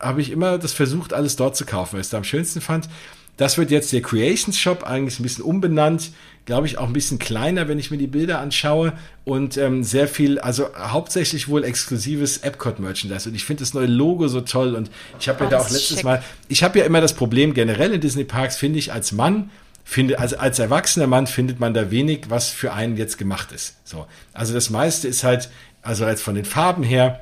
habe 0.00 0.20
ich 0.20 0.30
immer 0.30 0.58
das 0.58 0.72
versucht, 0.72 1.12
alles 1.12 1.36
dort 1.36 1.56
zu 1.56 1.64
kaufen, 1.64 1.94
weil 1.94 2.00
ich 2.00 2.06
es 2.06 2.10
da 2.10 2.16
am 2.16 2.24
schönsten 2.24 2.60
fand. 2.60 2.88
Das 3.36 3.58
wird 3.58 3.70
jetzt 3.70 3.92
der 3.92 4.02
Creations 4.02 4.58
Shop, 4.58 4.84
eigentlich 4.84 5.20
ein 5.20 5.22
bisschen 5.22 5.44
umbenannt, 5.44 6.10
glaube 6.46 6.66
ich 6.66 6.78
auch 6.78 6.86
ein 6.86 6.92
bisschen 6.92 7.18
kleiner, 7.18 7.68
wenn 7.68 7.78
ich 7.78 7.90
mir 7.90 7.98
die 7.98 8.06
Bilder 8.06 8.40
anschaue 8.40 8.92
und 9.24 9.56
ähm, 9.58 9.82
sehr 9.84 10.08
viel, 10.08 10.38
also 10.38 10.68
hauptsächlich 10.76 11.48
wohl 11.48 11.64
exklusives 11.64 12.38
Epcot-Merchandise. 12.38 13.28
Und 13.28 13.34
ich 13.34 13.44
finde 13.44 13.60
das 13.60 13.74
neue 13.74 13.86
Logo 13.86 14.28
so 14.28 14.40
toll 14.40 14.74
und 14.74 14.90
ich 15.20 15.28
habe 15.28 15.40
ja 15.40 15.46
oh, 15.46 15.50
da 15.50 15.58
auch 15.58 15.70
letztes 15.70 15.98
schick. 15.98 16.04
Mal, 16.04 16.22
ich 16.48 16.62
habe 16.62 16.78
ja 16.78 16.84
immer 16.84 17.00
das 17.00 17.14
Problem 17.14 17.52
generell 17.52 17.92
in 17.92 18.00
Disney 18.00 18.24
Parks, 18.24 18.56
finde 18.56 18.78
ich 18.78 18.92
als 18.92 19.12
Mann, 19.12 19.50
finde, 19.84 20.18
also 20.18 20.38
als 20.38 20.58
erwachsener 20.58 21.08
Mann 21.08 21.26
findet 21.26 21.60
man 21.60 21.74
da 21.74 21.90
wenig, 21.90 22.26
was 22.28 22.48
für 22.48 22.72
einen 22.72 22.96
jetzt 22.96 23.18
gemacht 23.18 23.52
ist. 23.52 23.76
So, 23.84 24.06
also 24.32 24.54
das 24.54 24.70
meiste 24.70 25.08
ist 25.08 25.24
halt, 25.24 25.50
also 25.82 26.04
als 26.04 26.22
von 26.22 26.36
den 26.36 26.44
Farben 26.44 26.84
her, 26.84 27.20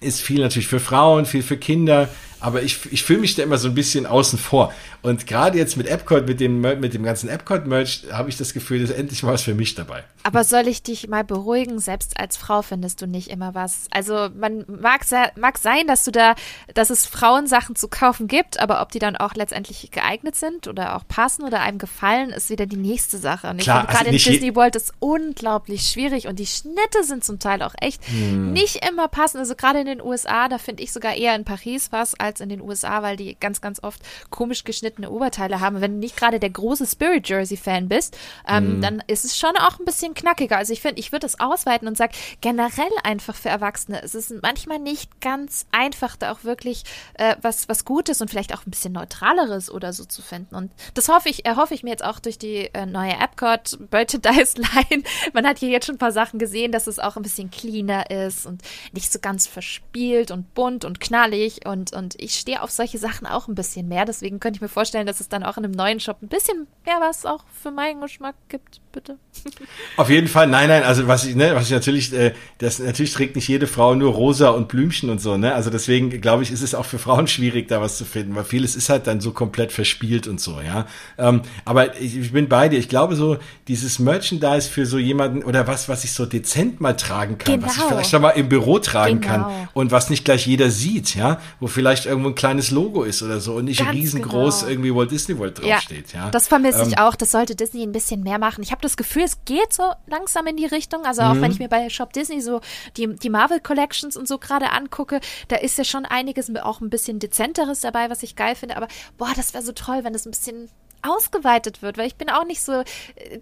ist 0.00 0.20
viel 0.20 0.40
natürlich 0.40 0.68
für 0.68 0.80
Frauen, 0.80 1.26
viel 1.26 1.42
für 1.42 1.56
Kinder, 1.56 2.08
aber 2.42 2.62
ich, 2.62 2.92
ich 2.92 3.04
fühle 3.04 3.20
mich 3.20 3.36
da 3.36 3.42
immer 3.42 3.56
so 3.56 3.68
ein 3.68 3.74
bisschen 3.74 4.04
außen 4.04 4.38
vor. 4.38 4.72
Und 5.00 5.26
gerade 5.26 5.58
jetzt 5.58 5.76
mit 5.76 5.86
Epcot, 5.86 6.26
mit 6.26 6.40
dem, 6.40 6.60
mit 6.60 6.92
dem 6.92 7.04
ganzen 7.04 7.28
Epcot-Merch, 7.28 8.06
habe 8.12 8.28
ich 8.28 8.36
das 8.36 8.52
Gefühl, 8.52 8.80
dass 8.80 8.90
endlich 8.90 9.22
mal 9.22 9.32
was 9.32 9.42
für 9.42 9.54
mich 9.54 9.74
dabei. 9.74 10.04
Aber 10.24 10.44
soll 10.44 10.66
ich 10.68 10.82
dich 10.82 11.08
mal 11.08 11.24
beruhigen? 11.24 11.78
Selbst 11.78 12.18
als 12.18 12.36
Frau 12.36 12.62
findest 12.62 13.00
du 13.00 13.06
nicht 13.06 13.28
immer 13.28 13.54
was. 13.54 13.86
Also 13.90 14.28
man 14.36 14.64
mag, 14.66 15.02
mag 15.36 15.58
sein, 15.58 15.86
dass 15.86 16.04
du 16.04 16.10
da, 16.10 16.34
dass 16.74 16.90
es 16.90 17.06
Frauensachen 17.06 17.76
zu 17.76 17.88
kaufen 17.88 18.26
gibt, 18.26 18.58
aber 18.60 18.82
ob 18.82 18.90
die 18.90 18.98
dann 18.98 19.16
auch 19.16 19.34
letztendlich 19.34 19.90
geeignet 19.92 20.34
sind 20.34 20.66
oder 20.66 20.96
auch 20.96 21.06
passen 21.06 21.44
oder 21.44 21.60
einem 21.60 21.78
gefallen, 21.78 22.30
ist 22.30 22.50
wieder 22.50 22.66
die 22.66 22.76
nächste 22.76 23.18
Sache. 23.18 23.50
Und 23.50 23.58
ich 23.58 23.64
Klar, 23.64 23.82
finde, 23.82 23.92
gerade 23.92 24.10
also 24.10 24.28
in 24.28 24.32
Disney 24.34 24.56
World 24.56 24.76
ist 24.76 24.92
unglaublich 24.98 25.82
schwierig 25.82 26.26
und 26.26 26.38
die 26.38 26.46
Schnitte 26.46 27.04
sind 27.04 27.24
zum 27.24 27.38
Teil 27.38 27.62
auch 27.62 27.74
echt 27.80 28.04
hm. 28.08 28.52
nicht 28.52 28.84
immer 28.88 29.06
passend. 29.06 29.40
Also 29.40 29.54
gerade 29.54 29.80
in 29.80 29.86
den 29.86 30.02
USA, 30.02 30.48
da 30.48 30.58
finde 30.58 30.82
ich 30.82 30.92
sogar 30.92 31.14
eher 31.14 31.36
in 31.36 31.44
Paris 31.44 31.92
was 31.92 32.18
als 32.18 32.31
in 32.40 32.48
den 32.48 32.60
USA, 32.60 33.02
weil 33.02 33.16
die 33.16 33.36
ganz, 33.38 33.60
ganz 33.60 33.82
oft 33.82 34.00
komisch 34.30 34.64
geschnittene 34.64 35.10
Oberteile 35.10 35.60
haben. 35.60 35.80
Wenn 35.80 35.94
du 35.94 35.98
nicht 35.98 36.16
gerade 36.16 36.40
der 36.40 36.50
große 36.50 36.86
Spirit 36.86 37.28
Jersey 37.28 37.56
Fan 37.56 37.88
bist, 37.88 38.16
ähm, 38.48 38.78
mm. 38.78 38.82
dann 38.82 39.02
ist 39.06 39.24
es 39.24 39.38
schon 39.38 39.56
auch 39.56 39.78
ein 39.78 39.84
bisschen 39.84 40.14
knackiger. 40.14 40.56
Also 40.56 40.72
ich 40.72 40.80
finde, 40.80 41.00
ich 41.00 41.12
würde 41.12 41.26
es 41.26 41.38
ausweiten 41.40 41.88
und 41.88 41.96
sage 41.96 42.12
generell 42.40 42.90
einfach 43.04 43.34
für 43.34 43.48
Erwachsene. 43.48 44.02
Es 44.02 44.14
ist 44.14 44.32
manchmal 44.42 44.78
nicht 44.78 45.20
ganz 45.20 45.66
einfach, 45.72 46.16
da 46.16 46.32
auch 46.32 46.44
wirklich 46.44 46.84
äh, 47.14 47.36
was, 47.42 47.68
was 47.68 47.84
Gutes 47.84 48.20
und 48.20 48.30
vielleicht 48.30 48.54
auch 48.54 48.66
ein 48.66 48.70
bisschen 48.70 48.92
Neutraleres 48.92 49.70
oder 49.70 49.92
so 49.92 50.04
zu 50.04 50.22
finden. 50.22 50.54
Und 50.54 50.72
das 50.94 51.08
hoffe 51.08 51.28
ich, 51.28 51.44
erhoffe 51.44 51.74
ich 51.74 51.82
mir 51.82 51.90
jetzt 51.90 52.04
auch 52.04 52.18
durch 52.18 52.38
die 52.38 52.72
äh, 52.74 52.86
neue 52.86 53.12
Epcot 53.12 53.78
Merchandise 53.90 54.56
Line. 54.56 55.04
Man 55.32 55.46
hat 55.46 55.58
hier 55.58 55.68
jetzt 55.68 55.86
schon 55.86 55.96
ein 55.96 55.98
paar 55.98 56.12
Sachen 56.12 56.38
gesehen, 56.38 56.72
dass 56.72 56.86
es 56.86 56.98
auch 56.98 57.16
ein 57.16 57.22
bisschen 57.22 57.50
cleaner 57.50 58.10
ist 58.10 58.46
und 58.46 58.62
nicht 58.92 59.12
so 59.12 59.18
ganz 59.18 59.46
verspielt 59.46 60.30
und 60.30 60.54
bunt 60.54 60.84
und 60.84 61.00
knallig 61.00 61.66
und, 61.66 61.92
und 61.92 62.20
ich 62.22 62.34
stehe 62.34 62.62
auf 62.62 62.70
solche 62.70 62.98
Sachen 62.98 63.26
auch 63.26 63.48
ein 63.48 63.54
bisschen 63.54 63.88
mehr. 63.88 64.04
Deswegen 64.04 64.40
könnte 64.40 64.58
ich 64.58 64.62
mir 64.62 64.68
vorstellen, 64.68 65.06
dass 65.06 65.20
es 65.20 65.28
dann 65.28 65.42
auch 65.42 65.56
in 65.56 65.64
einem 65.64 65.74
neuen 65.74 66.00
Shop 66.00 66.18
ein 66.22 66.28
bisschen 66.28 66.66
mehr 66.84 66.96
was 67.00 67.26
auch 67.26 67.44
für 67.62 67.70
meinen 67.70 68.00
Geschmack 68.00 68.34
gibt, 68.48 68.80
bitte. 68.92 69.18
Auf 69.96 70.10
jeden 70.10 70.28
Fall, 70.28 70.46
nein, 70.46 70.68
nein, 70.68 70.82
also 70.82 71.08
was 71.08 71.24
ich, 71.24 71.34
ne, 71.34 71.54
was 71.54 71.66
ich 71.66 71.72
natürlich, 71.72 72.12
äh, 72.12 72.32
das 72.58 72.78
natürlich 72.78 73.12
trägt 73.12 73.36
nicht 73.36 73.48
jede 73.48 73.66
Frau 73.66 73.94
nur 73.94 74.12
rosa 74.12 74.50
und 74.50 74.68
Blümchen 74.68 75.10
und 75.10 75.20
so, 75.20 75.36
ne? 75.36 75.54
Also 75.54 75.70
deswegen 75.70 76.20
glaube 76.20 76.42
ich, 76.42 76.50
ist 76.50 76.62
es 76.62 76.74
auch 76.74 76.84
für 76.84 76.98
Frauen 76.98 77.26
schwierig, 77.26 77.68
da 77.68 77.80
was 77.80 77.98
zu 77.98 78.04
finden, 78.04 78.34
weil 78.34 78.44
vieles 78.44 78.76
ist 78.76 78.88
halt 78.88 79.06
dann 79.06 79.20
so 79.20 79.32
komplett 79.32 79.72
verspielt 79.72 80.26
und 80.26 80.40
so, 80.40 80.60
ja. 80.60 80.86
Ähm, 81.18 81.42
aber 81.64 81.98
ich, 82.00 82.16
ich 82.16 82.32
bin 82.32 82.48
bei 82.48 82.68
dir. 82.68 82.78
Ich 82.78 82.88
glaube 82.88 83.16
so, 83.16 83.38
dieses 83.68 83.98
Merchandise 83.98 84.68
für 84.68 84.86
so 84.86 84.98
jemanden 84.98 85.42
oder 85.42 85.66
was, 85.66 85.88
was 85.88 86.04
ich 86.04 86.12
so 86.12 86.26
dezent 86.26 86.80
mal 86.80 86.96
tragen 86.96 87.38
kann, 87.38 87.54
genau. 87.54 87.66
was 87.66 87.72
ich 87.72 87.78
genau. 87.78 87.88
vielleicht 87.90 88.10
schon 88.10 88.22
mal 88.22 88.30
im 88.30 88.48
Büro 88.48 88.78
tragen 88.78 89.20
genau. 89.20 89.34
kann 89.34 89.68
und 89.74 89.90
was 89.90 90.10
nicht 90.10 90.24
gleich 90.24 90.46
jeder 90.46 90.70
sieht, 90.70 91.14
ja, 91.14 91.40
wo 91.60 91.66
vielleicht 91.66 92.06
irgendwo 92.12 92.30
ein 92.30 92.34
kleines 92.34 92.70
Logo 92.70 93.02
ist 93.02 93.22
oder 93.22 93.40
so 93.40 93.54
und 93.54 93.66
nicht 93.66 93.80
Ganz 93.80 93.92
riesengroß 93.92 94.60
genau. 94.60 94.70
irgendwie 94.70 94.94
Walt 94.94 95.10
Disney 95.10 95.38
World 95.38 95.58
draufsteht. 95.62 96.12
Ja, 96.12 96.26
ja. 96.26 96.30
Das 96.30 96.48
vermisse 96.48 96.82
ähm, 96.82 96.88
ich 96.88 96.98
auch. 96.98 97.16
Das 97.16 97.30
sollte 97.30 97.56
Disney 97.56 97.82
ein 97.82 97.92
bisschen 97.92 98.22
mehr 98.22 98.38
machen. 98.38 98.62
Ich 98.62 98.70
habe 98.70 98.80
das 98.80 98.96
Gefühl, 98.96 99.22
es 99.22 99.44
geht 99.44 99.72
so 99.72 99.92
langsam 100.06 100.46
in 100.46 100.56
die 100.56 100.66
Richtung. 100.66 101.04
Also 101.04 101.22
auch 101.22 101.34
wenn 101.34 101.40
mhm. 101.40 101.50
ich 101.50 101.58
mir 101.58 101.68
bei 101.68 101.88
Shop 101.90 102.12
Disney 102.12 102.40
so 102.40 102.60
die, 102.96 103.14
die 103.16 103.30
Marvel 103.30 103.60
Collections 103.60 104.16
und 104.16 104.28
so 104.28 104.38
gerade 104.38 104.70
angucke, 104.70 105.20
da 105.48 105.56
ist 105.56 105.78
ja 105.78 105.84
schon 105.84 106.04
einiges 106.04 106.54
auch 106.56 106.80
ein 106.80 106.90
bisschen 106.90 107.18
dezenteres 107.18 107.80
dabei, 107.80 108.10
was 108.10 108.22
ich 108.22 108.36
geil 108.36 108.54
finde. 108.54 108.76
Aber 108.76 108.88
boah, 109.18 109.30
das 109.34 109.54
wäre 109.54 109.64
so 109.64 109.72
toll, 109.72 110.04
wenn 110.04 110.12
das 110.12 110.26
ein 110.26 110.30
bisschen 110.30 110.68
ausgeweitet 111.02 111.82
wird, 111.82 111.98
weil 111.98 112.06
ich 112.06 112.16
bin 112.16 112.30
auch 112.30 112.44
nicht 112.44 112.62
so 112.62 112.72
äh, 112.72 113.40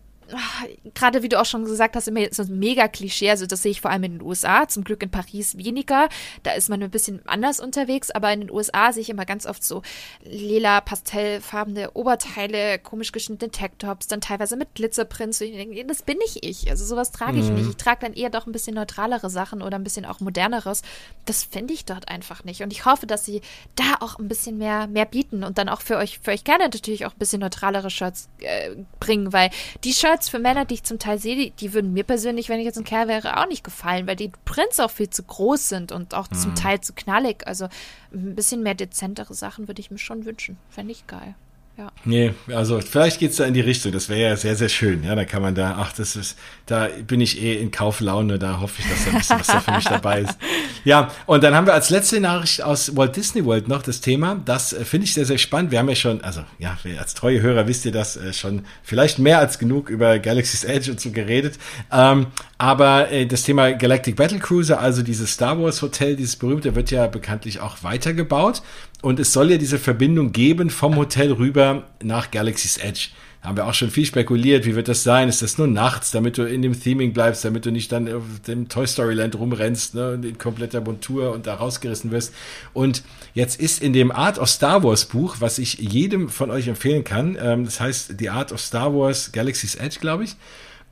gerade 0.95 1.22
wie 1.22 1.28
du 1.28 1.41
auch 1.41 1.45
schon 1.45 1.64
gesagt 1.64 1.97
hast, 1.97 2.09
immer 2.09 2.26
so 2.31 2.43
ein 2.43 2.59
mega 2.59 2.89
Klischee. 2.89 3.31
Also 3.31 3.47
das 3.47 3.62
sehe 3.62 3.72
ich 3.72 3.81
vor 3.81 3.91
allem 3.91 4.05
in 4.05 4.12
den 4.18 4.22
USA, 4.22 4.68
zum 4.68 4.85
Glück 4.85 5.03
in 5.03 5.11
Paris 5.11 5.57
weniger. 5.57 6.09
Da 6.43 6.53
ist 6.53 6.68
man 6.68 6.83
ein 6.83 6.91
bisschen 6.91 7.26
anders 7.26 7.61
unterwegs, 7.61 8.11
aber 8.11 8.33
in 8.33 8.41
den 8.41 8.51
USA 8.51 8.93
sehe 8.93 9.03
ich 9.03 9.11
immer 9.11 9.24
ganz 9.24 9.47
oft 9.47 9.64
so 9.64 9.83
lila, 10.24 10.81
pastellfarbene 10.81 11.93
Oberteile, 11.93 12.78
komisch 12.78 13.12
geschnittene 13.12 13.51
Tech-Tops, 13.51 14.09
dann 14.09 14.20
teilweise 14.20 14.57
mit 14.57 14.74
Glitzerprints. 14.74 15.41
Ich 15.41 15.53
denke, 15.53 15.85
das 15.85 16.03
bin 16.03 16.18
nicht 16.18 16.45
ich. 16.45 16.70
Also 16.70 16.85
sowas 16.85 17.12
trage 17.12 17.39
ich 17.39 17.49
mhm. 17.49 17.57
nicht. 17.57 17.70
Ich 17.70 17.76
trage 17.76 18.01
dann 18.01 18.14
eher 18.14 18.31
doch 18.31 18.47
ein 18.47 18.53
bisschen 18.53 18.74
neutralere 18.74 19.31
Sachen 19.31 19.62
oder 19.62 19.76
ein 19.76 19.85
bisschen 19.85 20.05
auch 20.05 20.20
moderneres. 20.20 20.83
Das 21.26 21.45
finde 21.45 21.74
ich 21.74 21.85
dort 21.85 22.09
einfach 22.09 22.45
nicht. 22.45 22.62
Und 22.62 22.72
ich 22.72 22.85
hoffe, 22.85 23.07
dass 23.07 23.24
sie 23.24 23.41
da 23.76 23.97
auch 24.01 24.18
ein 24.18 24.28
bisschen 24.28 24.59
mehr, 24.59 24.87
mehr 24.87 25.07
bieten 25.07 25.45
und 25.45 25.59
dann 25.59 25.68
auch 25.68 25.81
für 25.81 25.97
euch, 25.97 26.18
für 26.20 26.31
euch 26.31 26.45
gerne 26.45 26.64
natürlich 26.64 27.07
auch 27.07 27.12
ein 27.12 27.18
bisschen 27.18 27.41
neutralere 27.41 27.91
Shirts 27.91 28.28
äh, 28.41 28.76
bringen, 28.99 29.33
weil 29.33 29.51
die 29.85 29.93
Shirts 29.93 30.19
für 30.28 30.38
Männer, 30.38 30.64
die 30.64 30.74
ich 30.74 30.84
zum 30.84 30.98
Teil 30.98 31.18
sehe, 31.18 31.36
die, 31.36 31.50
die, 31.50 31.72
würden 31.72 31.92
mir 31.92 32.04
persönlich, 32.04 32.48
wenn 32.48 32.58
ich 32.58 32.64
jetzt 32.64 32.78
ein 32.78 32.84
Kerl 32.84 33.08
wäre, 33.08 33.38
auch 33.38 33.46
nicht 33.46 33.64
gefallen, 33.64 34.06
weil 34.06 34.16
die 34.16 34.32
Prints 34.44 34.80
auch 34.80 34.90
viel 34.90 35.10
zu 35.10 35.22
groß 35.22 35.68
sind 35.68 35.92
und 35.92 36.14
auch 36.14 36.30
mhm. 36.30 36.36
zum 36.36 36.54
Teil 36.54 36.80
zu 36.80 36.92
knallig. 36.92 37.46
Also 37.46 37.68
ein 38.12 38.34
bisschen 38.34 38.62
mehr 38.62 38.74
dezentere 38.74 39.34
Sachen 39.34 39.68
würde 39.68 39.80
ich 39.80 39.90
mir 39.90 39.98
schon 39.98 40.24
wünschen. 40.24 40.58
Fände 40.68 40.92
ich 40.92 41.06
geil. 41.06 41.34
Ja. 41.81 41.91
Nee, 42.05 42.35
also 42.49 42.78
vielleicht 42.83 43.20
geht 43.20 43.31
es 43.31 43.39
da 43.39 43.47
in 43.47 43.55
die 43.55 43.62
Richtung. 43.62 43.91
Das 43.91 44.11
wäre 44.11 44.20
ja 44.20 44.37
sehr, 44.37 44.55
sehr 44.55 44.68
schön. 44.68 45.03
Ja, 45.03 45.14
da 45.14 45.24
kann 45.24 45.41
man 45.41 45.55
da, 45.55 45.78
ach, 45.78 45.95
das 45.95 46.14
ist, 46.14 46.37
da 46.66 46.89
bin 47.07 47.22
ich 47.22 47.41
eh 47.41 47.55
in 47.55 47.70
Kauflaune, 47.70 48.39
da 48.39 48.61
hoffe 48.61 48.83
ich, 48.83 48.89
dass 48.91 49.07
da 49.07 49.11
ein 49.12 49.16
bisschen 49.16 49.41
was 49.41 49.47
da 49.47 49.61
für 49.61 49.72
mich 49.72 49.85
dabei 49.85 50.20
ist. 50.20 50.37
Ja, 50.83 51.11
und 51.26 51.45
dann 51.45 51.55
haben 51.55 51.66
wir 51.66 51.74
als 51.74 51.91
letzte 51.91 52.20
Nachricht 52.20 52.62
aus 52.62 52.97
Walt 52.97 53.14
Disney 53.14 53.45
World 53.45 53.68
noch 53.68 53.83
das 53.83 54.01
Thema. 54.01 54.41
Das 54.47 54.72
äh, 54.72 54.83
finde 54.87 55.05
ich 55.05 55.12
sehr, 55.12 55.26
sehr 55.26 55.37
spannend. 55.37 55.72
Wir 55.72 55.78
haben 55.78 55.91
ja 55.91 55.95
schon, 55.95 56.22
also 56.22 56.43
ja, 56.59 56.78
als 56.99 57.12
treue 57.12 57.43
Hörer 57.43 57.68
wisst 57.68 57.85
ihr 57.85 57.93
das 57.93 58.16
äh, 58.16 58.33
schon 58.33 58.64
vielleicht 58.83 59.18
mehr 59.18 59.39
als 59.39 59.59
genug 59.59 59.91
über 59.91 60.18
Galaxy's 60.18 60.64
Edge 60.64 60.91
und 60.91 60.99
so 60.99 61.11
geredet. 61.11 61.59
Ähm, 61.93 62.28
aber 62.61 63.11
äh, 63.11 63.24
das 63.24 63.44
Thema 63.44 63.72
Galactic 63.72 64.16
Battle 64.16 64.38
Cruiser, 64.38 64.80
also 64.80 65.02
dieses 65.02 65.32
Star 65.32 65.58
Wars 65.58 65.80
Hotel, 65.80 66.14
dieses 66.14 66.36
berühmte, 66.36 66.74
wird 66.74 66.90
ja 66.90 67.06
bekanntlich 67.06 67.61
auch 67.61 67.82
weitergebaut. 67.82 68.61
Und 69.00 69.18
es 69.18 69.32
soll 69.32 69.50
ja 69.50 69.56
diese 69.56 69.78
Verbindung 69.78 70.32
geben 70.32 70.68
vom 70.68 70.96
Hotel 70.96 71.32
rüber 71.32 71.84
nach 72.02 72.30
Galaxy's 72.30 72.76
Edge. 72.76 73.08
Haben 73.40 73.56
wir 73.56 73.66
auch 73.66 73.72
schon 73.72 73.88
viel 73.88 74.04
spekuliert, 74.04 74.66
wie 74.66 74.74
wird 74.74 74.88
das 74.88 75.02
sein? 75.02 75.30
Ist 75.30 75.40
das 75.40 75.56
nur 75.56 75.68
nachts, 75.68 76.11
damit 76.11 76.36
du 76.36 76.42
in 76.42 76.61
dem 76.61 76.78
Theming 76.78 77.14
bleibst, 77.14 77.46
damit 77.46 77.64
du 77.64 77.70
nicht 77.70 77.90
dann 77.92 78.12
auf 78.12 78.24
dem 78.46 78.68
Toy 78.68 78.86
Story 78.86 79.14
Land 79.14 79.38
rumrennst, 79.38 79.94
ne, 79.94 80.20
in 80.22 80.36
kompletter 80.36 80.82
Montur 80.82 81.32
und 81.32 81.46
da 81.46 81.54
rausgerissen 81.54 82.11
wirst. 82.11 82.34
Und 82.74 83.02
jetzt 83.32 83.58
ist 83.58 83.82
in 83.82 83.94
dem 83.94 84.12
Art 84.12 84.38
of 84.38 84.50
Star 84.50 84.84
Wars 84.84 85.06
Buch, 85.06 85.36
was 85.38 85.58
ich 85.58 85.78
jedem 85.78 86.28
von 86.28 86.50
euch 86.50 86.68
empfehlen 86.68 87.04
kann, 87.04 87.38
ähm, 87.40 87.64
das 87.64 87.80
heißt 87.80 88.16
The 88.18 88.28
Art 88.28 88.52
of 88.52 88.61
Star 88.61 88.94
Wars 88.94 89.32
Galaxy's 89.32 89.76
Edge, 89.76 89.96
glaube 89.98 90.24
ich. 90.24 90.36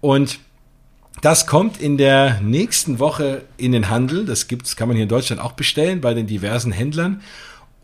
Und 0.01 0.39
das 1.21 1.47
kommt 1.47 1.81
in 1.81 1.99
der 1.99 2.41
nächsten 2.41 2.99
Woche 2.99 3.43
in 3.57 3.73
den 3.73 3.89
Handel. 3.89 4.25
Das 4.25 4.49
gibt's, 4.49 4.77
kann 4.77 4.89
man 4.89 4.97
hier 4.97 5.05
in 5.05 5.09
Deutschland 5.09 5.41
auch 5.41 5.53
bestellen 5.53 6.01
bei 6.01 6.15
den 6.15 6.27
diversen 6.27 6.73
Händlern. 6.73 7.23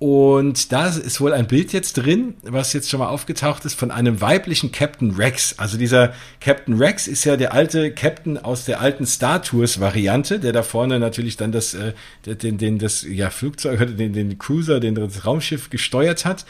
Und 0.00 0.72
da 0.72 0.88
ist 0.88 1.20
wohl 1.20 1.32
ein 1.32 1.46
Bild 1.46 1.72
jetzt 1.72 1.94
drin, 1.94 2.34
was 2.42 2.72
jetzt 2.72 2.90
schon 2.90 3.00
mal 3.00 3.08
aufgetaucht 3.08 3.64
ist, 3.64 3.78
von 3.78 3.90
einem 3.90 4.20
weiblichen 4.20 4.72
Captain 4.72 5.12
Rex. 5.12 5.58
Also 5.58 5.78
dieser 5.78 6.12
Captain 6.40 6.76
Rex 6.76 7.06
ist 7.06 7.24
ja 7.24 7.36
der 7.36 7.54
alte 7.54 7.92
Captain 7.92 8.36
aus 8.36 8.64
der 8.64 8.80
alten 8.80 9.06
Star 9.06 9.40
Tours 9.40 9.80
Variante, 9.80 10.40
der 10.40 10.52
da 10.52 10.62
vorne 10.62 10.98
natürlich 10.98 11.36
dann 11.36 11.52
das, 11.52 11.74
äh, 11.74 11.94
den, 12.26 12.58
den, 12.58 12.78
das 12.78 13.06
ja, 13.08 13.30
Flugzeug, 13.30 13.96
den, 13.96 14.12
den 14.12 14.38
Cruiser, 14.38 14.80
den 14.80 14.94
das 14.94 15.24
Raumschiff 15.24 15.70
gesteuert 15.70 16.24
hat. 16.24 16.44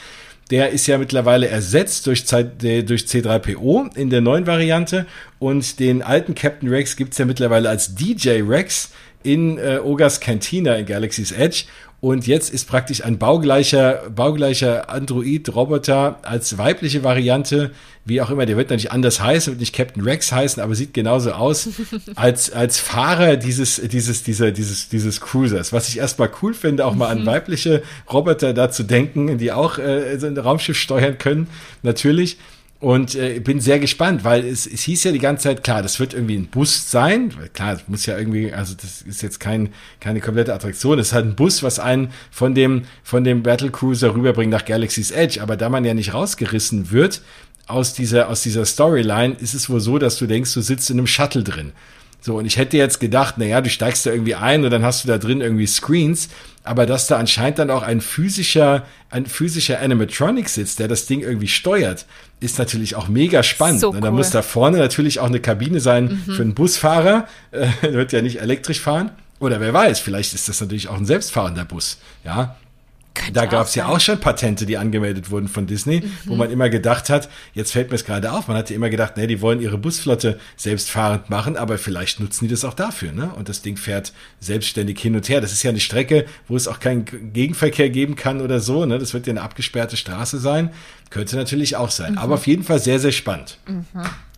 Der 0.51 0.71
ist 0.71 0.87
ja 0.87 0.99
mittlerweile 0.99 1.49
ersetzt 1.49 2.07
durch, 2.07 2.25
durch 2.27 3.03
C3PO 3.03 3.97
in 3.97 4.11
der 4.11 4.21
neuen 4.21 4.47
Variante. 4.47 5.07
Und 5.39 5.81
den 5.81 6.03
alten 6.03 6.35
Captain 6.35 6.69
Rex 6.69 6.97
gibt's 6.97 7.19
ja 7.19 7.25
mittlerweile 7.25 7.69
als 7.69 7.95
DJ 7.95 8.43
Rex 8.43 8.91
in 9.23 9.59
äh, 9.59 9.79
Ogas 9.83 10.21
Cantina 10.21 10.75
in 10.75 10.87
Galaxy's 10.87 11.33
Edge. 11.33 11.65
Und 12.05 12.27
jetzt 12.27 12.53
ist 12.53 12.69
praktisch 12.69 13.03
ein 13.03 13.17
baugleicher, 13.17 14.11
baugleicher 14.15 14.91
Android-Roboter 14.91 16.19
als 16.21 16.59
weibliche 16.59 17.03
Variante, 17.03 17.71
wie 18.05 18.21
auch 18.21 18.29
immer, 18.29 18.45
der 18.45 18.59
wird 18.59 18.69
natürlich 18.69 18.93
anders 18.93 19.23
heißen, 19.23 19.55
wird 19.55 19.61
nicht 19.61 19.75
Captain 19.75 20.03
Rex 20.03 20.31
heißen, 20.31 20.63
aber 20.63 20.75
sieht 20.75 20.93
genauso 20.93 21.33
aus, 21.33 21.71
als, 22.15 22.53
als 22.53 22.79
Fahrer 22.79 23.39
dieses, 23.39 23.81
dieses, 23.81 24.23
dieser, 24.23 24.53
dieses, 24.53 24.91
dieses 24.91 25.23
Cruisers. 25.23 25.73
Was 25.73 25.89
ich 25.89 25.97
erstmal 25.97 26.29
cool 26.43 26.53
finde, 26.53 26.85
auch 26.85 26.95
mal 26.95 27.09
an 27.09 27.23
mhm. 27.23 27.27
weibliche 27.27 27.83
Roboter 28.13 28.53
da 28.53 28.71
zu 28.71 28.83
denken, 28.83 29.39
die 29.39 29.51
auch 29.51 29.79
äh, 29.79 30.19
so 30.19 30.27
ein 30.27 30.37
Raumschiff 30.37 30.77
steuern 30.77 31.17
können, 31.17 31.47
natürlich. 31.83 32.37
Und 32.85 33.15
äh, 33.15 33.41
bin 33.41 33.61
sehr 33.61 33.79
gespannt, 33.79 34.25
weil 34.25 34.45
es, 34.45 34.67
es 34.67 34.83
hieß 34.83 35.05
ja 35.05 35.13
die 35.13 35.19
ganze 35.19 35.45
Zeit, 35.45 35.65
klar, 35.65 35.81
das 35.81 35.99
wird 36.01 36.13
irgendwie 36.13 36.37
ein 36.37 36.49
Bus 36.49 36.91
sein. 36.91 37.33
Klar, 37.55 37.77
es 37.77 37.89
muss 37.89 38.05
ja 38.05 38.19
irgendwie, 38.19 38.53
also 38.53 38.75
das 38.75 39.01
ist 39.01 39.23
jetzt 39.23 39.41
kein, 39.41 39.71
keine 40.01 40.21
komplette 40.21 40.53
Attraktion. 40.53 40.99
Es 40.99 41.07
ist 41.07 41.13
halt 41.15 41.25
ein 41.25 41.35
Bus, 41.35 41.63
was 41.63 41.79
einen 41.79 42.11
von 42.31 42.55
dem, 42.55 42.83
von 43.03 43.25
dem 43.25 43.43
Battle 43.43 43.71
Cruiser 43.71 44.15
rüberbringt 44.15 44.53
nach 44.53 44.67
Galaxy's 44.67 45.13
Edge. 45.13 45.41
Aber 45.41 45.57
da 45.57 45.71
man 45.71 45.87
ja 45.87 45.95
nicht 45.95 46.13
rausgerissen 46.13 46.91
wird 46.91 47.23
aus 47.69 47.95
dieser, 47.95 48.29
aus 48.29 48.43
dieser 48.43 48.67
Storyline, 48.67 49.35
ist 49.41 49.55
es 49.55 49.71
wohl 49.71 49.81
so, 49.81 49.97
dass 49.97 50.19
du 50.19 50.27
denkst, 50.27 50.53
du 50.53 50.61
sitzt 50.61 50.91
in 50.91 50.99
einem 50.99 51.07
Shuttle 51.07 51.43
drin. 51.43 51.73
So, 52.21 52.37
und 52.37 52.45
ich 52.45 52.59
hätte 52.59 52.77
jetzt 52.77 53.01
gedacht, 53.01 53.39
naja, 53.39 53.63
du 53.63 53.71
steigst 53.71 54.05
da 54.05 54.11
irgendwie 54.11 54.35
ein 54.35 54.63
und 54.63 54.71
dann 54.71 54.83
hast 54.83 55.05
du 55.05 55.09
da 55.09 55.17
drin 55.17 55.41
irgendwie 55.41 55.67
Screens, 55.67 56.29
aber 56.65 56.87
dass 56.87 57.07
da 57.07 57.19
anscheinend 57.19 57.59
dann 57.59 57.71
auch 57.71 57.83
ein 57.83 58.01
physischer, 58.01 58.85
ein 59.11 59.27
physischer 59.27 59.81
Animatronic 59.81 60.49
sitzt, 60.49 60.79
der 60.79 60.89
das 60.89 61.05
Ding 61.05 61.21
irgendwie 61.21 61.47
steuert, 61.47 62.07
ist 62.41 62.59
natürlich 62.59 62.97
auch 62.97 63.07
mega 63.07 63.43
spannend. 63.43 63.81
So 63.81 63.91
cool. 63.91 63.97
Und 63.97 64.03
dann 64.03 64.15
muss 64.15 64.31
da 64.31 64.41
vorne 64.41 64.79
natürlich 64.79 65.21
auch 65.21 65.27
eine 65.27 65.41
Kabine 65.41 65.81
sein 65.81 66.23
mhm. 66.27 66.33
für 66.33 66.43
einen 66.43 66.55
Busfahrer, 66.55 67.29
äh, 67.51 67.69
der 67.83 67.93
wird 67.93 68.13
ja 68.13 68.23
nicht 68.23 68.41
elektrisch 68.41 68.81
fahren. 68.81 69.11
Oder 69.41 69.61
wer 69.61 69.75
weiß, 69.75 70.01
vielleicht 70.01 70.33
ist 70.33 70.49
das 70.49 70.61
natürlich 70.61 70.89
auch 70.89 70.97
ein 70.97 71.07
selbstfahrender 71.07 71.67
Bus, 71.67 71.99
ja. 72.25 72.57
Da 73.33 73.47
gab 73.47 73.67
es 73.67 73.75
ja 73.75 73.87
auch 73.87 74.01
schon 74.01 74.19
Patente, 74.19 74.67
die 74.67 74.77
angemeldet 74.77 75.31
wurden 75.31 75.49
von 75.49 75.67
Disney, 75.67 76.01
mhm. 76.01 76.11
wo 76.25 76.35
man 76.35 76.51
immer 76.51 76.69
gedacht 76.69 77.11
hat, 77.11 77.29
jetzt 77.53 77.73
fällt 77.73 77.91
mir 77.91 77.97
es 77.97 78.05
gerade 78.05 78.33
auf, 78.33 78.49
man 78.49 78.57
hatte 78.57 78.75
immer 78.75 78.91
gedacht, 78.91 79.17
nee, 79.17 79.27
die 79.27 79.41
wollen 79.41 79.61
ihre 79.61 79.79
Busflotte 79.79 80.39
selbstfahrend 80.57 81.31
machen, 81.31 81.57
aber 81.57 81.79
vielleicht 81.79 82.21
nutzen 82.21 82.47
die 82.47 82.51
das 82.51 82.65
auch 82.65 82.75
dafür, 82.75 83.13
ne? 83.13 83.33
Und 83.35 83.49
das 83.49 83.63
Ding 83.63 83.77
fährt 83.77 84.13
selbstständig 84.41 85.01
hin 85.01 85.15
und 85.15 85.29
her. 85.29 85.41
Das 85.41 85.53
ist 85.53 85.63
ja 85.63 85.71
eine 85.71 85.81
Strecke, 85.81 86.27
wo 86.49 86.57
es 86.57 86.69
auch 86.69 86.81
keinen 86.81 87.05
Gegenverkehr 87.33 87.89
geben 87.91 88.17
kann 88.17 88.41
oder 88.41 88.61
so, 88.61 88.85
ne? 88.85 88.99
Das 88.99 89.15
wird 89.15 89.27
ja 89.27 89.33
eine 89.33 89.43
abgesperrte 89.43 89.97
Straße 89.97 90.39
sein. 90.39 90.71
Könnte 91.11 91.37
natürlich 91.37 91.77
auch 91.77 91.91
sein. 91.91 92.13
Mhm. 92.13 92.19
Aber 92.19 92.35
auf 92.35 92.47
jeden 92.47 92.65
Fall 92.65 92.81
sehr, 92.81 92.99
sehr 92.99 93.13
spannend. 93.13 93.59
Mhm. 93.67 93.85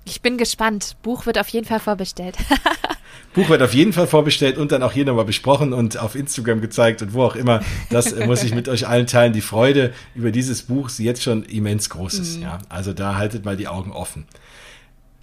Ich 0.07 0.23
bin 0.23 0.39
gespannt. 0.39 0.97
Buch 1.03 1.27
wird 1.27 1.37
auf 1.37 1.49
jeden 1.49 1.67
Fall 1.67 1.81
vorbestellt. 1.81 2.37
Buch 3.35 3.49
wird 3.49 3.61
auf 3.61 3.75
jeden 3.75 3.93
Fall 3.93 4.07
vorbestellt 4.07 4.57
und 4.57 4.71
dann 4.73 4.83
auch 4.83 4.93
hier 4.93 5.05
nochmal 5.05 5.25
besprochen 5.25 5.73
und 5.73 5.99
auf 5.99 6.15
Instagram 6.15 6.61
gezeigt 6.61 7.03
und 7.03 7.13
wo 7.13 7.25
auch 7.25 7.35
immer. 7.35 7.61
Das 7.91 8.13
äh, 8.13 8.25
muss 8.25 8.45
ich 8.45 8.55
mit 8.55 8.69
euch 8.69 8.87
allen 8.87 9.09
teilen. 9.09 9.33
Die 9.33 9.41
Freude 9.41 9.93
über 10.15 10.31
dieses 10.31 10.63
Buch 10.63 10.89
ist 10.89 11.01
jetzt 11.01 11.23
schon 11.23 11.43
immens 11.43 11.91
groß 11.91 12.15
ist. 12.15 12.37
Mhm. 12.37 12.43
Ja, 12.45 12.59
also 12.69 12.93
da 12.93 13.17
haltet 13.17 13.45
mal 13.45 13.57
die 13.57 13.67
Augen 13.67 13.91
offen. 13.91 14.27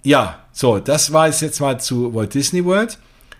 Ja, 0.02 0.44
so, 0.52 0.78
das 0.78 1.14
war 1.14 1.28
es 1.28 1.40
jetzt 1.40 1.60
mal 1.60 1.80
zu 1.80 2.14
Walt 2.14 2.34
Disney 2.34 2.64
World. 2.64 2.98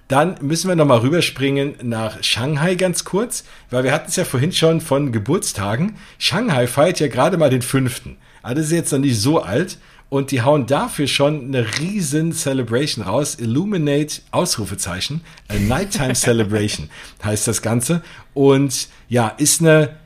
Dann 0.09 0.36
müssen 0.40 0.68
wir 0.68 0.76
nochmal 0.76 0.99
rüberspringen 0.99 1.74
nach 1.82 2.22
Shanghai 2.22 2.74
ganz 2.74 3.05
kurz, 3.05 3.45
weil 3.70 3.84
wir 3.84 3.92
hatten 3.92 4.09
es 4.09 4.16
ja 4.16 4.24
vorhin 4.24 4.53
schon 4.53 4.80
von 4.80 5.12
Geburtstagen. 5.12 5.97
Shanghai 6.18 6.66
feiert 6.66 7.01
ja 7.01 7.09
gerade 7.09 7.36
mal 7.36 7.51
den 7.51 7.62
fünften. 7.62 8.16
Also 8.42 8.57
das 8.57 8.66
ist 8.66 8.72
jetzt 8.72 8.92
noch 8.92 8.99
nicht 8.99 9.18
so 9.18 9.42
alt. 9.42 9.78
Und 10.11 10.31
die 10.31 10.43
hauen 10.43 10.67
dafür 10.67 11.09
schon 11.09 11.47
eine 11.47 11.67
riesen 11.81 12.33
Celebration 12.33 13.05
raus. 13.05 13.37
Illuminate, 13.41 14.21
Ausrufezeichen. 14.31 15.23
A 15.49 15.55
Nighttime 15.55 16.15
Celebration 16.15 16.89
heißt 17.25 17.49
das 17.49 17.63
Ganze. 17.63 18.03
Und 18.33 18.89
ja, 19.09 19.29
ist 19.29 19.61
eine 19.61 19.97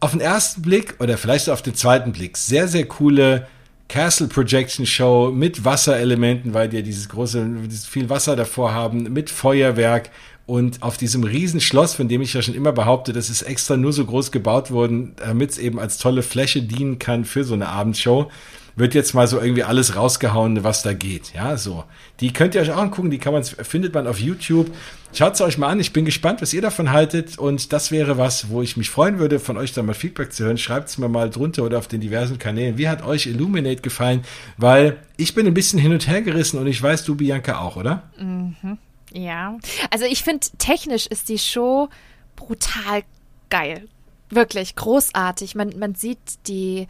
auf 0.00 0.12
den 0.12 0.20
ersten 0.20 0.62
Blick 0.62 0.96
oder 0.98 1.18
vielleicht 1.18 1.50
auf 1.50 1.60
den 1.60 1.74
zweiten 1.74 2.12
Blick 2.12 2.38
sehr, 2.38 2.66
sehr 2.68 2.86
coole 2.86 3.46
Castle 3.88 4.28
Projection 4.28 4.86
Show 4.86 5.30
mit 5.34 5.64
Wasserelementen, 5.64 6.54
weil 6.54 6.68
die 6.68 6.76
ja 6.76 6.82
dieses 6.82 7.08
große, 7.08 7.46
viel 7.88 8.08
Wasser 8.08 8.36
davor 8.36 8.72
haben, 8.72 9.12
mit 9.12 9.28
Feuerwerk 9.30 10.10
und 10.46 10.82
auf 10.82 10.96
diesem 10.96 11.24
riesen 11.24 11.60
Schloss, 11.60 11.94
von 11.94 12.08
dem 12.08 12.22
ich 12.22 12.32
ja 12.32 12.40
schon 12.40 12.54
immer 12.54 12.72
behaupte, 12.72 13.12
das 13.12 13.30
ist 13.30 13.42
extra 13.42 13.76
nur 13.76 13.92
so 13.92 14.04
groß 14.04 14.32
gebaut 14.32 14.70
worden, 14.70 15.12
damit 15.16 15.50
es 15.50 15.58
eben 15.58 15.78
als 15.78 15.98
tolle 15.98 16.22
Fläche 16.22 16.62
dienen 16.62 16.98
kann 16.98 17.24
für 17.24 17.44
so 17.44 17.54
eine 17.54 17.68
Abendshow 17.68 18.30
wird 18.76 18.94
jetzt 18.94 19.14
mal 19.14 19.26
so 19.26 19.40
irgendwie 19.40 19.64
alles 19.64 19.96
rausgehauen, 19.96 20.64
was 20.64 20.82
da 20.82 20.92
geht. 20.92 21.32
Ja, 21.34 21.56
so. 21.56 21.84
Die 22.20 22.32
könnt 22.32 22.54
ihr 22.54 22.60
euch 22.60 22.70
auch 22.70 22.78
angucken, 22.78 23.10
die 23.10 23.18
kann 23.18 23.32
man, 23.32 23.44
findet 23.44 23.94
man 23.94 24.06
auf 24.06 24.18
YouTube. 24.18 24.70
Schaut 25.12 25.34
es 25.34 25.40
euch 25.40 25.58
mal 25.58 25.68
an. 25.68 25.80
Ich 25.80 25.92
bin 25.92 26.04
gespannt, 26.04 26.40
was 26.40 26.52
ihr 26.52 26.62
davon 26.62 26.92
haltet. 26.92 27.38
Und 27.38 27.72
das 27.72 27.90
wäre 27.90 28.16
was, 28.16 28.48
wo 28.48 28.62
ich 28.62 28.76
mich 28.76 28.90
freuen 28.90 29.18
würde, 29.18 29.40
von 29.40 29.56
euch 29.56 29.72
da 29.72 29.82
mal 29.82 29.94
Feedback 29.94 30.32
zu 30.32 30.44
hören. 30.44 30.58
Schreibt 30.58 30.88
es 30.88 30.98
mir 30.98 31.08
mal 31.08 31.30
drunter 31.30 31.64
oder 31.64 31.78
auf 31.78 31.88
den 31.88 32.00
diversen 32.00 32.38
Kanälen. 32.38 32.78
Wie 32.78 32.88
hat 32.88 33.04
euch 33.04 33.26
Illuminate 33.26 33.82
gefallen? 33.82 34.22
Weil 34.56 34.98
ich 35.16 35.34
bin 35.34 35.46
ein 35.46 35.54
bisschen 35.54 35.78
hin 35.78 35.92
und 35.92 36.06
her 36.06 36.22
gerissen 36.22 36.58
und 36.58 36.66
ich 36.66 36.80
weiß, 36.80 37.04
du, 37.04 37.16
Bianca, 37.16 37.58
auch, 37.58 37.76
oder? 37.76 38.04
Mhm. 38.18 38.78
Ja. 39.12 39.58
Also 39.90 40.04
ich 40.04 40.22
finde, 40.22 40.46
technisch 40.58 41.06
ist 41.06 41.28
die 41.28 41.38
Show 41.38 41.88
brutal 42.36 43.02
geil. 43.48 43.88
Wirklich 44.30 44.76
großartig. 44.76 45.56
Man, 45.56 45.74
man 45.78 45.96
sieht 45.96 46.18
die 46.46 46.86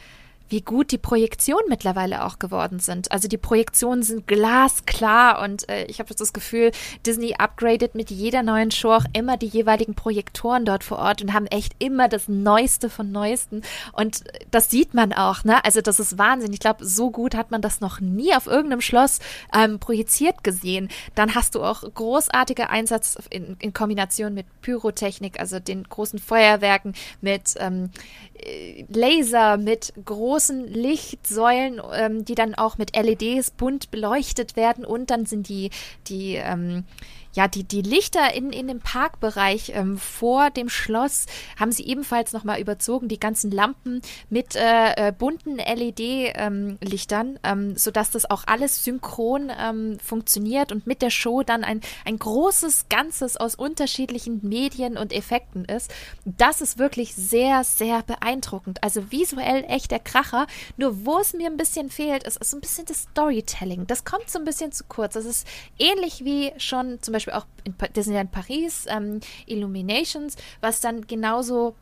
wie 0.51 0.61
gut 0.61 0.90
die 0.90 0.98
Projektionen 0.98 1.66
mittlerweile 1.68 2.24
auch 2.24 2.38
geworden 2.38 2.80
sind. 2.80 3.11
Also 3.12 3.28
die 3.28 3.38
Projektionen 3.38 4.03
sind 4.03 4.26
glasklar 4.26 5.42
und 5.42 5.68
äh, 5.68 5.84
ich 5.86 6.01
habe 6.01 6.14
das 6.14 6.32
Gefühl, 6.32 6.72
Disney 7.07 7.34
upgradet 7.38 7.94
mit 7.94 8.11
jeder 8.11 8.42
neuen 8.42 8.70
Show 8.70 8.90
auch 8.90 9.05
immer 9.12 9.36
die 9.36 9.46
jeweiligen 9.46 9.94
Projektoren 9.94 10.64
dort 10.64 10.84
vor 10.84 10.98
Ort 10.98 11.22
und 11.22 11.32
haben 11.32 11.46
echt 11.46 11.74
immer 11.78 12.09
das 12.09 12.28
Neueste 12.28 12.90
von 12.90 13.12
Neuesten. 13.12 13.62
Und 13.92 14.24
das 14.51 14.70
sieht 14.70 14.92
man 14.92 15.12
auch, 15.12 15.44
ne? 15.44 15.64
Also 15.64 15.80
das 15.80 16.01
ist 16.01 16.18
Wahnsinn. 16.18 16.53
Ich 16.53 16.61
glaube, 16.61 16.84
so 16.84 17.11
gut 17.11 17.34
hat 17.34 17.51
man 17.51 17.62
das 17.62 17.80
noch 17.80 18.01
nie 18.01 18.34
auf 18.34 18.46
irgendeinem 18.46 18.80
Schloss 18.80 19.20
ähm, 19.55 19.78
projiziert 19.78 20.42
gesehen. 20.42 20.88
Dann 21.14 21.34
hast 21.34 21.55
du 21.55 21.62
auch 21.62 21.82
großartige 21.94 22.70
Einsatz 22.70 23.18
in, 23.30 23.57
in 23.61 23.72
Kombination 23.72 24.34
mit 24.34 24.46
Pyrotechnik, 24.62 25.38
also 25.38 25.61
den 25.61 25.84
großen 25.84 26.18
Feuerwerken, 26.18 26.94
mit 27.20 27.55
ähm, 27.59 27.90
äh, 28.34 28.84
Laser, 28.88 29.57
mit 29.57 29.92
großen 30.05 30.39
Lichtsäulen, 30.49 31.80
ähm, 31.93 32.24
die 32.24 32.34
dann 32.34 32.55
auch 32.55 32.78
mit 32.78 32.97
LEDs 32.97 33.51
bunt 33.51 33.91
beleuchtet 33.91 34.57
werden 34.57 34.84
und 34.84 35.11
dann 35.11 35.26
sind 35.26 35.49
die, 35.49 35.70
die 36.07 36.36
ähm, 36.36 36.84
ja, 37.33 37.47
die, 37.49 37.64
die 37.64 37.83
Lichter 37.83 38.35
in, 38.35 38.53
in 38.53 38.68
dem 38.68 38.81
Parkbereich 38.81 39.72
ähm, 39.74 39.99
vor 39.99 40.51
dem 40.51 40.68
Schloss 40.68 41.26
haben 41.59 41.72
sie 41.72 41.87
ebenfalls 41.87 42.33
nochmal 42.33 42.61
überzogen, 42.61 43.09
die 43.09 43.20
ganzen 43.20 43.51
Lampen 43.51 44.03
mit 44.31 44.57
äh, 44.57 45.09
äh, 45.09 45.12
bunten 45.12 45.57
LED-Lichtern, 45.57 47.39
ähm, 47.43 47.70
ähm, 47.70 47.76
sodass 47.76 48.11
das 48.11 48.28
auch 48.31 48.45
alles 48.47 48.85
synchron 48.85 49.53
ähm, 49.57 49.99
funktioniert 50.01 50.72
und 50.72 50.87
mit 50.87 51.03
der 51.03 51.11
Show 51.11 51.43
dann 51.43 51.62
ein, 51.62 51.81
ein 52.05 52.18
großes 52.18 52.87
Ganzes 52.89 53.37
aus 53.37 53.55
unterschiedlichen 53.55 54.41
Medien 54.43 54.99
und 54.99 55.12
Effekten 55.12 55.64
ist. 55.64 55.93
Das 56.24 56.61
ist 56.61 56.78
wirklich 56.78 57.14
sehr, 57.14 57.62
sehr 57.62 58.03
beeindruckend. 58.03 58.83
Also 58.83 59.12
visuell 59.12 59.64
echt 59.68 59.93
der 59.93 60.01
Kracher. 60.01 60.47
Nur 60.76 61.07
wo 61.07 61.18
es 61.18 61.33
mir 61.33 61.47
ein 61.47 61.57
bisschen 61.57 61.91
fehlt, 61.91 62.24
ist, 62.24 62.39
ist 62.39 62.51
so 62.51 62.57
ein 62.57 62.61
bisschen 62.61 62.87
das 62.87 63.03
Storytelling. 63.03 63.87
Das 63.87 64.05
kommt 64.05 64.28
so 64.28 64.39
ein 64.39 64.45
bisschen 64.45 64.72
zu 64.72 64.85
kurz. 64.85 65.14
Das 65.14 65.24
ist 65.24 65.47
ähnlich 65.78 66.24
wie 66.24 66.53
schon 66.59 67.01
zum 67.01 67.12
Beispiel 67.12 67.20
Beispiel 67.21 67.35
auch 67.35 67.47
in 67.64 67.75
Disneyland 67.95 68.33
Paris, 68.33 68.87
ähm, 68.89 69.21
Illuminations, 69.47 70.37
was 70.61 70.81
dann 70.81 71.07
genauso 71.07 71.75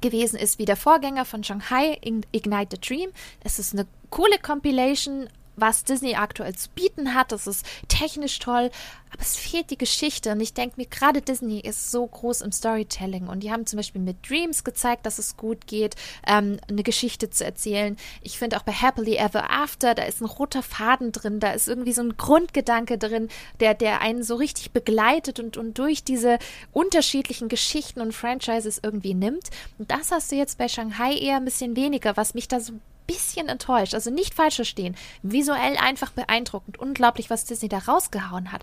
gewesen 0.00 0.36
ist 0.36 0.58
wie 0.58 0.64
der 0.64 0.76
Vorgänger 0.76 1.24
von 1.24 1.44
Shanghai, 1.44 1.98
Ignite 2.32 2.76
the 2.76 2.80
Dream. 2.80 3.10
Es 3.44 3.58
ist 3.58 3.72
eine 3.72 3.86
coole 4.10 4.38
Compilation 4.38 5.28
was 5.56 5.84
Disney 5.84 6.14
aktuell 6.14 6.54
zu 6.54 6.68
bieten 6.70 7.14
hat. 7.14 7.32
Das 7.32 7.46
ist 7.46 7.66
technisch 7.88 8.38
toll, 8.38 8.70
aber 9.12 9.22
es 9.22 9.36
fehlt 9.36 9.70
die 9.70 9.78
Geschichte. 9.78 10.32
Und 10.32 10.40
ich 10.40 10.54
denke 10.54 10.76
mir, 10.78 10.86
gerade 10.86 11.20
Disney 11.20 11.60
ist 11.60 11.90
so 11.90 12.06
groß 12.06 12.40
im 12.40 12.52
Storytelling. 12.52 13.28
Und 13.28 13.40
die 13.40 13.52
haben 13.52 13.66
zum 13.66 13.76
Beispiel 13.76 14.00
mit 14.00 14.28
Dreams 14.28 14.64
gezeigt, 14.64 15.04
dass 15.04 15.18
es 15.18 15.36
gut 15.36 15.66
geht, 15.66 15.96
ähm, 16.26 16.58
eine 16.68 16.82
Geschichte 16.82 17.28
zu 17.28 17.44
erzählen. 17.44 17.96
Ich 18.22 18.38
finde 18.38 18.56
auch 18.56 18.62
bei 18.62 18.72
Happily 18.72 19.16
Ever 19.16 19.50
After, 19.50 19.94
da 19.94 20.04
ist 20.04 20.20
ein 20.20 20.26
roter 20.26 20.62
Faden 20.62 21.12
drin, 21.12 21.40
da 21.40 21.52
ist 21.52 21.68
irgendwie 21.68 21.92
so 21.92 22.02
ein 22.02 22.16
Grundgedanke 22.16 22.96
drin, 22.96 23.28
der, 23.60 23.74
der 23.74 24.00
einen 24.00 24.22
so 24.22 24.36
richtig 24.36 24.72
begleitet 24.72 25.40
und, 25.40 25.56
und 25.56 25.78
durch 25.78 26.04
diese 26.04 26.38
unterschiedlichen 26.72 27.48
Geschichten 27.48 28.00
und 28.00 28.12
Franchises 28.12 28.80
irgendwie 28.82 29.14
nimmt. 29.14 29.50
Und 29.78 29.90
das 29.90 30.10
hast 30.10 30.32
du 30.32 30.36
jetzt 30.36 30.58
bei 30.58 30.68
Shanghai 30.68 31.14
eher 31.14 31.36
ein 31.36 31.44
bisschen 31.44 31.76
weniger, 31.76 32.16
was 32.16 32.34
mich 32.34 32.48
da 32.48 32.60
so 32.60 32.72
bisschen 33.06 33.48
enttäuscht. 33.48 33.94
Also 33.94 34.10
nicht 34.10 34.34
falsch 34.34 34.56
verstehen. 34.56 34.96
Visuell 35.22 35.76
einfach 35.76 36.10
beeindruckend. 36.10 36.78
Unglaublich, 36.78 37.30
was 37.30 37.44
Disney 37.44 37.68
da 37.68 37.78
rausgehauen 37.78 38.52
hat. 38.52 38.62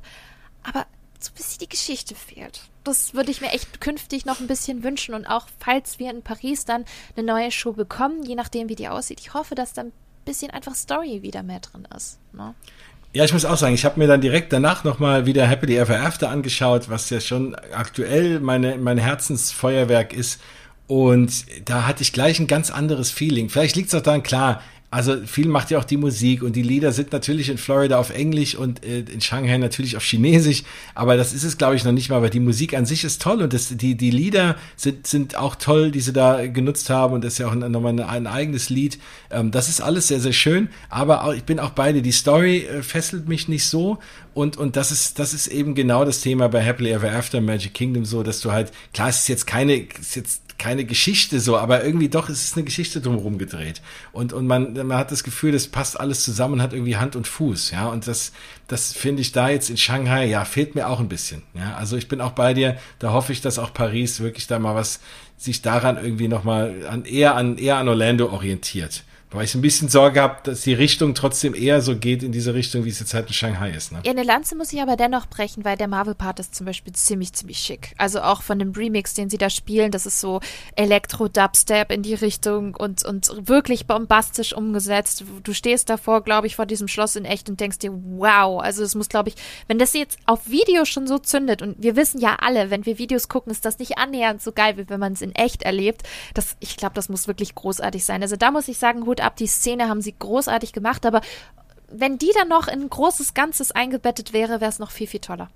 Aber 0.63 0.85
so 1.19 1.31
ein 1.31 1.35
bisschen 1.35 1.59
die 1.59 1.69
Geschichte 1.69 2.15
fehlt. 2.15 2.61
Das 2.83 3.13
würde 3.13 3.31
ich 3.31 3.41
mir 3.41 3.51
echt 3.51 3.81
künftig 3.81 4.25
noch 4.25 4.39
ein 4.39 4.47
bisschen 4.47 4.83
wünschen. 4.83 5.13
Und 5.13 5.25
auch 5.25 5.47
falls 5.59 5.99
wir 5.99 6.09
in 6.09 6.21
Paris 6.21 6.65
dann 6.65 6.85
eine 7.15 7.25
neue 7.25 7.51
Show 7.51 7.73
bekommen, 7.73 8.23
je 8.23 8.35
nachdem, 8.35 8.69
wie 8.69 8.75
die 8.75 8.87
aussieht, 8.87 9.19
ich 9.19 9.33
hoffe, 9.33 9.55
dass 9.55 9.73
da 9.73 9.83
ein 9.83 9.91
bisschen 10.25 10.51
einfach 10.51 10.75
Story 10.75 11.21
wieder 11.21 11.43
mehr 11.43 11.59
drin 11.59 11.87
ist. 11.95 12.19
Ne? 12.33 12.53
Ja, 13.11 13.25
ich 13.25 13.33
muss 13.33 13.43
auch 13.43 13.57
sagen, 13.57 13.73
ich 13.73 13.85
habe 13.85 13.99
mir 13.99 14.07
dann 14.07 14.21
direkt 14.21 14.53
danach 14.53 14.83
nochmal 14.83 15.25
wieder 15.25 15.47
Happily 15.47 15.77
Ever 15.77 15.99
After 15.99 16.29
angeschaut, 16.29 16.89
was 16.89 17.09
ja 17.09 17.19
schon 17.19 17.55
aktuell 17.55 18.39
meine, 18.39 18.77
mein 18.77 18.99
Herzensfeuerwerk 18.99 20.13
ist. 20.13 20.39
Und 20.89 21.45
da 21.65 21.85
hatte 21.85 22.01
ich 22.01 22.13
gleich 22.13 22.39
ein 22.39 22.47
ganz 22.47 22.71
anderes 22.71 23.11
Feeling. 23.11 23.49
Vielleicht 23.49 23.75
liegt 23.75 23.89
es 23.89 23.93
auch 23.93 24.01
daran, 24.01 24.23
klar, 24.23 24.59
also 24.89 25.17
viel 25.23 25.47
macht 25.47 25.69
ja 25.69 25.77
auch 25.77 25.83
die 25.83 25.97
Musik 25.97 26.41
und 26.41 26.55
die 26.55 26.63
Lieder 26.63 26.91
sind 26.91 27.13
natürlich 27.13 27.49
in 27.49 27.59
Florida 27.59 27.99
auf 27.99 28.09
Englisch 28.09 28.55
und 28.55 28.83
äh, 28.83 29.01
in 29.01 29.21
Shanghai 29.21 29.59
natürlich 29.59 29.95
auf 29.95 30.03
Chinesisch, 30.03 30.63
aber 30.95 31.15
das 31.15 31.31
ist 31.31 31.43
es 31.43 31.59
glaube 31.59 31.75
ich 31.75 31.83
noch 31.83 31.91
nicht 31.91 32.09
mal, 32.09 32.15
aber 32.15 32.31
die 32.31 32.39
Musik 32.39 32.75
an 32.75 32.87
sich 32.87 33.03
ist 33.03 33.21
toll 33.21 33.43
und 33.43 33.53
das, 33.53 33.67
die, 33.67 33.93
die 33.93 34.09
Lieder 34.09 34.55
sind, 34.77 35.05
sind 35.05 35.35
auch 35.35 35.55
toll, 35.57 35.91
die 35.91 35.99
sie 35.99 36.11
da 36.11 36.47
genutzt 36.47 36.89
haben 36.89 37.13
und 37.13 37.23
das 37.23 37.33
ist 37.33 37.37
ja 37.37 37.49
auch 37.49 37.53
nochmal 37.53 38.01
ein, 38.01 38.25
eigenes 38.25 38.71
Lied. 38.71 38.97
Ähm, 39.29 39.51
das 39.51 39.69
ist 39.69 39.79
alles 39.79 40.07
sehr, 40.07 40.21
sehr 40.21 40.33
schön, 40.33 40.69
aber 40.89 41.23
auch, 41.23 41.33
ich 41.33 41.43
bin 41.43 41.59
auch 41.59 41.69
beide, 41.69 42.01
die 42.01 42.11
Story 42.11 42.65
äh, 42.65 42.81
fesselt 42.81 43.27
mich 43.27 43.47
nicht 43.47 43.67
so 43.67 43.99
und, 44.33 44.57
und 44.57 44.75
das 44.75 44.91
ist, 44.91 45.19
das 45.19 45.35
ist 45.35 45.45
eben 45.49 45.75
genau 45.75 46.03
das 46.03 46.21
Thema 46.21 46.49
bei 46.49 46.63
Happily 46.63 46.89
Ever 46.93 47.11
After 47.11 47.41
Magic 47.41 47.75
Kingdom 47.75 48.05
so, 48.05 48.23
dass 48.23 48.41
du 48.41 48.51
halt, 48.51 48.71
klar, 48.91 49.09
es 49.09 49.19
ist 49.19 49.27
jetzt 49.27 49.45
keine, 49.45 49.75
ist 49.75 50.15
jetzt 50.15 50.48
keine 50.59 50.85
Geschichte 50.85 51.39
so, 51.39 51.57
aber 51.57 51.83
irgendwie 51.83 52.09
doch 52.09 52.29
ist 52.29 52.43
es 52.43 52.53
eine 52.55 52.65
Geschichte 52.65 53.01
drumherum 53.01 53.39
gedreht. 53.39 53.81
Und, 54.11 54.33
und 54.33 54.45
man, 54.45 54.73
man 54.73 54.97
hat 54.97 55.11
das 55.11 55.23
Gefühl, 55.23 55.53
das 55.53 55.67
passt 55.67 55.99
alles 55.99 56.23
zusammen, 56.23 56.61
hat 56.61 56.73
irgendwie 56.73 56.97
Hand 56.97 57.15
und 57.15 57.27
Fuß, 57.27 57.71
ja. 57.71 57.87
Und 57.87 58.05
das, 58.05 58.33
das 58.67 58.93
finde 58.93 59.21
ich 59.21 59.31
da 59.31 59.49
jetzt 59.49 59.69
in 59.69 59.77
Shanghai, 59.77 60.25
ja, 60.25 60.45
fehlt 60.45 60.75
mir 60.75 60.87
auch 60.87 60.99
ein 60.99 61.09
bisschen, 61.09 61.41
ja. 61.55 61.75
Also 61.75 61.97
ich 61.97 62.07
bin 62.07 62.21
auch 62.21 62.31
bei 62.31 62.53
dir, 62.53 62.77
da 62.99 63.13
hoffe 63.13 63.31
ich, 63.31 63.41
dass 63.41 63.57
auch 63.57 63.73
Paris 63.73 64.19
wirklich 64.19 64.45
da 64.45 64.59
mal 64.59 64.75
was 64.75 64.99
sich 65.37 65.61
daran 65.61 65.97
irgendwie 65.97 66.27
nochmal 66.27 66.85
an, 66.87 67.05
eher 67.05 67.35
an, 67.35 67.57
eher 67.57 67.77
an 67.77 67.87
Orlando 67.87 68.29
orientiert. 68.29 69.03
Weil 69.31 69.43
ich 69.43 69.53
ein 69.53 69.61
bisschen 69.61 69.89
Sorge 69.89 70.21
habe, 70.21 70.37
dass 70.43 70.61
die 70.61 70.73
Richtung 70.73 71.13
trotzdem 71.13 71.53
eher 71.53 71.81
so 71.81 71.95
geht 71.95 72.23
in 72.23 72.31
diese 72.31 72.55
Richtung, 72.55 72.83
wie 72.83 72.89
es 72.89 72.99
jetzt 72.99 73.13
halt 73.13 73.27
in 73.27 73.33
Shanghai 73.33 73.69
ist. 73.69 73.91
Ne? 73.91 73.99
Ja, 74.03 74.11
eine 74.11 74.23
Lanze 74.23 74.55
muss 74.55 74.73
ich 74.73 74.81
aber 74.81 74.95
dennoch 74.95 75.27
brechen, 75.27 75.63
weil 75.63 75.77
der 75.77 75.87
Marvel-Part 75.87 76.39
ist 76.39 76.55
zum 76.55 76.65
Beispiel 76.65 76.93
ziemlich, 76.93 77.33
ziemlich 77.33 77.59
schick. 77.59 77.93
Also 77.97 78.21
auch 78.21 78.41
von 78.41 78.57
dem 78.57 78.71
Remix, 78.71 79.13
den 79.13 79.29
sie 79.29 79.37
da 79.37 79.51
spielen, 79.51 79.91
das 79.91 80.07
ist 80.07 80.19
so 80.19 80.39
Elektro-Dubstep 80.75 81.91
in 81.91 82.01
die 82.01 82.15
Richtung 82.15 82.73
und, 82.73 83.05
und 83.05 83.47
wirklich 83.47 83.85
bombastisch 83.85 84.51
umgesetzt. 84.51 85.23
Du 85.43 85.53
stehst 85.53 85.91
davor, 85.91 86.23
glaube 86.23 86.47
ich, 86.47 86.55
vor 86.55 86.65
diesem 86.65 86.87
Schloss 86.87 87.15
in 87.15 87.25
echt 87.25 87.49
und 87.49 87.59
denkst 87.59 87.77
dir, 87.77 87.91
wow, 87.93 88.59
also 88.59 88.83
es 88.83 88.95
muss, 88.95 89.09
glaube 89.09 89.29
ich, 89.29 89.35
wenn 89.67 89.77
das 89.77 89.93
jetzt 89.93 90.17
auf 90.25 90.49
Video 90.49 90.85
schon 90.85 91.05
so 91.05 91.19
zündet 91.19 91.61
und 91.61 91.75
wir 91.77 91.95
wissen 91.95 92.19
ja 92.19 92.37
alle, 92.39 92.71
wenn 92.71 92.87
wir 92.87 92.97
Videos 92.97 93.29
gucken, 93.29 93.51
ist 93.51 93.63
das 93.63 93.77
nicht 93.77 93.99
annähernd 93.99 94.41
so 94.41 94.53
geil, 94.53 94.77
wie 94.77 94.89
wenn 94.89 94.99
man 94.99 95.13
es 95.13 95.21
in 95.21 95.35
echt 95.35 95.61
erlebt. 95.61 96.01
Das, 96.33 96.55
ich 96.59 96.77
glaube, 96.77 96.95
das 96.95 97.09
muss 97.09 97.27
wirklich 97.27 97.53
großartig 97.53 98.03
sein. 98.03 98.23
Also 98.23 98.35
da 98.35 98.49
muss 98.49 98.67
ich 98.67 98.79
sagen, 98.79 99.05
Hut 99.05 99.18
ab, 99.21 99.35
die 99.35 99.47
Szene 99.47 99.87
haben 99.89 100.01
sie 100.01 100.15
großartig 100.17 100.73
gemacht, 100.73 101.05
aber 101.05 101.21
wenn 101.91 102.17
die 102.17 102.31
dann 102.35 102.47
noch 102.47 102.67
in 102.67 102.81
ein 102.81 102.89
großes 102.89 103.33
Ganzes 103.33 103.71
eingebettet 103.71 104.33
wäre, 104.33 104.61
wäre 104.61 104.69
es 104.69 104.79
noch 104.79 104.91
viel, 104.91 105.07
viel 105.07 105.19
toller. 105.19 105.49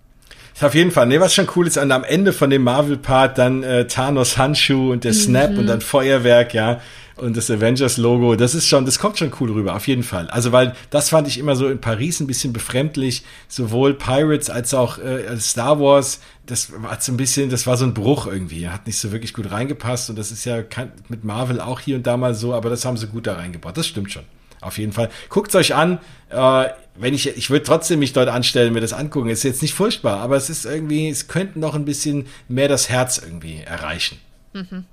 Auf 0.61 0.75
jeden 0.75 0.91
Fall. 0.91 1.07
Nee, 1.07 1.19
was 1.19 1.33
schon 1.33 1.47
cool 1.55 1.67
ist, 1.67 1.77
an, 1.77 1.91
am 1.91 2.03
Ende 2.03 2.31
von 2.31 2.49
dem 2.49 2.63
Marvel-Part 2.63 3.37
dann 3.37 3.63
äh, 3.63 3.87
Thanos 3.87 4.37
Handschuh 4.37 4.91
und 4.91 5.03
der 5.03 5.13
Snap 5.13 5.51
mhm. 5.51 5.59
und 5.59 5.67
dann 5.67 5.81
Feuerwerk, 5.81 6.53
ja. 6.53 6.79
Und 7.15 7.37
das 7.37 7.51
Avengers-Logo, 7.51 8.35
das 8.35 8.55
ist 8.55 8.67
schon, 8.67 8.85
das 8.85 8.97
kommt 8.97 9.19
schon 9.19 9.31
cool 9.39 9.51
rüber, 9.51 9.75
auf 9.75 9.87
jeden 9.87 10.01
Fall. 10.03 10.29
Also, 10.29 10.51
weil 10.51 10.75
das 10.89 11.09
fand 11.09 11.27
ich 11.27 11.37
immer 11.37 11.55
so 11.55 11.67
in 11.67 11.79
Paris 11.79 12.19
ein 12.19 12.27
bisschen 12.27 12.53
befremdlich. 12.53 13.23
Sowohl 13.47 13.93
Pirates 13.93 14.49
als 14.49 14.73
auch 14.73 14.97
äh, 14.97 15.39
Star 15.39 15.79
Wars, 15.79 16.21
das 16.45 16.71
war 16.81 16.99
so 16.99 17.11
ein 17.11 17.17
bisschen, 17.17 17.49
das 17.49 17.67
war 17.67 17.77
so 17.77 17.85
ein 17.85 17.93
Bruch 17.93 18.25
irgendwie. 18.25 18.67
Hat 18.69 18.87
nicht 18.87 18.97
so 18.97 19.11
wirklich 19.11 19.33
gut 19.33 19.51
reingepasst. 19.51 20.09
Und 20.09 20.17
das 20.17 20.31
ist 20.31 20.45
ja 20.45 20.63
mit 21.07 21.23
Marvel 21.23 21.61
auch 21.61 21.79
hier 21.79 21.97
und 21.97 22.07
da 22.07 22.17
mal 22.17 22.33
so, 22.33 22.53
aber 22.53 22.69
das 22.69 22.83
haben 22.83 22.97
sie 22.97 23.07
gut 23.07 23.27
da 23.27 23.35
reingebaut. 23.35 23.77
Das 23.77 23.87
stimmt 23.87 24.11
schon. 24.11 24.23
Auf 24.63 24.77
jeden 24.77 24.93
Fall. 24.93 25.09
Guckt 25.29 25.53
euch 25.55 25.75
an. 25.75 25.99
Äh, 26.29 26.65
wenn 26.95 27.13
ich, 27.13 27.27
ich 27.27 27.49
würde 27.49 27.65
trotzdem 27.65 27.99
mich 27.99 28.13
dort 28.13 28.29
anstellen, 28.29 28.73
mir 28.73 28.81
das 28.81 28.93
angucken. 28.93 29.29
Ist 29.29 29.43
jetzt 29.43 29.61
nicht 29.61 29.73
furchtbar, 29.73 30.19
aber 30.19 30.35
es 30.35 30.49
ist 30.49 30.65
irgendwie, 30.65 31.09
es 31.09 31.27
könnte 31.27 31.59
noch 31.59 31.75
ein 31.75 31.85
bisschen 31.85 32.27
mehr 32.47 32.67
das 32.67 32.89
Herz 32.89 33.17
irgendwie 33.17 33.59
erreichen. 33.59 34.17
Mhm. 34.53 34.85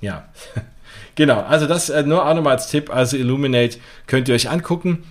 Ja. 0.00 0.28
genau. 1.16 1.40
Also 1.40 1.66
das 1.66 1.90
äh, 1.90 2.04
nur 2.04 2.24
auch 2.24 2.34
nochmal 2.34 2.54
als 2.54 2.68
Tipp. 2.68 2.94
Also 2.94 3.16
Illuminate 3.16 3.78
könnt 4.06 4.28
ihr 4.28 4.34
euch 4.36 4.48
angucken. 4.48 5.02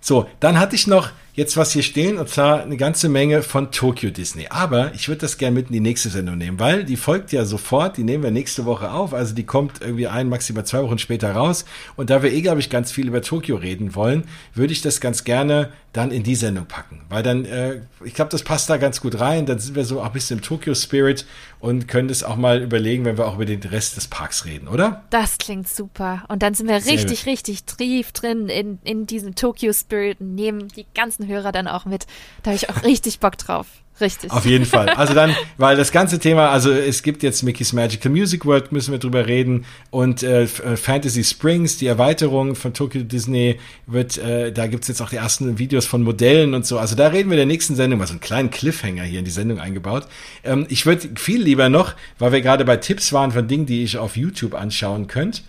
So, 0.00 0.26
dann 0.40 0.58
hatte 0.58 0.74
ich 0.74 0.86
noch 0.86 1.10
jetzt 1.34 1.56
was 1.56 1.72
hier 1.72 1.82
stehen 1.82 2.16
und 2.18 2.28
zwar 2.28 2.62
eine 2.62 2.76
ganze 2.76 3.08
Menge 3.08 3.42
von 3.42 3.72
Tokyo 3.72 4.10
Disney. 4.10 4.46
Aber 4.50 4.94
ich 4.94 5.08
würde 5.08 5.22
das 5.22 5.36
gerne 5.36 5.54
mit 5.54 5.66
in 5.66 5.72
die 5.72 5.80
nächste 5.80 6.08
Sendung 6.08 6.38
nehmen, 6.38 6.60
weil 6.60 6.84
die 6.84 6.96
folgt 6.96 7.32
ja 7.32 7.44
sofort, 7.44 7.96
die 7.96 8.04
nehmen 8.04 8.22
wir 8.22 8.30
nächste 8.30 8.64
Woche 8.64 8.92
auf, 8.92 9.12
also 9.12 9.34
die 9.34 9.44
kommt 9.44 9.80
irgendwie 9.80 10.06
ein, 10.06 10.28
maximal 10.28 10.64
zwei 10.64 10.82
Wochen 10.82 10.98
später 10.98 11.32
raus. 11.32 11.64
Und 11.96 12.10
da 12.10 12.22
wir 12.22 12.32
eh, 12.32 12.40
glaube 12.40 12.60
ich, 12.60 12.70
ganz 12.70 12.92
viel 12.92 13.08
über 13.08 13.20
Tokio 13.20 13.56
reden 13.56 13.94
wollen, 13.94 14.24
würde 14.54 14.72
ich 14.72 14.82
das 14.82 15.00
ganz 15.00 15.24
gerne 15.24 15.70
dann 15.92 16.10
in 16.10 16.22
die 16.22 16.34
Sendung 16.34 16.66
packen. 16.66 17.00
Weil 17.08 17.22
dann, 17.22 17.44
äh, 17.44 17.80
ich 18.04 18.14
glaube, 18.14 18.30
das 18.30 18.42
passt 18.42 18.70
da 18.70 18.76
ganz 18.76 19.00
gut 19.00 19.18
rein. 19.20 19.46
Dann 19.46 19.58
sind 19.58 19.74
wir 19.74 19.84
so 19.84 20.00
auch 20.00 20.06
ein 20.06 20.12
bisschen 20.12 20.38
im 20.38 20.42
Tokyo 20.42 20.74
Spirit 20.74 21.26
und 21.64 21.88
können 21.88 22.08
das 22.08 22.22
auch 22.22 22.36
mal 22.36 22.62
überlegen, 22.62 23.06
wenn 23.06 23.16
wir 23.16 23.26
auch 23.26 23.36
über 23.36 23.46
den 23.46 23.62
Rest 23.62 23.96
des 23.96 24.06
Parks 24.06 24.44
reden, 24.44 24.68
oder? 24.68 25.02
Das 25.08 25.38
klingt 25.38 25.66
super. 25.66 26.22
Und 26.28 26.42
dann 26.42 26.52
sind 26.52 26.68
wir 26.68 26.78
Sehr 26.82 26.92
richtig, 26.92 27.20
gut. 27.20 27.26
richtig 27.26 27.64
tief 27.64 28.12
drin 28.12 28.50
in, 28.50 28.78
in 28.84 29.06
diesem 29.06 29.34
Tokyo 29.34 29.72
Spirit 29.72 30.20
und 30.20 30.34
nehmen 30.34 30.68
die 30.68 30.84
ganzen 30.94 31.26
Hörer 31.26 31.52
dann 31.52 31.66
auch 31.66 31.86
mit. 31.86 32.06
Da 32.42 32.50
habe 32.50 32.56
ich 32.56 32.68
auch 32.68 32.82
richtig 32.84 33.18
Bock 33.18 33.38
drauf. 33.38 33.66
Richtig. 34.00 34.32
Auf 34.32 34.44
jeden 34.44 34.64
Fall. 34.64 34.88
Also 34.88 35.14
dann, 35.14 35.34
weil 35.56 35.76
das 35.76 35.92
ganze 35.92 36.18
Thema, 36.18 36.50
also 36.50 36.72
es 36.72 37.02
gibt 37.02 37.22
jetzt 37.22 37.42
Mickey's 37.42 37.72
Magical 37.72 38.10
Music 38.10 38.44
World, 38.44 38.72
müssen 38.72 38.90
wir 38.90 38.98
drüber 38.98 39.26
reden. 39.26 39.64
Und 39.90 40.22
äh, 40.22 40.42
äh, 40.42 40.76
Fantasy 40.76 41.22
Springs, 41.22 41.76
die 41.76 41.86
Erweiterung 41.86 42.56
von 42.56 42.74
Tokyo 42.74 43.02
Disney, 43.02 43.60
wird, 43.86 44.18
äh, 44.18 44.52
da 44.52 44.66
gibt's 44.66 44.88
jetzt 44.88 45.00
auch 45.00 45.10
die 45.10 45.16
ersten 45.16 45.58
Videos 45.58 45.86
von 45.86 46.02
Modellen 46.02 46.54
und 46.54 46.66
so. 46.66 46.78
Also 46.78 46.96
da 46.96 47.08
reden 47.08 47.30
wir 47.30 47.34
in 47.34 47.46
der 47.48 47.54
nächsten 47.54 47.76
Sendung 47.76 48.00
mal 48.00 48.06
so 48.06 48.14
einen 48.14 48.20
kleinen 48.20 48.50
Cliffhanger 48.50 49.04
hier 49.04 49.20
in 49.20 49.24
die 49.24 49.30
Sendung 49.30 49.60
eingebaut. 49.60 50.08
Ähm, 50.42 50.66
ich 50.68 50.86
würde 50.86 51.10
viel 51.16 51.40
lieber 51.40 51.68
noch, 51.68 51.94
weil 52.18 52.32
wir 52.32 52.40
gerade 52.40 52.64
bei 52.64 52.76
Tipps 52.76 53.12
waren 53.12 53.30
von 53.30 53.46
Dingen, 53.46 53.66
die 53.66 53.84
ich 53.84 53.96
auf 53.96 54.16
YouTube 54.16 54.54
anschauen 54.54 55.06
könnt 55.06 55.44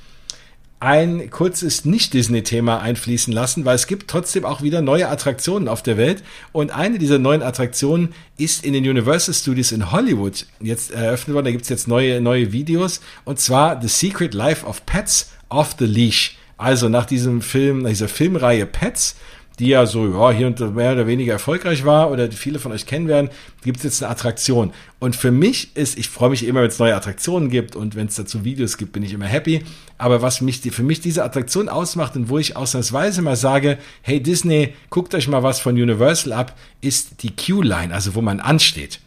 ein 0.85 1.31
kurzes 1.31 1.83
Nicht-Disney-Thema 1.83 2.79
einfließen 2.79 3.33
lassen, 3.33 3.65
weil 3.65 3.73
es 3.73 3.87
gibt 3.87 4.07
trotzdem 4.07 4.45
auch 4.45 4.61
wieder 4.61 4.83
neue 4.83 5.09
Attraktionen 5.09 5.67
auf 5.67 5.81
der 5.81 5.97
Welt. 5.97 6.21
Und 6.51 6.69
eine 6.69 6.99
dieser 6.99 7.17
neuen 7.17 7.41
Attraktionen 7.41 8.13
ist 8.37 8.63
in 8.63 8.73
den 8.73 8.87
Universal 8.87 9.33
Studios 9.33 9.71
in 9.71 9.91
Hollywood 9.91 10.45
jetzt 10.59 10.91
eröffnet 10.91 11.33
worden. 11.33 11.45
Da 11.45 11.51
gibt 11.51 11.63
es 11.63 11.69
jetzt 11.69 11.87
neue, 11.87 12.21
neue 12.21 12.51
Videos. 12.51 13.01
Und 13.23 13.39
zwar 13.39 13.81
The 13.81 13.87
Secret 13.87 14.35
Life 14.35 14.63
of 14.63 14.85
Pets 14.85 15.31
off 15.49 15.75
the 15.79 15.85
Leash. 15.87 16.37
Also 16.55 16.87
nach 16.87 17.07
diesem 17.07 17.41
Film, 17.41 17.79
nach 17.81 17.89
dieser 17.89 18.07
Filmreihe 18.07 18.67
Pets 18.67 19.15
die 19.59 19.67
ja 19.67 19.85
so 19.85 20.07
ja, 20.07 20.31
hier 20.31 20.47
und 20.47 20.59
mehr 20.75 20.93
oder 20.93 21.07
weniger 21.07 21.33
erfolgreich 21.33 21.85
war 21.85 22.11
oder 22.11 22.27
die 22.27 22.35
viele 22.35 22.59
von 22.59 22.71
euch 22.71 22.85
kennen 22.85 23.07
werden, 23.07 23.29
gibt 23.63 23.77
es 23.77 23.83
jetzt 23.83 24.03
eine 24.03 24.11
Attraktion. 24.11 24.71
Und 24.99 25.15
für 25.15 25.31
mich 25.31 25.75
ist, 25.75 25.97
ich 25.97 26.09
freue 26.09 26.29
mich 26.29 26.45
immer, 26.45 26.61
wenn 26.61 26.69
es 26.69 26.79
neue 26.79 26.95
Attraktionen 26.95 27.49
gibt 27.49 27.75
und 27.75 27.95
wenn 27.95 28.07
es 28.07 28.15
dazu 28.15 28.43
Videos 28.43 28.77
gibt, 28.77 28.93
bin 28.93 29.03
ich 29.03 29.13
immer 29.13 29.25
happy. 29.25 29.63
Aber 29.97 30.21
was 30.21 30.41
mich 30.41 30.61
die, 30.61 30.71
für 30.71 30.83
mich 30.83 30.99
diese 30.99 31.23
Attraktion 31.23 31.69
ausmacht 31.69 32.15
und 32.15 32.29
wo 32.29 32.37
ich 32.37 32.55
ausnahmsweise 32.55 33.21
mal 33.21 33.35
sage, 33.35 33.77
hey 34.01 34.21
Disney, 34.21 34.73
guckt 34.89 35.13
euch 35.15 35.27
mal 35.27 35.43
was 35.43 35.59
von 35.59 35.75
Universal 35.75 36.33
ab, 36.33 36.57
ist 36.81 37.23
die 37.23 37.35
Q-Line, 37.35 37.93
also 37.93 38.15
wo 38.15 38.21
man 38.21 38.39
ansteht. 38.39 38.99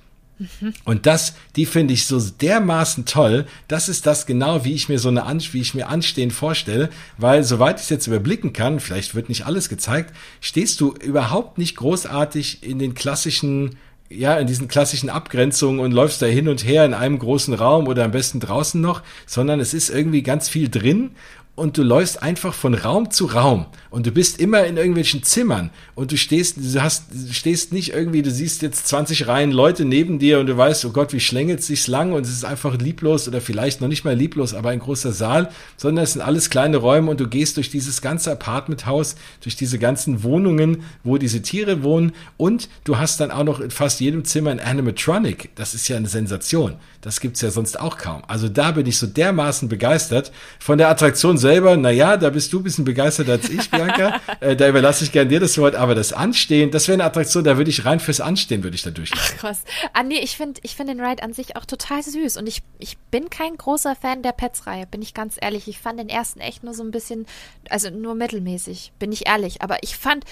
Und 0.85 1.07
das, 1.07 1.35
die 1.57 1.67
finde 1.67 1.95
ich 1.95 2.07
so 2.07 2.21
dermaßen 2.21 3.05
toll. 3.05 3.47
Das 3.67 3.89
ist 3.89 4.07
das 4.07 4.27
genau, 4.27 4.65
wie 4.65 4.75
ich 4.75 4.89
mir 4.89 4.99
so 4.99 5.09
eine, 5.09 5.25
wie 5.53 5.61
ich 5.61 5.75
mir 5.75 5.89
Anstehen 5.89 6.31
vorstelle, 6.31 6.91
weil 7.17 7.45
soweit 7.45 7.77
ich 7.77 7.85
es 7.85 7.91
jetzt 7.91 8.07
überblicken 8.07 8.53
kann, 8.53 8.81
vielleicht 8.81 9.15
wird 9.15 9.29
nicht 9.29 9.47
alles 9.47 9.69
gezeigt, 9.69 10.15
stehst 10.41 10.81
du 10.81 10.93
überhaupt 10.95 11.59
nicht 11.59 11.77
großartig 11.77 12.63
in 12.63 12.79
den 12.79 12.95
klassischen 12.95 13.77
ja, 14.11 14.39
in 14.39 14.47
diesen 14.47 14.69
klassischen 14.69 15.11
Abgrenzungen 15.11 15.81
und 15.81 15.93
läufst 15.93 16.23
da 16.23 16.27
hin 16.27 16.49
und 16.49 16.65
her 16.65 16.87
in 16.87 16.95
einem 16.95 17.19
großen 17.19 17.53
Raum 17.53 17.89
oder 17.89 18.05
am 18.05 18.11
besten 18.11 18.41
draußen 18.41 18.81
noch, 18.81 19.03
sondern 19.27 19.61
es 19.61 19.75
ist 19.75 19.91
irgendwie 19.91 20.23
ganz 20.23 20.49
viel 20.49 20.71
drin 20.71 21.11
und 21.59 21.77
du 21.77 21.83
läufst 21.83 22.23
einfach 22.23 22.55
von 22.55 22.73
Raum 22.75 23.11
zu 23.11 23.27
Raum 23.27 23.67
und 23.91 24.07
du 24.07 24.13
bist 24.13 24.41
immer 24.41 24.65
in 24.65 24.77
irgendwelchen 24.77 25.25
Zimmern 25.25 25.71
und 25.97 26.13
du 26.13 26.17
stehst, 26.17 26.57
du 26.57 26.83
hast, 26.83 27.07
du 27.13 27.33
stehst 27.33 27.73
nicht 27.73 27.93
irgendwie, 27.93 28.23
du 28.23 28.31
siehst 28.31 28.63
jetzt 28.63 28.87
20 28.87 29.27
Reihen 29.27 29.51
Leute 29.51 29.85
neben 29.85 30.21
dir 30.21 30.39
und 30.39 30.47
du 30.47 30.57
weißt, 30.57 30.85
oh 30.85 30.91
Gott, 30.91 31.13
wie 31.13 31.21
schlängelt 31.21 31.63
sich's 31.63 31.89
lang 31.89 32.13
und 32.13 32.25
es 32.25 32.31
ist 32.31 32.45
einfach 32.45 32.79
lieblos 32.79 33.27
oder 33.27 33.41
vielleicht 33.41 33.81
noch 33.81 33.89
nicht 33.89 34.05
mal 34.05 34.15
lieblos, 34.15 34.55
aber 34.55 34.71
ein 34.71 34.79
großer 34.79 35.13
Saal, 35.13 35.51
sondern 35.77 36.05
es 36.05 36.13
sind 36.13 36.23
alles 36.23 36.49
kleine 36.49 36.77
Räume 36.77 37.11
und 37.11 37.19
du 37.19 37.29
gehst 37.29 37.57
durch 37.57 37.71
dieses 37.71 38.03
ganze 38.03 38.31
Apartmenthaus, 38.31 39.17
durch 39.43 39.57
diese 39.57 39.81
ganzen 39.81 40.23
Wohnungen, 40.23 40.85
wo 41.03 41.19
diese 41.19 41.43
Tiere 41.43 41.83
wohnen 41.83 42.13
und 42.37 42.69
du 42.85 42.99
hast 42.99 43.19
dann 43.19 43.33
auch 43.33 43.45
noch 43.45 43.59
in 43.59 43.73
fast 43.73 43.99
jedem 43.99 44.25
Zimmer 44.25 44.53
ein 44.53 44.61
Animatronic. 44.61 45.51
Das 45.57 45.75
ist 45.75 45.89
ja 45.89 45.97
eine 45.97 46.09
Sensation. 46.09 46.77
Das 47.01 47.21
gibt's 47.21 47.41
ja 47.41 47.51
sonst 47.51 47.79
auch 47.79 47.97
kaum. 47.97 48.23
Also 48.27 48.49
da 48.49 48.73
bin 48.73 48.87
ich 48.87 48.99
so 48.99 49.07
dermaßen 49.07 49.69
begeistert 49.69 50.33
von 50.59 50.79
der 50.79 50.89
Attraktion 50.89 51.39
selber. 51.39 51.77
Naja, 51.77 52.17
da 52.17 52.31
bist 52.31 52.53
du 52.53 52.59
ein 52.59 52.65
bisschen 52.65 52.85
begeisterter 52.85 53.33
als 53.33 53.49
ich, 53.49 53.71
Bianca. 53.71 54.21
äh, 54.41 54.57
da 54.57 54.69
überlasse 54.69 55.05
ich 55.05 55.13
gern 55.13 55.29
dir 55.29 55.39
das 55.39 55.57
Wort. 55.59 55.77
Aber 55.77 55.95
das 55.95 56.13
Anstehen, 56.13 56.73
das 56.73 56.89
wäre 56.89 56.95
eine 56.95 57.05
Attraktion, 57.05 57.45
da 57.45 57.57
würde 57.57 57.71
ich 57.71 57.85
rein 57.85 58.01
fürs 58.01 58.21
Anstehen 58.21 58.65
würde 58.65 58.75
ich 58.75 58.83
da 58.83 58.91
durchlaufen. 58.91 59.35
Ach 59.37 59.41
krass. 59.41 59.63
Ah 59.93 60.03
nee, 60.03 60.19
ich 60.19 60.37
finde 60.37 60.61
ich 60.65 60.75
finde 60.75 60.95
den 60.95 61.05
Ride 61.05 61.23
an 61.23 61.33
sich 61.33 61.57
auch 61.57 61.65
total 61.65 62.03
süß. 62.03 62.37
Und 62.37 62.49
ich, 62.49 62.63
ich 62.79 62.99
bin 63.11 63.31
kein 63.31 63.57
großer 63.57 63.95
Fan 63.95 64.23
der 64.23 64.33
Pets-Reihe, 64.33 64.87
bin 64.87 65.01
ich 65.01 65.15
ganz 65.15 65.37
ehrlich. 65.41 65.69
Ich 65.69 65.79
fand 65.79 66.01
den 66.01 66.09
ersten 66.09 66.41
echt 66.41 66.65
nur 66.65 66.75
so 66.75 66.83
ein 66.83 66.91
bisschen, 66.91 67.27
also 67.71 67.91
nur 67.91 68.17
mittelmäßig, 68.17 68.93
bin 68.99 69.13
ich 69.13 69.29
ehrlich. 69.29 69.63
Aber 69.63 69.83
ich 69.83 69.97
fand 69.97 70.25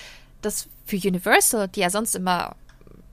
das 0.43 0.69
für 0.85 0.97
Universal, 0.97 1.69
die 1.69 1.81
ja 1.81 1.91
sonst 1.91 2.15
immer 2.15 2.57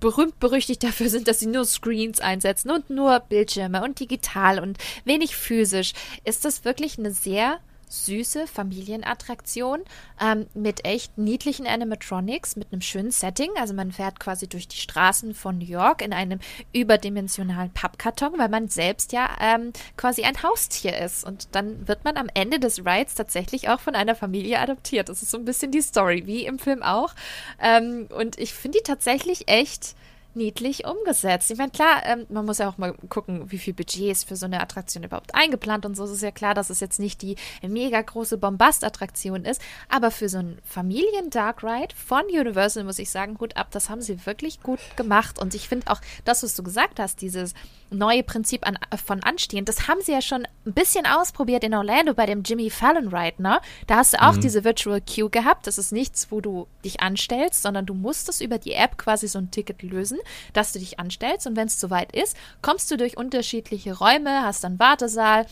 berühmt 0.04 0.38
berüchtigt 0.42 0.84
dafür 0.84 1.08
sind, 1.08 1.30
dass 1.30 1.40
sie 1.40 1.46
nur 1.46 1.64
Screens 1.64 2.20
einsetzen 2.20 2.72
und 2.72 2.90
nur 2.90 3.22
Bildschirme 3.22 3.82
und 3.82 4.02
digital 4.02 4.60
und 4.60 4.78
wenig 5.06 5.34
physisch, 5.34 5.94
ist 6.26 6.44
das 6.44 6.66
wirklich 6.66 7.00
eine 7.00 7.12
sehr 7.12 7.60
süße 7.94 8.48
Familienattraktion 8.48 9.82
ähm, 10.20 10.48
mit 10.54 10.86
echt 10.86 11.18
niedlichen 11.18 11.68
Animatronics, 11.68 12.56
mit 12.56 12.72
einem 12.72 12.82
schönen 12.82 13.12
Setting. 13.12 13.52
Also 13.60 13.74
man 13.74 13.92
fährt 13.92 14.20
quasi 14.20 14.48
durch 14.48 14.68
die 14.68 14.78
Straßen 14.78 15.36
von 15.36 15.60
New 15.60 15.66
York 15.66 16.02
in 16.02 16.14
einem 16.14 16.40
überdimensionalen 16.74 17.72
Pappkarton, 17.72 18.38
weil 18.38 18.50
man 18.50 18.68
selbst 18.68 19.14
ja 19.14 19.30
ähm, 19.40 19.74
quasi 19.96 20.24
ein 20.24 20.42
Haustier 20.42 20.98
ist. 20.98 21.24
Und 21.24 21.56
dann 21.56 21.88
wird 21.88 22.04
man 22.04 22.18
am 22.18 22.30
Ende 22.34 22.60
des 22.60 22.80
Rides 22.80 23.14
tatsächlich 23.14 23.70
auch 23.70 23.80
von 23.80 23.96
einer 23.96 24.16
Familie 24.16 24.60
adoptiert. 24.60 25.10
Das 25.10 25.22
ist 25.22 25.32
so 25.32 25.38
ein 25.38 25.46
bisschen 25.46 25.72
die 25.72 25.82
Story, 25.82 26.24
wie 26.26 26.46
im 26.46 26.60
Film 26.60 26.82
auch. 26.82 27.14
Ähm, 27.62 28.08
und 28.18 28.40
ich 28.40 28.54
finde 28.54 28.80
die 28.80 28.84
tatsächlich 28.84 29.48
echt 29.48 29.96
niedlich 30.36 30.86
umgesetzt. 30.86 31.52
Ich 31.52 31.58
meine, 31.58 31.72
klar, 31.72 32.04
ähm, 32.06 32.26
man 32.30 32.46
muss 32.46 32.58
ja 32.58 32.70
auch 32.70 32.78
mal 32.78 32.94
gucken, 33.10 33.52
wie 33.52 33.58
viel 33.58 33.74
Budget 33.74 34.12
ist 34.12 34.28
für 34.28 34.36
so 34.36 34.46
eine 34.46 34.62
Attraktion 34.62 35.04
überhaupt 35.04 35.36
eingeplant 35.36 35.86
und 35.86 35.96
so. 35.96 36.04
Es 36.04 36.12
ist 36.12 36.22
ja 36.22 36.32
klar, 36.32 36.54
dass 36.54 36.70
es 36.70 36.80
jetzt 36.80 37.00
nicht 37.00 37.22
die 37.22 37.36
mega 37.62 38.02
große 38.02 38.38
Bombast-Attraktion 38.38 39.46
ist, 39.46 39.62
aber 39.90 40.12
für 40.12 40.30
so 40.30 40.40
einen 40.40 40.60
Familien-Dark 40.64 41.64
Ride 41.64 41.96
von 41.96 42.24
Universal 42.26 42.84
muss 42.84 43.00
ich 43.00 43.10
sagen, 43.10 43.38
Hut 43.40 43.58
ab, 43.58 43.68
das 43.72 43.90
haben 43.90 44.02
sie 44.02 44.26
wirklich 44.26 44.62
gut 44.62 44.80
gemacht. 44.96 45.40
Und 45.40 45.56
ich 45.56 45.68
finde 45.68 45.92
auch 45.92 46.02
das, 46.26 46.44
was 46.44 46.56
du 46.56 46.64
gesagt 46.64 47.00
hast, 47.00 47.22
dieses 47.22 47.54
neue 47.94 48.24
Prinzip 48.24 48.66
an, 48.68 48.78
von 49.04 49.24
Anstehen, 49.24 49.66
das 49.66 49.88
haben 49.88 50.02
sie 50.02 50.12
ja 50.12 50.22
schon 50.22 50.48
ein 50.66 50.74
bisschen 50.74 51.06
ausprobiert 51.06 51.64
in 51.64 51.74
Orlando 51.74 52.14
bei 52.14 52.26
dem 52.26 52.44
Jimmy 52.44 52.70
Fallon 52.70 53.14
Ride, 53.14 53.42
ne? 53.42 53.60
Da 53.88 53.98
hast 53.98 54.14
du 54.14 54.22
auch 54.22 54.34
mhm. 54.34 54.42
diese 54.42 54.64
Virtual 54.64 55.02
Queue 55.02 55.30
gehabt. 55.30 55.68
Das 55.68 55.78
ist 55.78 55.92
nichts, 55.92 56.32
wo 56.32 56.42
du 56.42 56.68
dich 56.84 57.02
anstellst, 57.02 57.62
sondern 57.62 57.86
du 57.86 57.94
musstest 57.94 58.42
über 58.42 58.58
die 58.58 58.74
App 58.74 58.98
quasi 58.98 59.28
so 59.28 59.40
ein 59.40 59.52
Ticket 59.52 59.82
lösen 59.84 60.20
dass 60.54 60.72
du 60.72 60.80
dich 60.80 61.00
anstellst 61.00 61.48
und 61.48 61.56
wenn 61.56 61.68
es 61.68 61.80
soweit 61.80 62.14
ist, 62.16 62.38
kommst 62.62 62.90
du 62.92 62.98
durch 62.98 63.18
unterschiedliche 63.18 63.98
Räume, 63.98 64.44
hast 64.44 64.64
dann 64.64 64.80
Wartesaal, 64.80 65.46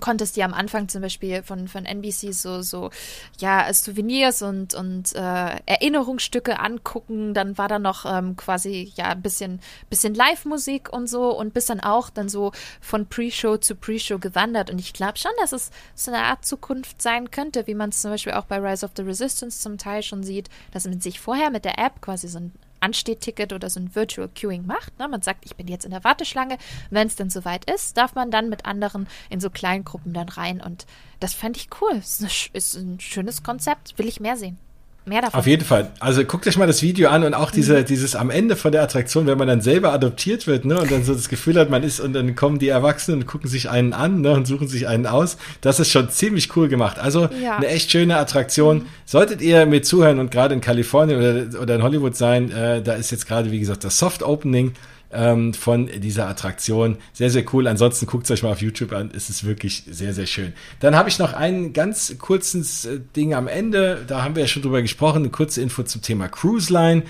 konntest 0.00 0.36
dir 0.36 0.44
am 0.44 0.54
Anfang 0.54 0.88
zum 0.88 1.02
Beispiel 1.02 1.42
von, 1.42 1.68
von 1.68 1.84
NBC 1.84 2.32
so, 2.32 2.62
so, 2.62 2.90
ja, 3.38 3.72
Souvenirs 3.72 4.42
und, 4.42 4.74
und 4.74 5.14
äh, 5.14 5.56
Erinnerungsstücke 5.66 6.58
angucken. 6.58 7.34
Dann 7.34 7.56
war 7.58 7.68
da 7.68 7.78
noch 7.78 8.04
ähm, 8.06 8.36
quasi, 8.36 8.92
ja, 8.96 9.10
ein 9.10 9.22
bisschen, 9.22 9.60
bisschen 9.90 10.14
Live-Musik 10.14 10.92
und 10.92 11.08
so 11.08 11.36
und 11.36 11.54
bist 11.54 11.70
dann 11.70 11.80
auch 11.80 12.10
dann 12.10 12.28
so 12.28 12.52
von 12.80 13.06
Pre-Show 13.06 13.58
zu 13.58 13.74
Pre-Show 13.74 14.18
gewandert. 14.18 14.70
Und 14.70 14.78
ich 14.78 14.92
glaube 14.92 15.18
schon, 15.18 15.32
dass 15.40 15.52
es 15.52 15.70
so 15.94 16.10
eine 16.10 16.22
Art 16.22 16.44
Zukunft 16.44 17.00
sein 17.00 17.30
könnte, 17.30 17.66
wie 17.66 17.74
man 17.74 17.90
es 17.90 18.00
zum 18.00 18.10
Beispiel 18.10 18.32
auch 18.32 18.44
bei 18.44 18.58
Rise 18.58 18.84
of 18.84 18.92
the 18.96 19.02
Resistance 19.02 19.60
zum 19.60 19.78
Teil 19.78 20.02
schon 20.02 20.22
sieht, 20.22 20.48
dass 20.72 20.86
man 20.86 21.00
sich 21.00 21.20
vorher 21.20 21.50
mit 21.50 21.64
der 21.64 21.78
App 21.78 22.00
quasi 22.00 22.28
so 22.28 22.38
ein 22.38 22.52
Anstehticket 22.86 23.52
oder 23.52 23.68
so 23.68 23.80
ein 23.80 23.94
Virtual 23.94 24.28
Queuing 24.28 24.64
macht. 24.64 24.96
Ne? 25.00 25.08
Man 25.08 25.22
sagt, 25.22 25.44
ich 25.44 25.56
bin 25.56 25.66
jetzt 25.66 25.84
in 25.84 25.90
der 25.90 26.04
Warteschlange. 26.04 26.56
Wenn 26.90 27.08
es 27.08 27.16
denn 27.16 27.30
soweit 27.30 27.68
ist, 27.68 27.96
darf 27.96 28.14
man 28.14 28.30
dann 28.30 28.48
mit 28.48 28.64
anderen 28.64 29.08
in 29.28 29.40
so 29.40 29.50
kleinen 29.50 29.84
Gruppen 29.84 30.12
dann 30.12 30.28
rein. 30.28 30.60
Und 30.60 30.86
das 31.18 31.34
fände 31.34 31.58
ich 31.58 31.68
cool. 31.80 31.96
Ist, 31.96 32.50
ist 32.52 32.74
ein 32.76 33.00
schönes 33.00 33.42
Konzept. 33.42 33.98
Will 33.98 34.06
ich 34.06 34.20
mehr 34.20 34.36
sehen 34.36 34.58
mehr 35.06 35.22
davon. 35.22 35.38
Auf 35.38 35.46
jeden 35.46 35.64
Fall. 35.64 35.90
Also 36.00 36.24
guckt 36.24 36.46
euch 36.46 36.56
mal 36.56 36.66
das 36.66 36.82
Video 36.82 37.08
an 37.08 37.24
und 37.24 37.34
auch 37.34 37.50
diese, 37.50 37.80
mhm. 37.80 37.84
dieses 37.84 38.16
am 38.16 38.30
Ende 38.30 38.56
von 38.56 38.72
der 38.72 38.82
Attraktion, 38.82 39.26
wenn 39.26 39.38
man 39.38 39.48
dann 39.48 39.60
selber 39.60 39.92
adoptiert 39.92 40.46
wird, 40.46 40.64
ne, 40.64 40.78
und 40.80 40.90
dann 40.90 41.04
so 41.04 41.14
das 41.14 41.28
Gefühl 41.28 41.58
hat, 41.58 41.70
man 41.70 41.82
ist, 41.82 42.00
und 42.00 42.12
dann 42.12 42.34
kommen 42.34 42.58
die 42.58 42.68
Erwachsenen 42.68 43.20
und 43.20 43.26
gucken 43.26 43.48
sich 43.48 43.70
einen 43.70 43.92
an, 43.92 44.20
ne, 44.20 44.32
und 44.32 44.46
suchen 44.46 44.68
sich 44.68 44.88
einen 44.88 45.06
aus. 45.06 45.36
Das 45.60 45.80
ist 45.80 45.90
schon 45.90 46.10
ziemlich 46.10 46.56
cool 46.56 46.68
gemacht. 46.68 46.98
Also 46.98 47.28
ja. 47.42 47.56
eine 47.56 47.68
echt 47.68 47.90
schöne 47.90 48.16
Attraktion. 48.16 48.78
Mhm. 48.78 48.86
Solltet 49.04 49.40
ihr 49.42 49.64
mir 49.66 49.82
zuhören 49.82 50.18
und 50.18 50.30
gerade 50.30 50.54
in 50.54 50.60
Kalifornien 50.60 51.18
oder, 51.18 51.60
oder 51.60 51.76
in 51.76 51.82
Hollywood 51.82 52.16
sein, 52.16 52.50
äh, 52.50 52.82
da 52.82 52.94
ist 52.94 53.10
jetzt 53.10 53.26
gerade, 53.26 53.50
wie 53.50 53.60
gesagt, 53.60 53.84
das 53.84 53.98
Soft 53.98 54.22
Opening 54.22 54.72
ähm, 55.12 55.54
von 55.54 55.86
dieser 55.86 56.28
Attraktion. 56.28 56.98
Sehr, 57.12 57.30
sehr 57.30 57.44
cool. 57.52 57.66
Ansonsten 57.66 58.06
guckt 58.06 58.24
es 58.24 58.30
euch 58.30 58.42
mal 58.42 58.52
auf 58.52 58.62
YouTube 58.62 58.92
an. 58.92 59.10
Es 59.14 59.30
ist 59.30 59.44
wirklich 59.44 59.84
sehr, 59.90 60.12
sehr 60.12 60.26
schön. 60.26 60.52
Dann 60.80 60.96
habe 60.96 61.08
ich 61.08 61.18
noch 61.18 61.32
ein 61.32 61.72
ganz 61.72 62.16
kurzes 62.18 62.84
äh, 62.84 63.00
Ding 63.14 63.34
am 63.34 63.48
Ende. 63.48 64.04
Da 64.06 64.22
haben 64.22 64.34
wir 64.34 64.42
ja 64.42 64.48
schon 64.48 64.62
drüber 64.62 64.82
gesprochen. 64.82 65.18
Eine 65.18 65.30
kurze 65.30 65.62
Info 65.62 65.82
zum 65.82 66.02
Thema 66.02 66.28
Cruise 66.28 66.72
Line. 66.72 67.02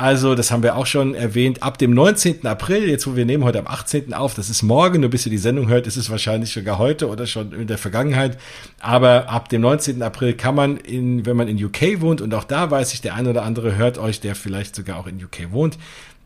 Also, 0.00 0.36
das 0.36 0.52
haben 0.52 0.62
wir 0.62 0.76
auch 0.76 0.86
schon 0.86 1.16
erwähnt. 1.16 1.64
Ab 1.64 1.76
dem 1.78 1.92
19. 1.92 2.46
April, 2.46 2.88
jetzt 2.88 3.08
wo 3.08 3.16
wir 3.16 3.24
nehmen 3.24 3.42
heute 3.42 3.58
am 3.58 3.66
18. 3.66 4.14
auf, 4.14 4.32
das 4.32 4.48
ist 4.48 4.62
morgen, 4.62 5.00
nur 5.00 5.10
bis 5.10 5.26
ihr 5.26 5.30
die 5.30 5.38
Sendung 5.38 5.66
hört, 5.66 5.88
ist 5.88 5.96
es 5.96 6.08
wahrscheinlich 6.08 6.52
sogar 6.52 6.78
heute 6.78 7.08
oder 7.08 7.26
schon 7.26 7.50
in 7.50 7.66
der 7.66 7.78
Vergangenheit. 7.78 8.38
Aber 8.78 9.28
ab 9.28 9.48
dem 9.48 9.60
19. 9.62 10.00
April 10.00 10.34
kann 10.34 10.54
man 10.54 10.76
in, 10.76 11.26
wenn 11.26 11.36
man 11.36 11.48
in 11.48 11.62
UK 11.62 12.00
wohnt, 12.00 12.20
und 12.20 12.32
auch 12.32 12.44
da 12.44 12.70
weiß 12.70 12.94
ich, 12.94 13.00
der 13.00 13.16
eine 13.16 13.30
oder 13.30 13.42
andere 13.42 13.74
hört 13.74 13.98
euch, 13.98 14.20
der 14.20 14.36
vielleicht 14.36 14.76
sogar 14.76 14.98
auch 14.98 15.08
in 15.08 15.16
UK 15.16 15.50
wohnt, 15.50 15.78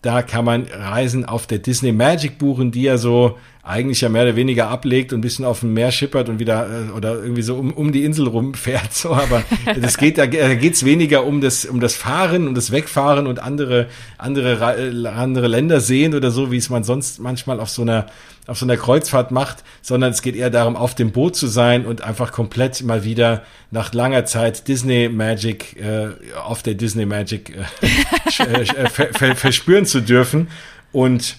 da 0.02 0.22
kann 0.22 0.44
man 0.44 0.66
Reisen 0.70 1.24
auf 1.24 1.46
der 1.46 1.58
Disney 1.58 1.92
Magic 1.92 2.38
buchen, 2.38 2.72
die 2.72 2.82
ja 2.82 2.98
so 2.98 3.38
eigentlich 3.64 4.00
ja 4.00 4.08
mehr 4.08 4.24
oder 4.24 4.34
weniger 4.34 4.68
ablegt 4.68 5.12
und 5.12 5.20
ein 5.20 5.22
bisschen 5.22 5.44
auf 5.44 5.60
dem 5.60 5.72
Meer 5.72 5.92
schippert 5.92 6.28
und 6.28 6.40
wieder 6.40 6.66
äh, 6.68 6.90
oder 6.90 7.22
irgendwie 7.22 7.42
so 7.42 7.54
um, 7.56 7.72
um 7.72 7.92
die 7.92 8.04
Insel 8.04 8.26
rumfährt. 8.26 8.92
So, 8.92 9.14
aber 9.14 9.44
das 9.80 9.98
geht, 9.98 10.18
da 10.18 10.26
geht's 10.26 10.84
weniger 10.84 11.24
um 11.24 11.40
das, 11.40 11.64
um 11.64 11.78
das 11.78 11.94
Fahren, 11.94 12.48
um 12.48 12.54
das 12.56 12.72
Wegfahren 12.72 13.28
und 13.28 13.40
andere, 13.40 13.86
andere, 14.18 14.76
äh, 14.76 15.06
andere 15.06 15.46
Länder 15.46 15.80
sehen 15.80 16.14
oder 16.14 16.32
so, 16.32 16.50
wie 16.50 16.56
es 16.56 16.70
man 16.70 16.82
sonst 16.82 17.20
manchmal 17.20 17.60
auf 17.60 17.70
so 17.70 17.82
einer 17.82 18.06
auf 18.48 18.58
so 18.58 18.66
einer 18.66 18.76
Kreuzfahrt 18.76 19.30
macht, 19.30 19.58
sondern 19.82 20.10
es 20.10 20.20
geht 20.20 20.34
eher 20.34 20.50
darum, 20.50 20.74
auf 20.74 20.96
dem 20.96 21.12
Boot 21.12 21.36
zu 21.36 21.46
sein 21.46 21.86
und 21.86 22.02
einfach 22.02 22.32
komplett 22.32 22.82
mal 22.82 23.04
wieder 23.04 23.44
nach 23.70 23.94
langer 23.94 24.24
Zeit 24.24 24.66
Disney 24.66 25.08
Magic 25.08 25.76
äh, 25.80 26.08
auf 26.36 26.60
der 26.64 26.74
Disney 26.74 27.06
Magic 27.06 27.56
äh, 27.56 28.62
äh, 28.82 29.34
verspüren 29.36 29.86
zu 29.86 30.00
dürfen. 30.00 30.48
Und 30.90 31.36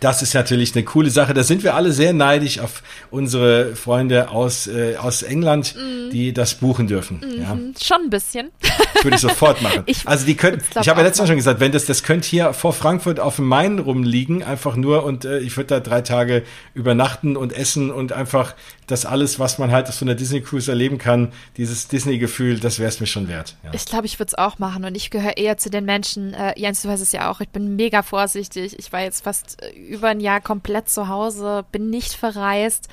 das 0.00 0.22
ist 0.22 0.34
natürlich 0.34 0.74
eine 0.74 0.84
coole 0.84 1.10
Sache. 1.10 1.34
Da 1.34 1.42
sind 1.42 1.62
wir 1.62 1.74
alle 1.74 1.92
sehr 1.92 2.12
neidisch 2.12 2.58
auf 2.58 2.82
unsere 3.10 3.76
Freunde 3.76 4.30
aus, 4.30 4.66
äh, 4.66 4.96
aus 4.96 5.22
England, 5.22 5.74
mm. 5.76 6.10
die 6.10 6.32
das 6.32 6.54
buchen 6.54 6.86
dürfen. 6.86 7.18
Mm 7.18 7.34
ja. 7.40 7.58
Schon 7.82 8.04
ein 8.04 8.10
bisschen. 8.10 8.50
Das 8.60 9.04
würde 9.04 9.16
ich 9.16 9.20
sofort 9.20 9.62
machen. 9.62 9.82
ich, 9.86 10.06
also 10.06 10.24
die 10.26 10.36
können, 10.36 10.62
ich 10.80 10.88
habe 10.88 11.00
ja 11.00 11.06
letztes 11.06 11.20
Mal 11.20 11.26
schon 11.26 11.36
gesagt, 11.36 11.60
wenn 11.60 11.72
das, 11.72 11.86
das 11.86 12.02
könnte 12.02 12.28
hier 12.28 12.52
vor 12.52 12.72
Frankfurt 12.72 13.20
auf 13.20 13.36
dem 13.36 13.46
Main 13.46 13.78
rumliegen, 13.78 14.42
einfach 14.42 14.76
nur 14.76 15.04
und 15.04 15.24
äh, 15.24 15.38
ich 15.38 15.56
würde 15.56 15.68
da 15.68 15.80
drei 15.80 16.00
Tage 16.00 16.42
übernachten 16.74 17.36
und 17.36 17.52
essen 17.52 17.90
und 17.90 18.12
einfach 18.12 18.54
das 18.86 19.06
alles, 19.06 19.38
was 19.38 19.58
man 19.58 19.72
halt 19.72 19.88
auf 19.88 19.94
so 19.94 20.04
einer 20.04 20.14
Disney 20.14 20.40
Cruise 20.40 20.70
erleben 20.70 20.98
kann, 20.98 21.32
dieses 21.56 21.88
Disney-Gefühl, 21.88 22.60
das 22.60 22.78
wäre 22.78 22.88
es 22.88 23.00
mir 23.00 23.06
schon 23.06 23.28
wert. 23.28 23.56
Ja. 23.64 23.70
Ich 23.72 23.86
glaube, 23.86 24.06
ich 24.06 24.18
würde 24.18 24.28
es 24.28 24.34
auch 24.34 24.58
machen 24.58 24.84
und 24.84 24.94
ich 24.94 25.10
gehöre 25.10 25.36
eher 25.36 25.56
zu 25.56 25.70
den 25.70 25.84
Menschen, 25.84 26.34
äh, 26.34 26.52
Jens, 26.56 26.82
du 26.82 26.88
weißt 26.88 27.02
es 27.02 27.12
ja 27.12 27.30
auch, 27.30 27.40
ich 27.40 27.48
bin 27.48 27.76
mega 27.76 28.02
vorsichtig. 28.02 28.78
Ich 28.78 28.92
war 28.92 29.00
jetzt 29.00 29.24
fast 29.24 29.62
äh, 29.62 29.83
über 29.88 30.08
ein 30.08 30.20
Jahr 30.20 30.40
komplett 30.40 30.88
zu 30.88 31.08
Hause, 31.08 31.64
bin 31.70 31.90
nicht 31.90 32.14
verreist, 32.14 32.88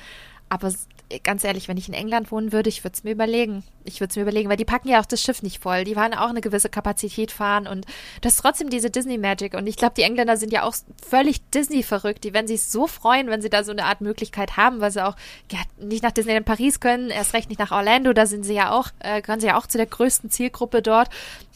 aber 0.48 0.72
ganz 1.20 1.44
ehrlich, 1.44 1.68
wenn 1.68 1.76
ich 1.76 1.88
in 1.88 1.94
England 1.94 2.30
wohnen 2.30 2.52
würde, 2.52 2.68
ich 2.68 2.84
würde 2.84 2.94
es 2.94 3.04
mir 3.04 3.12
überlegen. 3.12 3.64
Ich 3.84 4.00
würde 4.00 4.10
es 4.10 4.16
mir 4.16 4.22
überlegen, 4.22 4.48
weil 4.48 4.56
die 4.56 4.64
packen 4.64 4.88
ja 4.88 5.00
auch 5.00 5.06
das 5.06 5.22
Schiff 5.22 5.42
nicht 5.42 5.62
voll. 5.62 5.84
Die 5.84 5.96
waren 5.96 6.14
auch 6.14 6.28
eine 6.28 6.40
gewisse 6.40 6.68
Kapazität 6.68 7.32
fahren 7.32 7.66
und 7.66 7.86
das 8.20 8.34
ist 8.34 8.40
trotzdem 8.40 8.70
diese 8.70 8.90
Disney 8.90 9.18
Magic. 9.18 9.54
Und 9.54 9.66
ich 9.66 9.76
glaube, 9.76 9.94
die 9.96 10.02
Engländer 10.02 10.36
sind 10.36 10.52
ja 10.52 10.62
auch 10.62 10.74
völlig 11.06 11.48
Disney 11.50 11.82
verrückt. 11.82 12.24
Die 12.24 12.32
werden 12.32 12.46
sich 12.46 12.62
so 12.62 12.86
freuen, 12.86 13.28
wenn 13.28 13.42
sie 13.42 13.50
da 13.50 13.64
so 13.64 13.72
eine 13.72 13.84
Art 13.84 14.00
Möglichkeit 14.00 14.56
haben, 14.56 14.80
weil 14.80 14.90
sie 14.90 15.04
auch 15.04 15.16
ja, 15.50 15.58
nicht 15.78 16.02
nach 16.02 16.12
Disneyland 16.12 16.46
Paris 16.46 16.80
können, 16.80 17.10
erst 17.10 17.34
recht 17.34 17.48
nicht 17.48 17.58
nach 17.58 17.72
Orlando. 17.72 18.12
Da 18.12 18.26
sind 18.26 18.44
sie 18.44 18.54
ja 18.54 18.70
auch, 18.70 18.88
äh, 19.00 19.20
gehören 19.20 19.40
sie 19.40 19.48
ja 19.48 19.58
auch 19.58 19.66
zu 19.66 19.78
der 19.78 19.86
größten 19.86 20.30
Zielgruppe 20.30 20.82
dort. 20.82 21.08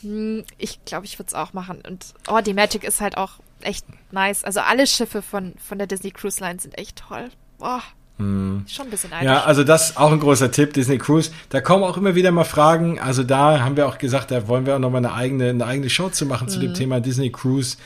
Hm, 0.02 0.44
ich 0.58 0.84
glaube, 0.84 1.06
ich 1.06 1.18
würde 1.18 1.28
es 1.28 1.34
auch 1.34 1.52
machen. 1.52 1.82
Und 1.86 2.14
oh, 2.28 2.40
die 2.40 2.54
Magic 2.54 2.84
ist 2.84 3.00
halt 3.00 3.16
auch 3.16 3.38
echt 3.62 3.86
nice. 4.10 4.44
Also 4.44 4.60
alle 4.60 4.86
Schiffe 4.86 5.22
von, 5.22 5.54
von 5.58 5.78
der 5.78 5.86
Disney 5.86 6.10
Cruise 6.10 6.40
Line 6.40 6.58
sind 6.60 6.76
echt 6.78 7.02
toll. 7.08 7.28
Boah. 7.58 7.82
Hm. 8.18 8.64
Schon 8.66 8.86
ein 8.86 8.90
bisschen 8.90 9.10
neidisch. 9.10 9.26
Ja, 9.26 9.44
also 9.44 9.62
das 9.62 9.96
auch 9.98 10.10
ein 10.10 10.20
großer 10.20 10.50
Tipp, 10.50 10.72
Disney 10.72 10.96
Cruise. 10.96 11.30
Da 11.50 11.60
kommen 11.60 11.84
auch 11.84 11.98
immer 11.98 12.14
wieder 12.14 12.30
mal 12.32 12.44
Fragen. 12.44 12.98
Also 12.98 13.22
da 13.22 13.60
haben 13.60 13.76
wir 13.76 13.86
auch 13.86 13.98
gesagt, 13.98 14.30
da 14.30 14.48
wollen 14.48 14.64
wir 14.64 14.74
auch 14.74 14.78
nochmal 14.78 15.04
eine 15.04 15.12
eigene, 15.12 15.50
eine 15.50 15.66
eigene 15.66 15.90
Show 15.90 16.08
zu 16.08 16.24
machen 16.24 16.46
mhm. 16.46 16.50
zu 16.50 16.58
dem 16.58 16.68
hm. 16.70 16.74
Thema 16.74 17.00
Disney 17.00 17.30
Cruise. 17.30 17.76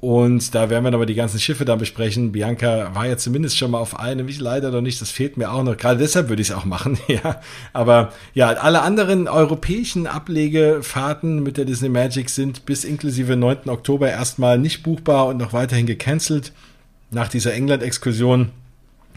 Und 0.00 0.54
da 0.54 0.68
werden 0.68 0.84
wir 0.84 0.90
nochmal 0.90 1.06
die 1.06 1.14
ganzen 1.14 1.40
Schiffe 1.40 1.64
dann 1.64 1.78
besprechen. 1.78 2.32
Bianca 2.32 2.94
war 2.94 3.06
ja 3.06 3.16
zumindest 3.16 3.56
schon 3.56 3.70
mal 3.70 3.78
auf 3.78 3.98
einem, 3.98 4.28
ich 4.28 4.38
leider 4.38 4.70
noch 4.70 4.82
nicht, 4.82 5.00
das 5.00 5.10
fehlt 5.10 5.38
mir 5.38 5.50
auch 5.50 5.62
noch. 5.62 5.76
Gerade 5.76 5.98
deshalb 5.98 6.28
würde 6.28 6.42
ich 6.42 6.50
es 6.50 6.54
auch 6.54 6.66
machen, 6.66 6.98
ja. 7.08 7.40
Aber 7.72 8.12
ja, 8.34 8.48
alle 8.48 8.82
anderen 8.82 9.26
europäischen 9.26 10.06
Ablegefahrten 10.06 11.42
mit 11.42 11.56
der 11.56 11.64
Disney 11.64 11.88
Magic 11.88 12.28
sind 12.28 12.66
bis 12.66 12.84
inklusive 12.84 13.36
9. 13.36 13.68
Oktober 13.68 14.10
erstmal 14.10 14.58
nicht 14.58 14.82
buchbar 14.82 15.26
und 15.26 15.38
noch 15.38 15.54
weiterhin 15.54 15.86
gecancelt. 15.86 16.52
Nach 17.10 17.28
dieser 17.28 17.54
England-Exkursion 17.54 18.50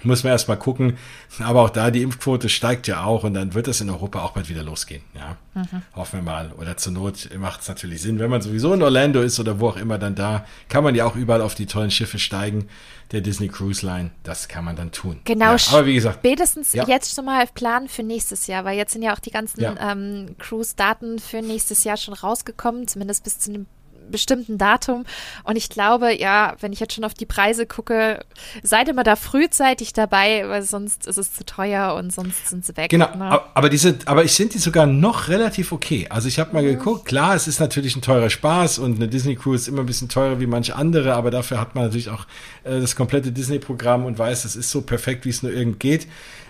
muss 0.03 0.23
man 0.23 0.31
erstmal 0.31 0.57
gucken. 0.57 0.97
Aber 1.39 1.61
auch 1.61 1.69
da, 1.69 1.91
die 1.91 2.01
Impfquote 2.01 2.49
steigt 2.49 2.88
ja 2.88 3.03
auch 3.03 3.23
und 3.23 3.34
dann 3.34 3.53
wird 3.53 3.67
es 3.67 3.81
in 3.81 3.89
Europa 3.89 4.21
auch 4.21 4.31
bald 4.31 4.49
wieder 4.49 4.63
losgehen. 4.63 5.01
Ja, 5.15 5.38
mhm. 5.53 5.81
hoffen 5.95 6.19
wir 6.19 6.23
mal. 6.23 6.51
Oder 6.57 6.77
zur 6.77 6.93
Not 6.93 7.30
macht 7.38 7.61
es 7.61 7.67
natürlich 7.67 8.01
Sinn, 8.01 8.19
wenn 8.19 8.30
man 8.30 8.41
sowieso 8.41 8.73
in 8.73 8.81
Orlando 8.81 9.21
ist 9.21 9.39
oder 9.39 9.59
wo 9.59 9.69
auch 9.69 9.77
immer 9.77 9.97
dann 9.97 10.15
da, 10.15 10.45
kann 10.67 10.84
man 10.84 10.95
ja 10.95 11.05
auch 11.05 11.15
überall 11.15 11.41
auf 11.41 11.55
die 11.55 11.65
tollen 11.65 11.91
Schiffe 11.91 12.19
steigen. 12.19 12.67
Der 13.11 13.21
Disney 13.21 13.47
Cruise 13.47 13.84
Line, 13.84 14.11
das 14.21 14.47
kann 14.47 14.63
man 14.63 14.76
dann 14.76 14.91
tun. 14.91 15.19
Genau. 15.23 15.55
Ja, 15.55 15.57
aber 15.71 15.88
wie 15.88 15.95
gesagt, 15.95 16.19
spätestens 16.19 16.73
ja. 16.73 16.85
jetzt 16.88 17.15
schon 17.15 17.26
mal 17.26 17.47
planen 17.47 17.89
für 17.89 18.03
nächstes 18.03 18.45
Jahr, 18.45 18.65
weil 18.65 18.77
jetzt 18.77 18.93
sind 18.93 19.01
ja 19.01 19.15
auch 19.15 19.19
die 19.19 19.31
ganzen 19.31 19.61
ja. 19.61 19.76
ähm, 19.91 20.35
Cruise-Daten 20.38 21.17
für 21.17 21.41
nächstes 21.41 21.84
Jahr 21.84 21.97
schon 21.97 22.13
rausgekommen, 22.13 22.88
zumindest 22.88 23.23
bis 23.23 23.39
zu 23.39 23.49
einem 23.49 23.65
bestimmten 24.10 24.57
Datum. 24.57 25.06
Und 25.44 25.56
ich 25.56 25.69
glaube, 25.69 26.19
ja, 26.19 26.56
wenn 26.60 26.73
ich 26.73 26.80
jetzt 26.80 26.94
schon 26.94 27.03
auf 27.03 27.14
die 27.14 27.26
Preise 27.26 27.65
gucke, 27.65 28.19
seid 28.64 28.90
immer 28.90 29.03
da 29.03 29.15
frühzeitig 29.15 29.94
dabei, 29.94 30.48
weil 30.48 30.64
sonst 30.64 31.07
ist 31.07 31.18
es 31.18 31.34
zu 31.34 31.45
teuer 31.45 31.95
und 31.95 32.14
sonst 32.14 32.49
sind 32.49 32.65
sie 32.65 32.76
weg. 32.77 32.90
Genau, 32.90 33.15
ne? 33.15 33.41
aber 33.53 33.69
diese, 33.69 33.98
aber 34.06 34.23
ich 34.23 34.31
finde 34.31 34.53
die 34.53 34.60
sogar 34.60 34.86
noch 34.86 35.27
relativ 35.27 35.72
okay. 35.72 36.07
Also 36.10 36.27
ich 36.27 36.40
habe 36.40 36.53
mal 36.53 36.64
mhm. 36.64 36.77
geguckt, 36.77 37.06
klar, 37.06 37.36
es 37.36 37.48
ist 37.48 37.60
natürlich 37.60 37.95
ein 37.95 38.02
teurer 38.02 38.30
Spaß 38.30 38.80
und 38.80 38.95
eine 38.95 39.07
Disney 39.07 39.36
Cruise 39.36 39.64
ist 39.64 39.68
immer 39.68 39.81
ein 39.81 39.86
bisschen 39.86 40.10
teurer 40.10 40.40
wie 40.40 40.48
manche 40.48 40.76
andere, 40.76 41.14
aber 41.14 41.31
dafür 41.31 41.60
hat 41.60 41.76
man 41.76 41.86
natürlich 41.86 42.10
auch 42.10 42.26
äh, 42.64 42.80
das 42.80 42.95
komplette 42.95 43.31
Disney-Programm 43.31 44.06
und 44.06 44.18
weiß, 44.18 44.45
es 44.45 44.56
ist 44.56 44.72
so 44.72 44.81
perfekt, 44.81 45.26
wie 45.26 45.30
es 45.30 45.44
nur 45.44 45.52
irgend 45.52 45.80
geht. 45.80 46.07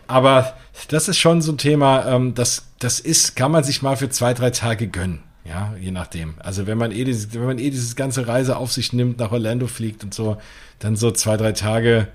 Aber 0.08 0.58
das 0.88 1.08
ist 1.08 1.20
schon 1.20 1.42
so 1.42 1.52
ein 1.52 1.58
Thema, 1.58 2.06
ähm, 2.08 2.34
das, 2.34 2.64
das 2.80 3.00
ist, 3.00 3.36
kann 3.36 3.52
man 3.52 3.64
sich 3.64 3.82
mal 3.82 3.96
für 3.96 4.10
zwei, 4.10 4.34
drei 4.34 4.50
Tage 4.50 4.88
gönnen. 4.88 5.24
Ja, 5.46 5.74
je 5.80 5.92
nachdem. 5.92 6.36
Also 6.40 6.68
wenn 6.68 6.78
man 6.78 6.92
eh 6.92 7.04
dieses, 7.04 7.34
wenn 7.34 7.46
man 7.46 7.60
eh 7.60 7.70
dieses 7.70 7.96
ganze 7.96 8.28
Reise 8.28 8.58
auf 8.58 8.72
sich 8.72 8.94
nimmt, 8.94 9.20
nach 9.20 9.32
Orlando 9.32 9.68
fliegt 9.68 10.04
und 10.04 10.14
so, 10.14 10.38
dann 10.80 10.96
so 10.96 11.12
zwei, 11.12 11.38
drei 11.38 11.54
Tage 11.54 12.08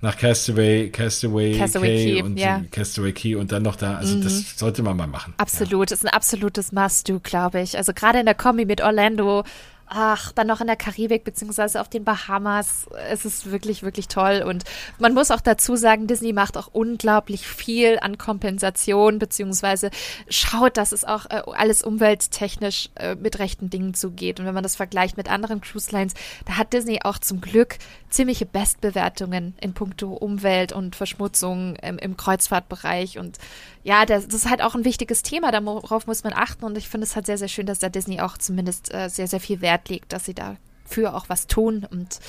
nach 0.00 0.16
Castaway, 0.16 0.90
Castaway, 0.90 1.58
Castaway 1.58 1.96
Key, 1.96 2.14
Key 2.14 2.22
und 2.22 2.38
ja. 2.38 2.62
Castaway 2.70 3.12
Key 3.12 3.34
und 3.34 3.50
dann 3.50 3.62
noch 3.62 3.76
da. 3.76 3.96
Also 3.96 4.16
mhm. 4.16 4.22
das 4.22 4.58
sollte 4.58 4.82
man 4.82 4.96
mal 4.96 5.08
machen. 5.08 5.34
Absolut, 5.38 5.90
ja. 5.90 5.94
ist 5.94 6.04
ein 6.04 6.10
absolutes 6.10 6.72
Must-Do, 6.72 7.20
glaube 7.20 7.60
ich. 7.60 7.76
Also 7.76 7.92
gerade 7.92 8.20
in 8.20 8.26
der 8.26 8.36
Kombi 8.36 8.64
mit 8.64 8.80
Orlando 8.80 9.44
ach, 9.88 10.32
dann 10.32 10.46
noch 10.46 10.60
in 10.60 10.66
der 10.66 10.76
Karibik 10.76 11.24
beziehungsweise 11.24 11.80
auf 11.80 11.88
den 11.88 12.04
Bahamas. 12.04 12.86
Es 13.10 13.24
ist 13.24 13.50
wirklich, 13.50 13.82
wirklich 13.82 14.08
toll. 14.08 14.42
Und 14.46 14.64
man 14.98 15.14
muss 15.14 15.30
auch 15.30 15.40
dazu 15.40 15.76
sagen, 15.76 16.06
Disney 16.06 16.32
macht 16.32 16.56
auch 16.56 16.68
unglaublich 16.72 17.46
viel 17.46 17.98
an 18.00 18.18
Kompensation 18.18 19.18
beziehungsweise 19.18 19.90
schaut, 20.28 20.76
dass 20.76 20.92
es 20.92 21.04
auch 21.04 21.26
äh, 21.26 21.42
alles 21.46 21.82
umwelttechnisch 21.82 22.90
äh, 22.96 23.14
mit 23.14 23.38
rechten 23.38 23.70
Dingen 23.70 23.94
zugeht. 23.94 24.40
Und 24.40 24.46
wenn 24.46 24.54
man 24.54 24.62
das 24.62 24.76
vergleicht 24.76 25.16
mit 25.16 25.30
anderen 25.30 25.60
Cruise 25.60 25.90
Lines, 25.90 26.14
da 26.46 26.56
hat 26.56 26.72
Disney 26.72 27.00
auch 27.02 27.18
zum 27.18 27.40
Glück 27.40 27.78
ziemliche 28.10 28.46
Bestbewertungen 28.46 29.54
in 29.60 29.74
puncto 29.74 30.12
Umwelt 30.12 30.72
und 30.72 30.96
Verschmutzung 30.96 31.76
im, 31.76 31.98
im 31.98 32.16
Kreuzfahrtbereich. 32.16 33.18
Und 33.18 33.38
ja, 33.84 34.06
das, 34.06 34.26
das, 34.26 34.44
ist 34.44 34.50
halt 34.50 34.62
auch 34.62 34.74
ein 34.74 34.84
wichtiges 34.84 35.22
Thema, 35.22 35.52
darauf 35.52 36.06
muss 36.06 36.24
man 36.24 36.32
achten. 36.32 36.64
Und 36.64 36.78
ich 36.78 36.88
finde 36.88 37.06
es 37.06 37.16
halt 37.16 37.26
sehr, 37.26 37.38
sehr 37.38 37.48
schön, 37.48 37.66
dass 37.66 37.78
da 37.78 37.88
Disney 37.88 38.20
auch 38.20 38.38
zumindest 38.38 38.92
äh, 38.92 39.08
sehr, 39.08 39.28
sehr 39.28 39.40
viel 39.40 39.60
Wert 39.60 39.88
legt, 39.88 40.12
dass 40.12 40.24
sie 40.24 40.34
dafür 40.34 41.14
auch 41.14 41.28
was 41.28 41.46
tun. 41.46 41.86
Und 41.90 42.20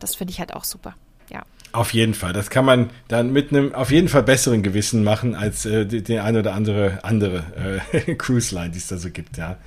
das 0.00 0.14
finde 0.14 0.32
ich 0.32 0.40
halt 0.40 0.54
auch 0.54 0.64
super. 0.64 0.94
Ja. 1.30 1.44
Auf 1.72 1.92
jeden 1.92 2.14
Fall. 2.14 2.32
Das 2.32 2.50
kann 2.50 2.64
man 2.64 2.90
dann 3.08 3.32
mit 3.32 3.50
einem 3.50 3.74
auf 3.74 3.90
jeden 3.90 4.08
Fall 4.08 4.22
besseren 4.22 4.62
Gewissen 4.62 5.04
machen 5.04 5.34
als 5.34 5.66
äh, 5.66 5.84
die, 5.86 6.02
die 6.02 6.18
eine 6.18 6.40
oder 6.40 6.54
andere 6.54 7.00
andere 7.04 7.82
äh, 7.92 8.14
Cruise 8.16 8.54
Line, 8.54 8.70
die 8.70 8.78
es 8.78 8.88
da 8.88 8.96
so 8.96 9.10
gibt. 9.10 9.36
Ja. 9.36 9.58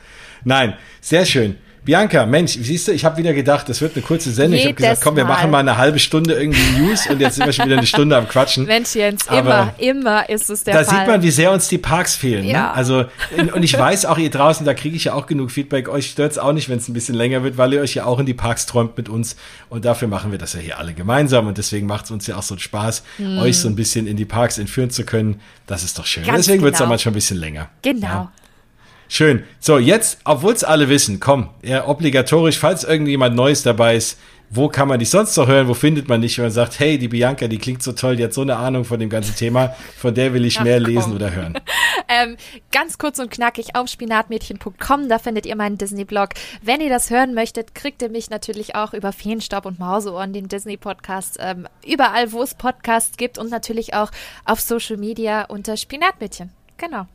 Nein, 0.44 0.76
sehr 1.00 1.26
schön. 1.26 1.58
Bianca, 1.84 2.28
Mensch, 2.28 2.58
siehst 2.62 2.88
du, 2.88 2.92
ich 2.92 3.04
habe 3.04 3.18
wieder 3.18 3.34
gedacht, 3.34 3.68
das 3.68 3.82
wird 3.82 3.96
eine 3.96 4.04
kurze 4.04 4.30
Sendung. 4.30 4.60
Jedes 4.60 4.66
ich 4.66 4.68
habe 4.68 4.76
gesagt, 4.76 5.02
komm, 5.04 5.16
wir 5.16 5.26
machen 5.26 5.50
mal 5.50 5.60
eine 5.60 5.78
halbe 5.78 5.98
Stunde 5.98 6.36
irgendwie 6.36 6.80
News 6.80 7.08
und 7.10 7.20
jetzt 7.20 7.36
sind 7.36 7.46
wir 7.48 7.54
schon 7.54 7.66
wieder 7.66 7.78
eine 7.78 7.88
Stunde 7.88 8.16
am 8.16 8.28
Quatschen. 8.28 8.66
Mensch, 8.66 8.94
Jens, 8.94 9.28
Aber 9.28 9.74
immer, 9.80 9.80
immer 9.80 10.30
ist 10.30 10.52
es 10.52 10.64
der 10.64 10.76
da 10.76 10.84
Fall. 10.84 10.94
Da 10.94 11.00
sieht 11.00 11.12
man, 11.12 11.24
wie 11.24 11.32
sehr 11.32 11.52
uns 11.52 11.70
die 11.70 11.80
Parks 11.80 12.16
fehlen. 12.16 12.46
Ne? 12.46 12.52
Ja. 12.52 12.62
Ne? 12.68 12.74
Also, 12.76 13.06
und 13.54 13.64
ich 13.64 13.76
weiß 13.78 14.06
auch, 14.06 14.20
ihr 14.20 14.30
draußen, 14.30 14.64
da 14.64 14.76
kriege 14.76 14.96
ich 14.96 15.06
ja 15.06 15.14
auch 15.14 15.26
genug 15.26 15.50
Feedback. 15.50 15.90
Euch 15.90 16.12
stört 16.12 16.34
es 16.34 16.38
auch 16.38 16.54
nicht, 16.54 16.70
wenn 16.70 16.78
es 16.78 16.88
ein 16.88 16.94
bisschen 16.94 17.16
länger 17.16 17.44
wird, 17.44 17.58
weil 17.58 17.74
ihr 17.74 17.82
euch 17.82 17.96
ja 17.96 18.06
auch 18.06 18.20
in 18.20 18.28
die 18.28 18.36
Parks 18.36 18.68
träumt 18.68 18.96
mit 18.96 19.10
uns. 19.10 19.36
Und 19.70 19.84
dafür 19.84 20.08
machen 20.08 20.32
wir 20.32 20.38
das 20.38 20.54
ja 20.54 20.60
hier 20.60 20.78
alle 20.78 20.94
gemeinsam. 20.94 21.48
Und 21.48 21.58
deswegen 21.58 21.88
macht 21.88 22.06
es 22.06 22.12
uns 22.12 22.28
ja 22.28 22.36
auch 22.36 22.44
so 22.44 22.54
einen 22.54 22.60
Spaß, 22.60 23.02
hm. 23.18 23.40
euch 23.40 23.58
so 23.58 23.68
ein 23.68 23.76
bisschen 23.76 24.06
in 24.06 24.18
die 24.18 24.26
Parks 24.26 24.60
entführen 24.60 24.92
zu 24.92 25.04
können. 25.04 25.42
Das 25.66 25.84
ist 25.84 25.98
doch 25.98 26.06
schön. 26.06 26.26
Ganz 26.26 26.46
deswegen 26.46 26.60
genau. 26.60 26.66
wird 26.66 26.76
es 26.76 26.82
auch 26.82 26.88
manchmal 26.88 27.14
ein 27.14 27.16
bisschen 27.16 27.38
länger. 27.38 27.70
Genau. 27.82 28.08
Ja. 28.08 28.32
Schön. 29.14 29.44
So, 29.60 29.78
jetzt, 29.78 30.20
obwohl 30.24 30.54
es 30.54 30.64
alle 30.64 30.88
wissen, 30.88 31.20
komm, 31.20 31.50
ja, 31.64 31.86
obligatorisch, 31.86 32.58
falls 32.58 32.86
irgendjemand 32.86 33.36
Neues 33.36 33.62
dabei 33.62 33.98
ist, 33.98 34.18
wo 34.50 34.70
kann 34.70 34.88
man 34.88 35.00
dich 35.00 35.10
sonst 35.10 35.36
noch 35.36 35.50
hören? 35.50 35.68
Wo 35.68 35.74
findet 35.74 36.08
man 36.08 36.22
dich, 36.22 36.38
wenn 36.38 36.46
man 36.46 36.54
sagt, 36.54 36.80
hey, 36.80 36.98
die 36.98 37.10
Bianca, 37.10 37.50
die 37.50 37.58
klingt 37.58 37.84
so 37.84 37.92
toll, 37.92 38.16
die 38.16 38.24
hat 38.24 38.34
so 38.34 38.40
eine 38.40 38.56
Ahnung 38.56 38.86
von 38.86 39.02
dem 39.02 39.10
ganzen 39.10 39.36
Thema, 39.36 39.76
von 39.98 40.16
der 40.16 40.34
will 40.34 40.46
ich 40.46 40.60
Ach, 40.60 40.64
mehr 40.64 40.82
komm. 40.82 40.94
lesen 40.94 41.14
oder 41.14 41.36
hören. 41.36 41.60
ähm, 42.08 42.38
ganz 42.72 42.98
kurz 42.98 43.20
und 43.20 43.30
knackig 43.30 43.76
auf 43.76 43.90
spinatmädchen.com, 43.90 45.10
da 45.10 45.20
findet 45.20 45.46
ihr 45.46 45.58
meinen 45.58 45.78
Disney-Blog. 45.78 46.30
Wenn 46.62 46.80
ihr 46.80 46.90
das 46.90 47.10
hören 47.10 47.34
möchtet, 47.34 47.76
kriegt 47.76 48.02
ihr 48.02 48.10
mich 48.10 48.30
natürlich 48.30 48.76
auch 48.76 48.94
über 48.94 49.12
Feenstaub 49.12 49.66
und 49.66 49.78
Mauseohren, 49.78 50.32
den 50.32 50.48
Disney-Podcast, 50.48 51.38
ähm, 51.42 51.68
überall, 51.86 52.32
wo 52.32 52.42
es 52.44 52.56
Podcasts 52.56 53.18
gibt 53.18 53.38
und 53.38 53.52
natürlich 53.52 53.94
auch 53.94 54.10
auf 54.46 54.62
Social 54.62 54.96
Media 54.96 55.44
unter 55.44 55.76
Spinatmädchen. 55.76 56.54
Genau. 56.78 57.08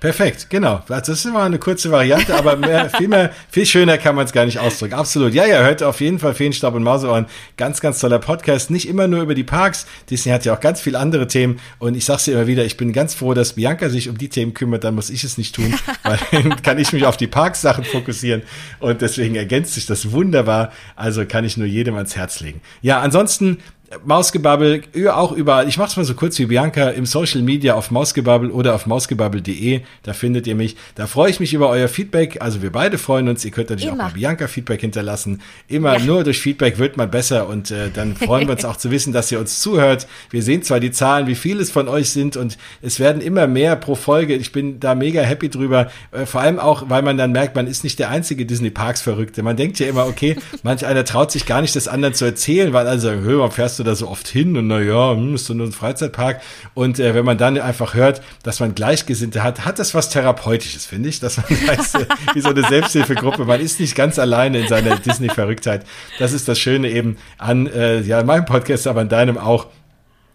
Perfekt, 0.00 0.48
genau. 0.48 0.82
Das 0.88 1.10
ist 1.10 1.26
immer 1.26 1.42
eine 1.42 1.58
kurze 1.58 1.90
Variante, 1.90 2.34
aber 2.34 2.56
mehr, 2.56 2.88
viel 2.96 3.06
mehr, 3.06 3.32
viel 3.50 3.66
schöner 3.66 3.98
kann 3.98 4.14
man 4.14 4.24
es 4.24 4.32
gar 4.32 4.46
nicht 4.46 4.58
ausdrücken. 4.58 4.94
Absolut. 4.94 5.34
Ja, 5.34 5.44
ja, 5.44 5.60
hört 5.60 5.82
auf 5.82 6.00
jeden 6.00 6.18
Fall 6.18 6.32
Feenstaub 6.32 6.74
und 6.74 6.82
Mauseohren. 6.82 7.26
Ganz, 7.58 7.82
ganz 7.82 7.98
toller 7.98 8.18
Podcast. 8.18 8.70
Nicht 8.70 8.88
immer 8.88 9.08
nur 9.08 9.20
über 9.20 9.34
die 9.34 9.44
Parks. 9.44 9.86
Disney 10.08 10.32
hat 10.32 10.46
ja 10.46 10.54
auch 10.54 10.60
ganz 10.60 10.80
viele 10.80 10.98
andere 10.98 11.26
Themen. 11.26 11.60
Und 11.78 11.96
ich 11.96 12.06
sag's 12.06 12.24
dir 12.24 12.32
immer 12.32 12.46
wieder, 12.46 12.64
ich 12.64 12.78
bin 12.78 12.94
ganz 12.94 13.12
froh, 13.12 13.34
dass 13.34 13.52
Bianca 13.52 13.90
sich 13.90 14.08
um 14.08 14.16
die 14.16 14.30
Themen 14.30 14.54
kümmert. 14.54 14.84
Dann 14.84 14.94
muss 14.94 15.10
ich 15.10 15.22
es 15.22 15.36
nicht 15.36 15.54
tun, 15.54 15.74
weil 16.02 16.18
dann 16.32 16.62
kann 16.62 16.78
ich 16.78 16.94
mich 16.94 17.04
auf 17.04 17.18
die 17.18 17.26
Parks-Sachen 17.26 17.84
fokussieren. 17.84 18.42
Und 18.78 19.02
deswegen 19.02 19.34
ergänzt 19.34 19.74
sich 19.74 19.84
das 19.84 20.12
wunderbar. 20.12 20.72
Also 20.96 21.26
kann 21.26 21.44
ich 21.44 21.58
nur 21.58 21.66
jedem 21.66 21.96
ans 21.96 22.16
Herz 22.16 22.40
legen. 22.40 22.62
Ja, 22.80 23.00
ansonsten 23.00 23.58
Mausgebabbel, 24.04 24.82
auch 25.08 25.32
überall. 25.32 25.68
Ich 25.68 25.76
mach's 25.76 25.96
mal 25.96 26.04
so 26.04 26.14
kurz 26.14 26.38
wie 26.38 26.46
Bianca 26.46 26.90
im 26.90 27.06
Social 27.06 27.42
Media 27.42 27.74
auf 27.74 27.90
Mausgebabbel 27.90 28.52
oder 28.52 28.76
auf 28.76 28.86
mausgebabbel.de. 28.86 29.80
Da 30.04 30.12
findet 30.12 30.46
ihr 30.46 30.54
mich. 30.54 30.76
Da 30.94 31.08
freue 31.08 31.30
ich 31.30 31.40
mich 31.40 31.52
über 31.54 31.68
euer 31.68 31.88
Feedback. 31.88 32.40
Also 32.40 32.62
wir 32.62 32.70
beide 32.70 32.98
freuen 32.98 33.28
uns. 33.28 33.44
Ihr 33.44 33.50
könnt 33.50 33.68
natürlich 33.68 33.92
Immer. 33.92 34.06
auch 34.06 34.10
bei 34.10 34.14
Bianca 34.14 34.46
Feedback 34.46 34.80
hinterlassen. 34.80 35.42
Immer 35.66 35.98
ja. 35.98 36.04
nur 36.04 36.22
durch 36.22 36.38
Feedback 36.38 36.78
wird 36.78 36.96
man 36.96 37.10
besser 37.10 37.48
und 37.48 37.72
äh, 37.72 37.90
dann 37.92 38.14
freuen 38.14 38.46
wir 38.46 38.52
uns 38.52 38.64
auch 38.70 38.76
zu 38.76 38.92
wissen, 38.92 39.12
dass 39.12 39.32
ihr 39.32 39.40
uns 39.40 39.58
zuhört. 39.58 40.06
Wir 40.30 40.44
sehen 40.44 40.62
zwar 40.62 40.78
die 40.78 40.92
Zahlen, 40.92 41.26
wie 41.26 41.34
viel 41.34 41.58
es 41.58 41.72
von 41.72 41.88
euch 41.88 42.10
sind 42.10 42.36
und 42.36 42.58
es 42.82 43.00
werden 43.00 43.20
immer 43.20 43.48
mehr 43.48 43.74
pro 43.74 43.96
Folge. 43.96 44.36
Ich 44.36 44.52
bin 44.52 44.78
da 44.78 44.94
mega 44.94 45.22
happy 45.22 45.48
drüber. 45.48 45.90
Äh, 46.12 46.26
vor 46.26 46.42
allem 46.42 46.60
auch, 46.60 46.84
weil 46.88 47.02
man 47.02 47.18
dann 47.18 47.32
merkt, 47.32 47.56
man 47.56 47.66
ist 47.66 47.82
nicht 47.82 47.98
der 47.98 48.10
einzige 48.10 48.46
Disney 48.46 48.70
Parks 48.70 49.00
Verrückte. 49.00 49.42
Man 49.42 49.56
denkt 49.56 49.80
ja 49.80 49.88
immer, 49.88 50.06
okay, 50.06 50.36
manch 50.62 50.86
einer 50.86 51.04
traut 51.04 51.32
sich 51.32 51.44
gar 51.44 51.60
nicht, 51.60 51.74
das 51.74 51.88
anderen 51.88 52.14
zu 52.14 52.24
erzählen, 52.24 52.72
weil 52.72 52.86
also, 52.86 53.10
hör, 53.10 53.50
fährst 53.50 53.79
du 53.80 53.84
da 53.84 53.94
so 53.94 54.08
oft 54.08 54.28
hin 54.28 54.56
und 54.56 54.66
naja, 54.68 55.12
hm, 55.12 55.34
ist 55.34 55.46
so 55.46 55.54
ein 55.54 55.72
Freizeitpark. 55.72 56.40
Und 56.74 57.00
äh, 57.00 57.14
wenn 57.14 57.24
man 57.24 57.38
dann 57.38 57.58
einfach 57.58 57.94
hört, 57.94 58.22
dass 58.42 58.60
man 58.60 58.74
Gleichgesinnte 58.74 59.42
hat, 59.42 59.64
hat 59.64 59.78
das 59.78 59.94
was 59.94 60.10
Therapeutisches, 60.10 60.86
finde 60.86 61.08
ich, 61.08 61.20
dass 61.20 61.38
man 61.38 61.46
weiß, 61.66 61.94
äh, 61.94 62.06
wie 62.34 62.40
so 62.40 62.50
eine 62.50 62.66
Selbsthilfegruppe, 62.68 63.44
man 63.44 63.60
ist 63.60 63.80
nicht 63.80 63.94
ganz 63.94 64.18
alleine 64.18 64.60
in 64.60 64.68
seiner 64.68 64.96
Disney-Verrücktheit. 64.96 65.84
Das 66.18 66.32
ist 66.32 66.46
das 66.46 66.58
Schöne 66.58 66.90
eben 66.90 67.16
an 67.38 67.66
äh, 67.66 68.00
ja, 68.02 68.22
meinem 68.22 68.44
Podcast, 68.44 68.86
aber 68.86 69.00
an 69.00 69.08
deinem 69.08 69.38
auch 69.38 69.66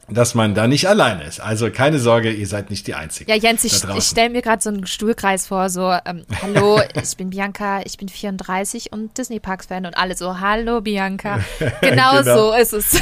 dass 0.07 0.35
man 0.35 0.53
da 0.53 0.67
nicht 0.67 0.87
alleine 0.87 1.23
ist. 1.23 1.39
Also 1.39 1.71
keine 1.71 1.99
Sorge, 1.99 2.31
ihr 2.31 2.47
seid 2.47 2.69
nicht 2.69 2.85
die 2.85 2.93
Einzigen. 2.93 3.29
Ja, 3.29 3.35
Jens, 3.35 3.63
ich, 3.63 3.83
ich 3.97 4.03
stelle 4.03 4.29
mir 4.29 4.41
gerade 4.41 4.61
so 4.61 4.69
einen 4.69 4.85
Stuhlkreis 4.85 5.47
vor, 5.47 5.69
so, 5.69 5.91
ähm, 6.05 6.25
hallo, 6.41 6.79
ich 7.01 7.17
bin 7.17 7.31
Bianca, 7.31 7.81
ich 7.85 7.97
bin 7.97 8.07
34 8.07 8.91
und 8.91 9.17
Disney 9.17 9.39
Parks 9.39 9.65
Fan 9.65 9.85
und 9.85 9.97
alle 9.97 10.15
so, 10.15 10.39
hallo 10.39 10.81
Bianca. 10.81 11.39
Genau, 11.81 12.19
genau. 12.19 12.51
so 12.51 12.53
ist 12.53 12.73
es. 12.73 12.91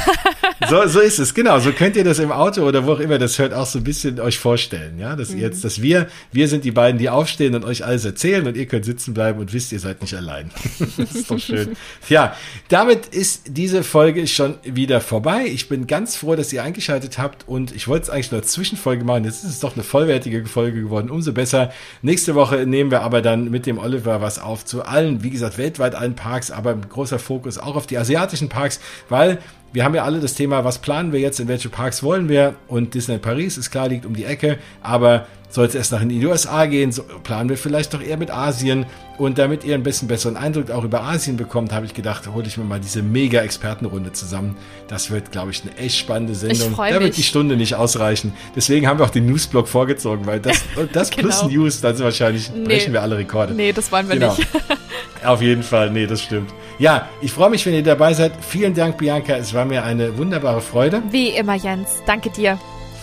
so, 0.68 0.86
so 0.86 1.00
ist 1.00 1.18
es, 1.18 1.34
genau. 1.34 1.58
So 1.58 1.72
könnt 1.72 1.96
ihr 1.96 2.04
das 2.04 2.18
im 2.18 2.32
Auto 2.32 2.62
oder 2.62 2.86
wo 2.86 2.92
auch 2.92 3.00
immer 3.00 3.18
das 3.18 3.38
hört, 3.38 3.52
auch 3.52 3.66
so 3.66 3.78
ein 3.78 3.84
bisschen 3.84 4.20
euch 4.20 4.38
vorstellen, 4.38 4.98
ja, 4.98 5.16
dass 5.16 5.30
mhm. 5.30 5.40
jetzt, 5.40 5.64
dass 5.64 5.80
wir, 5.80 6.08
wir 6.32 6.48
sind 6.48 6.64
die 6.64 6.70
beiden, 6.70 6.98
die 6.98 7.08
aufstehen 7.08 7.54
und 7.54 7.64
euch 7.64 7.84
alles 7.84 8.04
erzählen 8.04 8.46
und 8.46 8.56
ihr 8.56 8.66
könnt 8.66 8.84
sitzen 8.84 9.14
bleiben 9.14 9.38
und 9.38 9.52
wisst, 9.52 9.72
ihr 9.72 9.80
seid 9.80 10.02
nicht 10.02 10.14
allein. 10.14 10.50
das 10.96 11.14
ist 11.14 11.30
doch 11.30 11.38
schön. 11.38 11.76
Ja, 12.08 12.36
damit 12.68 13.06
ist 13.06 13.42
diese 13.46 13.82
Folge 13.82 14.26
schon 14.26 14.56
wieder 14.62 15.00
vorbei. 15.00 15.46
Ich 15.46 15.68
bin 15.68 15.86
ganz 15.86 16.16
froh, 16.16 16.36
dass 16.36 16.52
ihr 16.52 16.62
eingeschaltet 16.62 16.93
eingeschaltet 16.94 17.18
habt 17.18 17.48
und 17.48 17.72
ich 17.72 17.88
wollte 17.88 18.04
es 18.04 18.10
eigentlich 18.10 18.30
nur 18.30 18.40
als 18.40 18.52
Zwischenfolge 18.52 19.04
machen. 19.04 19.24
Jetzt 19.24 19.44
ist 19.44 19.50
es 19.50 19.60
doch 19.60 19.74
eine 19.74 19.82
vollwertige 19.82 20.44
Folge 20.46 20.82
geworden. 20.82 21.10
Umso 21.10 21.32
besser. 21.32 21.72
Nächste 22.02 22.34
Woche 22.34 22.66
nehmen 22.66 22.90
wir 22.90 23.02
aber 23.02 23.22
dann 23.22 23.50
mit 23.50 23.66
dem 23.66 23.78
Oliver 23.78 24.20
was 24.20 24.38
auf 24.38 24.64
zu 24.64 24.84
allen, 24.84 25.22
wie 25.22 25.30
gesagt, 25.30 25.58
weltweit 25.58 25.94
allen 25.94 26.14
Parks, 26.14 26.50
aber 26.50 26.74
großer 26.74 27.18
Fokus 27.18 27.58
auch 27.58 27.76
auf 27.76 27.86
die 27.86 27.98
asiatischen 27.98 28.48
Parks, 28.48 28.80
weil 29.08 29.38
wir 29.74 29.84
haben 29.84 29.94
ja 29.94 30.04
alle 30.04 30.20
das 30.20 30.34
Thema, 30.34 30.64
was 30.64 30.78
planen 30.78 31.12
wir 31.12 31.18
jetzt, 31.18 31.40
in 31.40 31.48
welche 31.48 31.68
Parks 31.68 32.04
wollen 32.04 32.28
wir 32.28 32.54
und 32.68 32.94
Disney 32.94 33.18
Paris 33.18 33.58
ist 33.58 33.72
klar, 33.72 33.88
liegt 33.88 34.06
um 34.06 34.14
die 34.14 34.24
Ecke, 34.24 34.58
aber 34.82 35.26
soll 35.50 35.66
es 35.66 35.74
erst 35.74 35.92
nach 35.92 36.00
in 36.00 36.08
die 36.08 36.24
USA 36.24 36.66
gehen, 36.66 36.92
so 36.92 37.02
planen 37.22 37.48
wir 37.48 37.56
vielleicht 37.56 37.92
doch 37.92 38.00
eher 38.00 38.16
mit 38.16 38.30
Asien. 38.30 38.86
Und 39.18 39.38
damit 39.38 39.62
ihr 39.62 39.74
ein 39.74 39.84
bisschen 39.84 40.08
besseren 40.08 40.36
Eindruck 40.36 40.70
auch 40.72 40.82
über 40.82 41.02
Asien 41.02 41.36
bekommt, 41.36 41.72
habe 41.72 41.86
ich 41.86 41.94
gedacht, 41.94 42.26
hole 42.26 42.44
ich 42.46 42.56
mir 42.56 42.64
mal 42.64 42.80
diese 42.80 43.02
Mega-Expertenrunde 43.02 44.12
zusammen. 44.12 44.56
Das 44.88 45.12
wird, 45.12 45.30
glaube 45.30 45.52
ich, 45.52 45.62
eine 45.62 45.76
echt 45.76 45.96
spannende 45.96 46.34
Sendung. 46.34 46.74
Da 46.76 47.00
wird 47.00 47.16
die 47.16 47.22
Stunde 47.22 47.56
nicht 47.56 47.76
ausreichen. 47.76 48.32
Deswegen 48.56 48.88
haben 48.88 48.98
wir 48.98 49.04
auch 49.04 49.10
den 49.10 49.26
Newsblock 49.26 49.68
vorgezogen, 49.68 50.26
weil 50.26 50.40
das, 50.40 50.64
das 50.92 51.10
genau. 51.10 51.28
plus 51.28 51.44
News, 51.44 51.80
dann 51.80 51.96
wahrscheinlich 52.00 52.50
nee. 52.50 52.64
brechen 52.64 52.92
wir 52.92 53.02
alle 53.02 53.16
Rekorde. 53.16 53.54
Nee, 53.54 53.72
das 53.72 53.92
wollen 53.92 54.08
wir 54.08 54.16
genau. 54.16 54.34
nicht. 54.34 54.48
Auf 55.24 55.40
jeden 55.40 55.62
Fall, 55.62 55.90
nee, 55.90 56.06
das 56.06 56.20
stimmt. 56.22 56.52
Ja, 56.78 57.08
ich 57.20 57.32
freue 57.32 57.50
mich, 57.50 57.64
wenn 57.66 57.74
ihr 57.74 57.82
dabei 57.82 58.14
seid. 58.14 58.32
Vielen 58.40 58.74
Dank, 58.74 58.98
Bianca. 58.98 59.36
Es 59.36 59.54
war 59.54 59.64
mir 59.64 59.84
eine 59.84 60.18
wunderbare 60.18 60.60
Freude. 60.60 61.02
Wie 61.10 61.28
immer, 61.28 61.54
Jens. 61.54 62.02
Danke 62.06 62.30
dir. 62.30 62.58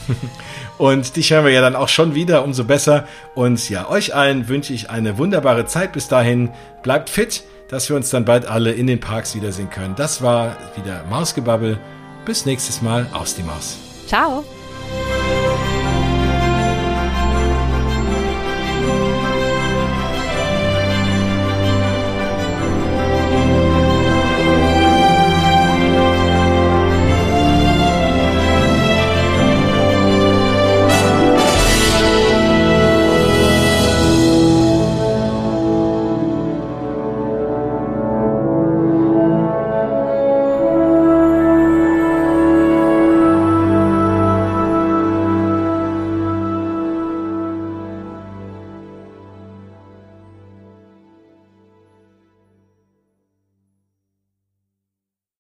Und 0.77 1.15
dich 1.15 1.31
hören 1.31 1.45
wir 1.45 1.51
ja 1.51 1.61
dann 1.61 1.75
auch 1.75 1.89
schon 1.89 2.15
wieder, 2.15 2.43
umso 2.43 2.63
besser. 2.63 3.07
Und 3.35 3.69
ja, 3.69 3.89
euch 3.89 4.15
allen 4.15 4.47
wünsche 4.47 4.73
ich 4.73 4.89
eine 4.89 5.17
wunderbare 5.17 5.65
Zeit 5.65 5.93
bis 5.93 6.07
dahin. 6.07 6.49
Bleibt 6.81 7.09
fit, 7.09 7.43
dass 7.69 7.87
wir 7.87 7.95
uns 7.95 8.09
dann 8.09 8.25
bald 8.25 8.47
alle 8.47 8.71
in 8.71 8.87
den 8.87 8.99
Parks 8.99 9.35
wiedersehen 9.35 9.69
können. 9.69 9.95
Das 9.95 10.21
war 10.21 10.57
wieder 10.75 11.03
Mausgebabbel. 11.09 11.79
Bis 12.25 12.45
nächstes 12.45 12.81
Mal 12.81 13.07
aus 13.13 13.35
die 13.35 13.43
Maus. 13.43 13.77
Ciao. 14.07 14.43